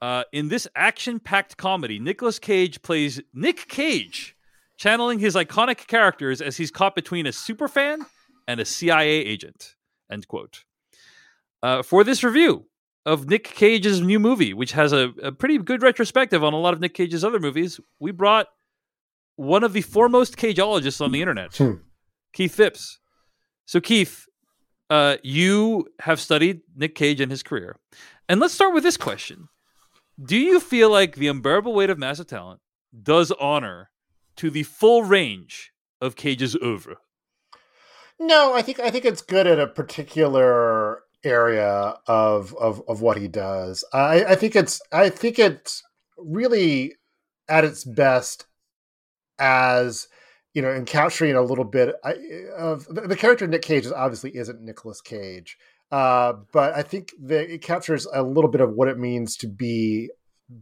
Uh, 0.00 0.24
in 0.32 0.48
this 0.48 0.66
action 0.74 1.20
packed 1.20 1.56
comedy, 1.56 1.98
Nicolas 1.98 2.38
Cage 2.38 2.82
plays 2.82 3.20
Nick 3.34 3.68
Cage, 3.68 4.36
channeling 4.76 5.18
his 5.18 5.34
iconic 5.34 5.86
characters 5.86 6.40
as 6.40 6.56
he's 6.56 6.70
caught 6.70 6.94
between 6.94 7.26
a 7.26 7.30
superfan 7.30 8.06
and 8.48 8.60
a 8.60 8.64
CIA 8.64 9.08
agent. 9.10 9.76
End 10.10 10.26
quote. 10.26 10.64
Uh, 11.62 11.82
for 11.82 12.04
this 12.04 12.22
review 12.24 12.66
of 13.06 13.28
Nick 13.28 13.44
Cage's 13.44 14.00
new 14.00 14.18
movie, 14.18 14.54
which 14.54 14.72
has 14.72 14.92
a, 14.92 15.12
a 15.22 15.32
pretty 15.32 15.58
good 15.58 15.82
retrospective 15.82 16.42
on 16.44 16.52
a 16.52 16.58
lot 16.58 16.74
of 16.74 16.80
Nick 16.80 16.94
Cage's 16.94 17.24
other 17.24 17.38
movies, 17.40 17.80
we 17.98 18.12
brought 18.12 18.46
one 19.36 19.64
of 19.64 19.72
the 19.72 19.82
foremost 19.82 20.36
cageologists 20.36 21.00
on 21.00 21.12
the 21.12 21.20
internet, 21.20 21.56
Hmm. 21.56 21.72
Keith 22.32 22.54
Phipps. 22.54 22.98
So, 23.66 23.80
Keith, 23.80 24.26
uh, 24.90 25.16
you 25.22 25.86
have 26.00 26.20
studied 26.20 26.60
Nick 26.76 26.94
Cage 26.94 27.20
and 27.20 27.30
his 27.30 27.42
career. 27.42 27.76
And 28.28 28.40
let's 28.40 28.54
start 28.54 28.74
with 28.74 28.82
this 28.82 28.96
question 28.96 29.48
Do 30.22 30.36
you 30.36 30.60
feel 30.60 30.90
like 30.90 31.16
The 31.16 31.28
Unbearable 31.28 31.72
Weight 31.74 31.90
of 31.90 31.98
Massive 31.98 32.26
Talent 32.26 32.60
does 33.02 33.30
honor 33.32 33.90
to 34.36 34.50
the 34.50 34.62
full 34.64 35.02
range 35.04 35.72
of 36.00 36.16
Cage's 36.16 36.56
oeuvre? 36.56 36.96
No, 38.18 38.52
I 38.54 38.62
think 38.62 38.78
I 38.80 38.90
think 38.90 39.04
it's 39.04 39.22
good 39.22 39.46
at 39.46 39.58
a 39.58 39.66
particular 39.66 41.02
area 41.24 41.96
of 42.06 42.54
of 42.56 42.82
of 42.88 43.00
what 43.00 43.16
he 43.16 43.28
does. 43.28 43.84
I, 43.92 44.24
I 44.24 44.34
think 44.34 44.56
it's 44.56 44.80
I 44.92 45.08
think 45.10 45.38
it's 45.38 45.82
really 46.18 46.94
at 47.48 47.64
its 47.64 47.84
best 47.84 48.46
as 49.38 50.08
you 50.54 50.62
know, 50.62 50.70
in 50.70 50.84
capturing 50.84 51.36
a 51.36 51.42
little 51.42 51.64
bit 51.64 51.94
of 52.56 52.84
the, 52.86 53.16
character 53.16 53.46
Nick 53.46 53.62
Cage 53.62 53.86
is 53.86 53.92
obviously 53.92 54.36
isn't 54.36 54.60
Nicolas 54.60 55.00
Cage, 55.00 55.56
uh, 55.92 56.34
but 56.52 56.74
I 56.74 56.82
think 56.82 57.12
that 57.22 57.52
it 57.52 57.62
captures 57.62 58.06
a 58.12 58.22
little 58.22 58.50
bit 58.50 58.60
of 58.60 58.72
what 58.72 58.88
it 58.88 58.98
means 58.98 59.36
to 59.38 59.46
be 59.46 60.10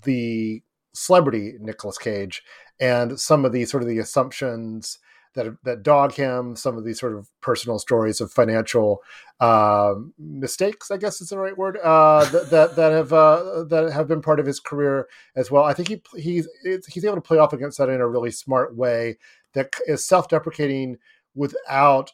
the 0.04 0.62
celebrity 0.94 1.54
Nicolas 1.58 1.96
Cage 1.96 2.42
and 2.80 3.18
some 3.18 3.44
of 3.44 3.52
the 3.52 3.64
sort 3.64 3.82
of 3.82 3.88
the 3.88 3.98
assumptions 3.98 4.98
that 5.34 5.46
that 5.64 5.82
dog 5.82 6.12
him, 6.12 6.56
some 6.56 6.76
of 6.76 6.84
these 6.84 6.98
sort 6.98 7.14
of 7.14 7.28
personal 7.40 7.78
stories 7.78 8.20
of 8.20 8.32
financial 8.32 9.02
um, 9.40 10.12
mistakes, 10.18 10.90
I 10.90 10.96
guess 10.96 11.20
is 11.20 11.28
the 11.28 11.38
right 11.38 11.56
word, 11.56 11.78
uh, 11.82 12.24
that, 12.30 12.50
that 12.50 12.76
that 12.76 12.92
have 12.92 13.12
uh, 13.12 13.64
that 13.64 13.92
have 13.92 14.08
been 14.08 14.22
part 14.22 14.40
of 14.40 14.46
his 14.46 14.60
career 14.60 15.08
as 15.36 15.50
well. 15.50 15.64
I 15.64 15.74
think 15.74 15.88
he 15.88 16.02
he's 16.16 16.48
he's 16.88 17.04
able 17.04 17.16
to 17.16 17.20
play 17.20 17.38
off 17.38 17.52
against 17.52 17.78
that 17.78 17.88
in 17.88 18.00
a 18.00 18.08
really 18.08 18.30
smart 18.30 18.76
way 18.76 19.18
that 19.54 19.74
is 19.86 20.04
self-deprecating 20.04 20.98
without 21.34 22.12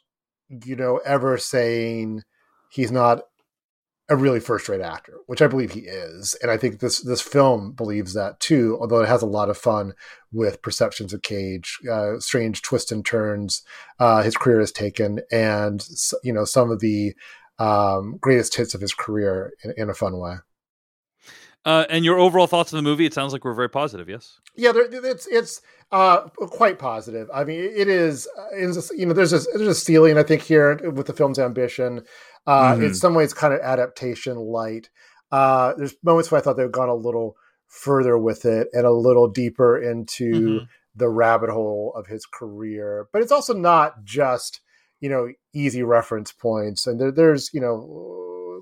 you 0.48 0.76
know 0.76 1.00
ever 1.04 1.38
saying 1.38 2.22
he's 2.68 2.92
not 2.92 3.22
a 4.08 4.16
really 4.16 4.40
first-rate 4.40 4.82
actor, 4.82 5.14
which 5.26 5.40
I 5.40 5.46
believe 5.46 5.72
he 5.72 5.80
is, 5.80 6.34
and 6.42 6.50
I 6.50 6.58
think 6.58 6.80
this 6.80 7.00
this 7.00 7.22
film 7.22 7.72
believes 7.72 8.12
that 8.14 8.38
too. 8.38 8.76
Although 8.80 9.00
it 9.00 9.08
has 9.08 9.22
a 9.22 9.26
lot 9.26 9.48
of 9.48 9.56
fun 9.56 9.94
with 10.30 10.62
perceptions 10.62 11.14
of 11.14 11.22
Cage, 11.22 11.78
uh, 11.90 12.18
strange 12.18 12.60
twists 12.62 12.92
and 12.92 13.04
turns 13.04 13.62
uh, 13.98 14.22
his 14.22 14.36
career 14.36 14.60
has 14.60 14.72
taken, 14.72 15.20
and 15.32 15.86
you 16.22 16.32
know 16.32 16.44
some 16.44 16.70
of 16.70 16.80
the 16.80 17.14
um, 17.58 18.18
greatest 18.20 18.54
hits 18.54 18.74
of 18.74 18.80
his 18.80 18.92
career 18.92 19.52
in, 19.64 19.72
in 19.76 19.90
a 19.90 19.94
fun 19.94 20.18
way. 20.18 20.34
Uh, 21.64 21.84
and 21.88 22.04
your 22.04 22.18
overall 22.18 22.46
thoughts 22.46 22.72
on 22.74 22.76
the 22.76 22.82
movie? 22.88 23.06
It 23.06 23.14
sounds 23.14 23.32
like 23.32 23.44
we're 23.44 23.54
very 23.54 23.70
positive, 23.70 24.08
yes? 24.08 24.38
Yeah, 24.54 24.72
it's 24.74 25.26
it's 25.26 25.62
uh, 25.92 26.22
quite 26.28 26.78
positive. 26.78 27.28
I 27.32 27.44
mean, 27.44 27.60
it 27.60 27.88
is. 27.88 28.28
uh, 28.38 28.46
It's, 28.52 28.90
you 28.90 29.06
know, 29.06 29.14
there's 29.14 29.32
a 29.32 29.40
there's 29.54 29.68
a 29.68 29.74
ceiling 29.74 30.18
I 30.18 30.22
think 30.24 30.42
here 30.42 30.76
with 30.90 31.06
the 31.06 31.12
film's 31.14 31.38
ambition. 31.38 32.04
Uh, 32.46 32.74
In 32.78 32.90
Mhm. 32.90 32.94
some 32.96 33.14
ways, 33.14 33.32
kind 33.32 33.54
of 33.54 33.60
adaptation 33.60 34.36
light. 34.36 34.90
Uh, 35.32 35.72
there's 35.74 35.94
moments 36.02 36.30
where 36.30 36.38
I 36.40 36.42
thought 36.44 36.56
they've 36.58 36.70
gone 36.70 36.90
a 36.90 36.94
little 36.94 37.36
further 37.66 38.18
with 38.18 38.44
it 38.44 38.68
and 38.72 38.86
a 38.86 38.92
little 38.92 39.28
deeper 39.28 39.76
into 39.78 40.60
Mhm. 40.60 40.68
the 40.94 41.08
rabbit 41.08 41.50
hole 41.50 41.92
of 41.96 42.06
his 42.06 42.26
career. 42.26 43.08
But 43.12 43.22
it's 43.22 43.32
also 43.32 43.54
not 43.54 44.04
just 44.04 44.60
you 45.00 45.08
know 45.08 45.28
easy 45.54 45.82
reference 45.82 46.30
points, 46.32 46.86
and 46.86 47.00
there, 47.00 47.10
there's 47.10 47.52
you 47.54 47.60
know 47.60 47.88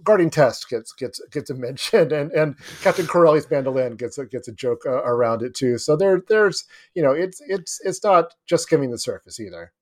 Guarding 0.04 0.30
Tess 0.30 0.64
gets 0.64 0.92
gets 0.92 1.20
gets 1.30 1.50
a 1.50 1.54
mention, 1.54 2.12
and 2.12 2.30
and 2.32 2.56
Captain 2.82 3.06
Corelli's 3.06 3.50
mandolin 3.50 3.96
gets 3.96 4.18
a, 4.18 4.26
gets 4.26 4.48
a 4.48 4.52
joke 4.52 4.82
uh, 4.86 5.02
around 5.04 5.42
it 5.42 5.54
too. 5.54 5.78
So 5.78 5.96
there 5.96 6.22
there's 6.28 6.64
you 6.94 7.02
know 7.02 7.12
it's 7.12 7.40
it's 7.46 7.80
it's 7.84 8.02
not 8.04 8.34
just 8.46 8.64
skimming 8.64 8.90
the 8.90 8.98
surface 8.98 9.38
either. 9.40 9.72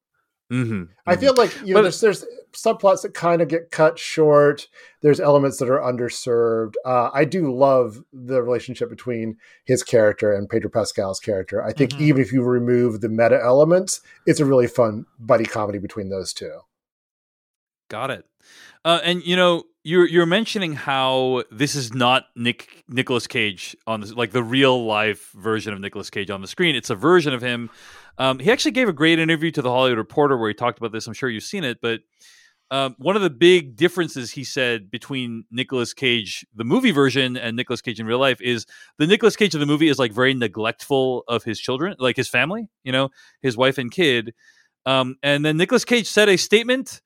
Mm-hmm. 0.53 0.85
I 1.07 1.15
feel 1.17 1.35
like 1.37 1.55
you 1.61 1.75
know 1.75 1.75
But- 1.75 1.83
there's 1.83 2.01
there's 2.01 2.25
subplots 2.53 3.03
that 3.03 3.15
kind 3.15 3.41
of 3.41 3.47
get 3.47 3.71
cut 3.71 3.97
short. 4.01 4.67
There's 5.01 5.21
elements 5.21 5.59
that 5.59 5.69
are 5.71 5.79
underserved. 5.79 6.75
Uh, 6.85 7.09
I 7.15 7.25
do 7.25 7.55
love 7.55 8.03
the 8.13 8.43
relationship 8.43 8.91
between 8.91 9.37
his 9.65 9.85
character 9.85 10.33
and 10.35 10.49
Pedro 10.49 10.69
Pascal's 10.69 11.21
character. 11.21 11.63
I 11.63 11.73
think 11.73 11.93
Mhm. 11.93 12.01
even 12.01 12.23
if 12.23 12.33
you 12.33 12.43
remove 12.43 13.01
the 13.01 13.09
meta 13.09 13.41
elements, 13.41 14.01
it's 14.27 14.41
a 14.41 14.45
really 14.45 14.67
fun 14.67 15.07
buddy 15.21 15.45
comedy 15.45 15.79
between 15.79 16.09
those 16.09 16.33
two. 16.33 16.59
Got 17.89 18.11
it. 18.11 18.25
Uh, 18.85 19.01
and 19.05 19.25
you 19.25 19.37
know, 19.37 19.63
you're 19.83 20.07
you're 20.07 20.27
mentioning 20.27 20.75
how 20.75 21.45
this 21.51 21.75
is 21.75 21.95
not 21.95 22.25
Nick 22.37 22.85
Nicolas 22.89 23.27
Cage 23.27 23.77
on 23.87 24.03
like 24.15 24.33
the 24.33 24.43
real 24.43 24.85
life 24.85 25.31
version 25.35 25.73
of 25.73 25.81
Nicolas 25.81 26.11
Cage 26.11 26.31
on 26.31 26.41
the 26.43 26.49
screen. 26.49 26.77
It's 26.77 26.91
a 26.91 26.95
version 26.95 27.33
of 27.33 27.43
him. 27.43 27.71
Um, 28.19 28.39
he 28.39 28.51
actually 28.51 28.73
gave 28.73 28.89
a 28.89 28.93
great 28.93 29.19
interview 29.19 29.51
to 29.53 29.63
the 29.63 29.71
Hollywood 29.71 29.99
Reporter 29.99 30.37
where 30.37 30.49
he 30.49 30.55
talked 30.55 30.79
about 30.79 30.93
this. 30.93 31.07
I'm 31.07 31.15
sure 31.15 31.31
you've 31.31 31.43
seen 31.43 31.65
it, 31.65 31.79
but 31.81 32.01
um, 32.71 32.95
one 32.99 33.17
of 33.17 33.23
the 33.23 33.31
big 33.31 33.75
differences 33.75 34.31
he 34.31 34.45
said 34.45 34.91
between 34.91 35.45
Nicolas 35.51 35.93
Cage, 35.93 36.47
the 36.55 36.65
movie 36.65 36.93
version, 36.93 37.37
and 37.37 37.57
Nicolas 37.57 37.81
Cage 37.81 37.99
in 37.99 38.07
real 38.07 38.21
life 38.21 38.41
is 38.41 38.65
the 38.99 39.07
Nicolas 39.07 39.35
Cage 39.35 39.55
of 39.55 39.61
the 39.61 39.67
movie 39.67 39.89
is 39.89 39.99
like 39.99 40.13
very 40.13 40.35
neglectful 40.35 41.25
of 41.27 41.43
his 41.43 41.59
children, 41.59 41.97
like 41.99 42.17
his 42.17 42.29
family, 42.29 42.69
you 42.85 42.93
know, 42.93 43.09
his 43.43 43.57
wife 43.57 43.79
and 43.79 43.91
kid. 43.91 44.35
Um, 44.87 45.17
and 45.23 45.45
then 45.45 45.57
Nicolas 45.57 45.85
Cage 45.85 46.07
said 46.07 46.29
a 46.29 46.37
statement 46.37 47.01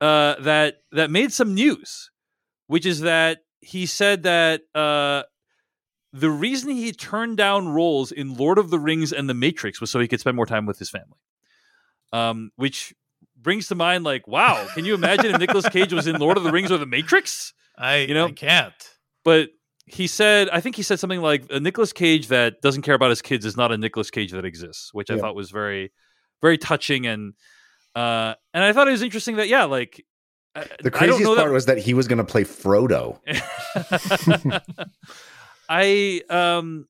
uh, 0.00 0.36
that 0.40 0.78
that 0.92 1.10
made 1.10 1.32
some 1.32 1.54
news, 1.54 2.09
which 2.70 2.86
is 2.86 3.00
that 3.00 3.40
he 3.58 3.84
said 3.84 4.22
that 4.22 4.62
uh, 4.76 5.24
the 6.12 6.30
reason 6.30 6.70
he 6.70 6.92
turned 6.92 7.36
down 7.36 7.66
roles 7.66 8.12
in 8.12 8.36
Lord 8.36 8.58
of 8.58 8.70
the 8.70 8.78
Rings 8.78 9.12
and 9.12 9.28
The 9.28 9.34
Matrix 9.34 9.80
was 9.80 9.90
so 9.90 9.98
he 9.98 10.06
could 10.06 10.20
spend 10.20 10.36
more 10.36 10.46
time 10.46 10.66
with 10.66 10.78
his 10.78 10.88
family. 10.88 11.18
Um, 12.12 12.52
which 12.54 12.94
brings 13.36 13.66
to 13.68 13.74
mind, 13.74 14.04
like, 14.04 14.28
wow, 14.28 14.68
can 14.72 14.84
you 14.84 14.94
imagine 14.94 15.34
if 15.34 15.40
Nicolas 15.40 15.68
Cage 15.68 15.92
was 15.92 16.06
in 16.06 16.20
Lord 16.20 16.36
of 16.36 16.44
the 16.44 16.52
Rings 16.52 16.70
or 16.70 16.78
The 16.78 16.86
Matrix? 16.86 17.52
I 17.76 17.96
You 17.96 18.14
know? 18.14 18.26
I 18.26 18.32
can't. 18.32 18.72
But 19.24 19.48
he 19.86 20.06
said, 20.06 20.48
I 20.50 20.60
think 20.60 20.76
he 20.76 20.84
said 20.84 21.00
something 21.00 21.20
like, 21.20 21.46
a 21.50 21.58
Nicolas 21.58 21.92
Cage 21.92 22.28
that 22.28 22.62
doesn't 22.62 22.82
care 22.82 22.94
about 22.94 23.10
his 23.10 23.20
kids 23.20 23.44
is 23.44 23.56
not 23.56 23.72
a 23.72 23.78
Nicolas 23.78 24.12
Cage 24.12 24.30
that 24.30 24.44
exists, 24.44 24.94
which 24.94 25.10
I 25.10 25.18
thought 25.18 25.34
was 25.34 25.50
very, 25.50 25.90
very 26.40 26.56
touching 26.56 27.04
and. 27.04 27.34
Uh, 27.96 28.34
and 28.54 28.62
I 28.62 28.72
thought 28.72 28.86
it 28.86 28.92
was 28.92 29.02
interesting 29.02 29.34
that 29.36 29.48
yeah, 29.48 29.64
like 29.64 30.04
The 30.54 30.90
craziest 30.90 31.24
part 31.24 31.38
that- 31.38 31.50
was 31.50 31.66
that 31.66 31.78
he 31.78 31.94
was 31.94 32.08
going 32.08 32.18
to 32.18 32.24
play 32.24 32.44
Frodo. 32.44 33.20
I 35.68 36.22
um 36.28 36.88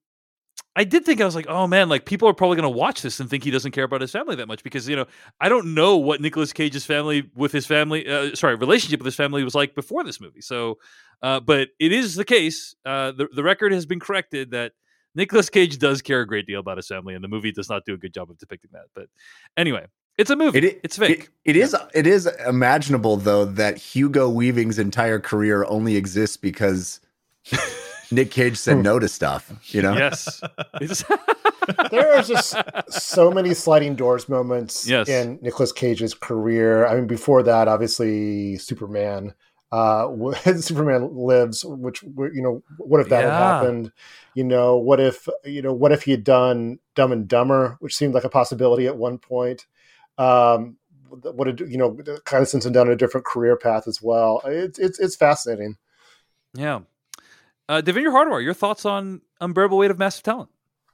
I 0.76 0.84
did 0.84 1.04
think 1.04 1.20
I 1.20 1.24
was 1.24 1.34
like, 1.34 1.48
oh 1.48 1.66
man, 1.66 1.88
like 1.88 2.06
people 2.06 2.28
are 2.28 2.32
probably 2.32 2.56
going 2.56 2.72
to 2.72 2.78
watch 2.78 3.02
this 3.02 3.18
and 3.20 3.28
think 3.28 3.44
he 3.44 3.50
doesn't 3.50 3.72
care 3.72 3.84
about 3.84 4.00
his 4.00 4.12
family 4.12 4.36
that 4.36 4.46
much 4.46 4.62
because 4.62 4.88
you 4.88 4.96
know 4.96 5.06
I 5.40 5.48
don't 5.48 5.74
know 5.74 5.96
what 5.96 6.20
Nicolas 6.20 6.52
Cage's 6.52 6.86
family 6.86 7.28
with 7.34 7.52
his 7.52 7.66
family, 7.66 8.08
uh, 8.08 8.34
sorry, 8.34 8.54
relationship 8.54 9.00
with 9.00 9.06
his 9.06 9.16
family 9.16 9.44
was 9.44 9.54
like 9.54 9.74
before 9.74 10.04
this 10.04 10.20
movie. 10.20 10.40
So, 10.40 10.78
uh, 11.22 11.40
but 11.40 11.68
it 11.78 11.92
is 11.92 12.14
the 12.14 12.24
case. 12.24 12.74
Uh, 12.86 13.12
the 13.12 13.28
the 13.34 13.42
record 13.42 13.72
has 13.72 13.84
been 13.84 14.00
corrected 14.00 14.52
that 14.52 14.72
Nicolas 15.14 15.50
Cage 15.50 15.78
does 15.78 16.00
care 16.02 16.20
a 16.20 16.26
great 16.26 16.46
deal 16.46 16.60
about 16.60 16.78
his 16.78 16.86
family, 16.86 17.14
and 17.14 17.22
the 17.22 17.28
movie 17.28 17.52
does 17.52 17.68
not 17.68 17.84
do 17.84 17.94
a 17.94 17.98
good 17.98 18.14
job 18.14 18.30
of 18.30 18.38
depicting 18.38 18.70
that. 18.72 18.84
But 18.94 19.08
anyway, 19.56 19.86
it's 20.18 20.30
a 20.30 20.36
movie. 20.36 20.58
It, 20.58 20.80
it's 20.82 20.96
fake. 20.98 21.30
It, 21.44 21.56
it 21.56 21.62
is. 21.62 21.74
It 21.94 22.06
is 22.06 22.26
imaginable 22.46 23.16
though 23.16 23.44
that 23.44 23.78
Hugo 23.78 24.28
Weaving's 24.28 24.78
entire 24.78 25.18
career 25.18 25.64
only 25.66 25.96
exists 25.96 26.36
because 26.36 27.00
Nick 28.10 28.30
Cage 28.30 28.56
said 28.56 28.78
no 28.78 28.98
to 28.98 29.08
stuff. 29.08 29.52
You 29.74 29.82
know. 29.82 29.94
yes. 29.94 30.40
There 31.90 32.14
are 32.16 32.22
just 32.22 32.56
so 32.88 33.30
many 33.30 33.54
sliding 33.54 33.94
doors 33.94 34.28
moments 34.28 34.88
Yes. 34.88 35.08
in 35.08 35.38
Nicolas 35.40 35.70
Cage's 35.72 36.14
career. 36.14 36.84
I 36.86 36.94
mean, 36.96 37.06
before 37.06 37.42
that, 37.44 37.68
obviously, 37.68 38.56
Superman. 38.56 39.34
Uh, 39.70 40.08
Superman 40.56 41.14
lives, 41.14 41.64
which 41.64 42.02
you 42.02 42.42
know, 42.42 42.62
what 42.78 43.00
if 43.00 43.08
that 43.10 43.22
had 43.22 43.32
happened? 43.32 43.92
You 44.34 44.42
know, 44.44 44.76
what 44.76 44.98
if 44.98 45.28
you 45.44 45.62
know, 45.62 45.72
what 45.72 45.92
if 45.92 46.02
he 46.02 46.10
had 46.10 46.24
done 46.24 46.80
Dumb 46.96 47.12
and 47.12 47.28
Dumber, 47.28 47.76
which 47.78 47.94
seemed 47.94 48.14
like 48.14 48.24
a 48.24 48.28
possibility 48.28 48.88
at 48.88 48.96
one 48.96 49.18
point. 49.18 49.66
Um, 50.20 50.76
what 51.08 51.44
did 51.44 51.60
you 51.60 51.78
know? 51.78 51.96
Kind 52.24 52.42
of 52.42 52.48
sends 52.48 52.66
him 52.66 52.72
down 52.72 52.88
a 52.88 52.96
different 52.96 53.26
career 53.26 53.56
path 53.56 53.88
as 53.88 54.00
well. 54.02 54.42
It's 54.44 54.78
it's 54.78 55.00
it's 55.00 55.16
fascinating. 55.16 55.76
yeah. 56.54 56.80
Uh, 57.68 57.80
Devindra 57.80 58.10
Hardawar, 58.10 58.42
your 58.42 58.52
thoughts 58.52 58.84
on 58.84 59.20
Unbearable 59.40 59.78
Weight 59.78 59.92
of 59.92 59.98
Massive 59.98 60.24
Talent? 60.24 60.48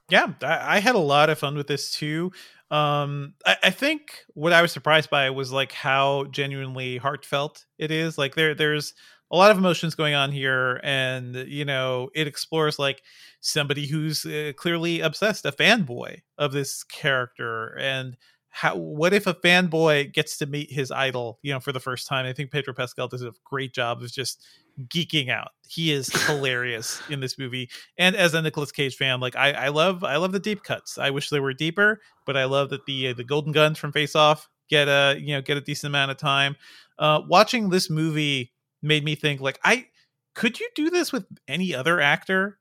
Yeah, 0.09 0.33
I, 0.43 0.77
I 0.77 0.79
had 0.79 0.93
a 0.93 0.99
lot 0.99 1.31
of 1.31 1.39
fun 1.39 1.55
with 1.55 1.65
this 1.65 1.89
too. 1.89 2.31
Um, 2.69 3.33
I, 3.47 3.55
I 3.63 3.69
think 3.71 4.23
what 4.35 4.53
I 4.53 4.61
was 4.61 4.71
surprised 4.71 5.09
by 5.09 5.31
was 5.31 5.51
like 5.51 5.71
how 5.71 6.25
genuinely 6.25 6.97
heartfelt 6.97 7.65
it 7.79 7.89
is. 7.89 8.19
Like 8.19 8.35
there, 8.35 8.53
there's 8.53 8.93
a 9.31 9.35
lot 9.35 9.49
of 9.49 9.57
emotions 9.57 9.95
going 9.95 10.13
on 10.13 10.31
here, 10.31 10.79
and 10.83 11.35
you 11.35 11.65
know, 11.65 12.09
it 12.13 12.27
explores 12.27 12.77
like 12.77 13.01
somebody 13.39 13.87
who's 13.87 14.23
uh, 14.25 14.53
clearly 14.55 15.01
obsessed, 15.01 15.45
a 15.45 15.51
fanboy 15.51 16.21
of 16.37 16.51
this 16.51 16.83
character, 16.83 17.75
and 17.79 18.17
how 18.49 18.75
what 18.75 19.13
if 19.13 19.27
a 19.27 19.33
fanboy 19.33 20.11
gets 20.13 20.37
to 20.37 20.45
meet 20.45 20.71
his 20.71 20.91
idol, 20.91 21.39
you 21.43 21.53
know, 21.53 21.59
for 21.59 21.71
the 21.71 21.79
first 21.79 22.07
time? 22.07 22.25
I 22.25 22.33
think 22.33 22.51
Pedro 22.51 22.73
Pascal 22.73 23.07
does 23.07 23.21
a 23.21 23.33
great 23.43 23.73
job 23.73 24.01
of 24.01 24.11
just 24.11 24.43
geeking 24.87 25.29
out. 25.29 25.49
He 25.67 25.91
is 25.91 26.07
hilarious 26.25 27.01
in 27.09 27.19
this 27.19 27.37
movie. 27.37 27.69
And 27.97 28.15
as 28.15 28.33
a 28.33 28.41
Nicolas 28.41 28.71
Cage 28.71 28.95
fan, 28.95 29.19
like 29.19 29.35
I, 29.35 29.51
I 29.51 29.67
love 29.69 30.03
I 30.03 30.17
love 30.17 30.31
the 30.31 30.39
deep 30.39 30.63
cuts. 30.63 30.97
I 30.97 31.09
wish 31.09 31.29
they 31.29 31.39
were 31.39 31.53
deeper, 31.53 32.01
but 32.25 32.37
I 32.37 32.45
love 32.45 32.69
that 32.69 32.85
the 32.85 33.09
uh, 33.09 33.13
the 33.13 33.23
golden 33.23 33.51
guns 33.51 33.77
from 33.77 33.91
Face 33.91 34.15
Off 34.15 34.49
get 34.69 34.87
a 34.87 35.19
you 35.19 35.35
know 35.35 35.41
get 35.41 35.57
a 35.57 35.61
decent 35.61 35.91
amount 35.91 36.11
of 36.11 36.17
time. 36.17 36.55
Uh, 36.97 37.21
watching 37.27 37.69
this 37.69 37.89
movie 37.89 38.53
made 38.81 39.03
me 39.03 39.15
think 39.15 39.39
like 39.39 39.59
I 39.63 39.87
could 40.33 40.59
you 40.59 40.69
do 40.75 40.89
this 40.89 41.11
with 41.11 41.25
any 41.47 41.75
other 41.75 41.99
actor? 41.99 42.59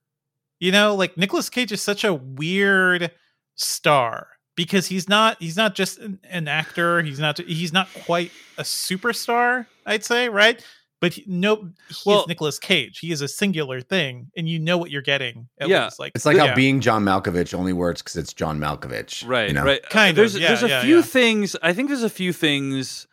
You 0.61 0.72
know, 0.72 0.95
like 0.95 1.16
Nicolas 1.16 1.51
Cage 1.51 1.72
is 1.72 1.82
such 1.82 2.05
a 2.05 2.14
weird 2.14 3.12
star 3.55 4.28
because 4.57 4.87
he's 4.87 5.09
not 5.09 5.37
he's 5.41 5.57
not 5.57 5.75
just 5.75 5.99
an, 5.99 6.19
an 6.29 6.49
actor. 6.49 7.03
He's 7.03 7.19
not 7.21 7.39
he's 7.39 7.73
not 7.73 7.89
quite 8.05 8.33
a 8.59 8.63
superstar. 8.63 9.67
I'd 9.85 10.05
say 10.05 10.29
right. 10.29 10.63
But 10.99 11.13
he, 11.13 11.25
no, 11.27 11.57
he 11.91 11.95
Well- 12.07 12.23
is 12.23 12.27
Nicolas 12.29 12.59
Cage. 12.59 13.01
He 13.01 13.13
is 13.13 13.21
a 13.21 13.29
singular 13.29 13.83
thing, 13.83 14.31
and 14.35 14.49
you 14.49 14.59
know 14.59 14.79
what 14.79 14.91
you're 14.91 15.03
getting. 15.03 15.47
At 15.61 15.69
Yeah. 15.69 15.85
least. 15.85 15.99
like 15.99 16.13
It's 16.15 16.25
like 16.25 16.39
yeah. 16.39 16.47
how 16.49 16.55
being 16.55 16.81
John 16.81 17.05
Malkovich 17.05 17.53
only 17.53 17.75
works 17.75 18.01
because 18.01 18.17
it's 18.17 18.33
John 18.33 18.59
Malkovich. 18.59 19.23
Right, 19.29 19.49
You 19.49 19.55
know? 19.55 19.63
right. 19.65 19.83
Kind 19.91 20.11
of, 20.11 20.17
there's 20.17 20.39
yeah, 20.39 20.49
there's 20.49 20.63
a 20.63 20.69
yeah, 20.69 20.81
few 20.83 20.97
yeah. 20.97 21.03
things. 21.03 21.55
I 21.63 21.75
think 21.75 21.89
there's 21.89 22.03
a 22.03 22.09
few 22.09 22.33
things 22.33 23.07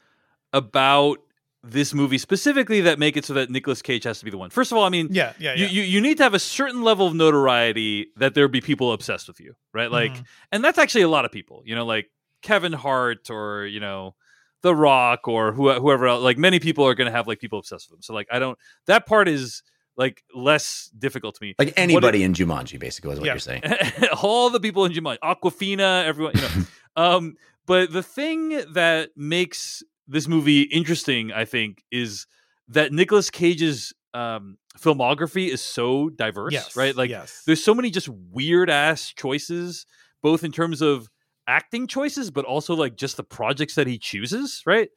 about 0.54 1.18
this 1.64 1.94
movie 1.94 2.18
specifically 2.18 2.82
that 2.82 3.00
make 3.00 3.16
it 3.16 3.24
so 3.26 3.34
that 3.34 3.50
Nicolas 3.50 3.82
Cage 3.82 4.04
has 4.04 4.20
to 4.20 4.26
be 4.26 4.32
the 4.32 4.38
one. 4.38 4.50
First 4.50 4.72
of 4.72 4.78
all, 4.78 4.84
I 4.84 4.90
mean, 4.90 5.08
Yeah, 5.12 5.34
yeah, 5.40 5.54
you, 5.54 5.66
yeah. 5.66 5.72
you 5.72 5.82
you 5.84 6.02
need 6.02 6.18
to 6.18 6.24
have 6.24 6.34
a 6.34 6.40
certain 6.40 6.82
level 6.84 7.08
of 7.08 7.16
notoriety 7.16 8.08
that 8.18 8.34
there 8.34 8.48
be 8.48 8.60
people 8.62 8.92
obsessed 8.92 9.28
with 9.28 9.40
you, 9.40 9.56
right? 9.74 9.90
Like, 9.92 10.12
Mhm. 10.14 10.26
and 10.52 10.64
that's 10.64 10.78
actually 10.78 11.04
a 11.04 11.08
lot 11.10 11.24
of 11.26 11.32
people. 11.32 11.64
You 11.66 11.76
know, 11.76 11.86
like 11.86 12.10
Kevin 12.42 12.74
Hart 12.74 13.30
or 13.30 13.66
you 13.66 13.80
know. 13.80 14.16
The 14.62 14.74
Rock 14.74 15.28
or 15.28 15.52
who, 15.52 15.74
whoever 15.74 16.08
else, 16.08 16.24
like 16.24 16.38
many 16.38 16.58
people 16.58 16.88
are 16.88 16.94
going 16.96 17.08
to 17.08 17.12
have 17.12 17.28
like 17.28 17.42
people 17.42 17.60
obsessed 17.60 17.90
with 17.92 17.98
them. 17.98 18.02
So 18.02 18.14
like 18.14 18.28
I 18.32 18.40
don't 18.40 18.58
that 18.88 19.06
part 19.06 19.28
is 19.28 19.62
like 19.98 20.24
less 20.34 20.90
difficult 20.98 21.36
to 21.36 21.44
me. 21.44 21.50
Like 21.60 21.68
What 21.68 21.78
it- 21.78 21.82
anybody 21.82 22.24
in 22.24 22.34
Jumanji, 22.34 22.80
basically, 22.80 23.12
is 23.12 23.20
what 23.20 23.26
Yeah. 23.26 23.34
you're 23.34 23.40
saying. 23.40 23.62
all 24.24 24.50
the 24.50 24.62
people 24.62 24.86
in 24.86 24.94
Jumanji, 24.94 25.18
Awkwafina, 25.22 26.06
everyone, 26.06 26.32
you 26.36 26.42
know. 26.44 26.50
um, 26.96 27.36
but 27.66 27.92
the 27.92 28.02
thing 28.04 28.64
that 28.72 29.10
makes 29.18 29.84
this 30.08 30.28
movie 30.28 30.64
interesting, 30.64 31.32
I 31.32 31.46
think, 31.46 31.84
is 31.92 32.28
that 32.70 32.92
Nicolas 32.92 33.30
Cage's 33.30 33.94
um, 34.14 34.58
filmography 34.78 35.50
is 35.50 35.62
so 35.62 36.10
diverse, 36.10 36.54
yes, 36.54 36.76
right? 36.76 36.96
Like, 36.96 37.10
yes. 37.10 37.44
there's 37.46 37.64
so 37.64 37.74
many 37.74 37.90
just 37.90 38.10
weird 38.10 38.70
ass 38.70 39.14
choices, 39.16 39.86
both 40.22 40.44
in 40.44 40.52
terms 40.52 40.82
of 40.82 41.10
acting 41.48 41.88
choices, 41.88 42.32
but 42.32 42.46
also 42.46 42.76
like 42.76 42.96
just 42.96 43.18
the 43.18 43.24
projects 43.24 43.76
that 43.76 43.88
he 43.88 43.98
chooses, 43.98 44.62
right? 44.66 44.90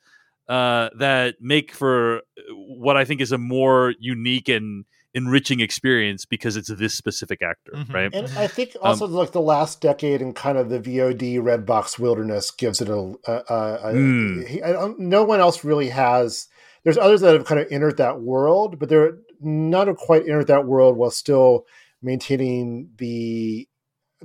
Uh, 0.48 0.90
that 0.98 1.34
make 1.40 1.72
for 1.72 2.18
uh, 2.18 2.20
what 2.54 2.96
I 2.96 3.04
think 3.04 3.20
is 3.20 3.32
a 3.32 3.38
more 3.38 3.94
unique 3.98 4.48
and 4.48 4.84
enriching 5.16 5.58
experience 5.60 6.24
because 6.24 6.56
it's 6.56 6.68
this 6.68 6.94
specific 6.94 7.40
actor, 7.42 7.72
Mhm. 7.74 7.92
right? 7.92 8.14
And 8.14 8.28
I 8.38 8.46
think 8.46 8.76
also 8.80 9.06
like 9.08 9.32
the 9.32 9.40
last 9.40 9.80
decade 9.80 10.20
and 10.22 10.36
kind 10.36 10.56
of 10.58 10.68
the 10.68 10.78
VOD 10.78 11.38
red 11.42 11.66
box 11.66 11.98
wilderness 11.98 12.50
gives 12.52 12.80
it 12.80 12.88
a. 12.88 13.14
a, 13.26 13.32
a, 13.32 13.74
a 13.90 13.92
Mm. 13.94 14.46
he- 14.46 14.62
I 14.62 14.72
don't, 14.72 14.98
no 15.00 15.24
one 15.24 15.40
else 15.40 15.64
really 15.64 15.88
has. 15.88 16.46
There's 16.84 16.98
others 16.98 17.22
that 17.22 17.32
have 17.34 17.46
kind 17.46 17.60
of 17.60 17.66
entered 17.72 17.96
that 17.96 18.20
world, 18.20 18.78
but 18.78 18.88
they're 18.88 19.18
not 19.40 19.92
quite 19.96 20.22
entered 20.22 20.46
that 20.46 20.66
world 20.66 20.96
while 20.96 21.10
still 21.10 21.66
maintaining 22.02 22.90
the 22.98 23.66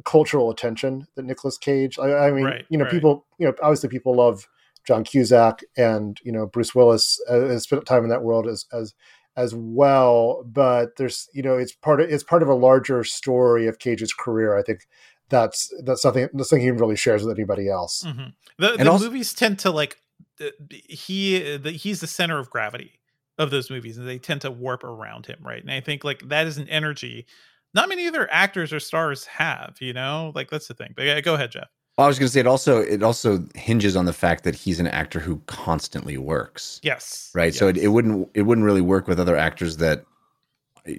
cultural 0.06 0.50
attention 0.52 1.08
that 1.16 1.26
Nicolas 1.26 1.58
Cage. 1.58 1.98
I, 2.00 2.28
I 2.28 2.32
mean, 2.32 2.46
Right, 2.46 2.66
you 2.70 2.78
know, 2.78 2.84
right. 2.86 2.92
people. 2.94 3.26
You 3.40 3.48
know, 3.48 3.54
obviously 3.64 3.90
people 3.90 4.16
love 4.16 4.48
John 4.86 5.04
Cusack 5.04 5.64
and 5.78 6.20
you 6.24 6.32
know 6.32 6.46
Bruce 6.48 6.74
Willis 6.76 7.20
uh, 7.30 7.48
has 7.48 7.64
spent 7.64 7.86
time 7.86 8.04
in 8.04 8.10
that 8.10 8.24
world 8.24 8.48
as 8.48 8.66
as 8.74 8.94
as 9.36 9.54
well 9.56 10.44
but 10.46 10.96
there's 10.98 11.30
you 11.34 11.42
know 11.42 11.56
it's 11.58 11.72
part 11.74 12.02
of 12.02 12.10
it's 12.12 12.24
part 12.24 12.42
of 12.44 12.50
a 12.50 12.54
larger 12.54 13.04
story 13.04 13.66
of 13.68 13.80
cage's 13.80 14.14
career 14.14 14.58
i 14.58 14.62
think 14.62 14.82
that's 15.30 15.72
that's 15.86 16.02
something 16.02 16.28
that's 16.34 16.50
something 16.50 16.64
he 16.66 16.72
really 16.72 16.96
shares 16.98 17.24
with 17.24 17.36
anybody 17.38 17.70
else 17.70 18.04
Mhm. 18.06 18.34
The, 18.58 18.76
the 18.78 18.90
also- 18.92 19.06
movies 19.06 19.34
tend 19.34 19.60
to 19.60 19.72
like 19.72 19.98
uh, 20.40 20.50
he 20.70 21.58
the, 21.58 21.72
he's 21.72 22.02
the 22.02 22.08
center 22.08 22.38
of 22.40 22.50
gravity 22.50 23.00
of 23.38 23.50
those 23.50 23.72
movies, 23.72 23.98
and 23.98 24.08
they 24.08 24.20
tend 24.20 24.42
to 24.42 24.52
warp 24.52 24.84
around 24.84 25.26
him, 25.26 25.40
right? 25.42 25.62
And 25.64 25.72
I 25.72 25.80
think 25.82 26.04
like 26.04 26.28
that 26.30 26.46
is 26.46 26.58
an 26.60 26.68
energy 26.70 27.26
not 27.74 27.88
many 27.90 28.06
other 28.08 28.30
actors 28.32 28.74
or 28.74 28.80
stars 28.80 29.26
have. 29.26 29.78
You 29.80 29.94
know, 29.94 30.32
like 30.36 30.50
that's 30.52 30.68
the 30.68 30.74
thing. 30.74 30.94
But 30.96 31.06
yeah, 31.06 31.22
go 31.22 31.34
ahead, 31.36 31.52
Jeff. 31.52 31.70
Well, 32.02 32.08
I 32.08 32.10
was 32.10 32.18
going 32.18 32.30
to 32.30 32.34
say 32.34 32.40
it 32.40 32.48
also 32.48 32.80
it 32.82 33.04
also 33.04 33.46
hinges 33.54 33.96
on 33.96 34.06
the 34.06 34.14
fact 34.14 34.44
that 34.46 34.56
he's 34.56 34.80
an 34.80 34.88
actor 34.88 35.20
who 35.20 35.40
constantly 35.46 36.18
works, 36.18 36.80
Yes. 36.82 37.30
right? 37.36 37.54
So 37.54 37.68
it, 37.68 37.78
it 37.78 37.90
wouldn't 37.90 38.28
it 38.34 38.42
wouldn't 38.42 38.66
really 38.66 38.82
work 38.82 39.08
with 39.08 39.20
other 39.20 39.38
actors 39.38 39.78
that 39.78 40.04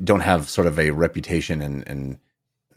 don't 0.05 0.21
have 0.21 0.49
sort 0.49 0.69
of 0.69 0.79
a 0.79 0.91
reputation 0.91 1.61
and 1.61 1.83
and 1.89 2.19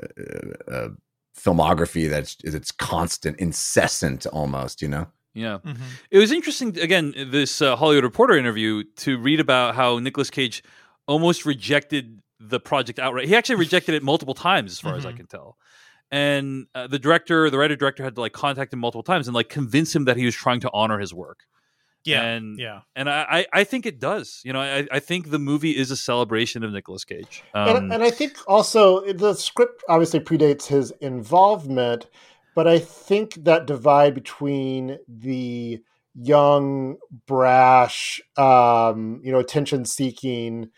uh, 0.02 0.72
uh, 0.72 0.90
filmography 1.38 2.10
that's 2.10 2.38
it's 2.44 2.72
constant, 2.72 3.38
incessant, 3.38 4.26
almost. 4.26 4.82
You 4.82 4.88
know, 4.88 5.08
Yeah. 5.36 5.60
Mhm. 5.64 5.78
It 6.10 6.18
was 6.18 6.32
interesting, 6.32 6.80
again, 6.80 7.14
this 7.30 7.62
uh, 7.62 7.76
Hollywood 7.76 8.04
Reporter 8.06 8.36
interview 8.36 8.86
to 9.06 9.20
read 9.20 9.40
about 9.40 9.76
how 9.76 10.00
Nicolas 10.00 10.32
Cage 10.32 10.64
almost 11.08 11.46
rejected 11.46 12.24
the 12.40 12.60
project 12.60 12.98
outright. 12.98 13.28
He 13.28 13.36
actually 13.36 13.56
rejected 13.58 13.94
it 13.94 14.02
multiple 14.02 14.34
times, 14.34 14.72
as 14.72 14.80
far 14.80 14.96
as 14.96 15.06
I 15.06 15.12
Mhm. 15.12 15.18
can 15.18 15.28
tell. 15.28 15.58
And 16.12 16.68
uh, 16.76 16.88
the 16.88 17.00
director, 17.00 17.50
the 17.50 17.58
writer 17.58 17.76
director, 17.76 18.04
had 18.04 18.16
to 18.16 18.22
like 18.22 18.34
contact 18.34 18.72
him 18.72 18.80
multiple 18.80 19.04
times 19.04 19.28
and 19.28 19.36
like 19.36 19.50
convince 19.50 19.96
him 19.96 20.06
that 20.06 20.18
he 20.18 20.26
was 20.26 20.36
trying 20.36 20.60
to 20.62 20.70
honor 20.72 21.00
his 21.00 21.14
work. 21.14 21.40
Yeah. 22.06 22.22
And 22.22 22.60
yeah. 22.60 22.82
and 22.96 23.10
I, 23.10 23.26
I 23.30 23.62
I 23.62 23.64
think 23.64 23.88
it 23.88 24.00
does. 24.00 24.42
You 24.46 24.54
know, 24.54 24.62
I, 24.62 24.88
I 24.92 25.00
think 25.00 25.32
the 25.32 25.40
movie 25.40 25.76
is 25.76 25.90
a 25.90 25.98
celebration 25.98 26.64
of 26.64 26.72
Nicolas 26.72 27.04
Cage. 27.04 27.44
Um, 27.56 27.76
and, 27.76 27.94
and 27.94 28.04
I 28.04 28.12
think 28.12 28.38
also 28.48 29.12
the 29.12 29.34
script 29.34 29.84
obviously 29.90 30.20
predates 30.20 30.68
his 30.68 30.92
involvement, 31.02 32.06
but 32.56 32.68
I 32.68 32.78
think 32.78 33.44
that 33.46 33.66
divide 33.66 34.14
between 34.14 35.00
the 35.08 35.82
young, 36.14 36.98
brash, 37.26 38.22
um, 38.38 39.20
you 39.24 39.32
know, 39.32 39.40
attention-seeking 39.40 40.70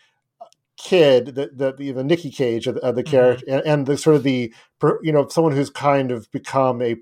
kid, 0.78 1.34
the 1.34 1.50
the, 1.54 1.72
the, 1.72 1.92
the 1.92 2.04
Nicky 2.04 2.30
Cage 2.30 2.66
of 2.66 2.76
the, 2.76 2.80
of 2.80 2.94
the 2.94 3.02
Mhm. 3.02 3.10
character, 3.10 3.44
and, 3.48 3.62
and 3.66 3.86
the 3.86 3.98
sort 3.98 4.16
of 4.16 4.22
the 4.22 4.52
you 5.02 5.12
know 5.12 5.28
someone 5.28 5.54
who's 5.54 5.70
kind 5.70 6.10
of 6.10 6.30
become 6.32 6.80
a 6.80 6.96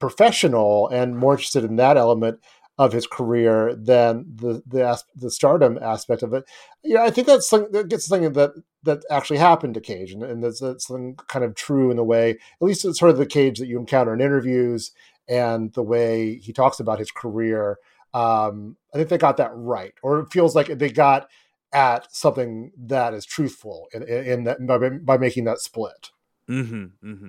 professional 0.00 0.88
and 0.88 1.16
more 1.18 1.34
interested 1.34 1.64
in 1.64 1.76
that 1.76 1.96
element 1.96 2.40
of 2.78 2.92
his 2.92 3.06
career 3.08 3.74
than 3.74 4.24
the 4.36 4.62
the 4.66 5.00
the 5.16 5.30
stardom 5.30 5.78
aspect 5.82 6.22
of 6.22 6.32
it. 6.32 6.44
Yeah, 6.84 7.02
I 7.02 7.10
think 7.10 7.26
that's 7.26 7.48
something 7.48 7.72
that 7.72 7.88
gets 7.88 8.06
something 8.06 8.32
that 8.32 8.52
that 8.84 9.02
actually 9.10 9.38
happened 9.38 9.74
to 9.74 9.80
Cage, 9.80 10.12
and, 10.12 10.22
and 10.22 10.42
that's, 10.42 10.60
that's 10.60 10.86
something 10.86 11.16
kind 11.26 11.44
of 11.44 11.54
true 11.56 11.90
in 11.90 11.96
the 11.96 12.04
way, 12.04 12.30
at 12.30 12.38
least 12.60 12.84
it's 12.84 12.98
sort 12.98 13.10
of 13.10 13.18
the 13.18 13.26
Cage 13.26 13.58
that 13.58 13.66
you 13.66 13.78
encounter 13.78 14.14
in 14.14 14.20
interviews 14.20 14.92
and 15.28 15.72
the 15.74 15.82
way 15.82 16.36
he 16.36 16.52
talks 16.52 16.78
about 16.80 17.00
his 17.00 17.10
career. 17.10 17.76
Um, 18.14 18.76
I 18.94 18.96
think 18.96 19.08
they 19.08 19.18
got 19.18 19.36
that 19.38 19.50
right, 19.52 19.92
or 20.02 20.20
it 20.20 20.32
feels 20.32 20.54
like 20.54 20.68
they 20.68 20.90
got 20.90 21.28
at 21.72 22.06
something 22.14 22.72
that 22.76 23.12
is 23.14 23.24
truthful 23.26 23.88
in, 23.92 24.02
in, 24.02 24.24
in 24.26 24.44
that 24.44 24.66
by, 24.66 24.78
by 24.88 25.18
making 25.18 25.44
that 25.44 25.58
split. 25.58 26.10
hmm 26.46 26.86
hmm 27.02 27.28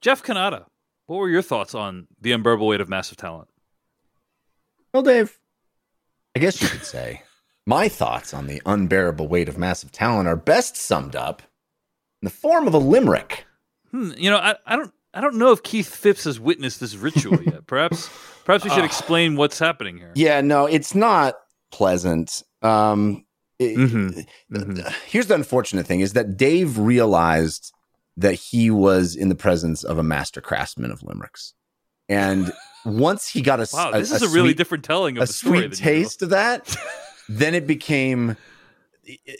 Jeff 0.00 0.22
Cannata, 0.22 0.66
what 1.06 1.16
were 1.16 1.28
your 1.28 1.42
thoughts 1.42 1.74
on 1.74 2.06
the 2.20 2.32
unbearable 2.32 2.66
weight 2.66 2.80
of 2.80 2.88
massive 2.88 3.16
talent? 3.16 3.48
well, 4.92 5.02
Dave, 5.02 5.38
I 6.36 6.40
guess 6.40 6.60
you 6.62 6.68
could 6.68 6.84
say 6.84 7.22
my 7.66 7.88
thoughts 7.88 8.32
on 8.34 8.46
the 8.46 8.62
unbearable 8.66 9.28
weight 9.28 9.48
of 9.48 9.58
massive 9.58 9.92
talent 9.92 10.28
are 10.28 10.36
best 10.36 10.76
summed 10.76 11.16
up 11.16 11.42
in 12.22 12.26
the 12.26 12.30
form 12.30 12.66
of 12.66 12.74
a 12.74 12.78
limerick. 12.78 13.44
Hmm, 13.90 14.10
you 14.16 14.30
know, 14.30 14.38
I, 14.38 14.56
I 14.66 14.76
don't 14.76 14.92
I 15.14 15.20
don't 15.20 15.36
know 15.36 15.52
if 15.52 15.62
Keith 15.62 15.94
Phipps 15.94 16.24
has 16.24 16.38
witnessed 16.38 16.80
this 16.80 16.94
ritual 16.94 17.42
yet. 17.42 17.66
Perhaps 17.66 18.10
perhaps 18.44 18.64
we 18.64 18.70
should 18.70 18.80
Ah. 18.80 18.84
explain 18.86 19.36
what's 19.36 19.58
happening 19.58 19.96
here. 19.96 20.12
Yeah, 20.14 20.40
no, 20.42 20.66
it's 20.66 20.94
not 20.94 21.34
pleasant. 21.70 22.42
Um, 22.62 23.24
it- 23.58 23.76
Mhm, 23.76 24.26
mhm. 24.52 24.92
Here's 25.06 25.26
the 25.26 25.34
unfortunate 25.34 25.86
thing: 25.86 26.00
is 26.00 26.12
that 26.14 26.36
Dave 26.36 26.78
realized 26.78 27.72
that 28.16 28.34
he 28.34 28.70
was 28.70 29.14
in 29.16 29.28
the 29.28 29.34
presence 29.34 29.84
of 29.84 29.98
a 29.98 30.02
master 30.02 30.40
craftsman 30.40 30.90
of 30.90 31.02
limericks, 31.02 31.54
and 32.08 32.52
once 32.84 33.28
he 33.28 33.40
got 33.42 33.58
a 33.60 33.62
s- 33.62 33.72
Wow, 33.72 33.90
a- 33.92 33.98
this 34.00 34.10
is 34.12 34.22
a, 34.22 34.28
really 34.28 34.48
sweet- 34.50 34.56
different 34.56 34.84
telling 34.84 35.16
of 35.16 35.22
a 35.24 35.26
the 35.26 35.32
story. 35.32 35.58
sweet 35.58 35.60
than 35.62 35.70
usual. 35.70 35.84
taste 36.04 36.22
of 36.22 36.30
that, 36.30 36.76
then 37.28 37.54
it 37.54 37.66
became, 37.66 38.36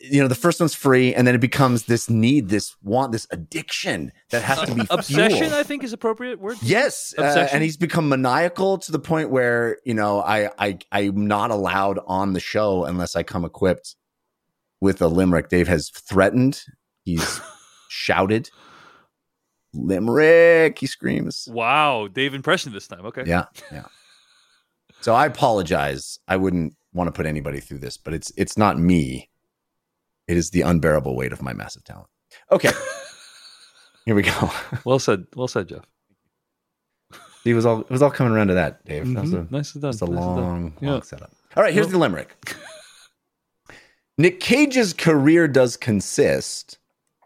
you 0.03 0.21
know, 0.23 0.29
the 0.29 0.35
first 0.35 0.61
one's 0.61 0.75
free, 0.75 1.15
and 1.15 1.27
then 1.27 1.35
it 1.35 1.41
becomes 1.41 1.85
this 1.85 2.09
need, 2.09 2.49
this 2.49 2.75
want, 2.83 3.13
this 3.13 3.27
addiction 3.31 4.13
that 4.31 4.43
has 4.43 4.61
to 4.63 4.75
be 4.75 4.83
Obsession, 4.91 5.39
fueled. 5.39 5.53
I 5.53 5.63
think, 5.63 5.83
is 5.85 5.93
appropriate 5.93 6.41
word. 6.41 6.57
Yes, 6.63 7.15
uh, 7.19 7.49
and 7.53 7.63
he's 7.63 7.77
become 7.77 8.09
maniacal 8.09 8.79
to 8.79 8.93
the 8.93 8.99
point 8.99 9.31
where 9.31 9.79
you 9.85 9.95
know 9.95 10.21
I 10.21 10.51
I 10.59 10.79
I'm 10.93 11.27
not 11.27 11.51
allowed 11.51 11.99
on 12.07 12.33
the 12.33 12.41
show 12.41 12.85
unless 12.85 13.15
I 13.17 13.23
come 13.23 13.45
equipped 13.45 13.95
with 14.81 15.01
a 15.03 15.09
limerick. 15.09 15.49
Dave 15.49 15.69
has 15.69 15.91
threatened. 15.91 16.63
He's 17.05 17.41
shouted, 17.89 18.51
"Limerick!" 19.75 20.79
He 20.79 20.87
screams. 20.87 21.49
Wow, 21.51 22.09
Dave 22.09 22.35
impression 22.35 22.73
this 22.73 22.89
time. 22.89 23.05
Okay. 23.07 23.25
Yeah, 23.27 23.45
yeah. 23.73 23.85
So 25.01 25.15
I 25.15 25.27
apologize. 25.27 26.19
I 26.29 26.37
wouldn't 26.37 26.75
want 26.93 27.09
to 27.09 27.13
put 27.13 27.27
anybody 27.27 27.61
through 27.61 27.79
this, 27.79 27.97
but 27.97 28.15
it's 28.15 28.33
it's 28.37 28.57
not 28.59 28.79
me. 28.79 29.29
It 30.27 30.37
is 30.37 30.51
the 30.51 30.63
unbearable 30.63 31.17
weight 31.17 31.33
of 31.33 31.43
my 31.43 31.53
massive 31.53 31.85
talent. 31.85 32.09
Okay, 32.51 32.73
here 34.05 34.15
we 34.15 34.23
go. 34.23 34.51
Well 34.85 34.99
said. 34.99 35.27
Well 35.35 35.49
said, 35.49 35.69
Jeff. 35.69 35.85
It 37.45 37.55
was 37.55 37.65
all 37.65 37.81
it 37.81 37.89
was 37.91 38.03
all 38.03 38.11
coming 38.11 38.35
around 38.35 38.49
to 38.49 38.55
that, 38.55 38.85
Dave. 38.85 39.15
That 39.15 39.23
was 39.23 39.33
a- 39.33 39.37
Mhm. 39.39 39.51
Nicely 39.53 39.81
done. 39.81 39.91
It's 39.91 40.03
a 40.03 40.05
nicely 40.07 40.21
done. 40.27 40.37
long, 40.37 40.73
Yeah. 40.83 40.91
long 40.91 41.03
setup. 41.03 41.31
All 41.57 41.63
right, 41.63 41.73
here's 41.73 41.87
Well- 41.87 41.93
the 41.93 41.99
limerick. 41.99 42.37
Nick 44.19 44.41
Cage's 44.41 44.93
career 44.93 45.47
does 45.47 45.77
consist 45.77 46.79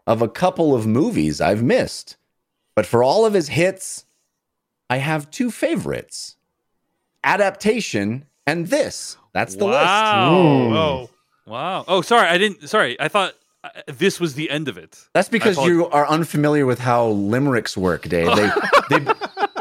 of 0.05 0.21
a 0.21 0.29
couple 0.29 0.75
of 0.75 0.85
movies 0.85 1.41
I've 1.41 1.63
missed, 1.63 2.17
but 2.75 2.85
for 2.85 3.03
all 3.03 3.25
of 3.25 3.33
his 3.33 3.49
hits, 3.49 4.05
I 4.89 4.97
have 4.97 5.31
two 5.31 5.49
favorites 5.49 6.35
adaptation 7.23 8.25
and 8.45 8.67
this. 8.67 9.17
That's 9.33 9.55
the 9.55 9.65
list. 9.65 9.81
Wow. 9.81 10.69
Whoa. 10.69 11.09
Wow. 11.47 11.85
Oh, 11.87 12.01
sorry. 12.01 12.27
I 12.27 12.37
didn't. 12.37 12.67
Sorry. 12.69 12.99
I 12.99 13.07
thought 13.07 13.33
uh, 13.63 13.69
this 13.87 14.19
was 14.19 14.35
the 14.35 14.49
end 14.49 14.67
of 14.67 14.77
it. 14.77 14.99
That's 15.13 15.29
because 15.29 15.57
you 15.65 15.87
are 15.87 16.07
unfamiliar 16.07 16.65
with 16.65 16.79
how 16.79 17.07
limericks 17.07 17.75
work, 17.75 18.07
Dave. 18.07 18.35
They, 18.35 18.49
they, 18.89 18.99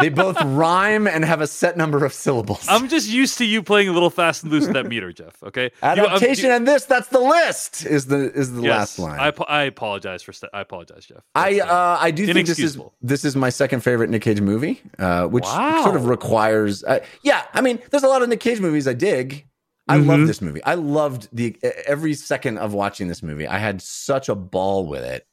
they 0.02 0.08
both 0.10 0.40
rhyme 0.42 1.06
and 1.06 1.24
have 1.24 1.40
a 1.40 1.46
set 1.46 1.76
number 1.76 2.04
of 2.04 2.12
syllables. 2.12 2.66
I'm 2.68 2.88
just 2.88 3.08
used 3.08 3.38
to 3.38 3.44
you 3.44 3.62
playing 3.62 3.88
a 3.88 3.92
little 3.92 4.10
fast 4.10 4.42
and 4.42 4.52
loose 4.52 4.64
with 4.66 4.74
that 4.74 4.86
meter, 4.86 5.12
Jeff. 5.12 5.42
Okay. 5.42 5.64
You- 5.64 5.70
Adaptation 5.82 6.50
and 6.50 6.66
this. 6.68 6.84
That's 6.84 7.08
the 7.08 7.20
list. 7.20 7.86
Is 7.86 8.06
the 8.06 8.32
is 8.32 8.52
the 8.52 8.62
Yes, 8.62 8.98
last 8.98 8.98
line. 8.98 9.20
I, 9.20 9.32
I 9.44 9.62
apologize 9.64 10.22
for. 10.22 10.32
St- 10.32 10.50
I 10.52 10.60
apologize, 10.60 11.06
Jeff. 11.06 11.22
I 11.34 11.54
That's, 11.54 11.70
uh, 11.70 11.72
uh, 11.74 11.98
I 12.00 12.10
do 12.10 12.26
think 12.32 12.46
this 12.46 12.58
is 12.58 12.78
this 13.00 13.24
is 13.24 13.36
my 13.36 13.50
second 13.50 13.80
favorite 13.80 14.10
Nick 14.10 14.22
Cage 14.22 14.40
movie, 14.40 14.80
uh, 14.98 15.26
which 15.26 15.44
Wow. 15.44 15.82
sort 15.84 15.96
of 15.96 16.06
requires. 16.06 16.84
Uh, 16.84 17.00
yeah, 17.22 17.44
I 17.54 17.60
mean, 17.60 17.78
there's 17.90 18.02
a 18.02 18.08
lot 18.08 18.22
of 18.22 18.28
Nick 18.28 18.40
Cage 18.40 18.60
movies 18.60 18.86
I 18.88 18.94
dig. 18.94 19.46
I 19.88 19.98
Mhm. 19.98 20.06
love 20.06 20.26
this 20.28 20.40
movie. 20.40 20.62
I 20.64 20.74
loved 20.74 21.28
the 21.32 21.56
every 21.86 22.14
second 22.14 22.58
of 22.58 22.72
watching 22.72 23.08
this 23.08 23.22
movie. 23.22 23.46
I 23.48 23.58
had 23.58 23.82
such 23.82 24.28
a 24.28 24.34
ball 24.34 24.86
with 24.86 25.02
it. 25.04 25.26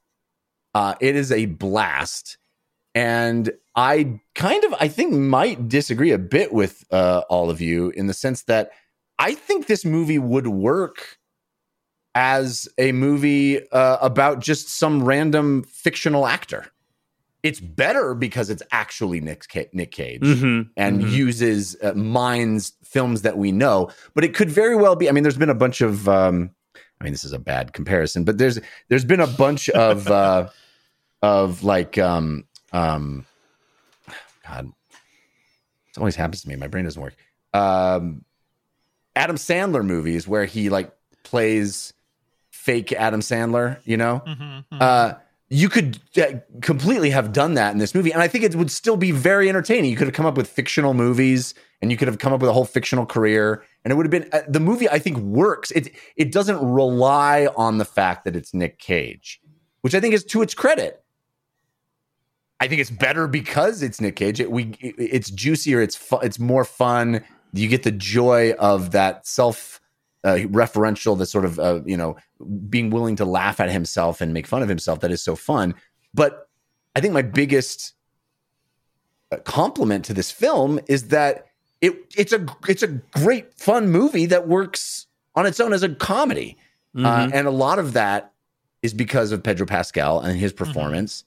Uh, 0.74 0.96
it 1.00 1.16
is 1.16 1.32
a 1.32 1.46
blast, 1.46 2.38
and 2.96 3.52
I 3.80 4.20
kind 4.36 4.62
of 4.66 4.76
I 4.78 4.90
think 4.90 5.14
might 5.14 5.70
disagree 5.70 6.12
a 6.12 6.18
bit 6.18 6.52
with 6.52 6.84
uh, 6.92 7.22
all 7.30 7.50
of 7.50 7.62
you 7.62 7.92
in 7.92 8.08
the 8.08 8.14
sense 8.14 8.44
that 8.44 8.72
I 9.18 9.34
think 9.36 9.68
this 9.68 9.86
movie 9.86 10.20
would 10.20 10.48
work 10.48 11.18
as 12.14 12.68
a 12.78 12.92
movie 12.92 13.66
uh, 13.72 13.98
about 14.02 14.42
just 14.42 14.68
some 14.68 15.02
random 15.04 15.64
fictional 15.64 16.28
actor. 16.28 16.66
It's 17.42 17.62
better 17.62 18.14
because 18.16 18.50
it's 18.50 18.64
actually 18.72 19.22
Nick, 19.22 19.46
Nick 19.72 19.92
Cage 19.92 20.24
Mhm, 20.24 20.72
and 20.76 21.02
mhm. 21.02 21.12
uses 21.12 21.78
uh, 21.82 21.94
mines 21.94 22.74
films 22.84 23.22
that 23.22 23.38
we 23.38 23.54
know, 23.54 23.90
but 24.14 24.26
it 24.26 24.34
could 24.34 24.50
very 24.50 24.76
well 24.76 24.98
be. 24.98 25.08
I 25.08 25.14
mean, 25.14 25.24
there's 25.24 25.38
been 25.38 25.50
a 25.50 25.56
bunch 25.56 25.80
of. 25.80 26.10
Um, 26.10 26.52
I 27.00 27.06
mean, 27.06 27.14
this 27.14 27.24
is 27.24 27.32
a 27.32 27.40
bad 27.40 27.72
comparison, 27.72 28.26
but 28.26 28.38
there's 28.40 28.60
there's 28.90 29.06
been 29.06 29.22
a 29.22 29.28
bunch 29.28 29.70
of 29.70 30.12
uh, 30.12 30.50
of 31.22 31.64
like 31.64 31.98
um 31.98 32.44
um, 32.74 33.26
God, 34.50 34.72
it 35.92 35.98
always 35.98 36.16
happens 36.16 36.42
to 36.42 36.50
me. 36.50 36.56
My 36.56 36.68
brain 36.68 36.86
doesn't 36.86 37.02
work. 37.02 37.16
Um, 37.54 38.24
Adam 39.16 39.36
Sandler 39.36 39.86
movies 39.86 40.28
where 40.28 40.46
he 40.46 40.70
like 40.70 40.92
plays 41.24 41.94
fake 42.52 42.92
Adam 42.94 43.22
Sandler, 43.22 43.80
you 43.86 43.98
know? 43.98 44.22
Mhm, 44.28 44.66
mhm. 44.72 44.82
Uh, 44.82 45.14
you 45.50 45.68
could 45.68 46.00
uh, 46.18 46.34
completely 46.62 47.10
have 47.10 47.34
done 47.34 47.56
that 47.56 47.72
in 47.72 47.80
this 47.80 47.96
movie, 47.96 48.14
and 48.14 48.22
I 48.22 48.28
think 48.28 48.44
it 48.44 48.54
would 48.56 48.70
still 48.70 48.98
be 48.98 49.12
very 49.12 49.50
entertaining. 49.50 49.90
You 49.90 49.98
could 49.98 50.06
have 50.06 50.14
come 50.14 50.28
up 50.28 50.38
with 50.38 50.48
fictional 50.48 50.94
movies, 50.94 51.56
and 51.82 51.90
you 51.90 51.98
could 51.98 52.08
have 52.08 52.20
come 52.20 52.34
up 52.34 52.42
with 52.42 52.50
a 52.50 52.54
whole 52.54 52.66
fictional 52.66 53.06
career, 53.08 53.64
and 53.84 53.92
it 53.92 53.96
would 53.96 54.06
have 54.06 54.12
been 54.12 54.30
uh, 54.32 54.42
the 54.48 54.60
movie. 54.60 54.88
I 54.88 55.00
think 55.00 55.18
works. 55.18 55.72
It 55.72 55.92
it 56.16 56.32
doesn't 56.32 56.64
rely 56.64 57.48
on 57.56 57.80
the 57.80 57.86
fact 57.86 58.26
that 58.26 58.36
it's 58.36 58.54
Nick 58.54 58.78
Cage, 58.78 59.42
which 59.82 59.96
I 59.96 60.00
think 60.00 60.14
is 60.14 60.24
to 60.26 60.44
its 60.44 60.54
credit. 60.54 61.04
I 62.62 62.68
think 62.68 62.82
it's 62.82 62.90
better 62.90 63.28
because 63.28 63.82
it's 63.82 64.02
Nick 64.02 64.16
Cage. 64.18 64.40
It, 64.40 64.52
we 64.52 64.76
it- 64.82 64.96
it's 64.98 65.30
juicier. 65.32 65.82
It's 65.82 65.96
fu- 65.96 66.20
it's 66.20 66.40
more 66.40 66.66
fun. 66.66 67.24
You 67.54 67.68
get 67.68 67.84
the 67.84 67.92
joy 67.92 68.52
of 68.60 68.92
that 68.92 69.26
self 69.26 69.80
uh, 70.24 70.40
referential, 70.50 71.18
the 71.18 71.26
sort 71.26 71.46
of 71.46 71.58
uh, 71.60 71.82
you 71.86 71.96
know 71.98 72.18
being 72.70 72.90
willing 72.90 73.16
to 73.18 73.26
laugh 73.26 73.60
at 73.60 73.70
himself 73.72 74.22
and 74.22 74.34
make 74.34 74.46
fun 74.48 74.62
of 74.62 74.70
himself. 74.70 75.00
That 75.00 75.12
is 75.12 75.22
so 75.22 75.36
fun. 75.36 75.74
But 76.14 76.50
I 76.96 77.02
think 77.02 77.14
my 77.14 77.22
biggest 77.22 77.94
uh, 79.32 79.38
compliment 79.38 80.06
to 80.06 80.14
this 80.14 80.32
film 80.32 80.80
is 80.88 81.08
that 81.10 81.46
it 81.82 82.14
it's 82.18 82.34
a 82.34 82.46
it's 82.68 82.84
a 82.84 82.88
great 82.88 83.54
fun 83.54 83.90
movie 83.90 84.26
that 84.26 84.48
works 84.48 85.08
on 85.36 85.46
its 85.46 85.60
own 85.62 85.72
as 85.72 85.84
a 85.84 85.90
comedy, 85.96 86.58
uh, 86.98 87.00
Mhm. 87.28 87.32
and 87.34 87.48
a 87.48 87.52
lot 87.52 87.80
of 87.80 87.94
that 87.94 88.34
is 88.82 88.94
because 88.94 89.32
of 89.32 89.42
Pedro 89.44 89.66
Pascal 89.66 90.20
and 90.20 90.38
his 90.38 90.52
performance, 90.52 91.24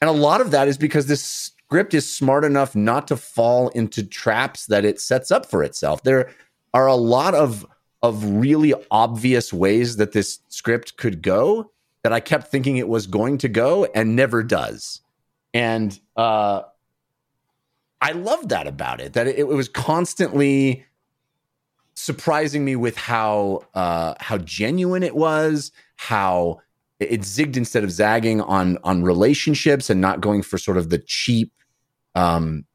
and 0.00 0.08
a 0.08 0.12
lot 0.12 0.40
of 0.40 0.50
that 0.50 0.68
is 0.68 0.78
because 0.78 1.06
this 1.06 1.22
script 1.22 1.94
is 1.94 2.10
smart 2.10 2.44
enough 2.44 2.74
not 2.74 3.06
to 3.08 3.16
fall 3.16 3.68
into 3.70 4.02
traps 4.02 4.66
that 4.66 4.84
it 4.84 5.00
sets 5.00 5.30
up 5.30 5.46
for 5.46 5.62
itself. 5.62 6.02
There 6.02 6.30
are 6.74 6.86
a 6.86 6.94
lot 6.94 7.34
of 7.34 7.66
of 8.02 8.24
really 8.24 8.72
obvious 8.90 9.52
ways 9.52 9.96
that 9.96 10.12
this 10.12 10.40
script 10.48 10.96
could 10.96 11.20
go 11.20 11.70
that 12.02 12.12
I 12.12 12.20
kept 12.20 12.48
thinking 12.48 12.78
it 12.78 12.88
was 12.88 13.06
going 13.06 13.36
to 13.38 13.48
go 13.48 13.84
and 13.94 14.16
never 14.16 14.42
does. 14.42 15.02
And 15.52 15.98
uh, 16.16 16.62
I 18.00 18.12
love 18.12 18.48
that 18.48 18.66
about 18.66 19.00
it. 19.00 19.12
That 19.12 19.26
it, 19.26 19.38
it 19.38 19.46
was 19.46 19.68
constantly 19.68 20.86
surprising 21.94 22.64
me 22.64 22.76
with 22.76 22.96
how 22.96 23.66
uh, 23.74 24.14
how 24.18 24.38
genuine 24.38 25.02
it 25.02 25.14
was, 25.14 25.72
how 25.96 26.62
it 27.00 27.22
zigged 27.22 27.56
instead 27.56 27.82
of 27.82 27.90
zagging 27.90 28.40
on 28.42 28.78
on 28.84 29.02
relationships 29.02 29.90
and 29.90 30.00
not 30.00 30.20
going 30.20 30.42
for 30.42 30.58
sort 30.58 30.76
of 30.76 30.90
the 30.90 30.98
cheap, 30.98 31.52
um, 32.14 32.66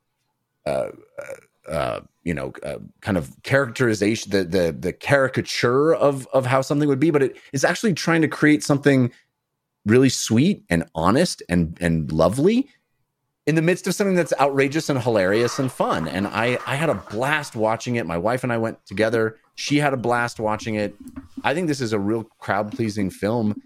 uh, 0.65 0.89
uh, 1.19 1.71
uh, 1.71 1.99
you 2.23 2.33
know, 2.33 2.51
uh, 2.63 2.79
kind 3.01 3.17
of 3.17 3.31
characterization, 3.43 4.31
the 4.31 4.43
the 4.43 4.75
the 4.77 4.91
caricature 4.91 5.93
of 5.93 6.27
of 6.33 6.47
how 6.47 6.61
something 6.61 6.89
would 6.89 6.99
be, 6.99 7.11
but 7.11 7.21
it 7.21 7.37
is 7.53 7.63
actually 7.63 7.93
trying 7.93 8.21
to 8.21 8.27
create 8.27 8.63
something 8.63 9.11
really 9.85 10.09
sweet 10.09 10.63
and 10.69 10.83
honest 10.95 11.43
and 11.47 11.77
and 11.79 12.11
lovely 12.11 12.67
in 13.45 13.53
the 13.53 13.61
midst 13.61 13.85
of 13.85 13.93
something 13.93 14.15
that's 14.15 14.33
outrageous 14.39 14.89
and 14.89 15.01
hilarious 15.01 15.59
and 15.59 15.71
fun. 15.71 16.07
And 16.07 16.25
I 16.27 16.57
I 16.65 16.75
had 16.75 16.89
a 16.89 16.95
blast 16.95 17.55
watching 17.55 17.95
it. 17.97 18.07
My 18.07 18.17
wife 18.17 18.43
and 18.43 18.51
I 18.51 18.57
went 18.57 18.83
together. 18.87 19.37
She 19.53 19.77
had 19.77 19.93
a 19.93 19.97
blast 19.97 20.39
watching 20.39 20.75
it. 20.75 20.95
I 21.43 21.53
think 21.53 21.67
this 21.67 21.79
is 21.79 21.93
a 21.93 21.99
real 21.99 22.23
crowd 22.39 22.71
pleasing 22.71 23.11
film 23.11 23.61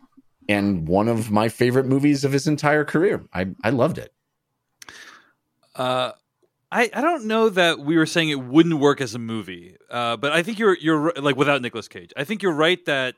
and 0.50 0.86
one 0.88 1.08
of 1.08 1.32
my 1.32 1.48
favorite 1.48 1.86
movies 1.86 2.26
of 2.26 2.34
his 2.34 2.46
entire 2.48 2.84
career. 2.84 3.24
I 3.34 3.48
I 3.64 3.70
loved 3.70 3.98
it. 3.98 4.12
Uh, 5.76 6.12
I, 6.72 6.90
I 6.94 7.02
don't 7.02 7.26
know 7.26 7.50
that 7.50 7.80
we 7.80 7.98
were 7.98 8.06
saying 8.06 8.30
it 8.30 8.36
wouldn't 8.42 8.80
work 8.80 9.02
as 9.02 9.16
a 9.16 9.20
movie, 9.20 9.76
uh, 9.90 10.18
but 10.18 10.32
I 10.34 10.44
think 10.44 10.60
you're 10.60 10.78
you're 10.78 11.14
like 11.14 11.36
without 11.36 11.62
Nicolas 11.62 11.88
Cage. 11.88 12.12
I 12.18 12.24
think 12.26 12.44
you're 12.44 12.54
right 12.54 12.84
that 12.86 13.16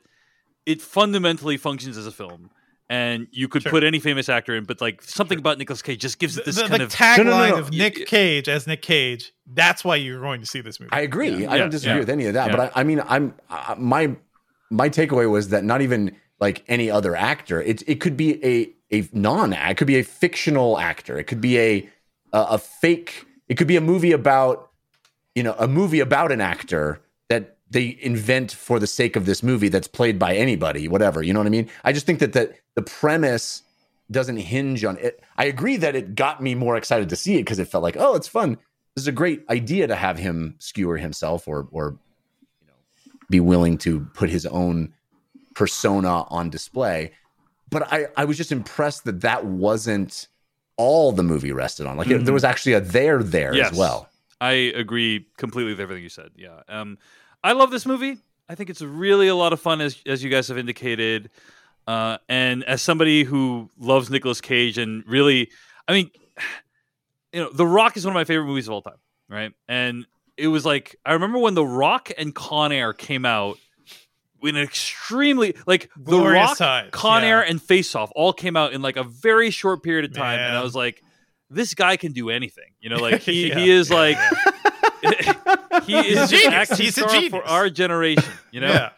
it 0.66 0.82
fundamentally 0.82 1.58
functions 1.58 1.98
as 1.98 2.06
a 2.08 2.12
film, 2.12 2.52
and 2.90 3.28
you 3.32 3.48
could 3.48 3.64
Sure. 3.64 3.72
put 3.72 3.84
any 3.84 4.00
famous 4.00 4.30
actor 4.30 4.56
in, 4.56 4.64
but 4.66 4.80
like 4.80 5.02
something 5.02 5.40
about 5.40 5.58
Nicolas 5.58 5.82
Cage 5.82 6.00
just 6.00 6.20
gives 6.20 6.38
it 6.38 6.46
this 6.46 6.56
the- 6.56 6.68
kind 6.68 6.80
the 6.82 6.86
of 6.86 6.92
tagline 6.94 7.18
No, 7.18 7.24
no, 7.24 7.38
no, 7.38 7.50
no. 7.50 7.58
of 7.58 7.72
Nick 7.72 8.06
Cage 8.06 8.48
as 8.48 8.68
Nick 8.68 8.82
Cage. 8.84 9.34
That's 9.48 9.84
why 9.84 9.96
you're 9.98 10.22
going 10.22 10.40
to 10.40 10.46
see 10.48 10.62
this 10.62 10.80
movie. 10.80 10.92
I 10.94 11.02
agree. 11.02 11.30
Yeah. 11.32 11.52
I 11.52 11.56
Yeah. 11.56 11.58
don't 11.58 11.72
disagree 11.72 11.94
Yeah. 11.96 12.00
with 12.00 12.10
any 12.10 12.28
of 12.28 12.36
that. 12.36 12.52
Yeah. 12.52 12.56
But 12.56 12.72
I, 12.78 12.82
I 12.82 12.84
mean, 12.84 13.02
I'm 13.08 13.34
uh, 13.50 13.76
my 13.78 14.16
my 14.70 14.88
takeaway 14.88 15.30
was 15.30 15.50
that 15.50 15.66
not 15.66 15.82
even 15.82 16.16
like 16.42 16.64
any 16.68 16.90
other 16.90 17.16
actor. 17.16 17.62
It 17.62 17.84
it 17.88 18.02
could 18.02 18.18
be 18.18 18.44
a 18.44 18.74
a 18.92 19.08
non 19.14 19.54
actor, 19.54 19.72
It 19.72 19.78
could 19.78 19.88
be 19.88 20.00
a 20.00 20.04
fictional 20.04 20.80
actor. 20.80 21.18
It 21.18 21.26
could 21.26 21.40
be 21.40 21.58
a 21.60 21.90
a, 22.34 22.40
a 22.52 22.58
fake. 22.58 23.26
It 23.48 23.56
could 23.56 23.68
be 23.68 23.78
a 23.78 23.82
movie 23.82 24.12
about 24.12 24.72
you 25.36 25.44
know 25.44 25.56
a 25.58 25.68
movie 25.68 26.00
about 26.00 26.32
an 26.32 26.42
actor 26.42 27.00
that 27.30 27.58
they 27.70 27.98
invent 28.02 28.52
for 28.52 28.80
the 28.80 28.88
sake 28.88 29.16
of 29.16 29.26
this 29.26 29.44
movie 29.44 29.70
that's 29.70 29.88
played 29.88 30.20
by 30.20 30.36
anybody, 30.36 30.88
whatever. 30.88 31.24
You 31.24 31.32
know 31.32 31.40
what 31.40 31.48
I 31.48 31.52
mean? 31.52 31.70
I 31.86 31.94
just 31.94 32.06
think 32.06 32.20
that 32.20 32.34
that 32.34 32.54
the 32.76 32.82
premise 32.82 33.62
doesn't 34.10 34.38
hinge 34.38 34.84
on 34.84 34.98
it. 34.98 35.24
I 35.38 35.46
agree 35.46 35.78
that 35.78 35.96
it 35.96 36.16
got 36.16 36.42
me 36.42 36.56
more 36.56 36.76
excited 36.76 37.08
to 37.10 37.16
see 37.16 37.36
it 37.36 37.42
because 37.44 37.60
it 37.60 37.68
felt 37.70 37.84
like, 37.84 37.96
oh, 37.98 38.16
it's 38.16 38.28
fun. 38.28 38.58
This 38.96 39.04
is 39.04 39.08
a 39.08 39.14
great 39.14 39.46
idea 39.50 39.88
to 39.88 39.96
have 39.96 40.18
him 40.18 40.56
skewer 40.58 40.98
himself 40.98 41.48
or 41.48 41.68
or 41.72 41.98
you 42.60 42.68
know 42.68 42.74
be 43.30 43.40
willing 43.40 43.78
to 43.80 44.02
put 44.14 44.30
his 44.30 44.48
own 44.48 44.94
persona 45.56 46.24
on 46.30 46.50
display. 46.50 47.12
But 47.70 47.92
I 47.92 48.08
I 48.18 48.26
was 48.26 48.38
just 48.38 48.52
impressed 48.52 49.06
that 49.06 49.22
that 49.22 49.46
wasn't 49.46 50.28
all 50.78 51.12
the 51.12 51.24
movie 51.24 51.52
rested 51.52 51.86
on. 51.88 51.98
Like 51.98 52.08
it- 52.08 52.26
there 52.26 52.34
was 52.34 52.44
actually 52.44 52.74
a 52.74 52.82
there 52.82 53.22
there 53.24 53.54
Yes. 53.56 53.72
as 53.72 53.78
well. 53.78 54.10
I 54.40 54.52
agree 54.52 55.28
completely 55.38 55.72
with 55.74 55.80
everything 55.80 56.02
you 56.04 56.10
said. 56.10 56.32
Yeah. 56.36 56.62
Um, 56.68 56.98
I 57.44 57.52
love 57.54 57.70
this 57.72 57.86
movie. 57.86 58.18
I 58.50 58.56
think 58.56 58.70
it's 58.70 58.82
really 58.82 59.28
a 59.28 59.36
lot 59.36 59.54
of 59.54 59.60
fun, 59.62 59.80
as 59.82 60.02
as 60.06 60.24
you 60.24 60.30
guys 60.30 60.48
have 60.48 60.58
indicated. 60.58 61.30
Uh, 61.88 62.18
and 62.30 62.64
as 62.66 62.82
somebody 62.82 63.24
who 63.24 63.70
loves 63.80 64.10
Nicolas 64.10 64.40
Cage 64.42 64.78
and 64.78 65.04
really, 65.08 65.50
I 65.88 65.94
mean, 65.94 66.12
you 67.34 67.42
know, 67.42 67.50
The 67.52 67.66
Rock 67.66 67.98
is 67.98 68.06
one 68.06 68.14
of 68.14 68.16
my 68.20 68.24
favorite 68.26 68.46
movies 68.48 68.68
of 68.68 68.74
all 68.74 68.82
time, 68.82 68.98
right? 69.30 69.54
And 69.68 70.06
it 70.38 70.48
was 70.48 70.66
like 70.66 70.96
I 71.06 71.14
remember 71.14 71.38
when 71.38 71.54
The 71.54 71.66
Rock 71.66 72.12
and 72.18 72.34
Con 72.36 72.72
Air 72.72 72.94
came 72.94 73.26
out. 73.26 73.58
In 74.44 74.56
an 74.56 74.64
extremely 74.64 75.56
like 75.68 75.90
The 75.96 76.04
Glorious 76.04 76.50
Rock, 76.50 76.58
times, 76.58 76.90
Con 76.92 77.22
yeah. 77.22 77.30
Air, 77.30 77.42
and 77.42 77.62
Face 77.62 77.94
Off 77.96 78.12
all 78.16 78.34
came 78.34 78.58
out 78.58 78.74
in 78.74 78.82
like 78.82 78.98
a 78.98 79.04
very 79.04 79.52
short 79.52 79.84
period 79.84 80.06
of 80.06 80.14
time, 80.16 80.40
and 80.40 80.58
I 80.58 80.64
was 80.64 80.74
like, 80.76 81.04
"This 81.50 81.74
guy 81.76 81.96
can 81.98 82.12
do 82.12 82.30
anything." 82.32 82.72
You 82.80 82.90
know, 82.90 82.98
like 82.98 83.22
he, 83.22 83.50
Yeah. 83.50 83.60
he 83.60 83.70
is 83.70 83.92
like 83.92 84.18
he 85.86 85.96
is 85.98 86.30
genius. 86.30 86.46
an 86.48 86.54
action 86.54 86.76
He's 86.78 86.98
a 86.98 87.02
star 87.02 87.10
genius. 87.14 87.30
for 87.32 87.44
our 87.44 87.70
generation. 87.70 88.24
You 88.52 88.62
know, 88.62 88.68
Yeah. 88.68 88.90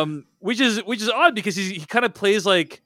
um, 0.00 0.26
which 0.40 0.60
is 0.60 0.78
which 0.84 1.00
is 1.02 1.08
odd 1.08 1.34
because 1.34 1.56
he's, 1.56 1.70
he 1.70 1.80
kind 1.86 2.04
of 2.04 2.14
plays 2.14 2.44
like 2.46 2.82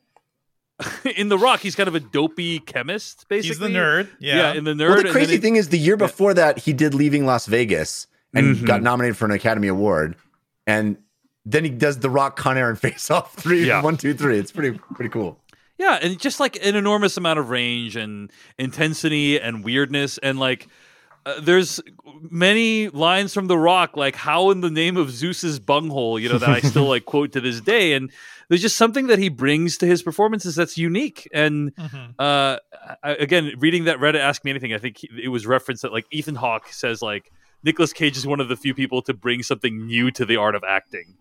in 1.16 1.28
The 1.28 1.38
Rock. 1.38 1.60
He's 1.60 1.74
kind 1.74 1.88
of 1.88 1.94
a 1.94 2.00
dopey 2.00 2.58
chemist, 2.60 3.26
basically. 3.28 3.48
He's 3.48 3.58
the 3.58 3.68
nerd. 3.78 4.08
Yeah, 4.18 4.36
Yeah. 4.36 4.52
in 4.54 4.64
the 4.64 4.72
nerd. 4.74 4.88
Well, 4.88 4.96
the 4.98 5.02
then 5.04 5.12
crazy 5.12 5.34
it- 5.36 5.42
thing 5.42 5.56
is, 5.56 5.68
the 5.68 5.78
year 5.78 5.96
before 5.96 6.34
that, 6.34 6.58
he 6.58 6.72
did 6.72 6.94
Leaving 6.94 7.26
Las 7.26 7.46
Vegas 7.46 8.06
and 8.32 8.56
Mhm. 8.56 8.66
got 8.66 8.82
nominated 8.82 9.16
for 9.16 9.24
an 9.26 9.30
Academy 9.30 9.68
Award, 9.68 10.16
and 10.66 10.96
then 11.46 11.64
he 11.64 11.70
does 11.70 11.98
The 11.98 12.10
Rock, 12.10 12.36
Con 12.36 12.56
Air, 12.58 12.70
and 12.70 12.78
Face 12.86 13.10
Off 13.10 13.34
three, 13.34 13.66
Yeah. 13.66 13.82
one, 13.82 13.96
two, 13.96 14.14
three. 14.14 14.38
It's 14.38 14.52
pretty 14.52 14.78
pretty 14.94 15.10
cool. 15.10 15.38
Yeah, 15.78 15.98
and 16.00 16.18
just 16.20 16.38
like 16.40 16.56
an 16.64 16.76
enormous 16.76 17.16
amount 17.16 17.38
of 17.40 17.50
range 17.50 17.96
and 17.96 18.30
intensity 18.58 19.40
and 19.40 19.64
weirdness, 19.64 20.18
and 20.18 20.38
like 20.38 20.68
uh, 21.26 21.40
there's 21.40 21.80
many 22.30 22.88
lines 22.90 23.32
from 23.34 23.46
The 23.46 23.58
Rock, 23.58 23.96
like 23.96 24.14
"How 24.16 24.50
in 24.50 24.60
the 24.60 24.70
name 24.70 24.96
of 24.96 25.10
Zeus's 25.10 25.58
bunghole," 25.58 26.18
you 26.18 26.28
know, 26.28 26.38
that 26.38 26.48
I 26.50 26.60
still 26.60 26.84
like 26.86 27.04
quote 27.06 27.32
to 27.32 27.40
this 27.40 27.60
day. 27.60 27.94
And 27.94 28.10
there's 28.48 28.60
just 28.62 28.76
something 28.76 29.06
that 29.08 29.18
he 29.18 29.28
brings 29.30 29.78
to 29.78 29.86
his 29.86 30.02
performances 30.02 30.54
that's 30.54 30.76
unique. 30.78 31.28
And 31.32 31.74
Mhm. 31.76 32.14
uh, 32.18 32.58
I, 33.02 33.10
again, 33.12 33.52
reading 33.58 33.84
that 33.84 33.98
Reddit 33.98 34.20
Ask 34.20 34.44
Me 34.44 34.50
Anything, 34.50 34.74
I 34.74 34.78
think 34.78 34.98
he, 34.98 35.08
it 35.24 35.28
was 35.28 35.46
referenced 35.46 35.82
that 35.82 35.92
like 35.92 36.06
Ethan 36.10 36.34
Hawke 36.36 36.68
says 36.72 37.00
like 37.02 37.32
Nicolas 37.62 37.92
Cage 37.92 38.16
is 38.16 38.26
one 38.26 38.40
of 38.40 38.48
the 38.48 38.56
few 38.56 38.74
people 38.74 39.00
to 39.02 39.14
bring 39.14 39.42
something 39.42 39.86
new 39.86 40.10
to 40.12 40.24
the 40.26 40.36
art 40.36 40.54
of 40.54 40.62
acting 40.62 41.14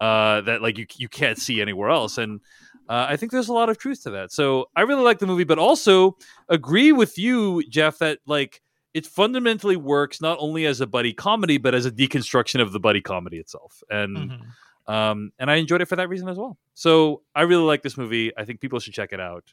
uh, 0.00 0.40
that 0.42 0.62
like 0.62 0.78
you 0.78 0.86
you 0.96 1.08
can't 1.08 1.38
see 1.38 1.60
anywhere 1.60 1.90
else, 1.90 2.18
and 2.18 2.40
uh, 2.88 3.06
I 3.08 3.16
think 3.16 3.32
there's 3.32 3.48
a 3.48 3.52
lot 3.52 3.68
of 3.68 3.78
truth 3.78 4.02
to 4.04 4.10
that. 4.10 4.32
So 4.32 4.70
I 4.76 4.82
really 4.82 5.02
like 5.02 5.18
the 5.18 5.26
movie, 5.26 5.44
but 5.44 5.58
also 5.58 6.16
agree 6.48 6.92
with 6.92 7.18
you, 7.18 7.62
Jeff, 7.68 7.98
that 7.98 8.18
like 8.26 8.62
it 8.94 9.06
fundamentally 9.06 9.76
works 9.76 10.20
not 10.20 10.38
only 10.40 10.64
as 10.66 10.80
a 10.80 10.86
buddy 10.86 11.12
comedy 11.12 11.58
but 11.58 11.74
as 11.74 11.84
a 11.84 11.90
deconstruction 11.90 12.60
of 12.62 12.72
the 12.72 12.80
buddy 12.80 13.00
comedy 13.00 13.36
itself, 13.38 13.82
and 13.90 14.16
Mhm. 14.16 14.92
um, 14.92 15.32
and 15.38 15.50
I 15.50 15.56
enjoyed 15.56 15.82
it 15.82 15.86
for 15.86 15.96
that 15.96 16.08
reason 16.08 16.28
as 16.28 16.36
well. 16.38 16.56
So 16.74 17.22
I 17.34 17.42
really 17.42 17.64
like 17.64 17.82
this 17.82 17.96
movie. 17.98 18.32
I 18.36 18.44
think 18.44 18.60
people 18.60 18.78
should 18.80 18.94
check 18.94 19.12
it 19.12 19.20
out. 19.20 19.44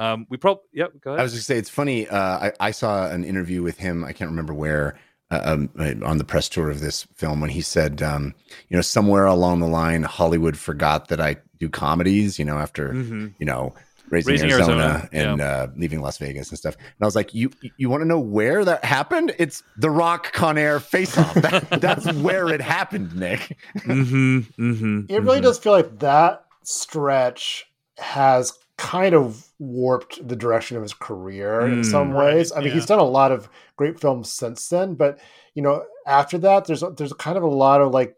Um, 0.00 0.26
we 0.28 0.38
probably 0.38 0.64
yep. 0.72 0.90
Go 1.00 1.10
ahead. 1.10 1.20
I 1.20 1.22
was 1.22 1.32
just 1.34 1.46
say 1.46 1.56
it's 1.56 1.70
funny. 1.70 2.08
Uh, 2.08 2.18
I, 2.18 2.52
I 2.58 2.70
saw 2.72 3.08
an 3.08 3.22
interview 3.22 3.62
with 3.62 3.78
him. 3.78 4.02
I 4.02 4.12
can't 4.12 4.30
remember 4.30 4.52
where 4.52 4.98
um, 5.30 5.70
on 6.04 6.18
the 6.18 6.24
press 6.24 6.48
tour 6.48 6.70
of 6.70 6.80
this 6.80 7.04
film 7.14 7.40
when 7.40 7.50
he 7.50 7.60
said, 7.60 8.02
um, 8.02 8.34
you 8.68 8.76
know, 8.76 8.82
somewhere 8.82 9.24
along 9.26 9.60
the 9.60 9.66
line, 9.66 10.02
Hollywood 10.02 10.56
forgot 10.56 11.08
that 11.08 11.20
I 11.20 11.36
do 11.58 11.68
comedies. 11.68 12.38
You 12.38 12.44
know, 12.44 12.58
after 12.58 12.92
Mhm. 12.92 13.34
you 13.38 13.46
know. 13.46 13.74
Raising, 14.10 14.32
Raising 14.32 14.50
Arizona, 14.50 14.82
Arizona, 14.82 15.08
and 15.12 15.40
uh, 15.40 15.66
leaving 15.76 16.02
Las 16.02 16.18
Vegas 16.18 16.50
and 16.50 16.58
stuff, 16.58 16.76
and 16.76 16.84
I 17.00 17.06
was 17.06 17.16
like, 17.16 17.32
"You, 17.34 17.50
you 17.78 17.88
want 17.88 18.02
to 18.02 18.06
know 18.06 18.20
where 18.20 18.62
that 18.62 18.84
happened? 18.84 19.34
It's 19.38 19.62
the 19.78 19.88
Rock 19.90 20.30
Con 20.34 20.58
Air 20.58 20.78
face 20.78 21.16
off. 21.16 21.32
That, 21.34 21.68
that's 21.80 22.12
where 22.18 22.48
it 22.50 22.60
happened, 22.60 23.16
Nick. 23.16 23.56
mm-hmm, 23.78 24.40
mm-hmm, 24.62 25.00
It 25.08 25.22
really 25.22 25.40
does 25.40 25.58
feel 25.58 25.72
like 25.72 26.00
that 26.00 26.44
stretch 26.64 27.64
has 27.96 28.52
kind 28.76 29.14
of 29.14 29.46
warped 29.58 30.26
the 30.26 30.36
direction 30.36 30.76
of 30.76 30.82
his 30.82 30.94
career 30.94 31.68
in 31.68 31.82
Mm, 31.82 31.84
some 31.84 32.12
right, 32.12 32.14
ways. 32.14 32.52
I 32.52 32.60
mean, 32.60 32.72
yeah. 32.72 32.72
he's 32.72 32.86
done 32.86 32.98
a 32.98 33.04
lot 33.04 33.32
of 33.32 33.48
great 33.76 34.00
films 34.00 34.32
since 34.32 34.68
then, 34.68 34.94
but 34.94 35.20
you 35.54 35.62
know, 35.62 35.84
after 36.06 36.38
that, 36.38 36.64
there's 36.66 36.82
there's 36.96 37.12
kind 37.14 37.36
of 37.36 37.44
a 37.44 37.48
lot 37.48 37.80
of 37.80 37.92
like 37.92 38.16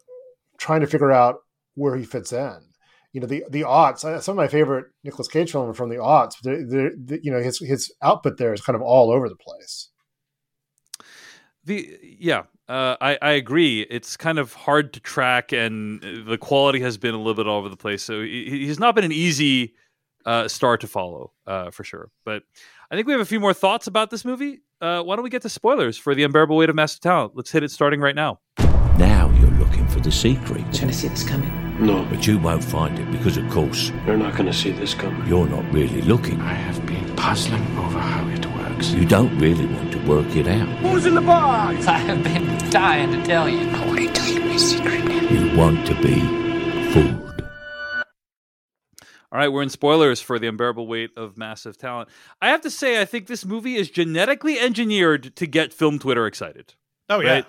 trying 0.58 0.80
to 0.80 0.86
figure 0.86 1.12
out 1.12 1.40
where 1.74 1.96
he 1.96 2.04
fits 2.04 2.32
in. 2.32 2.58
You 3.12 3.20
know, 3.20 3.26
the 3.26 3.44
the 3.50 3.62
aughts. 3.62 4.04
uh, 4.04 4.20
Some 4.20 4.34
of 4.34 4.36
my 4.36 4.48
favorite 4.48 4.86
Nicolas 5.04 5.28
Cage 5.28 5.52
films 5.52 5.70
are 5.70 5.74
from 5.74 5.90
the 5.90 5.96
aughts. 5.96 6.34
They're, 6.42 6.66
they're, 6.66 6.92
the- 6.96 7.20
you 7.22 7.30
know, 7.32 7.42
his 7.42 7.58
his 7.60 7.92
output 8.02 8.38
there 8.38 8.54
is 8.54 8.60
kind 8.62 8.76
of 8.76 8.82
all 8.82 9.10
over 9.10 9.28
the 9.28 9.36
place. 9.36 9.90
The 11.64 11.98
yeah, 12.02 12.44
uh, 12.68 12.96
I 13.00 13.18
I 13.20 13.30
agree. 13.32 13.82
It's 13.90 14.16
kind 14.16 14.38
of 14.38 14.52
hard 14.52 14.92
to 14.94 15.00
track, 15.00 15.52
and 15.52 16.04
uh, 16.04 16.28
the 16.28 16.38
quality 16.38 16.80
has 16.80 16.96
been 16.96 17.14
a 17.14 17.18
little 17.18 17.34
bit 17.34 17.46
all 17.48 17.58
over 17.58 17.68
the 17.68 17.76
place. 17.76 18.02
So 18.04 18.22
he, 18.22 18.48
he's 18.50 18.78
not 18.78 18.94
been 18.94 19.04
an 19.04 19.12
easy 19.12 19.74
uh, 20.26 20.48
star 20.48 20.76
to 20.76 20.86
follow 20.86 21.32
uh, 21.46 21.70
for 21.70 21.84
sure. 21.84 22.10
But 22.24 22.42
I 22.90 22.94
think 22.96 23.06
we 23.06 23.12
have 23.12 23.22
a 23.22 23.26
few 23.26 23.40
more 23.40 23.54
thoughts 23.54 23.86
about 23.86 24.10
this 24.10 24.24
movie. 24.24 24.60
uh, 24.82 25.02
why 25.02 25.16
don't 25.16 25.22
we 25.22 25.30
get 25.30 25.42
to 25.42 25.48
spoilers 25.48 25.96
for 25.96 26.14
the 26.14 26.22
unbearable 26.24 26.56
weight 26.56 26.68
of 26.68 26.76
massive 26.76 27.00
talent? 27.00 27.32
Let's 27.34 27.50
hit 27.50 27.62
it 27.62 27.70
starting 27.70 28.00
right 28.00 28.14
now. 28.14 28.40
Now 28.98 29.30
you're 29.40 29.50
looking 29.52 29.86
for 29.88 30.00
the 30.00 30.10
secret. 30.12 30.64
Can 30.74 30.88
I 30.88 30.92
see 30.92 31.08
this 31.08 31.22
coming? 31.22 31.52
No, 31.78 32.04
But 32.10 32.26
you 32.26 32.38
won't 32.38 32.64
find 32.64 32.98
it 32.98 33.10
because, 33.12 33.36
of 33.36 33.48
course, 33.50 33.92
you're 34.06 34.16
not 34.16 34.32
going 34.34 34.46
to 34.46 34.52
see 34.54 34.70
this 34.72 34.94
coming. 34.94 35.26
you're 35.28 35.46
not 35.46 35.70
really 35.72 36.00
looking. 36.02 36.40
I 36.40 36.54
have 36.54 36.84
been 36.86 37.14
puzzling 37.16 37.62
over 37.76 37.98
how 37.98 38.26
it 38.28 38.46
works. 38.56 38.90
You 38.92 39.04
don't 39.04 39.38
really 39.38 39.66
want 39.66 39.92
to 39.92 39.98
work 40.08 40.34
it 40.34 40.46
out. 40.48 40.66
Who's 40.78 41.04
in 41.04 41.14
the 41.14 41.20
box? 41.20 41.86
I 41.86 41.98
have 41.98 42.22
been 42.24 42.70
dying 42.70 43.12
to 43.12 43.22
tell 43.26 43.46
you. 43.48 43.68
I 43.68 43.86
want 43.86 43.98
to 44.00 44.08
tell 44.12 44.26
you 44.32 44.40
my 44.40 44.56
secret. 44.56 45.04
now. 45.04 45.20
You 45.28 45.54
want 45.56 45.86
to 45.88 45.94
be 46.00 46.18
fooled. 46.92 47.35
All 49.32 49.38
right, 49.38 49.48
we're 49.48 49.62
in 49.62 49.68
spoilers 49.70 50.20
for 50.20 50.38
the 50.38 50.46
unbearable 50.46 50.86
weight 50.86 51.10
of 51.16 51.36
massive 51.36 51.76
talent. 51.76 52.08
I 52.40 52.48
have 52.48 52.60
to 52.62 52.70
say, 52.70 53.00
I 53.00 53.04
think 53.04 53.26
this 53.26 53.44
movie 53.44 53.74
is 53.76 53.90
genetically 53.90 54.58
engineered 54.58 55.34
to 55.36 55.46
get 55.46 55.72
film 55.72 55.98
Twitter 55.98 56.26
excited. 56.26 56.74
Oh 57.08 57.20
yeah. 57.20 57.32
Right? 57.32 57.46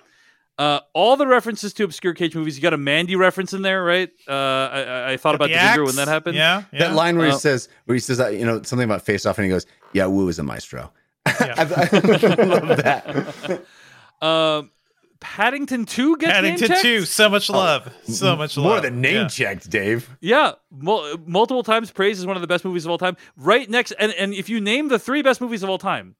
Uh, 0.59 0.79
all 0.93 1.15
the 1.17 1.27
references 1.27 1.71
to 1.73 1.83
obscure 1.83 2.15
Cage 2.15 2.33
movies. 2.35 2.57
You 2.57 2.63
got 2.63 2.73
a 2.73 2.77
Mandy 2.77 3.15
reference 3.15 3.53
in 3.53 3.61
there, 3.61 3.83
right? 3.83 4.09
Uh, 4.27 4.31
I, 4.31 4.81
I- 4.81 5.11
I 5.11 5.17
thought 5.17 5.35
about 5.35 5.49
The 5.49 5.53
the 5.53 5.59
finger 5.59 5.83
axe? 5.83 5.87
when 5.89 5.95
that 5.97 6.07
happened. 6.11 6.35
Yeah. 6.35 6.63
yeah. 6.73 6.79
That 6.79 6.95
line 6.95 7.15
where 7.17 7.27
he 7.27 7.33
Uh, 7.33 7.37
says, 7.37 7.69
where 7.85 7.93
he 7.93 7.99
says, 7.99 8.17
that, 8.17 8.33
you 8.33 8.43
know, 8.45 8.63
something 8.63 8.83
about 8.85 9.03
face 9.03 9.27
off, 9.27 9.37
and 9.37 9.45
he 9.45 9.49
goes, 9.51 9.67
"Yeah, 9.93 10.07
Woo 10.07 10.27
is 10.29 10.39
a 10.39 10.43
maestro." 10.43 10.91
Yeah. 11.27 11.53
I, 11.57 11.61
I 11.61 12.43
love 12.43 12.77
that. 12.77 13.61
Um, 14.19 14.71
Paddington 15.19 15.85
Two 15.85 16.17
gets 16.17 16.31
Paddington 16.33 16.67
checked? 16.67 16.81
two. 16.81 17.05
So 17.05 17.29
much 17.29 17.49
oh, 17.49 17.53
love. 17.53 17.91
So 18.03 18.35
much 18.35 18.57
love. 18.57 18.65
Oh, 18.65 18.69
More 18.69 18.81
than 18.81 19.01
name 19.01 19.15
Yeah. 19.15 19.27
checked, 19.27 19.69
Dave. 19.69 20.15
Yeah, 20.21 20.53
mul- 20.71 21.17
multiple 21.25 21.63
times 21.63 21.91
praised 21.91 22.19
as 22.19 22.25
one 22.25 22.35
of 22.37 22.41
the 22.41 22.47
best 22.47 22.63
movies 22.65 22.85
of 22.85 22.91
all 22.91 22.97
time. 22.97 23.17
Right 23.35 23.69
next, 23.69 23.91
and 23.99 24.11
and 24.13 24.33
if 24.33 24.49
you 24.49 24.61
name 24.61 24.87
the 24.89 24.99
three 24.99 25.21
best 25.21 25.41
movies 25.41 25.63
of 25.63 25.69
all 25.69 25.77
time, 25.77 26.15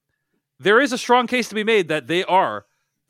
there 0.60 0.80
is 0.82 0.92
a 0.94 0.98
strong 0.98 1.28
case 1.28 1.48
to 1.50 1.56
be 1.56 1.64
made 1.64 1.88
that 1.90 2.08
they 2.08 2.24
are 2.24 2.66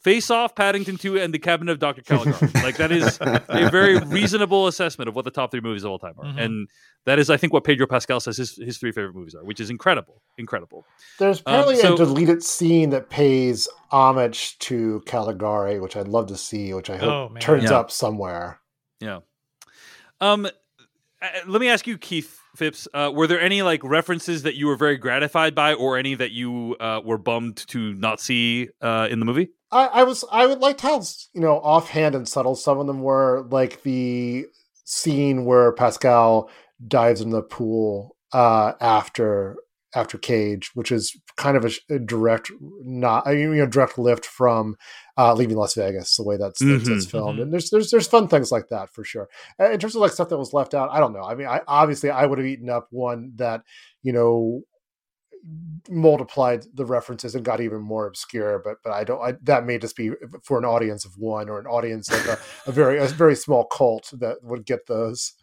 Face 0.07 0.31
Off, 0.31 0.55
Paddington 0.55 0.95
Two, 0.95 1.19
and 1.19 1.33
The 1.33 1.39
Cabinet 1.39 1.69
of 1.73 1.79
Dr. 1.79 2.01
Caligari. 2.01 2.49
like 2.63 2.77
that 2.77 2.93
is 2.93 3.17
a 3.21 3.69
very 3.69 3.99
reasonable 3.99 4.67
assessment 4.67 5.09
of 5.09 5.15
what 5.15 5.25
the 5.25 5.31
top 5.31 5.51
three 5.51 5.59
movies 5.59 5.83
of 5.83 5.91
all 5.91 5.99
time 5.99 6.13
are, 6.17 6.23
Mhm. 6.25 6.41
and 6.41 6.67
that 7.05 7.19
is, 7.19 7.29
I 7.29 7.35
think, 7.35 7.51
what 7.51 7.65
Pedro 7.65 7.85
Pascal 7.87 8.21
says 8.21 8.37
his 8.37 8.55
his 8.55 8.77
three 8.77 8.93
favorite 8.93 9.15
movies 9.15 9.35
are, 9.35 9.43
which 9.43 9.59
is 9.59 9.69
incredible, 9.69 10.21
incredible. 10.37 10.85
There's 11.19 11.39
Um, 11.39 11.43
apparently 11.47 11.75
so- 11.75 11.93
a 11.95 11.97
deleted 11.97 12.41
scene 12.41 12.89
that 12.91 13.09
pays 13.09 13.67
homage 13.91 14.57
to 14.59 15.01
Caligari, 15.05 15.81
which 15.81 15.97
I'd 15.97 16.07
love 16.07 16.27
to 16.27 16.37
see, 16.37 16.73
which 16.73 16.89
I 16.89 16.95
hope 16.95 17.31
Oh, 17.33 17.37
turns 17.41 17.65
Yeah. 17.69 17.77
up 17.79 17.91
somewhere. 17.91 18.61
Yeah. 19.01 19.19
Um, 20.21 20.47
let 21.47 21.61
me 21.61 21.69
ask 21.69 21.87
you, 21.87 21.97
Keith 21.97 22.39
Phipps. 22.55 22.87
Uh, 22.93 23.11
were 23.13 23.27
there 23.27 23.39
any 23.39 23.61
like 23.61 23.83
references 23.83 24.43
that 24.43 24.55
you 24.55 24.67
were 24.67 24.75
very 24.75 24.97
gratified 24.97 25.55
by, 25.55 25.73
or 25.73 25.97
any 25.97 26.15
that 26.15 26.31
you 26.31 26.75
uh, 26.79 27.01
were 27.03 27.17
bummed 27.17 27.57
to 27.67 27.93
not 27.93 28.19
see 28.19 28.69
uh, 28.81 29.07
in 29.09 29.19
the 29.19 29.25
movie? 29.25 29.49
I, 29.71 29.87
I 29.87 30.03
was 30.03 30.23
I 30.31 30.45
would 30.45 30.59
like 30.59 30.79
how 30.79 31.01
you 31.33 31.41
know 31.41 31.59
offhand 31.59 32.15
and 32.15 32.27
subtle 32.27 32.55
some 32.55 32.79
of 32.79 32.87
them 32.87 33.01
were, 33.01 33.45
like 33.49 33.83
the 33.83 34.45
scene 34.85 35.45
where 35.45 35.71
Pascal 35.73 36.49
dives 36.87 37.21
in 37.21 37.31
the 37.31 37.41
pool 37.41 38.15
uh, 38.31 38.73
after 38.79 39.57
after 39.97 40.17
Cage, 40.17 40.71
which 40.73 40.91
is 40.91 41.17
kind 41.35 41.57
of 41.57 41.65
a, 41.65 41.95
a 41.95 41.99
direct 41.99 42.51
not 42.59 43.27
I 43.27 43.33
mean, 43.33 43.53
you 43.53 43.55
know 43.55 43.65
direct 43.65 43.97
lift 43.97 44.25
from 44.25 44.75
uh, 45.17 45.33
Leaving 45.33 45.57
Las 45.57 45.73
Vegas, 45.73 46.15
the 46.15 46.23
way 46.23 46.37
that's 46.37 46.59
that's, 46.63 46.87
that's 46.87 47.05
filmed, 47.05 47.39
mhm. 47.39 47.43
and 47.43 47.53
there's 47.53 47.69
there's 47.69 47.91
there's 47.91 48.07
fun 48.07 48.27
things 48.27 48.51
like 48.51 48.69
that 48.69 48.93
for 48.93 49.03
sure. 49.03 49.27
In 49.59 49.79
terms 49.79 49.95
of 49.95 50.01
like 50.01 50.11
stuff 50.11 50.29
that 50.29 50.37
was 50.37 50.53
left 50.53 50.73
out, 50.73 50.89
I 50.91 50.99
don't 50.99 51.13
know. 51.13 51.23
I 51.23 51.35
mean, 51.35 51.47
I 51.47 51.61
obviously 51.67 52.09
I 52.09 52.25
would 52.25 52.37
have 52.37 52.47
eaten 52.47 52.69
up 52.69 52.87
one 52.91 53.33
that 53.35 53.63
you 54.03 54.13
know 54.13 54.61
multiplied 55.89 56.65
the 56.73 56.85
references 56.85 57.33
and 57.33 57.45
got 57.45 57.61
even 57.61 57.79
more 57.79 58.05
obscure 58.05 58.59
but 58.65 58.77
but 58.83 58.91
i 58.91 59.03
don't 59.05 59.21
I, 59.21 59.35
that 59.43 59.65
may 59.65 59.77
just 59.77 59.95
be 59.95 60.11
for 60.43 60.57
an 60.57 60.65
audience 60.65 61.05
of 61.05 61.15
one 61.15 61.47
or 61.47 61.57
an 61.57 61.67
audience 61.67 62.11
of 62.11 62.25
a, 62.25 62.39
a 62.65 62.71
very 62.73 62.97
a 62.97 63.05
very 63.05 63.35
small 63.35 63.63
cult 63.63 64.09
that 64.19 64.43
would 64.43 64.65
get 64.65 64.87
those 64.87 65.33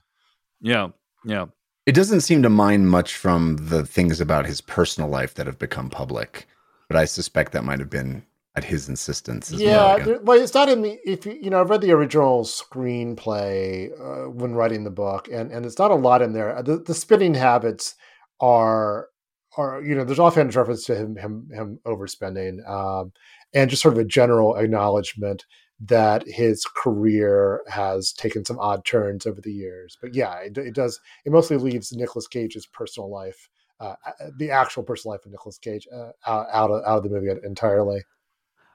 Yeah, 0.60 0.88
yeah. 1.24 1.46
It 1.86 1.94
doesn't 1.94 2.22
seem 2.22 2.42
to 2.42 2.50
mind 2.50 2.88
much 2.88 3.16
from 3.16 3.56
the 3.60 3.84
things 3.84 4.20
about 4.20 4.46
his 4.46 4.60
personal 4.60 5.10
life 5.10 5.34
that 5.34 5.46
have 5.46 5.58
become 5.58 5.90
public, 5.90 6.46
but 6.88 6.96
I 6.96 7.04
suspect 7.04 7.52
that 7.52 7.64
might 7.64 7.78
have 7.78 7.90
been 7.90 8.24
at 8.56 8.64
his 8.64 8.88
insistence. 8.88 9.52
As 9.52 9.60
yeah 9.60 9.96
well. 9.96 10.20
well 10.22 10.40
it's 10.40 10.54
not 10.54 10.68
in 10.68 10.82
the 10.82 10.98
if 11.04 11.26
you 11.26 11.32
you 11.32 11.50
know 11.50 11.60
i've 11.60 11.70
read 11.70 11.80
the 11.80 11.90
original 11.90 12.44
screenplay 12.44 13.90
uh, 14.00 14.30
when 14.30 14.54
writing 14.54 14.84
the 14.84 14.90
book 14.90 15.28
and 15.32 15.50
and 15.50 15.66
it's 15.66 15.78
not 15.78 15.90
a 15.90 15.96
lot 15.96 16.22
in 16.22 16.32
there 16.32 16.62
the, 16.62 16.78
the 16.78 16.94
spending 16.94 17.34
habits 17.34 17.96
are 18.40 19.08
are 19.56 19.82
you 19.82 19.94
know 19.94 20.04
there's 20.04 20.20
offhand 20.20 20.54
reference 20.54 20.84
to 20.84 20.94
him 20.94 21.16
him 21.16 21.48
him 21.52 21.80
overspending 21.84 22.66
um 22.68 23.12
and 23.54 23.70
just 23.70 23.82
sort 23.82 23.94
of 23.94 23.98
a 23.98 24.04
general 24.04 24.56
acknowledgement 24.56 25.44
that 25.86 26.26
his 26.26 26.64
career 26.64 27.62
has 27.68 28.12
taken 28.12 28.44
some 28.44 28.58
odd 28.58 28.84
turns 28.84 29.26
over 29.26 29.40
the 29.40 29.52
years 29.52 29.96
but 30.00 30.14
yeah 30.14 30.38
it, 30.38 30.56
it 30.58 30.74
does 30.74 31.00
it 31.24 31.32
mostly 31.32 31.56
leaves 31.56 31.92
Nicolas 31.92 32.28
Cage's 32.28 32.66
personal 32.66 33.10
life 33.10 33.48
uh, 33.80 33.94
the 34.36 34.50
actual 34.50 34.82
personal 34.82 35.12
life 35.12 35.24
of 35.26 35.32
Nicolas 35.32 35.58
Cage 35.58 35.86
uh, 35.92 36.10
out, 36.26 36.46
out 36.52 36.70
of 36.70 36.82
out 36.84 36.98
of 36.98 37.02
the 37.02 37.10
movie 37.10 37.30
entirely 37.44 38.02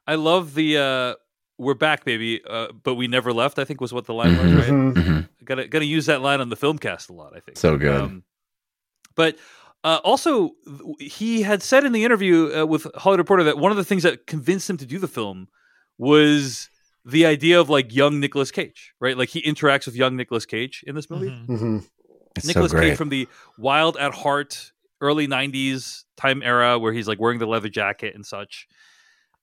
I 0.07 0.15
love 0.15 0.55
the 0.55 0.77
uh, 0.77 1.13
"We're 1.59 1.75
back, 1.75 2.03
baby," 2.03 2.41
uh, 2.49 2.69
but 2.83 2.95
we 2.95 3.07
never 3.07 3.31
left. 3.31 3.59
I 3.59 3.63
think 3.63 3.79
was 3.79 3.93
what 3.93 4.05
the 4.05 4.13
line 4.15 4.35
was. 4.37 4.53
Right? 4.53 4.69
Mhm. 4.69 4.93
Mhm. 4.93 5.29
Gotta 5.45 5.67
gotta 5.67 5.85
use 5.85 6.07
that 6.07 6.21
line 6.21 6.41
on 6.41 6.49
the 6.49 6.55
film 6.55 6.79
cast 6.79 7.11
a 7.11 7.13
lot. 7.13 7.33
I 7.35 7.39
think 7.39 7.59
So 7.59 7.77
good. 7.77 8.01
Um, 8.01 8.23
but 9.15 9.37
uh, 9.83 9.99
also, 10.03 10.51
he 10.99 11.43
had 11.43 11.61
said 11.61 11.83
in 11.85 11.91
the 11.91 12.03
interview 12.03 12.51
uh, 12.61 12.65
with 12.65 12.87
Hollywood 12.95 13.19
Reporter 13.19 13.43
that 13.43 13.59
one 13.59 13.69
of 13.71 13.77
the 13.77 13.83
things 13.83 14.01
that 14.01 14.25
convinced 14.25 14.67
him 14.67 14.77
to 14.77 14.85
do 14.85 14.97
the 14.97 15.07
film 15.07 15.47
was 15.99 16.69
the 17.05 17.25
idea 17.25 17.59
of 17.59 17.69
like 17.69 17.93
young 17.93 18.19
Nicolas 18.19 18.51
Cage, 18.51 18.93
right? 18.99 19.17
Like 19.17 19.29
he 19.29 19.41
interacts 19.41 19.85
with 19.85 19.95
young 19.95 20.15
Nicolas 20.15 20.45
Cage 20.45 20.83
in 20.85 20.95
this 20.95 21.09
movie. 21.09 21.29
Mhm. 21.29 21.45
hmm 21.45 21.77
It's 22.35 22.45
Nicolas 22.45 22.71
so. 22.71 22.79
Cage 22.79 22.97
from 22.97 23.09
the 23.09 23.27
Wild 23.57 23.97
at 23.97 24.13
Heart 24.13 24.71
early 25.01 25.27
'90s 25.27 26.03
time 26.17 26.41
era, 26.43 26.77
where 26.77 26.93
he's 26.93 27.07
like 27.07 27.19
wearing 27.19 27.39
the 27.39 27.47
leather 27.47 27.69
jacket 27.69 28.15
and 28.15 28.25
such. 28.25 28.67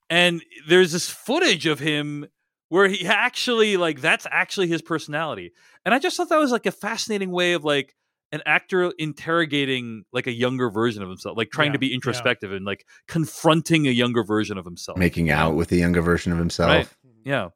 And 0.08 0.42
there's 0.68 0.92
this 0.92 1.08
footage 1.10 1.66
of 1.66 1.80
him 1.80 2.26
where 2.68 2.88
he 2.88 3.06
actually 3.06 3.76
like 3.76 4.00
that's 4.00 4.26
actually 4.30 4.68
his 4.68 4.82
personality. 4.82 5.52
And 5.84 5.94
I 5.94 5.98
just 5.98 6.16
thought 6.16 6.28
that 6.28 6.38
was 6.38 6.52
like 6.52 6.66
a 6.66 6.72
fascinating 6.72 7.30
way 7.30 7.54
of 7.54 7.64
like 7.64 7.94
an 8.32 8.42
actor 8.44 8.92
interrogating 8.98 10.04
like 10.12 10.26
a 10.26 10.32
younger 10.32 10.68
version 10.70 11.02
of 11.02 11.08
himself, 11.08 11.36
like 11.36 11.50
trying 11.50 11.68
Yeah, 11.68 11.72
to 11.74 11.78
be 11.78 11.86
yeah. 11.88 11.94
introspective 11.94 12.52
and 12.52 12.64
like 12.64 12.84
confronting 13.08 13.86
a 13.86 13.90
younger 13.90 14.24
version 14.24 14.58
of 14.58 14.64
himself. 14.64 14.98
making 14.98 15.30
out 15.30 15.54
with 15.54 15.68
the 15.68 15.76
younger 15.76 16.02
version 16.02 16.32
of 16.32 16.38
himself. 16.38 16.70
Right. 16.70 16.88
Yeah. 17.26 17.48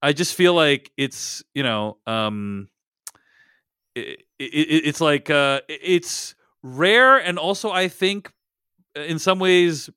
I 0.00 0.12
just 0.12 0.34
feel 0.34 0.54
like 0.54 0.90
it's, 0.96 1.42
you 1.54 1.62
know, 1.62 1.98
um 2.06 2.68
it, 3.94 4.22
it, 4.38 4.44
it's 4.44 5.00
like 5.00 5.30
uh 5.30 5.60
it's 5.68 6.34
rare 6.62 7.16
and 7.18 7.38
also 7.38 7.70
I 7.70 7.88
think 7.88 8.32
uh, 8.96 9.00
in 9.02 9.18
some 9.18 9.38
ways 9.38 9.90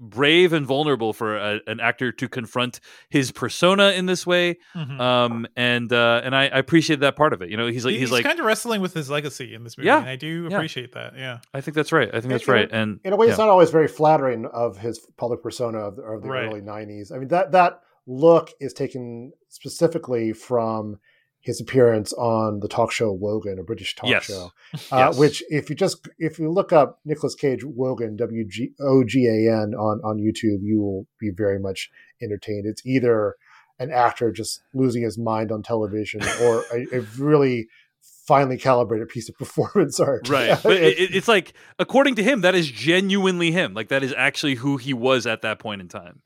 brave 0.00 0.52
and 0.52 0.66
vulnerable 0.66 1.12
for 1.12 1.36
a, 1.36 1.60
an 1.68 1.78
actor 1.78 2.10
to 2.10 2.28
confront 2.28 2.80
his 3.10 3.30
persona 3.30 3.90
in 3.92 4.06
this 4.06 4.26
way 4.26 4.56
Mhm. 4.74 5.00
um 5.00 5.46
and 5.56 5.92
uh 5.92 6.20
and 6.24 6.34
I, 6.34 6.42
I 6.48 6.58
appreciate 6.58 6.98
that 7.00 7.14
part 7.14 7.32
of 7.32 7.42
it 7.42 7.48
you 7.50 7.56
know 7.56 7.68
he's 7.68 7.84
like 7.84 7.92
He- 7.94 8.00
he's, 8.00 8.10
like 8.10 8.24
kind 8.24 8.40
of 8.40 8.44
wrestling 8.44 8.80
with 8.80 8.92
his 8.92 9.08
legacy 9.08 9.54
in 9.54 9.62
this 9.62 9.78
movie. 9.78 9.86
Yeah, 9.86 9.98
and 10.00 10.08
I 10.08 10.16
do 10.16 10.48
yeah. 10.50 10.56
appreciate 10.56 10.92
that. 10.92 11.16
Yeah. 11.16 11.38
i 11.54 11.60
think 11.60 11.76
that's 11.76 11.92
right 11.92 12.08
i 12.08 12.20
think 12.20 12.32
that's 12.32 12.44
In 12.48 12.50
a- 12.50 12.56
right 12.56 12.68
and 12.72 13.00
in 13.04 13.12
a 13.12 13.16
way, 13.16 13.26
yeah. 13.26 13.32
it's 13.32 13.38
not 13.38 13.48
always 13.48 13.70
very 13.70 13.88
flattering 13.88 14.46
of 14.46 14.76
his 14.78 14.98
public 15.16 15.42
persona 15.42 15.78
of 15.78 15.96
the, 15.96 16.02
of 16.02 16.22
the 16.22 16.28
Right. 16.28 16.46
early 16.46 16.60
'90s. 16.60 17.12
I 17.14 17.18
mean 17.18 17.28
that 17.28 17.52
that 17.52 17.80
look 18.06 18.50
is 18.60 18.72
taken 18.72 19.32
specifically 19.48 20.32
from 20.32 20.98
his 21.40 21.60
appearance 21.60 22.12
on 22.14 22.60
the 22.60 22.68
talk 22.68 22.90
show 22.90 23.12
Wogan, 23.12 23.58
a 23.58 23.62
British 23.62 23.94
talk 23.94 24.08
Yes. 24.08 24.24
show. 24.24 24.50
Uh, 24.92 24.96
Yes. 25.10 25.18
Which, 25.18 25.42
if 25.48 25.68
you 25.68 25.76
just 25.76 26.08
if 26.18 26.38
you 26.38 26.50
look 26.50 26.72
up 26.72 27.00
Nicolas 27.04 27.34
Cage 27.34 27.62
Wogan 27.64 28.16
W 28.16 28.44
G 28.48 28.70
O 28.80 29.04
G 29.04 29.26
A 29.26 29.52
N 29.52 29.74
on 29.74 30.00
on 30.04 30.18
YouTube, 30.18 30.60
you 30.62 30.80
will 30.80 31.06
be 31.20 31.30
very 31.30 31.58
much 31.58 31.90
entertained. 32.22 32.64
It's 32.66 32.84
either 32.86 33.36
an 33.78 33.90
actor 33.90 34.30
just 34.32 34.62
losing 34.72 35.02
his 35.02 35.18
mind 35.18 35.50
on 35.52 35.62
television 35.62 36.22
or 36.42 36.64
a, 36.72 36.86
a 36.96 37.00
really 37.18 37.66
finely 38.26 38.56
calibrated 38.56 39.08
piece 39.08 39.28
of 39.28 39.34
performance 39.38 39.98
art. 40.00 40.28
right 40.28 40.58
but 40.62 40.76
it, 40.76 41.14
it's 41.14 41.28
like 41.28 41.52
according 41.78 42.14
to 42.14 42.22
him 42.22 42.40
that 42.42 42.54
is 42.54 42.70
genuinely 42.70 43.50
him 43.50 43.74
like 43.74 43.88
that 43.88 44.02
is 44.02 44.14
actually 44.16 44.54
who 44.54 44.76
he 44.76 44.94
was 44.94 45.26
at 45.26 45.42
that 45.42 45.58
point 45.58 45.80
in 45.80 45.88
time 45.88 46.22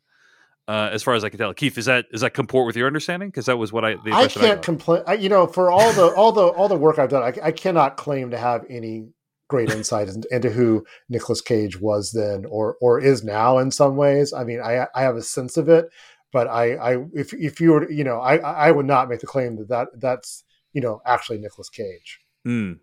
uh, 0.69 0.91
as 0.93 1.03
far 1.03 1.15
as 1.15 1.25
I 1.25 1.31
can 1.31 1.39
tell, 1.39 1.55
Keith, 1.55 1.79
is 1.79 1.87
that 1.87 2.07
is 2.13 2.21
that 2.21 2.35
comport 2.35 2.67
with 2.67 2.77
your 2.77 2.87
understanding? 2.87 3.31
Because 3.31 3.47
that 3.47 3.57
was 3.57 3.73
what 3.73 3.87
I 3.87 3.95
the 3.95 4.13
I 4.13 4.29
can't 4.29 4.63
complain. 4.63 5.03
I, 5.07 5.15
you 5.15 5.31
know, 5.31 5.47
for 5.47 5.73
all 5.73 5.93
the 5.95 6.09
all 6.15 6.31
the 6.31 6.43
all 6.43 6.69
the 6.69 6.77
work 6.77 6.99
I've 6.99 7.09
done, 7.09 7.23
I, 7.23 7.47
I 7.47 7.53
cannot 7.53 7.97
claim 7.97 8.31
to 8.31 8.39
have 8.39 8.67
any 8.69 9.09
great 9.49 9.71
insight 9.71 10.09
in- 10.09 10.25
into 10.31 10.51
who 10.51 10.85
Nicolas 11.09 11.41
Cage 11.41 11.81
was 11.81 12.13
then 12.13 12.45
or 12.45 12.77
or 12.83 13.01
is 13.01 13.25
now 13.25 13.57
in 13.57 13.71
some 13.71 13.97
ways. 13.97 14.35
I 14.35 14.45
mean, 14.45 14.61
I 14.61 14.87
I 14.95 15.03
have 15.03 15.17
a 15.17 15.23
sense 15.23 15.57
of 15.57 15.71
it, 15.71 15.89
but 16.35 16.47
I 16.49 16.75
I 16.75 17.05
if 17.15 17.33
if 17.33 17.63
you 17.63 17.73
were 17.73 17.91
you 17.91 18.05
know 18.05 18.21
I 18.21 18.37
I 18.37 18.71
would 18.71 18.87
not 18.87 19.09
make 19.09 19.21
the 19.21 19.27
claim 19.27 19.57
that 19.57 19.69
that 19.69 19.89
that's 19.95 20.45
you 20.75 20.83
know 20.83 21.01
actually 21.07 21.39
Nicolas 21.39 21.71
Cage. 21.71 22.21
Hmm. 22.45 22.75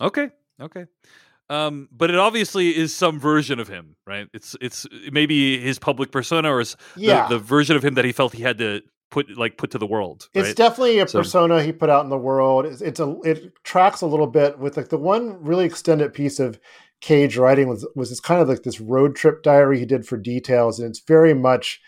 Okay. 0.00 0.30
Okay. 0.60 0.86
Um, 1.52 1.88
but 1.92 2.10
it 2.10 2.16
obviously 2.16 2.74
is 2.76 2.94
some 2.94 3.18
version 3.20 3.60
of 3.60 3.68
him, 3.68 3.96
right? 4.06 4.26
It's 4.32 4.56
it's 4.60 4.86
maybe 5.10 5.58
his 5.60 5.78
public 5.78 6.10
persona 6.10 6.50
or 6.52 6.60
is 6.60 6.76
Yeah. 6.96 7.28
the, 7.28 7.36
the 7.36 7.44
version 7.44 7.76
of 7.76 7.84
him 7.84 7.94
that 7.94 8.04
he 8.04 8.12
felt 8.12 8.32
he 8.32 8.42
had 8.42 8.58
to 8.58 8.80
put 9.10 9.36
like 9.36 9.58
put 9.58 9.70
to 9.72 9.78
the 9.78 9.86
world. 9.86 10.28
It's 10.34 10.48
right? 10.48 10.56
definitely 10.56 10.98
a 11.00 11.06
So- 11.08 11.18
persona 11.18 11.62
he 11.62 11.72
put 11.72 11.90
out 11.90 12.04
in 12.04 12.10
the 12.10 12.16
world. 12.18 12.64
It's, 12.66 12.80
it's 12.80 13.00
a 13.00 13.16
it 13.24 13.52
tracks 13.64 14.00
a 14.00 14.06
little 14.06 14.26
bit 14.26 14.58
with 14.58 14.76
like 14.76 14.88
the 14.88 14.98
one 14.98 15.42
really 15.42 15.66
extended 15.66 16.14
piece 16.14 16.40
of 16.40 16.58
Cage 17.02 17.36
writing 17.36 17.68
was 17.68 17.86
was 17.96 18.08
this 18.10 18.20
kind 18.20 18.40
of 18.40 18.48
like 18.48 18.62
this 18.62 18.80
road 18.80 19.16
trip 19.16 19.42
diary 19.42 19.78
he 19.78 19.84
did 19.84 20.06
for 20.06 20.16
details, 20.16 20.78
and 20.78 20.88
it's 20.88 21.00
very 21.00 21.34
much 21.34 21.80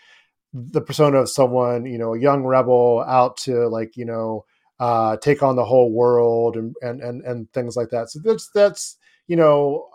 the 0.53 0.81
persona 0.81 1.17
of 1.19 1.29
someone 1.29 1.85
you 1.85 1.97
know 1.97 2.13
a 2.13 2.19
young 2.19 2.43
rebel 2.43 3.03
out 3.07 3.37
to 3.37 3.67
like 3.69 3.95
you 3.97 4.05
know 4.05 4.45
uh, 4.79 5.15
take 5.17 5.41
on 5.41 5.55
the 5.55 5.63
whole 5.65 5.91
world 5.91 6.57
and 6.57 6.75
and 6.81 7.01
and 7.01 7.23
and 7.23 7.51
things 7.53 7.75
like 7.77 7.89
that. 7.91 8.09
So 8.11 8.19
that's 8.23 8.49
that's 8.53 8.97
you 9.27 9.35
know 9.35 9.87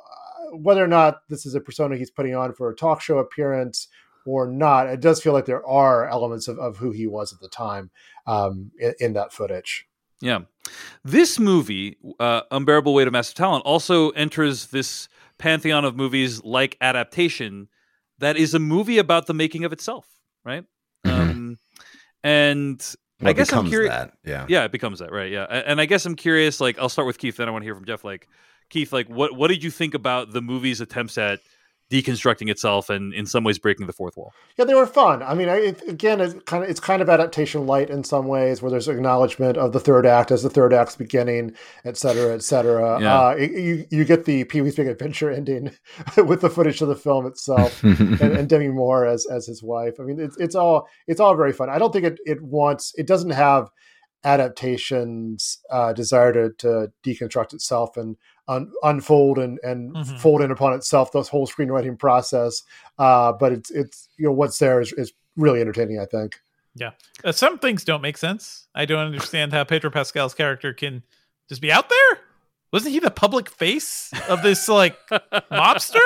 uh, 0.52 0.56
whether 0.56 0.82
or 0.82 0.88
not 0.88 1.22
this 1.28 1.46
is 1.46 1.54
a 1.54 1.60
persona 1.60 1.96
he's 1.96 2.10
putting 2.10 2.34
on 2.34 2.52
for 2.52 2.70
a 2.70 2.74
talk 2.74 3.00
show 3.00 3.18
appearance 3.18 3.88
or 4.26 4.46
not, 4.46 4.86
it 4.86 5.00
does 5.00 5.22
feel 5.22 5.32
like 5.32 5.46
there 5.46 5.66
are 5.66 6.06
elements 6.08 6.46
of, 6.46 6.58
of 6.58 6.76
who 6.76 6.90
he 6.90 7.06
was 7.06 7.32
at 7.32 7.40
the 7.40 7.48
time 7.48 7.90
um, 8.26 8.70
in, 8.78 8.92
in 9.00 9.12
that 9.14 9.32
footage. 9.32 9.86
Yeah. 10.20 10.40
This 11.02 11.38
movie, 11.38 11.96
uh, 12.20 12.42
Unbearable 12.50 12.92
Weight 12.92 13.06
of 13.06 13.14
Massive 13.14 13.34
Talent, 13.34 13.64
also 13.64 14.10
enters 14.10 14.66
this 14.66 15.08
pantheon 15.38 15.86
of 15.86 15.96
movies 15.96 16.44
like 16.44 16.76
Adaptation 16.82 17.68
that 18.18 18.36
is 18.36 18.52
a 18.52 18.58
movie 18.58 18.98
about 18.98 19.26
the 19.26 19.32
making 19.32 19.64
of 19.64 19.72
itself, 19.72 20.06
right? 20.44 20.64
Um, 21.06 21.56
and 22.22 22.78
Well, 23.20 23.28
I 23.28 23.30
it 23.30 23.36
guess 23.38 23.50
I'm 23.54 23.66
curious. 23.66 24.08
yeah. 24.22 24.44
Yeah, 24.46 24.64
it 24.64 24.72
becomes 24.72 24.98
that, 24.98 25.10
right? 25.10 25.32
Yeah. 25.32 25.44
And 25.44 25.80
I 25.80 25.86
guess 25.86 26.04
I'm 26.04 26.14
curious, 26.16 26.60
like, 26.60 26.78
I'll 26.78 26.90
start 26.90 27.06
with 27.06 27.16
Keith, 27.16 27.38
then 27.38 27.48
I 27.48 27.50
want 27.50 27.62
to 27.62 27.66
hear 27.66 27.74
from 27.74 27.86
Jeff. 27.86 28.04
Like, 28.04 28.28
Keith, 28.70 28.92
like, 28.92 29.08
what, 29.08 29.36
what 29.36 29.48
did 29.48 29.62
you 29.62 29.70
think 29.70 29.94
about 29.94 30.32
the 30.32 30.40
movie's 30.40 30.80
attempts 30.80 31.18
at 31.18 31.40
deconstructing 31.90 32.48
itself 32.48 32.88
and 32.88 33.12
in 33.12 33.26
some 33.26 33.42
ways 33.42 33.58
breaking 33.58 33.88
the 33.88 33.92
fourth 33.92 34.16
wall? 34.16 34.32
Yeah, 34.56 34.64
they 34.64 34.74
were 34.74 34.86
fun. 34.86 35.24
I 35.24 35.34
mean, 35.34 35.48
I, 35.48 35.56
it, 35.56 35.82
again, 35.88 36.20
it's 36.20 36.34
kind 36.44 36.62
of 36.62 36.70
it's 36.70 36.78
kind 36.78 37.02
of 37.02 37.08
adaptation 37.08 37.66
light 37.66 37.90
in 37.90 38.04
some 38.04 38.28
ways, 38.28 38.62
where 38.62 38.70
there's 38.70 38.86
acknowledgement 38.86 39.56
of 39.56 39.72
the 39.72 39.80
third 39.80 40.06
act 40.06 40.30
as 40.30 40.44
the 40.44 40.50
third 40.50 40.72
act's 40.72 40.94
beginning, 40.94 41.56
et 41.84 41.96
cetera, 41.96 42.32
et 42.32 42.44
cetera. 42.44 43.00
Yeah. 43.00 43.20
Uh, 43.20 43.30
it- 43.30 43.50
you 43.50 43.86
you 43.90 44.04
get 44.04 44.24
the 44.24 44.44
Pee 44.44 44.60
Wee's 44.60 44.76
Big 44.76 44.86
Adventure 44.86 45.32
ending 45.32 45.72
with 46.16 46.42
the 46.42 46.50
footage 46.50 46.80
of 46.80 46.86
the 46.86 46.94
film 46.94 47.26
itself, 47.26 47.82
and, 47.82 48.20
and 48.20 48.48
Demi 48.48 48.68
Moore 48.68 49.04
as 49.04 49.26
as 49.26 49.46
his 49.48 49.60
wife. 49.60 49.94
I 49.98 50.04
mean, 50.04 50.20
it's 50.20 50.36
it's 50.38 50.54
all 50.54 50.86
it's 51.08 51.18
all 51.20 51.34
very 51.34 51.52
fun. 51.52 51.68
I 51.70 51.78
don't 51.78 51.92
think 51.92 52.04
it 52.04 52.20
it 52.24 52.40
wants 52.40 52.92
it 52.96 53.08
doesn't 53.08 53.30
have 53.30 53.68
adaptations 54.22 55.58
uh, 55.70 55.92
desire 55.92 56.32
to, 56.32 56.50
to 56.58 56.92
deconstruct 57.04 57.52
itself 57.54 57.96
and 57.96 58.16
un- 58.50 58.72
unfold 58.82 59.38
and, 59.38 59.58
and 59.62 59.94
Mhm. 59.94 60.18
fold 60.20 60.42
in 60.42 60.50
upon 60.50 60.72
itself 60.74 61.12
the 61.12 61.22
whole 61.22 61.46
screenwriting 61.46 61.98
process. 61.98 62.62
Uh, 62.98 63.32
but 63.32 63.52
it's 63.52 63.70
it's 63.70 64.08
you 64.18 64.26
know 64.26 64.32
what's 64.32 64.58
there 64.58 64.80
is, 64.80 64.92
is 64.92 65.12
really 65.36 65.60
entertaining. 65.60 65.98
I 66.00 66.04
think. 66.06 66.38
Yeah. 66.74 66.90
Uh, 67.24 67.32
some 67.32 67.58
things 67.58 67.84
don't 67.84 68.00
make 68.02 68.16
sense. 68.18 68.66
I 68.74 68.84
don't 68.84 69.04
understand 69.04 69.52
how 69.52 69.64
Pedro 69.64 69.90
Pascal's 69.90 70.34
character 70.34 70.72
can 70.72 71.02
just 71.48 71.60
be 71.60 71.72
out 71.72 71.88
there. 71.88 72.18
Wasn't 72.72 72.92
he 72.92 73.00
the 73.00 73.10
public 73.10 73.50
face 73.50 74.12
of 74.28 74.42
this 74.42 74.68
like 74.68 74.96
mobster 75.50 76.00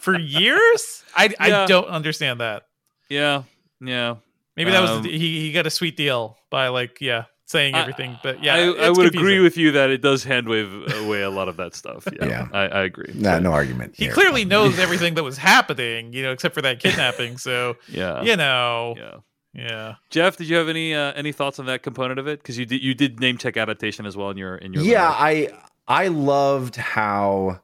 for 0.00 0.18
years? 0.18 1.04
I 1.14 1.32
I 1.38 1.66
don't 1.66 1.86
understand 1.88 2.40
that. 2.40 2.64
Yeah. 3.08 3.44
Yeah. 3.80 4.16
Maybe 4.56 4.72
that 4.72 4.80
was 4.82 4.90
Um, 4.90 5.02
the, 5.02 5.10
he 5.16 5.40
he 5.40 5.52
got 5.52 5.66
a 5.66 5.70
sweet 5.70 5.96
deal 5.96 6.36
by 6.50 6.68
like 6.68 7.00
yeah 7.00 7.24
saying 7.50 7.74
I- 7.74 7.80
everything. 7.80 8.16
but 8.22 8.42
yeah, 8.44 8.54
I, 8.54 8.58
I 8.58 8.64
would 8.64 8.76
confusing. 8.96 9.18
agree 9.20 9.40
with 9.40 9.56
you 9.56 9.72
that 9.72 9.90
it 9.90 10.00
does 10.02 10.24
handwave 10.24 10.70
away 11.04 11.22
a 11.22 11.30
lot 11.30 11.48
of 11.48 11.56
that 11.56 11.74
stuff. 11.74 12.06
Yeah, 12.12 12.26
Yeah. 12.26 12.48
I, 12.52 12.60
I 12.68 12.82
agree. 12.84 13.12
Nah, 13.14 13.38
no 13.40 13.52
argument. 13.52 13.94
He 13.96 14.04
here. 14.04 14.12
clearly 14.14 14.44
knows 14.54 14.78
everything 14.78 15.14
that 15.14 15.24
was 15.24 15.36
happening, 15.38 16.12
you 16.12 16.22
know, 16.22 16.32
except 16.32 16.54
for 16.54 16.62
that 16.62 16.78
kidnapping. 16.80 17.38
So 17.38 17.76
Yeah, 17.88 18.22
you 18.22 18.36
know, 18.36 18.94
yeah. 18.96 19.14
yeah. 19.52 19.94
Jeff, 20.10 20.36
did 20.36 20.48
you 20.48 20.56
have 20.56 20.68
any 20.68 20.94
uh, 20.94 21.12
any 21.14 21.32
thoughts 21.32 21.58
on 21.58 21.66
that 21.66 21.82
component 21.82 22.18
of 22.20 22.28
it? 22.28 22.40
Because 22.40 22.56
you 22.56 22.66
did 22.66 22.82
you 22.82 22.94
did 22.94 23.18
name 23.20 23.36
check 23.36 23.56
adaptation 23.56 24.06
as 24.06 24.16
well 24.16 24.30
in 24.30 24.36
your 24.36 24.54
in 24.56 24.72
your 24.72 24.82
yeah 24.84 25.08
letter. 25.10 25.54
i 25.88 26.02
i 26.04 26.08
loved 26.08 26.76
how 26.76 27.60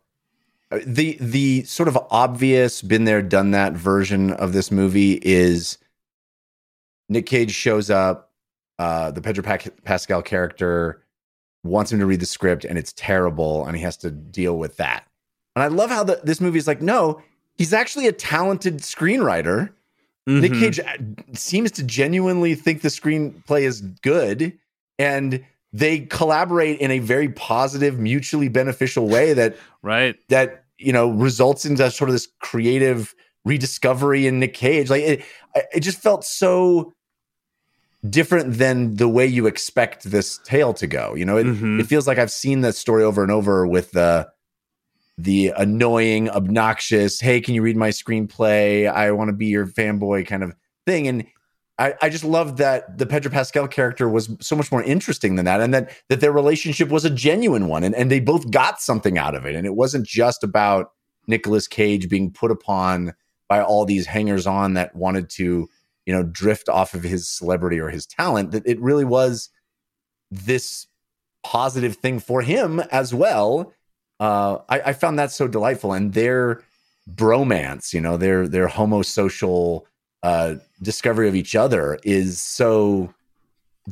uh, 0.72 0.80
the 0.84 1.16
the 1.20 1.62
sort 1.62 1.86
of 1.88 1.96
obvious 2.10 2.82
been 2.82 3.04
there 3.04 3.22
done 3.22 3.52
that 3.52 3.72
version 3.74 4.32
of 4.32 4.52
this 4.52 4.72
movie 4.72 5.20
is 5.22 5.78
nick 7.08 7.26
cage 7.26 7.52
shows 7.52 7.88
up 7.88 8.25
uh 8.78 9.10
the 9.10 9.20
pedro 9.20 9.42
Pac- 9.42 9.82
pascal 9.84 10.22
character 10.22 11.02
wants 11.64 11.90
him 11.92 11.98
to 11.98 12.06
read 12.06 12.20
the 12.20 12.26
script 12.26 12.64
and 12.64 12.78
it's 12.78 12.92
terrible 12.92 13.64
and 13.66 13.76
he 13.76 13.82
has 13.82 13.96
to 13.98 14.10
deal 14.10 14.58
with 14.58 14.76
that 14.76 15.06
and 15.54 15.62
i 15.62 15.66
love 15.68 15.90
how 15.90 16.04
the, 16.04 16.20
this 16.24 16.40
movie 16.40 16.58
is 16.58 16.66
like 16.66 16.80
no 16.82 17.20
he's 17.56 17.72
actually 17.72 18.06
a 18.06 18.12
talented 18.12 18.78
screenwriter 18.78 19.70
Nick 20.28 20.50
Mhm. 20.50 20.58
Cage 20.58 20.80
uh, 20.80 20.96
seems 21.34 21.70
to 21.70 21.84
genuinely 21.84 22.56
think 22.56 22.82
the 22.82 22.88
screenplay 22.88 23.62
is 23.62 23.80
good, 24.02 24.58
and 24.98 25.44
they 25.72 26.00
collaborate 26.00 26.80
in 26.80 26.90
a 26.90 26.98
very 26.98 27.28
positive, 27.28 28.00
mutually 28.00 28.48
beneficial 28.48 29.06
way 29.08 29.34
that 29.34 29.56
right 29.82 30.16
that 30.28 30.64
you 30.78 30.92
know 30.92 31.10
results 31.10 31.64
into 31.64 31.88
sort 31.92 32.10
of 32.10 32.14
this 32.14 32.26
creative 32.40 33.14
rediscovery 33.44 34.26
in 34.26 34.40
Nick 34.40 34.54
Cage. 34.54 34.90
Like 34.90 35.02
it, 35.04 35.24
it 35.72 35.80
just 35.80 36.00
felt 36.02 36.24
so 36.24 36.92
different 38.10 38.54
than 38.58 38.96
the 38.96 39.08
way 39.08 39.26
you 39.26 39.46
expect 39.46 40.04
this 40.04 40.38
tale 40.44 40.72
to 40.74 40.86
go. 40.86 41.14
You 41.14 41.24
know, 41.24 41.36
it, 41.36 41.46
Mhm. 41.46 41.80
it 41.80 41.86
feels 41.86 42.06
like 42.06 42.18
I've 42.18 42.30
seen 42.30 42.60
that 42.62 42.74
story 42.74 43.02
over 43.04 43.22
and 43.22 43.32
over 43.32 43.66
with 43.66 43.92
the 43.92 44.28
the 45.18 45.48
annoying, 45.56 46.28
obnoxious, 46.28 47.20
hey, 47.20 47.40
can 47.40 47.54
you 47.54 47.62
read 47.62 47.76
my 47.76 47.88
screenplay? 47.88 48.86
I 48.90 49.10
want 49.12 49.28
to 49.28 49.32
be 49.32 49.46
your 49.46 49.66
fanboy 49.66 50.26
kind 50.26 50.42
of 50.42 50.52
thing. 50.84 51.08
And 51.08 51.24
I, 51.78 51.94
I 52.02 52.08
just 52.10 52.22
loved 52.24 52.58
that 52.58 52.98
the 52.98 53.06
Pedro 53.06 53.30
Pascal 53.30 53.66
character 53.66 54.10
was 54.10 54.28
so 54.40 54.54
much 54.54 54.70
more 54.70 54.82
interesting 54.82 55.36
than 55.36 55.46
that, 55.46 55.60
and 55.62 55.72
that 55.72 55.90
that 56.10 56.20
their 56.20 56.32
relationship 56.32 56.90
was 56.90 57.04
a 57.06 57.10
genuine 57.10 57.66
one, 57.68 57.82
and, 57.82 57.94
and 57.94 58.10
they 58.10 58.20
both 58.20 58.50
got 58.50 58.80
something 58.80 59.16
out 59.16 59.34
of 59.34 59.46
it. 59.46 59.54
And 59.54 59.66
it 59.66 59.74
wasn't 59.74 60.06
just 60.06 60.44
about 60.44 60.90
Nicolas 61.26 61.66
Cage 61.66 62.08
being 62.08 62.30
put 62.30 62.50
upon 62.50 63.14
by 63.48 63.62
all 63.62 63.84
these 63.84 64.06
hangers 64.06 64.46
on 64.46 64.74
that 64.74 64.94
wanted 64.96 65.30
to, 65.30 65.68
you 66.06 66.14
know, 66.14 66.22
drift 66.22 66.68
off 66.68 66.94
of 66.94 67.02
his 67.02 67.28
celebrity 67.28 67.78
or 67.78 67.90
his 67.90 68.06
talent. 68.06 68.52
That 68.52 68.66
it 68.66 68.80
really 68.80 69.04
was 69.04 69.50
this 70.30 70.86
positive 71.44 71.96
thing 71.96 72.18
for 72.18 72.42
him 72.42 72.80
as 72.90 73.12
well. 73.12 73.72
Uh, 74.18 74.58
I, 74.68 74.80
I 74.80 74.92
found 74.92 75.18
that 75.18 75.32
so 75.32 75.46
delightful, 75.46 75.92
and 75.92 76.14
their 76.14 76.62
bromance, 77.10 77.92
you 77.92 78.00
know, 78.00 78.16
their 78.16 78.48
their 78.48 78.68
homosocial 78.68 79.82
uh, 80.22 80.54
discovery 80.82 81.28
of 81.28 81.34
each 81.34 81.54
other 81.54 81.98
is 82.02 82.40
so 82.40 83.12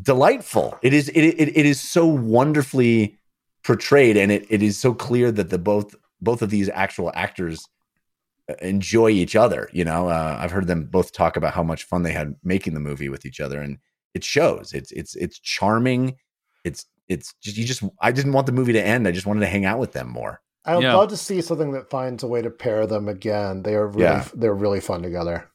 delightful. 0.01 0.79
It 0.83 0.95
is 0.95 1.09
it, 1.11 1.23
it, 1.23 1.57
it 1.57 1.67
is 1.67 1.81
so 1.81 2.07
wonderfully 2.07 3.19
portrayed, 3.65 4.17
and 4.17 4.33
it, 4.33 4.47
it 4.49 4.63
is 4.63 4.79
so 4.79 4.95
clear 4.95 5.31
that 5.33 5.51
the 5.51 5.59
both 5.59 5.95
both 6.21 6.43
of 6.43 6.51
these 6.51 6.69
actual 6.71 7.13
actors 7.15 7.67
enjoy 8.61 9.11
each 9.11 9.37
other. 9.37 9.69
You 9.73 9.85
know, 9.85 10.09
uh, 10.09 10.37
I've 10.41 10.51
heard 10.51 10.67
them 10.67 10.85
both 10.87 11.13
talk 11.13 11.37
about 11.37 11.55
how 11.55 11.63
much 11.63 11.85
fun 11.85 12.03
they 12.03 12.13
had 12.13 12.35
making 12.43 12.75
the 12.75 12.81
movie 12.81 13.09
with 13.09 13.25
each 13.27 13.41
other, 13.41 13.61
and 13.61 13.79
it 14.15 14.25
shows. 14.25 14.73
It's 14.73 14.93
it's 14.93 15.15
it's 15.17 15.39
charming. 15.39 16.17
It's 16.65 16.87
it's 17.09 17.35
just 17.43 17.57
you 17.57 17.65
just 17.65 17.83
I 18.01 18.13
didn't 18.13 18.33
want 18.33 18.47
the 18.47 18.53
movie 18.53 18.73
to 18.73 18.85
end. 18.87 19.07
I 19.09 19.13
just 19.13 19.27
wanted 19.27 19.41
to 19.41 19.47
hang 19.47 19.65
out 19.65 19.79
with 19.79 19.93
them 19.93 20.09
more. 20.09 20.41
I 20.65 20.77
would 20.77 20.83
Yeah. 20.83 20.95
love 20.95 21.11
to 21.11 21.17
see 21.17 21.43
something 21.43 21.73
that 21.73 21.91
finds 21.91 22.23
a 22.23 22.27
way 22.27 22.41
to 22.41 22.51
pair 22.51 22.87
them 22.87 23.09
again. 23.09 23.63
They 23.63 23.75
are 23.75 23.87
really 23.87 24.05
Yeah. 24.05 24.29
they're 24.35 24.55
really 24.55 24.81
fun 24.81 25.03
together. 25.03 25.51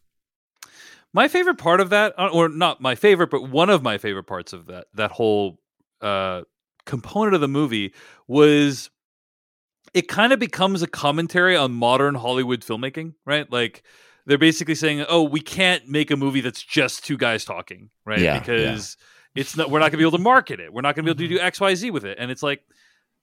My 1.14 1.28
favorite 1.28 1.58
part 1.58 1.82
of 1.82 1.90
that, 1.90 2.14
uh, 2.20 2.30
or 2.32 2.50
not 2.50 2.82
my 2.82 2.94
favorite, 2.94 3.32
but 3.32 3.50
one 3.50 3.72
of 3.72 3.82
my 3.82 3.98
favorite 3.98 4.26
parts 4.26 4.54
of 4.54 4.68
that 4.68 4.88
that 4.94 5.12
whole 5.12 5.60
uh, 6.02 6.44
component 6.86 7.34
of 7.36 7.42
the 7.42 7.48
movie 7.48 7.94
was 8.28 8.90
it 9.94 10.08
kind 10.08 10.34
of 10.34 10.40
becomes 10.40 10.82
a 10.82 10.88
commentary 10.88 11.56
on 11.56 11.72
modern 11.74 12.16
Hollywood 12.16 12.62
filmmaking, 12.62 13.14
right? 13.26 13.52
Like 13.52 13.84
they're 14.26 14.38
basically 14.38 14.76
saying, 14.76 15.06
"Oh, 15.10 15.24
we 15.24 15.40
can't 15.40 15.88
make 15.88 16.12
a 16.12 16.18
movie 16.18 16.42
that's 16.42 16.62
just 16.62 17.06
two 17.06 17.18
guys 17.18 17.46
talking, 17.46 17.90
right? 18.06 18.22
Yeah, 18.22 18.40
because 18.40 18.98
it's 19.36 19.56
not 19.56 19.70
we're 19.70 19.80
not 19.80 19.92
going 19.92 19.92
to 19.94 19.98
be 19.98 20.04
able 20.04 20.18
to 20.18 20.24
market 20.24 20.60
it. 20.60 20.74
We're 20.74 20.82
not 20.82 20.96
going 20.96 21.06
to 21.06 21.14
be 21.16 21.24
able 21.26 21.30
to 21.30 21.40
do 21.40 21.44
X, 21.44 21.60
Y, 21.60 21.76
Z 21.76 21.92
with 21.92 22.06
it." 22.06 22.18
And 22.20 22.30
it's 22.32 22.44
like 22.44 22.62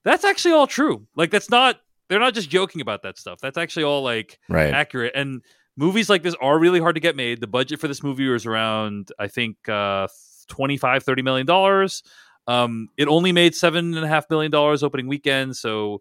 that's 0.05 0.25
actually 0.25 0.55
all 0.55 0.67
true. 0.67 1.07
Like 1.17 1.31
that's 1.31 1.51
not 1.51 1.81
they're 2.09 2.21
not 2.21 2.35
just 2.35 2.51
joking 2.51 2.81
about 2.81 3.03
that 3.03 3.19
stuff. 3.19 3.41
That's 3.41 3.59
actually 3.59 3.85
all 3.85 4.03
like 4.03 4.39
Right. 4.49 4.73
accurate. 4.73 5.13
And 5.15 5.43
movies 5.77 6.09
like 6.09 6.23
this 6.23 6.37
are 6.41 6.59
really 6.59 6.81
hard 6.81 6.95
to 6.95 7.01
get 7.01 7.17
made. 7.17 7.41
The 7.41 7.47
budget 7.47 7.81
for 7.81 7.89
this 7.89 8.03
movie 8.03 8.29
was 8.29 8.47
around, 8.47 9.11
I 9.19 9.29
think, 9.29 9.69
uh, 9.69 10.07
25, 10.49 11.03
30 11.03 11.23
million 11.23 11.47
dollars. 11.47 12.03
Um, 12.47 12.89
it 12.97 13.09
only 13.09 13.33
made 13.33 13.57
seven 13.57 13.97
and 13.97 14.05
a 14.05 14.09
half 14.09 14.31
million 14.31 14.53
dollars 14.53 14.85
opening 14.85 15.09
weekend. 15.09 15.57
So, 15.57 16.01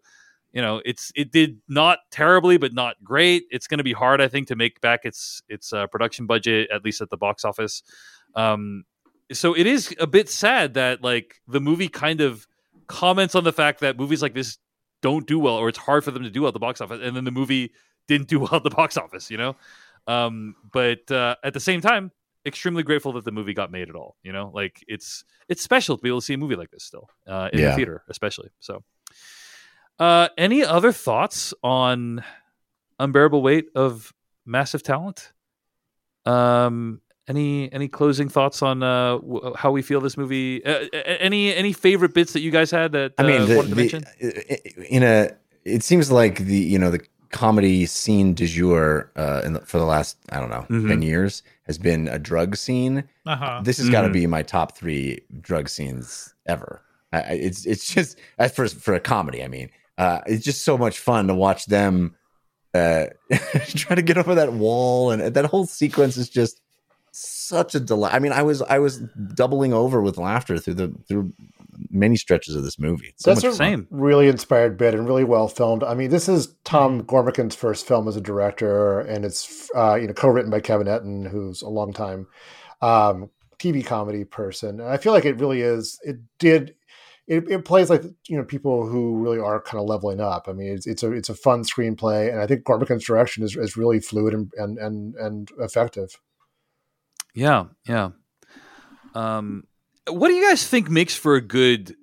you 0.56 0.62
know, 0.62 0.80
it's 0.86 1.12
it 1.14 1.30
did 1.32 1.58
not 1.68 1.98
terribly, 2.10 2.56
but 2.56 2.72
not 2.72 2.96
great. 3.04 3.44
It's 3.50 3.66
going 3.66 3.76
to 3.76 3.84
be 3.84 3.92
hard, 3.92 4.22
I 4.22 4.28
think, 4.28 4.48
to 4.48 4.56
make 4.56 4.80
back 4.80 5.04
its 5.04 5.42
its 5.50 5.70
uh, 5.70 5.86
production 5.86 6.24
budget, 6.24 6.70
at 6.72 6.82
least 6.82 7.02
at 7.02 7.10
the 7.10 7.18
box 7.18 7.44
office. 7.44 7.82
Um, 8.34 8.84
so 9.30 9.54
it 9.54 9.66
is 9.66 9.94
a 10.00 10.06
bit 10.06 10.30
sad 10.30 10.72
that 10.72 11.02
like 11.02 11.42
the 11.46 11.60
movie 11.60 11.88
kind 11.88 12.22
of 12.22 12.46
comments 12.86 13.34
on 13.34 13.44
the 13.44 13.52
fact 13.52 13.80
that 13.80 13.98
movies 13.98 14.22
like 14.22 14.32
this 14.32 14.56
don't 15.02 15.26
do 15.26 15.38
well 15.38 15.56
or 15.56 15.68
it's 15.68 15.76
hard 15.78 16.02
for 16.04 16.10
them 16.10 16.22
to 16.22 16.30
do 16.30 16.40
well 16.42 16.48
at 16.48 16.54
the 16.54 16.60
box 16.60 16.80
office 16.80 17.00
and 17.02 17.14
then 17.14 17.24
the 17.24 17.30
movie 17.30 17.70
didn't 18.08 18.28
do 18.28 18.40
well 18.44 18.54
at 18.54 18.62
the 18.62 18.70
box 18.70 18.96
office 18.96 19.30
you 19.30 19.36
know 19.36 19.54
um 20.06 20.54
but 20.72 21.10
uh 21.10 21.34
at 21.42 21.52
the 21.54 21.60
same 21.60 21.80
time 21.80 22.10
extremely 22.46 22.82
grateful 22.84 23.12
that 23.12 23.24
the 23.24 23.32
movie 23.32 23.52
got 23.52 23.70
made 23.72 23.88
at 23.90 23.96
all 23.96 24.16
you 24.22 24.32
know 24.32 24.50
like 24.54 24.82
it's 24.86 25.24
it's 25.48 25.60
special 25.62 25.96
to 25.96 26.02
be 26.02 26.08
able 26.08 26.20
to 26.20 26.24
see 26.24 26.34
a 26.34 26.38
movie 26.38 26.54
like 26.56 26.70
this 26.70 26.84
still 26.84 27.08
uh 27.26 27.48
in 27.52 27.58
Yeah. 27.58 27.70
the 27.70 27.76
theater 27.76 28.04
especially 28.08 28.48
so 28.60 28.82
uh 29.98 30.28
any 30.36 30.64
other 30.64 30.92
thoughts 30.92 31.54
on 31.62 32.22
unbearable 32.98 33.42
weight 33.42 33.66
of 33.74 34.12
massive 34.44 34.82
talent 34.82 35.32
um 36.24 37.00
any 37.28 37.72
any 37.72 37.88
closing 37.88 38.28
thoughts 38.28 38.62
on 38.62 38.82
uh 38.82 39.16
w- 39.18 39.54
how 39.56 39.70
we 39.70 39.82
feel 39.82 40.00
this 40.00 40.16
movie 40.16 40.64
uh, 40.64 40.84
any 40.92 41.54
any 41.54 41.72
favorite 41.72 42.14
bits 42.14 42.32
that 42.32 42.40
you 42.40 42.50
guys 42.50 42.70
had 42.70 42.92
that 42.92 43.12
I 43.18 43.22
mean, 43.24 43.42
uh, 43.42 43.46
the, 43.46 43.56
wanted 43.56 43.68
to 43.70 43.74
the- 43.74 43.80
mention 43.80 44.04
in 44.88 45.02
a, 45.02 45.30
it 45.64 45.82
seems 45.82 46.10
like 46.10 46.38
the 46.38 46.56
you 46.58 46.78
know 46.78 46.90
the 46.90 47.00
comedy 47.30 47.86
scene 47.86 48.34
du 48.34 48.46
jour 48.46 49.10
uh, 49.16 49.42
in 49.44 49.54
the, 49.54 49.60
for 49.60 49.78
the 49.78 49.84
last 49.84 50.16
I 50.30 50.38
don't 50.40 50.50
know 50.50 50.64
Mhm. 50.70 50.88
ten 50.88 51.02
years 51.02 51.42
has 51.66 51.76
been 51.78 52.06
a 52.06 52.18
drug 52.20 52.54
scene. 52.56 53.02
Uh-huh. 53.26 53.60
This 53.64 53.78
has 53.78 53.90
got 53.90 54.02
to 54.02 54.08
be 54.10 54.28
my 54.28 54.42
top 54.42 54.76
three 54.76 55.20
drug 55.40 55.68
scenes 55.68 56.32
ever. 56.46 56.80
I, 57.12 57.18
I- 57.20 57.30
it's 57.32 57.66
it's 57.66 57.92
just 57.92 58.16
as 58.38 58.54
for 58.54 58.68
for 58.68 58.94
a 58.94 59.00
comedy. 59.00 59.42
I 59.42 59.48
mean, 59.48 59.68
uh, 59.98 60.20
it's 60.26 60.44
just 60.44 60.62
so 60.62 60.76
much 60.76 60.98
fun 60.98 61.28
to 61.28 61.34
watch 61.34 61.66
them 61.66 62.14
uh, 62.74 63.06
try 63.68 63.96
to 63.96 64.02
get 64.02 64.18
over 64.18 64.34
that 64.34 64.52
wall, 64.52 65.10
and 65.10 65.34
that 65.34 65.44
whole 65.46 65.66
sequence 65.66 66.16
is 66.16 66.28
just 66.28 66.60
such 67.12 67.74
a 67.74 67.80
delight. 67.80 68.12
I 68.12 68.18
mean, 68.18 68.32
I 68.32 68.42
was 68.42 68.60
I 68.62 68.78
was 68.78 68.98
doubling 69.34 69.72
over 69.72 70.02
with 70.02 70.18
laughter 70.18 70.58
through 70.58 70.74
the 70.74 70.94
through 71.08 71.32
many 71.90 72.16
stretches 72.16 72.54
of 72.54 72.62
this 72.62 72.78
movie. 72.78 73.08
It's 73.08 73.24
so 73.24 73.30
That's 73.30 73.44
much 73.44 73.54
a 73.54 73.56
fun. 73.56 73.86
really 73.90 74.28
inspired 74.28 74.76
bit 74.76 74.94
and 74.94 75.06
really 75.06 75.24
well 75.24 75.48
filmed. 75.48 75.82
I 75.82 75.94
mean, 75.94 76.10
this 76.10 76.28
is 76.28 76.54
Tom 76.64 77.02
Gormican's 77.04 77.54
first 77.54 77.86
film 77.86 78.08
as 78.08 78.16
a 78.16 78.20
director, 78.20 79.00
and 79.00 79.24
it's 79.24 79.70
uh, 79.74 79.94
you 79.94 80.06
know 80.06 80.12
co-written 80.12 80.50
by 80.50 80.60
Kevin 80.60 80.86
Etten, 80.86 81.28
who's 81.28 81.62
a 81.62 81.68
longtime 81.68 82.26
um, 82.82 83.30
TV 83.58 83.84
comedy 83.84 84.24
person. 84.24 84.80
And 84.80 84.88
I 84.88 84.98
feel 84.98 85.12
like 85.12 85.24
it 85.24 85.40
really 85.40 85.62
is. 85.62 85.98
It 86.02 86.18
did. 86.38 86.74
It, 87.28 87.50
it 87.50 87.64
plays 87.64 87.90
like 87.90 88.04
you 88.28 88.36
know 88.36 88.44
people 88.44 88.86
who 88.86 89.16
really 89.16 89.38
are 89.40 89.60
kind 89.60 89.80
of 89.82 89.88
leveling 89.88 90.20
up. 90.20 90.46
I 90.48 90.52
mean, 90.52 90.72
it's, 90.72 90.86
it's 90.86 91.02
a 91.02 91.10
it's 91.12 91.28
a 91.28 91.34
fun 91.34 91.62
screenplay, 91.64 92.30
and 92.30 92.40
I 92.40 92.46
think 92.46 92.64
Gormican's 92.64 93.04
direction 93.04 93.42
is, 93.42 93.56
is 93.56 93.76
really 93.76 93.98
fluid 94.00 94.32
and, 94.34 94.52
and 94.56 94.78
and 94.78 95.14
and 95.16 95.50
effective. 95.58 96.20
Yeah, 97.34 97.64
yeah. 97.88 98.10
Um, 99.14 99.64
what 100.08 100.28
do 100.28 100.34
you 100.34 100.48
guys 100.48 100.66
think 100.66 100.88
makes 100.90 101.16
for 101.16 101.34
a 101.34 101.40
good 101.40 101.96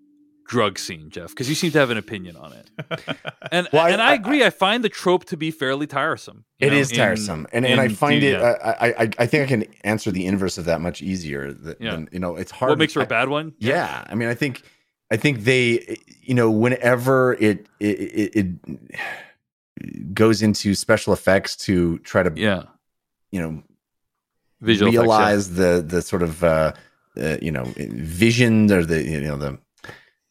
drug 0.48 0.78
scene, 0.78 1.10
Jeff? 1.10 1.30
Because 1.30 1.48
you 1.48 1.56
seem 1.56 1.72
to 1.72 1.80
have 1.80 1.90
an 1.90 1.98
opinion 1.98 2.36
on 2.36 2.54
it. 2.54 2.70
And 3.52 3.68
Well, 3.72 3.86
I- 3.86 3.90
and 3.92 4.02
I, 4.02 4.12
I- 4.12 4.14
agree. 4.16 4.44
I, 4.44 4.50
find 4.50 4.84
the 4.84 4.90
trope 4.90 5.26
to 5.26 5.38
be 5.38 5.52
fairly 5.52 5.86
tiresome. 5.86 6.44
you 6.60 6.68
It 6.68 6.72
know, 6.72 6.78
is 6.78 6.92
in- 6.92 6.98
tiresome, 6.98 7.48
and 7.54 7.66
and 7.66 7.80
I 7.80 7.86
in- 7.86 7.96
find 7.96 8.24
it. 8.24 8.40
yeah. 8.40 8.56
I, 8.64 8.88
I 8.88 8.94
I 9.04 9.10
I 9.20 9.26
think 9.28 9.44
I 9.44 9.48
can 9.48 9.66
answer 9.84 10.12
the 10.12 10.26
inverse 10.26 10.58
of 10.58 10.66
that 10.66 10.82
much 10.82 11.02
easier. 11.02 11.54
Than, 11.54 11.76
Yeah. 11.80 11.92
than, 11.92 12.10
you 12.12 12.20
know, 12.20 12.36
it's 12.36 12.52
hard. 12.52 12.70
what 12.72 12.80
makes 12.80 12.94
for 12.94 13.02
a 13.02 13.06
bad 13.06 13.30
one? 13.30 13.54
Yeah, 13.60 14.04
I 14.08 14.16
mean, 14.16 14.28
I 14.28 14.34
think 14.34 14.64
I 15.12 15.18
think 15.18 15.42
they, 15.42 15.98
you 16.22 16.34
know, 16.34 16.50
whenever 16.50 17.34
it 17.34 17.68
it, 17.80 18.36
it, 18.36 18.48
it 19.78 20.14
goes 20.14 20.42
into 20.42 20.76
special 20.76 21.14
effects 21.14 21.56
to 21.58 22.00
try 22.00 22.24
to, 22.24 22.32
yeah, 22.36 22.64
you 23.32 23.42
know, 23.42 23.64
Visual 24.64 24.90
effects, 24.90 25.50
yeah. 25.50 25.56
the 25.56 25.82
the 25.82 26.02
sort 26.02 26.24
of 26.24 26.42
uh, 26.42 26.72
uh, 27.18 27.38
you 27.42 27.52
know 27.52 27.66
vision 27.76 28.72
or 28.72 28.86
the 28.86 29.04
you 29.04 29.20
know 29.20 29.36
the 29.36 29.60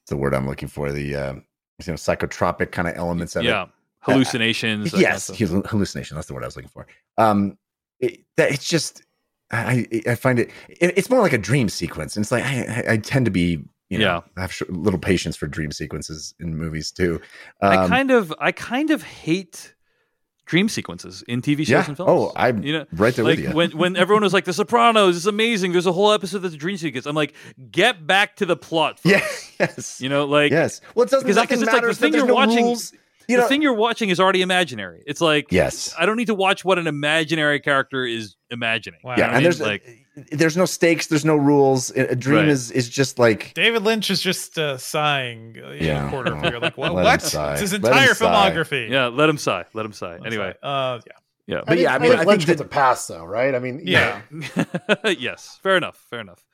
the 0.06 0.16
word 0.16 0.34
I'm 0.34 0.48
looking 0.48 0.68
for 0.68 0.90
the 0.90 1.14
uh, 1.14 1.32
you 1.34 1.42
know 1.86 1.94
psychotropic 1.94 2.72
kind 2.72 2.88
of 2.88 2.96
elements 2.96 3.36
of 3.36 3.44
yeah, 3.44 3.64
it. 3.64 3.68
hallucinations. 4.00 4.90
that 4.90 4.92
kind 4.92 5.04
of 5.04 5.38
yes, 5.38 5.70
hallucination. 5.70 6.14
That's 6.14 6.28
the 6.28 6.34
word 6.34 6.44
I 6.44 6.46
was 6.46 6.56
looking 6.56 6.70
for. 6.70 6.86
Um, 7.18 7.58
it, 8.00 8.20
that 8.38 8.52
it's 8.52 8.66
just 8.66 9.02
I 9.50 9.86
I 10.06 10.14
find 10.14 10.38
it, 10.38 10.50
it 10.68 10.96
it's 10.96 11.10
more 11.10 11.20
like 11.20 11.34
a 11.34 11.38
dream 11.38 11.68
sequence, 11.68 12.16
and 12.16 12.24
it's 12.24 12.32
like 12.32 12.44
I, 12.44 12.84
I 12.92 12.96
tend 12.96 13.26
to 13.26 13.30
be 13.30 13.62
you 13.92 13.98
know 13.98 14.04
Yeah. 14.04 14.20
I 14.36 14.40
have 14.42 14.52
sh- 14.52 14.62
little 14.68 14.98
patience 15.00 15.36
for 15.36 15.46
dream 15.46 15.70
sequences 15.72 16.34
in 16.40 16.56
movies 16.56 16.90
too. 16.90 17.20
I 17.60 17.76
Um, 17.76 17.88
kind 17.88 18.10
of 18.10 18.32
I 18.38 18.50
kind 18.52 18.90
of 18.90 19.02
hate 19.02 19.74
dream 20.44 20.68
sequences 20.68 21.22
in 21.28 21.40
TV 21.40 21.58
shows 21.58 21.68
Yeah. 21.68 21.84
and 21.88 21.96
films. 21.96 22.10
Oh, 22.10 22.32
I'm 22.34 22.62
you 22.62 22.72
know 22.72 22.84
right 22.92 23.14
there 23.14 23.24
like 23.24 23.38
with 23.38 23.48
you. 23.48 23.52
when 23.54 23.70
when 23.82 23.96
everyone 23.96 24.22
was 24.22 24.32
like 24.32 24.44
The 24.44 24.52
Sopranos 24.52 25.16
is 25.16 25.26
amazing. 25.26 25.72
There's 25.72 25.86
a 25.86 25.92
whole 25.92 26.12
episode 26.12 26.40
that's 26.40 26.54
a 26.54 26.58
dream 26.58 26.76
sequence. 26.76 27.06
I'm 27.06 27.14
like, 27.14 27.34
get 27.70 28.06
back 28.06 28.36
to 28.36 28.46
the 28.46 28.56
plot. 28.56 28.98
First. 29.00 29.06
yeah, 29.60 29.66
yes, 29.66 30.00
You 30.00 30.08
know, 30.08 30.24
like 30.26 30.50
yes. 30.50 30.80
Well, 30.94 31.04
it 31.04 31.10
doesn't 31.10 31.26
because 31.26 31.36
nothing 31.36 31.60
it's 31.62 31.72
like 31.72 31.82
the 31.84 31.94
thing 31.94 32.14
you're 32.14 32.26
no 32.26 32.34
watching. 32.34 32.64
rules. 32.64 32.92
You 33.28 33.36
the 33.36 33.42
know, 33.42 33.48
thing 33.48 33.62
you're 33.62 33.72
watching 33.88 34.08
is 34.10 34.18
already 34.18 34.42
imaginary. 34.42 35.00
It's 35.06 35.20
like 35.20 35.52
yes, 35.52 35.94
I 35.96 36.06
don't 36.06 36.16
need 36.16 36.26
to 36.26 36.34
watch 36.34 36.64
what 36.64 36.78
an 36.78 36.88
imaginary 36.88 37.60
character 37.60 38.04
is 38.04 38.34
imagining. 38.50 38.98
Wow. 39.04 39.14
yeah, 39.16 39.24
I 39.24 39.26
and 39.28 39.34
mean, 39.36 39.42
there's 39.44 39.60
like 39.60 39.84
there's 40.30 40.56
no 40.56 40.64
stakes, 40.66 41.06
there's 41.06 41.24
no 41.24 41.36
rules. 41.36 41.90
A 41.96 42.10
a 42.12 42.14
dream 42.16 42.40
Right. 42.40 42.48
is 42.48 42.70
is 42.70 42.88
just 42.88 43.18
like 43.18 43.54
David 43.54 43.82
Lynch 43.82 44.10
is 44.10 44.20
just 44.20 44.58
uh, 44.58 44.76
sighing 44.76 45.56
uh, 45.62 45.70
in 45.70 45.84
Yeah. 45.84 46.04
the 46.04 46.10
corner 46.10 46.36
over 46.36 46.60
like, 46.60 46.76
what? 46.76 46.92
What? 46.94 47.22
It's 47.24 47.32
his 47.32 47.72
Let 47.72 47.80
him 47.82 47.86
entire 47.86 48.14
sigh. 48.14 48.50
filmography. 48.50 48.90
yeah, 48.90 49.06
let 49.06 49.28
him 49.28 49.38
sigh. 49.38 49.64
Let 49.72 49.86
him 49.86 49.92
sigh. 49.92 50.14
Let's 50.14 50.26
Anyway, 50.26 50.52
say. 50.52 50.58
uh, 50.62 51.00
yeah, 51.06 51.12
yeah, 51.46 51.60
But 51.66 51.78
yeah, 51.78 51.94
I 51.94 51.98
mean, 51.98 52.12
I 52.12 52.16
think 52.18 52.28
Lynch 52.28 52.44
that- 52.44 52.52
gets 52.52 52.60
a 52.60 52.64
pass 52.66 53.06
though, 53.06 53.24
right? 53.24 53.54
I 53.54 53.58
mean, 53.58 53.80
yeah. 53.84 54.20
yes, 55.18 55.58
fair 55.62 55.76
enough. 55.76 55.96
Fair 56.10 56.20
enough. 56.20 56.44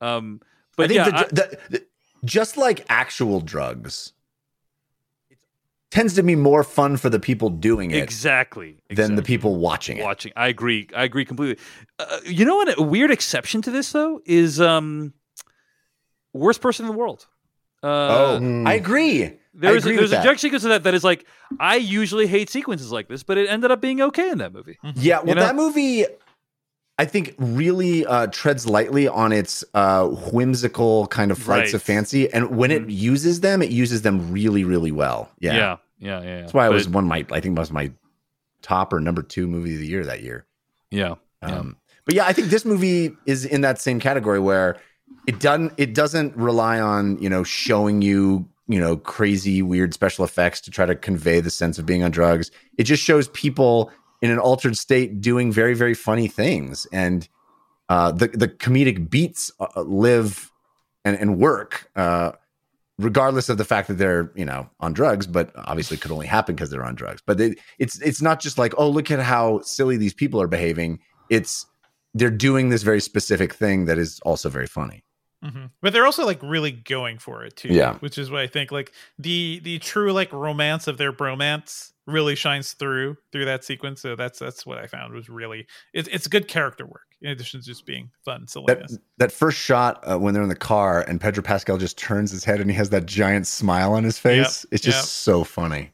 Um, 0.00 0.40
but 0.76 0.84
I 0.84 0.88
think 0.88 0.96
yeah, 0.98 1.10
the, 1.10 1.16
I- 1.16 1.24
the, 1.28 1.58
the- 1.70 1.86
just 2.24 2.56
like 2.56 2.84
actual 2.88 3.40
drugs, 3.40 4.12
it 4.12 4.19
tends 5.90 6.14
to 6.14 6.22
be 6.22 6.36
more 6.36 6.62
fun 6.62 6.96
for 6.96 7.10
the 7.10 7.18
people 7.20 7.50
doing 7.50 7.90
it 7.90 8.02
exactly, 8.02 8.78
than 8.90 9.16
the 9.16 9.22
people 9.22 9.56
watching 9.56 9.96
it. 9.98 10.04
watching. 10.04 10.32
I 10.36 10.48
agree. 10.48 10.88
I 10.94 11.04
agree 11.04 11.24
completely. 11.24 11.62
Uh, 11.98 12.18
you 12.24 12.44
know 12.44 12.56
what? 12.56 12.78
A 12.78 12.82
weird 12.82 13.10
exception 13.10 13.62
to 13.62 13.70
this 13.70 13.92
though 13.92 14.20
is 14.24 14.60
um, 14.60 15.12
worst 16.32 16.60
person 16.60 16.86
in 16.86 16.92
the 16.92 16.96
world. 16.98 17.26
Uh, 17.82 17.86
oh, 17.86 18.38
Hmm. 18.38 18.66
I 18.66 18.74
agree. 18.74 19.38
there's 19.54 19.84
agree 19.84 19.94
a, 19.96 19.98
there's 19.98 20.12
a 20.12 20.16
that. 20.16 20.38
sequence 20.40 20.64
of 20.64 20.70
that 20.70 20.82
that 20.84 20.94
is 20.94 21.02
like 21.02 21.26
I 21.58 21.76
usually 21.76 22.26
hate 22.26 22.50
sequences 22.50 22.92
like 22.92 23.08
this, 23.08 23.22
but 23.22 23.38
it 23.38 23.48
ended 23.48 23.70
up 23.70 23.80
being 23.80 24.00
okay 24.02 24.30
in 24.30 24.38
that 24.38 24.52
movie. 24.52 24.78
Yeah, 24.94 25.20
well, 25.22 25.34
know? 25.34 25.40
that 25.40 25.56
movie, 25.56 26.04
I 27.00 27.06
think, 27.06 27.34
really 27.38 28.04
uh, 28.04 28.26
treads 28.26 28.66
lightly 28.66 29.08
on 29.08 29.32
its 29.32 29.64
uh, 29.72 30.06
whimsical 30.32 31.06
kind 31.06 31.30
of 31.30 31.38
flights 31.38 31.68
Right. 31.72 31.74
of 31.74 31.82
fancy, 31.82 32.30
and 32.32 32.56
when 32.56 32.70
it 32.70 32.90
uses 32.90 33.40
them, 33.40 33.62
it 33.62 33.70
uses 33.70 34.02
them 34.02 34.30
really, 34.30 34.64
really 34.64 34.92
well. 34.92 35.30
Yeah, 35.38 35.54
yeah, 35.54 35.60
yeah, 35.60 35.76
yeah. 35.98 36.22
yeah. 36.28 36.40
that's 36.42 36.52
why 36.54 36.66
it 36.66 36.72
was 36.72 36.88
one 36.88 37.04
of 37.04 37.08
my, 37.08 37.24
I 37.32 37.40
think, 37.40 37.58
was 37.58 37.70
my 37.72 37.90
top 38.62 38.92
or 38.92 39.00
number 39.00 39.22
two 39.22 39.46
movie 39.46 39.74
of 39.74 39.80
the 39.80 39.86
year 39.86 40.04
that 40.04 40.22
year. 40.22 40.44
yeah, 40.90 41.14
yeah. 41.42 41.48
Um, 41.58 41.76
but 42.04 42.14
yeah, 42.14 42.26
I 42.26 42.34
think 42.34 42.48
this 42.48 42.64
movie 42.66 43.16
is 43.24 43.46
in 43.46 43.62
that 43.62 43.80
same 43.80 43.98
category 43.98 44.38
where 44.40 44.76
it 45.26 45.40
doesn't 45.40 45.72
it 45.78 45.94
doesn't 45.94 46.36
rely 46.36 46.80
on 46.80 47.16
you 47.22 47.30
know 47.30 47.44
showing 47.44 48.02
you 48.02 48.46
you 48.68 48.78
know 48.78 48.96
crazy 48.96 49.62
weird 49.62 49.94
special 49.94 50.24
effects 50.24 50.60
to 50.62 50.70
try 50.70 50.84
to 50.86 50.94
convey 50.94 51.40
the 51.40 51.50
sense 51.50 51.78
of 51.78 51.86
being 51.86 52.02
on 52.02 52.10
drugs. 52.10 52.50
It 52.78 52.84
just 52.84 53.02
shows 53.02 53.28
people 53.28 53.90
in 54.22 54.30
an 54.30 54.38
altered 54.38 54.76
state 54.76 55.20
doing 55.20 55.52
very 55.52 55.74
very 55.74 55.94
funny 55.94 56.28
things, 56.28 56.86
and 56.92 57.28
uh, 57.88 58.12
the 58.12 58.28
the 58.28 58.48
comedic 58.48 59.10
beats 59.10 59.50
uh, 59.60 59.80
live 59.82 60.50
and 61.04 61.16
and 61.18 61.38
work. 61.38 61.90
Uh, 61.96 62.32
regardless 62.98 63.48
of 63.48 63.56
the 63.56 63.64
fact 63.64 63.88
that 63.88 63.94
they're 63.94 64.30
you 64.34 64.44
know 64.44 64.68
on 64.78 64.92
drugs 64.92 65.26
but 65.26 65.50
obviously 65.56 65.96
it 65.96 66.00
could 66.00 66.10
only 66.10 66.26
happen 66.26 66.54
because 66.54 66.68
they're 66.70 66.84
on 66.84 66.94
drugs 66.94 67.22
but 67.24 67.38
they, 67.38 67.54
it's 67.78 67.98
it's 68.02 68.20
not 68.20 68.40
just 68.40 68.58
like 68.58 68.74
oh 68.76 68.88
look 68.88 69.10
at 69.10 69.18
how 69.18 69.58
silly 69.62 69.96
these 69.96 70.12
people 70.12 70.40
are 70.40 70.46
behaving 70.46 70.98
it's 71.30 71.64
they're 72.12 72.30
doing 72.30 72.68
this 72.68 72.82
very 72.82 73.00
specific 73.00 73.54
thing 73.54 73.86
that 73.86 73.96
is 73.96 74.20
also 74.20 74.50
very 74.50 74.66
funny 74.66 75.02
hmm 75.42 75.66
But 75.80 75.92
they're 75.94 76.04
also 76.04 76.26
like 76.26 76.40
really 76.42 76.72
going 76.72 77.18
for 77.18 77.44
it 77.44 77.56
too. 77.56 77.68
Yeah. 77.68 77.94
which 78.00 78.18
is 78.18 78.30
what 78.30 78.42
I 78.42 78.46
think 78.46 78.70
like 78.70 78.92
the 79.18 79.60
the 79.62 79.78
true 79.78 80.12
like 80.12 80.32
romance 80.32 80.86
of 80.86 80.98
their 80.98 81.12
bromance 81.12 81.92
really 82.10 82.34
shines 82.34 82.72
through 82.72 83.16
through 83.32 83.44
that 83.46 83.64
sequence. 83.64 84.00
So 84.00 84.16
that's 84.16 84.38
that's 84.38 84.66
what 84.66 84.78
I 84.78 84.86
found 84.86 85.14
was 85.14 85.28
really 85.28 85.66
it's 85.92 86.08
it's 86.08 86.26
good 86.26 86.48
character 86.48 86.86
work 86.86 87.10
in 87.22 87.30
addition 87.30 87.60
to 87.60 87.66
just 87.66 87.86
being 87.86 88.10
fun 88.24 88.42
that 88.42 88.50
silliness. 88.50 88.98
that 89.18 89.32
first 89.32 89.58
shot 89.58 90.02
uh, 90.10 90.18
when 90.18 90.34
they're 90.34 90.42
in 90.42 90.48
the 90.48 90.54
car 90.54 91.02
and 91.06 91.20
Pedro 91.20 91.42
Pascal 91.42 91.78
just 91.78 91.98
turns 91.98 92.30
his 92.30 92.44
head 92.44 92.60
and 92.60 92.70
he 92.70 92.76
has 92.76 92.90
that 92.90 93.06
giant 93.06 93.46
smile 93.46 93.92
on 93.92 94.04
his 94.04 94.18
face 94.18 94.64
it's 94.70 94.82
just 94.82 94.98
yep. 94.98 95.04
so 95.04 95.44
funny 95.44 95.92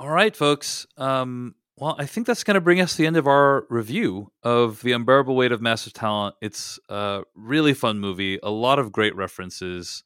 All 0.00 0.10
right, 0.10 0.34
folks. 0.34 0.86
Um, 0.96 1.54
well, 1.76 1.94
I 1.98 2.06
think 2.06 2.26
that's 2.26 2.44
going 2.44 2.56
to 2.56 2.60
bring 2.60 2.80
us 2.80 2.92
to 2.92 2.98
the 2.98 3.06
end 3.06 3.16
of 3.16 3.26
our 3.26 3.64
review 3.68 4.32
of 4.42 4.82
The 4.82 4.92
Unbearable 4.92 5.36
Weight 5.36 5.52
of 5.52 5.60
Massive 5.60 5.92
Talent. 5.92 6.34
It's 6.40 6.78
a 6.88 7.22
really 7.36 7.74
fun 7.74 8.00
movie, 8.00 8.38
a 8.42 8.50
lot 8.50 8.78
of 8.78 8.90
great 8.90 9.14
references, 9.14 10.02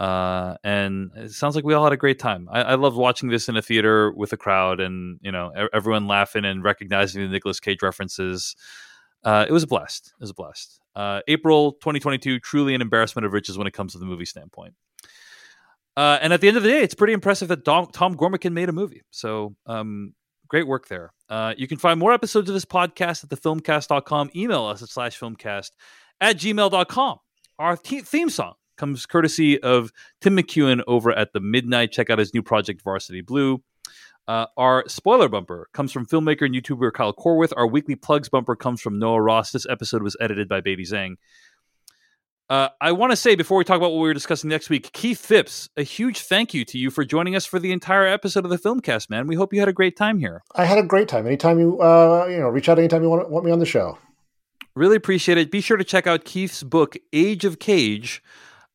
uh, 0.00 0.56
and 0.64 1.10
it 1.14 1.30
sounds 1.30 1.54
like 1.54 1.62
we 1.62 1.74
all 1.74 1.84
had 1.84 1.92
a 1.92 1.96
great 1.98 2.18
time. 2.18 2.48
I, 2.50 2.62
I 2.62 2.74
loved 2.76 2.96
watching 2.96 3.28
this 3.28 3.50
in 3.50 3.56
a 3.58 3.62
theater 3.62 4.10
with 4.10 4.32
a 4.32 4.36
crowd 4.38 4.80
and, 4.80 5.20
you 5.20 5.30
know, 5.30 5.52
everyone 5.74 6.06
laughing 6.06 6.46
and 6.46 6.64
recognizing 6.64 7.20
the 7.20 7.28
Nicolas 7.28 7.60
Cage 7.60 7.82
references. 7.82 8.56
Uh, 9.22 9.44
it 9.46 9.52
was 9.52 9.62
a 9.62 9.66
blast. 9.66 10.14
It 10.18 10.22
was 10.22 10.30
a 10.30 10.34
blast. 10.34 10.80
Uh, 10.96 11.20
April 11.28 11.72
2022, 11.72 12.40
truly 12.40 12.74
an 12.74 12.80
embarrassment 12.80 13.26
of 13.26 13.34
riches 13.34 13.58
when 13.58 13.66
it 13.66 13.74
comes 13.74 13.92
to 13.92 13.98
the 13.98 14.06
movie 14.06 14.24
standpoint. 14.24 14.72
Uh, 15.98 16.18
and 16.22 16.32
at 16.32 16.40
the 16.40 16.48
end 16.48 16.56
of 16.56 16.62
the 16.62 16.70
day, 16.70 16.80
it's 16.80 16.94
pretty 16.94 17.12
impressive 17.12 17.48
that 17.48 17.66
Dom, 17.66 17.88
Tom 17.92 18.16
Gormican 18.16 18.54
made 18.54 18.70
a 18.70 18.72
movie. 18.72 19.02
So 19.10 19.54
um, 19.66 20.14
great 20.48 20.66
work 20.66 20.88
there. 20.88 21.12
Uh, 21.28 21.52
you 21.58 21.68
can 21.68 21.76
find 21.76 22.00
more 22.00 22.14
episodes 22.14 22.48
of 22.48 22.54
this 22.54 22.64
podcast 22.64 23.22
at 23.22 23.28
thefilmcast.com. 23.28 24.30
Email 24.34 24.64
us 24.64 24.82
at 24.82 24.88
slash 24.88 25.20
filmcast 25.20 25.72
at 26.22 26.38
gmail.com. 26.38 27.18
Our 27.58 27.76
th- 27.76 28.04
theme 28.04 28.30
song 28.30 28.54
comes 28.80 29.04
courtesy 29.04 29.62
of 29.62 29.92
Tim 30.22 30.36
McEwan 30.36 30.82
over 30.86 31.12
at 31.12 31.34
the 31.34 31.40
Midnight. 31.40 31.92
Check 31.92 32.08
out 32.08 32.18
his 32.18 32.32
new 32.32 32.42
project, 32.42 32.80
Varsity 32.82 33.20
Blue. 33.20 33.62
Uh, 34.26 34.46
our 34.56 34.84
spoiler 34.88 35.28
bumper 35.28 35.68
comes 35.74 35.92
from 35.92 36.06
filmmaker 36.06 36.46
and 36.46 36.54
YouTuber 36.54 36.92
Kyle 36.94 37.12
Corwith. 37.12 37.52
Our 37.56 37.66
weekly 37.66 37.94
plugs 37.94 38.30
bumper 38.30 38.56
comes 38.56 38.80
from 38.80 38.98
Noah 38.98 39.20
Ross. 39.20 39.52
This 39.52 39.66
episode 39.68 40.02
was 40.02 40.16
edited 40.18 40.48
by 40.48 40.62
Baby 40.62 40.84
Zhang. 40.84 41.16
Uh, 42.48 42.68
I 42.80 42.92
want 42.92 43.12
to 43.12 43.16
say 43.16 43.34
before 43.34 43.58
we 43.58 43.64
talk 43.64 43.76
about 43.76 43.90
what 43.90 43.98
we 43.98 44.08
were 44.08 44.14
discussing 44.14 44.48
next 44.48 44.70
week, 44.70 44.92
Keith 44.92 45.24
Phipps, 45.24 45.68
a 45.76 45.82
huge 45.82 46.22
thank 46.22 46.54
you 46.54 46.64
to 46.64 46.78
you 46.78 46.90
for 46.90 47.04
joining 47.04 47.36
us 47.36 47.44
for 47.44 47.58
the 47.60 47.70
entire 47.70 48.06
episode 48.06 48.44
of 48.44 48.50
the 48.50 48.58
Filmcast, 48.58 49.10
man. 49.10 49.26
We 49.26 49.36
hope 49.36 49.52
you 49.52 49.60
had 49.60 49.68
a 49.68 49.72
great 49.72 49.96
time 49.96 50.18
here. 50.18 50.42
I 50.56 50.64
had 50.64 50.78
a 50.78 50.82
great 50.82 51.06
time. 51.06 51.26
Anytime 51.26 51.60
you 51.60 51.80
uh, 51.80 52.26
you 52.30 52.38
know, 52.38 52.48
reach 52.48 52.68
out 52.68 52.78
anytime 52.78 53.02
you 53.02 53.10
want, 53.10 53.28
want 53.30 53.44
me 53.44 53.52
on 53.52 53.58
the 53.58 53.66
show. 53.66 53.98
Really 54.74 54.96
appreciate 54.96 55.38
it. 55.38 55.50
Be 55.50 55.60
sure 55.60 55.76
to 55.76 55.84
check 55.84 56.06
out 56.06 56.24
Keith's 56.24 56.62
book, 56.62 56.96
Age 57.12 57.44
of 57.44 57.58
Cage, 57.58 58.22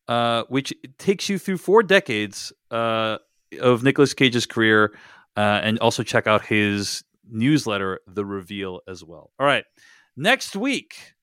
uh, 0.08 0.44
which 0.48 0.72
takes 0.98 1.28
you 1.28 1.38
through 1.38 1.58
four 1.58 1.82
decades 1.82 2.52
uh, 2.70 3.18
of 3.60 3.82
Nicolas 3.82 4.14
Cage's 4.14 4.46
career, 4.46 4.96
uh, 5.36 5.60
and 5.62 5.78
also 5.80 6.02
check 6.02 6.26
out 6.26 6.44
his 6.44 7.04
newsletter, 7.28 8.00
The 8.06 8.24
Reveal, 8.24 8.80
as 8.88 9.04
well. 9.04 9.30
All 9.38 9.46
right, 9.46 9.64
next 10.16 10.56
week 10.56 11.14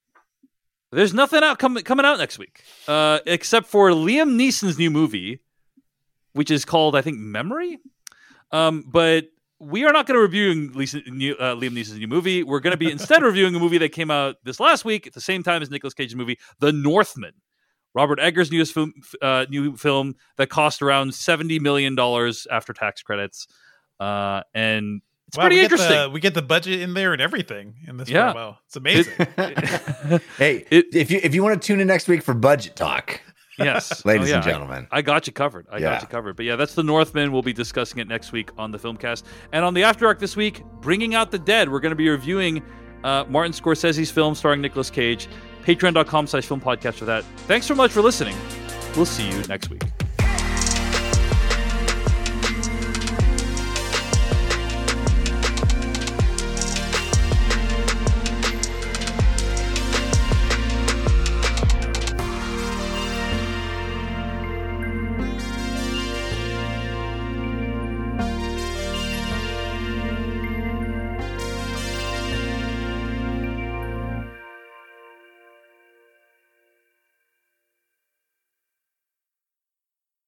there's 0.91 1.13
nothing 1.13 1.43
out 1.43 1.59
coming 1.59 1.83
coming 1.83 2.05
out 2.05 2.17
next 2.17 2.37
week, 2.37 2.63
uh, 2.87 3.19
except 3.25 3.67
for 3.67 3.89
Liam 3.89 4.35
Neeson's 4.35 4.77
new 4.77 4.91
movie, 4.91 5.41
which 6.33 6.51
is 6.51 6.65
called 6.65 6.95
I 6.95 7.01
think 7.01 7.17
Memory. 7.17 7.79
Um, 8.51 8.83
but 8.87 9.25
we 9.59 9.85
are 9.85 9.93
not 9.93 10.05
going 10.05 10.17
to 10.17 10.21
review 10.21 10.53
new, 11.07 11.35
uh, 11.35 11.55
Liam 11.55 11.71
Neeson's 11.71 11.97
new 11.97 12.07
movie. 12.07 12.43
We're 12.43 12.59
going 12.59 12.71
to 12.71 12.77
be 12.77 12.91
instead 12.91 13.23
reviewing 13.23 13.55
a 13.55 13.59
movie 13.59 13.77
that 13.79 13.89
came 13.89 14.11
out 14.11 14.35
this 14.43 14.59
last 14.59 14.85
week 14.85 15.07
at 15.07 15.13
the 15.13 15.21
same 15.21 15.41
time 15.41 15.61
as 15.61 15.71
Nicolas 15.71 15.93
Cage's 15.93 16.15
movie, 16.15 16.37
The 16.59 16.71
Northman. 16.71 17.33
Robert 17.95 18.19
Eggers' 18.19 18.51
newest 18.51 18.73
film, 18.73 18.93
uh, 19.21 19.45
new 19.49 19.75
film 19.77 20.15
that 20.37 20.47
cost 20.49 20.81
around 20.81 21.13
seventy 21.13 21.59
million 21.59 21.95
dollars 21.95 22.47
after 22.51 22.73
tax 22.73 23.01
credits, 23.03 23.47
uh, 23.99 24.41
and 24.53 25.01
it's 25.27 25.37
wow, 25.37 25.43
pretty 25.43 25.57
we 25.57 25.63
interesting. 25.63 25.89
The, 26.01 26.09
we 26.09 26.19
get 26.19 26.33
the 26.33 26.41
budget 26.41 26.81
in 26.81 26.93
there 26.93 27.13
and 27.13 27.21
everything 27.21 27.75
in 27.87 27.97
this 27.97 28.09
Yeah. 28.09 28.33
promo. 28.33 28.57
It's 28.67 28.75
amazing. 28.75 29.13
hey, 30.37 30.65
if 30.69 31.09
you 31.11 31.19
if 31.23 31.33
you 31.35 31.43
want 31.43 31.61
to 31.61 31.65
tune 31.65 31.79
in 31.79 31.87
next 31.87 32.07
week 32.07 32.23
for 32.23 32.33
budget 32.33 32.75
talk, 32.75 33.19
yes, 33.57 34.03
ladies 34.05 34.27
Oh, 34.27 34.31
yeah, 34.31 34.35
and 34.37 34.43
I- 34.43 34.47
gentlemen. 34.51 34.87
I, 34.91 35.01
got 35.01 35.27
you 35.27 35.33
covered. 35.33 35.67
I 35.71 35.77
Yeah. 35.77 35.93
got 35.93 36.01
you 36.01 36.07
covered. 36.07 36.35
But 36.35 36.45
yeah, 36.45 36.55
that's 36.55 36.75
the 36.75 36.83
Northman. 36.83 37.31
We'll 37.31 37.41
be 37.41 37.53
discussing 37.53 37.99
it 37.99 38.07
next 38.07 38.31
week 38.31 38.49
on 38.57 38.71
the 38.71 38.77
Filmcast 38.79 39.23
and 39.51 39.63
on 39.65 39.73
the 39.73 39.83
After 39.83 40.05
Dark 40.05 40.19
this 40.19 40.35
week. 40.35 40.63
Bringing 40.81 41.15
out 41.15 41.31
the 41.31 41.39
Dead. 41.39 41.71
We're 41.71 41.79
going 41.79 41.91
to 41.91 41.95
be 41.95 42.09
reviewing 42.09 42.61
uh, 43.03 43.25
Martin 43.27 43.53
Scorsese's 43.53 44.11
film 44.11 44.35
starring 44.35 44.61
Nicolas 44.61 44.89
Cage. 44.89 45.27
Patreon.com/slash 45.63 46.45
film 46.45 46.61
podcast 46.61 46.95
for 46.95 47.05
that. 47.05 47.23
Thanks 47.47 47.65
so 47.65 47.75
much 47.75 47.91
for 47.91 48.01
listening. 48.01 48.35
We'll 48.95 49.05
see 49.05 49.27
you 49.27 49.41
next 49.43 49.69
week. 49.69 49.81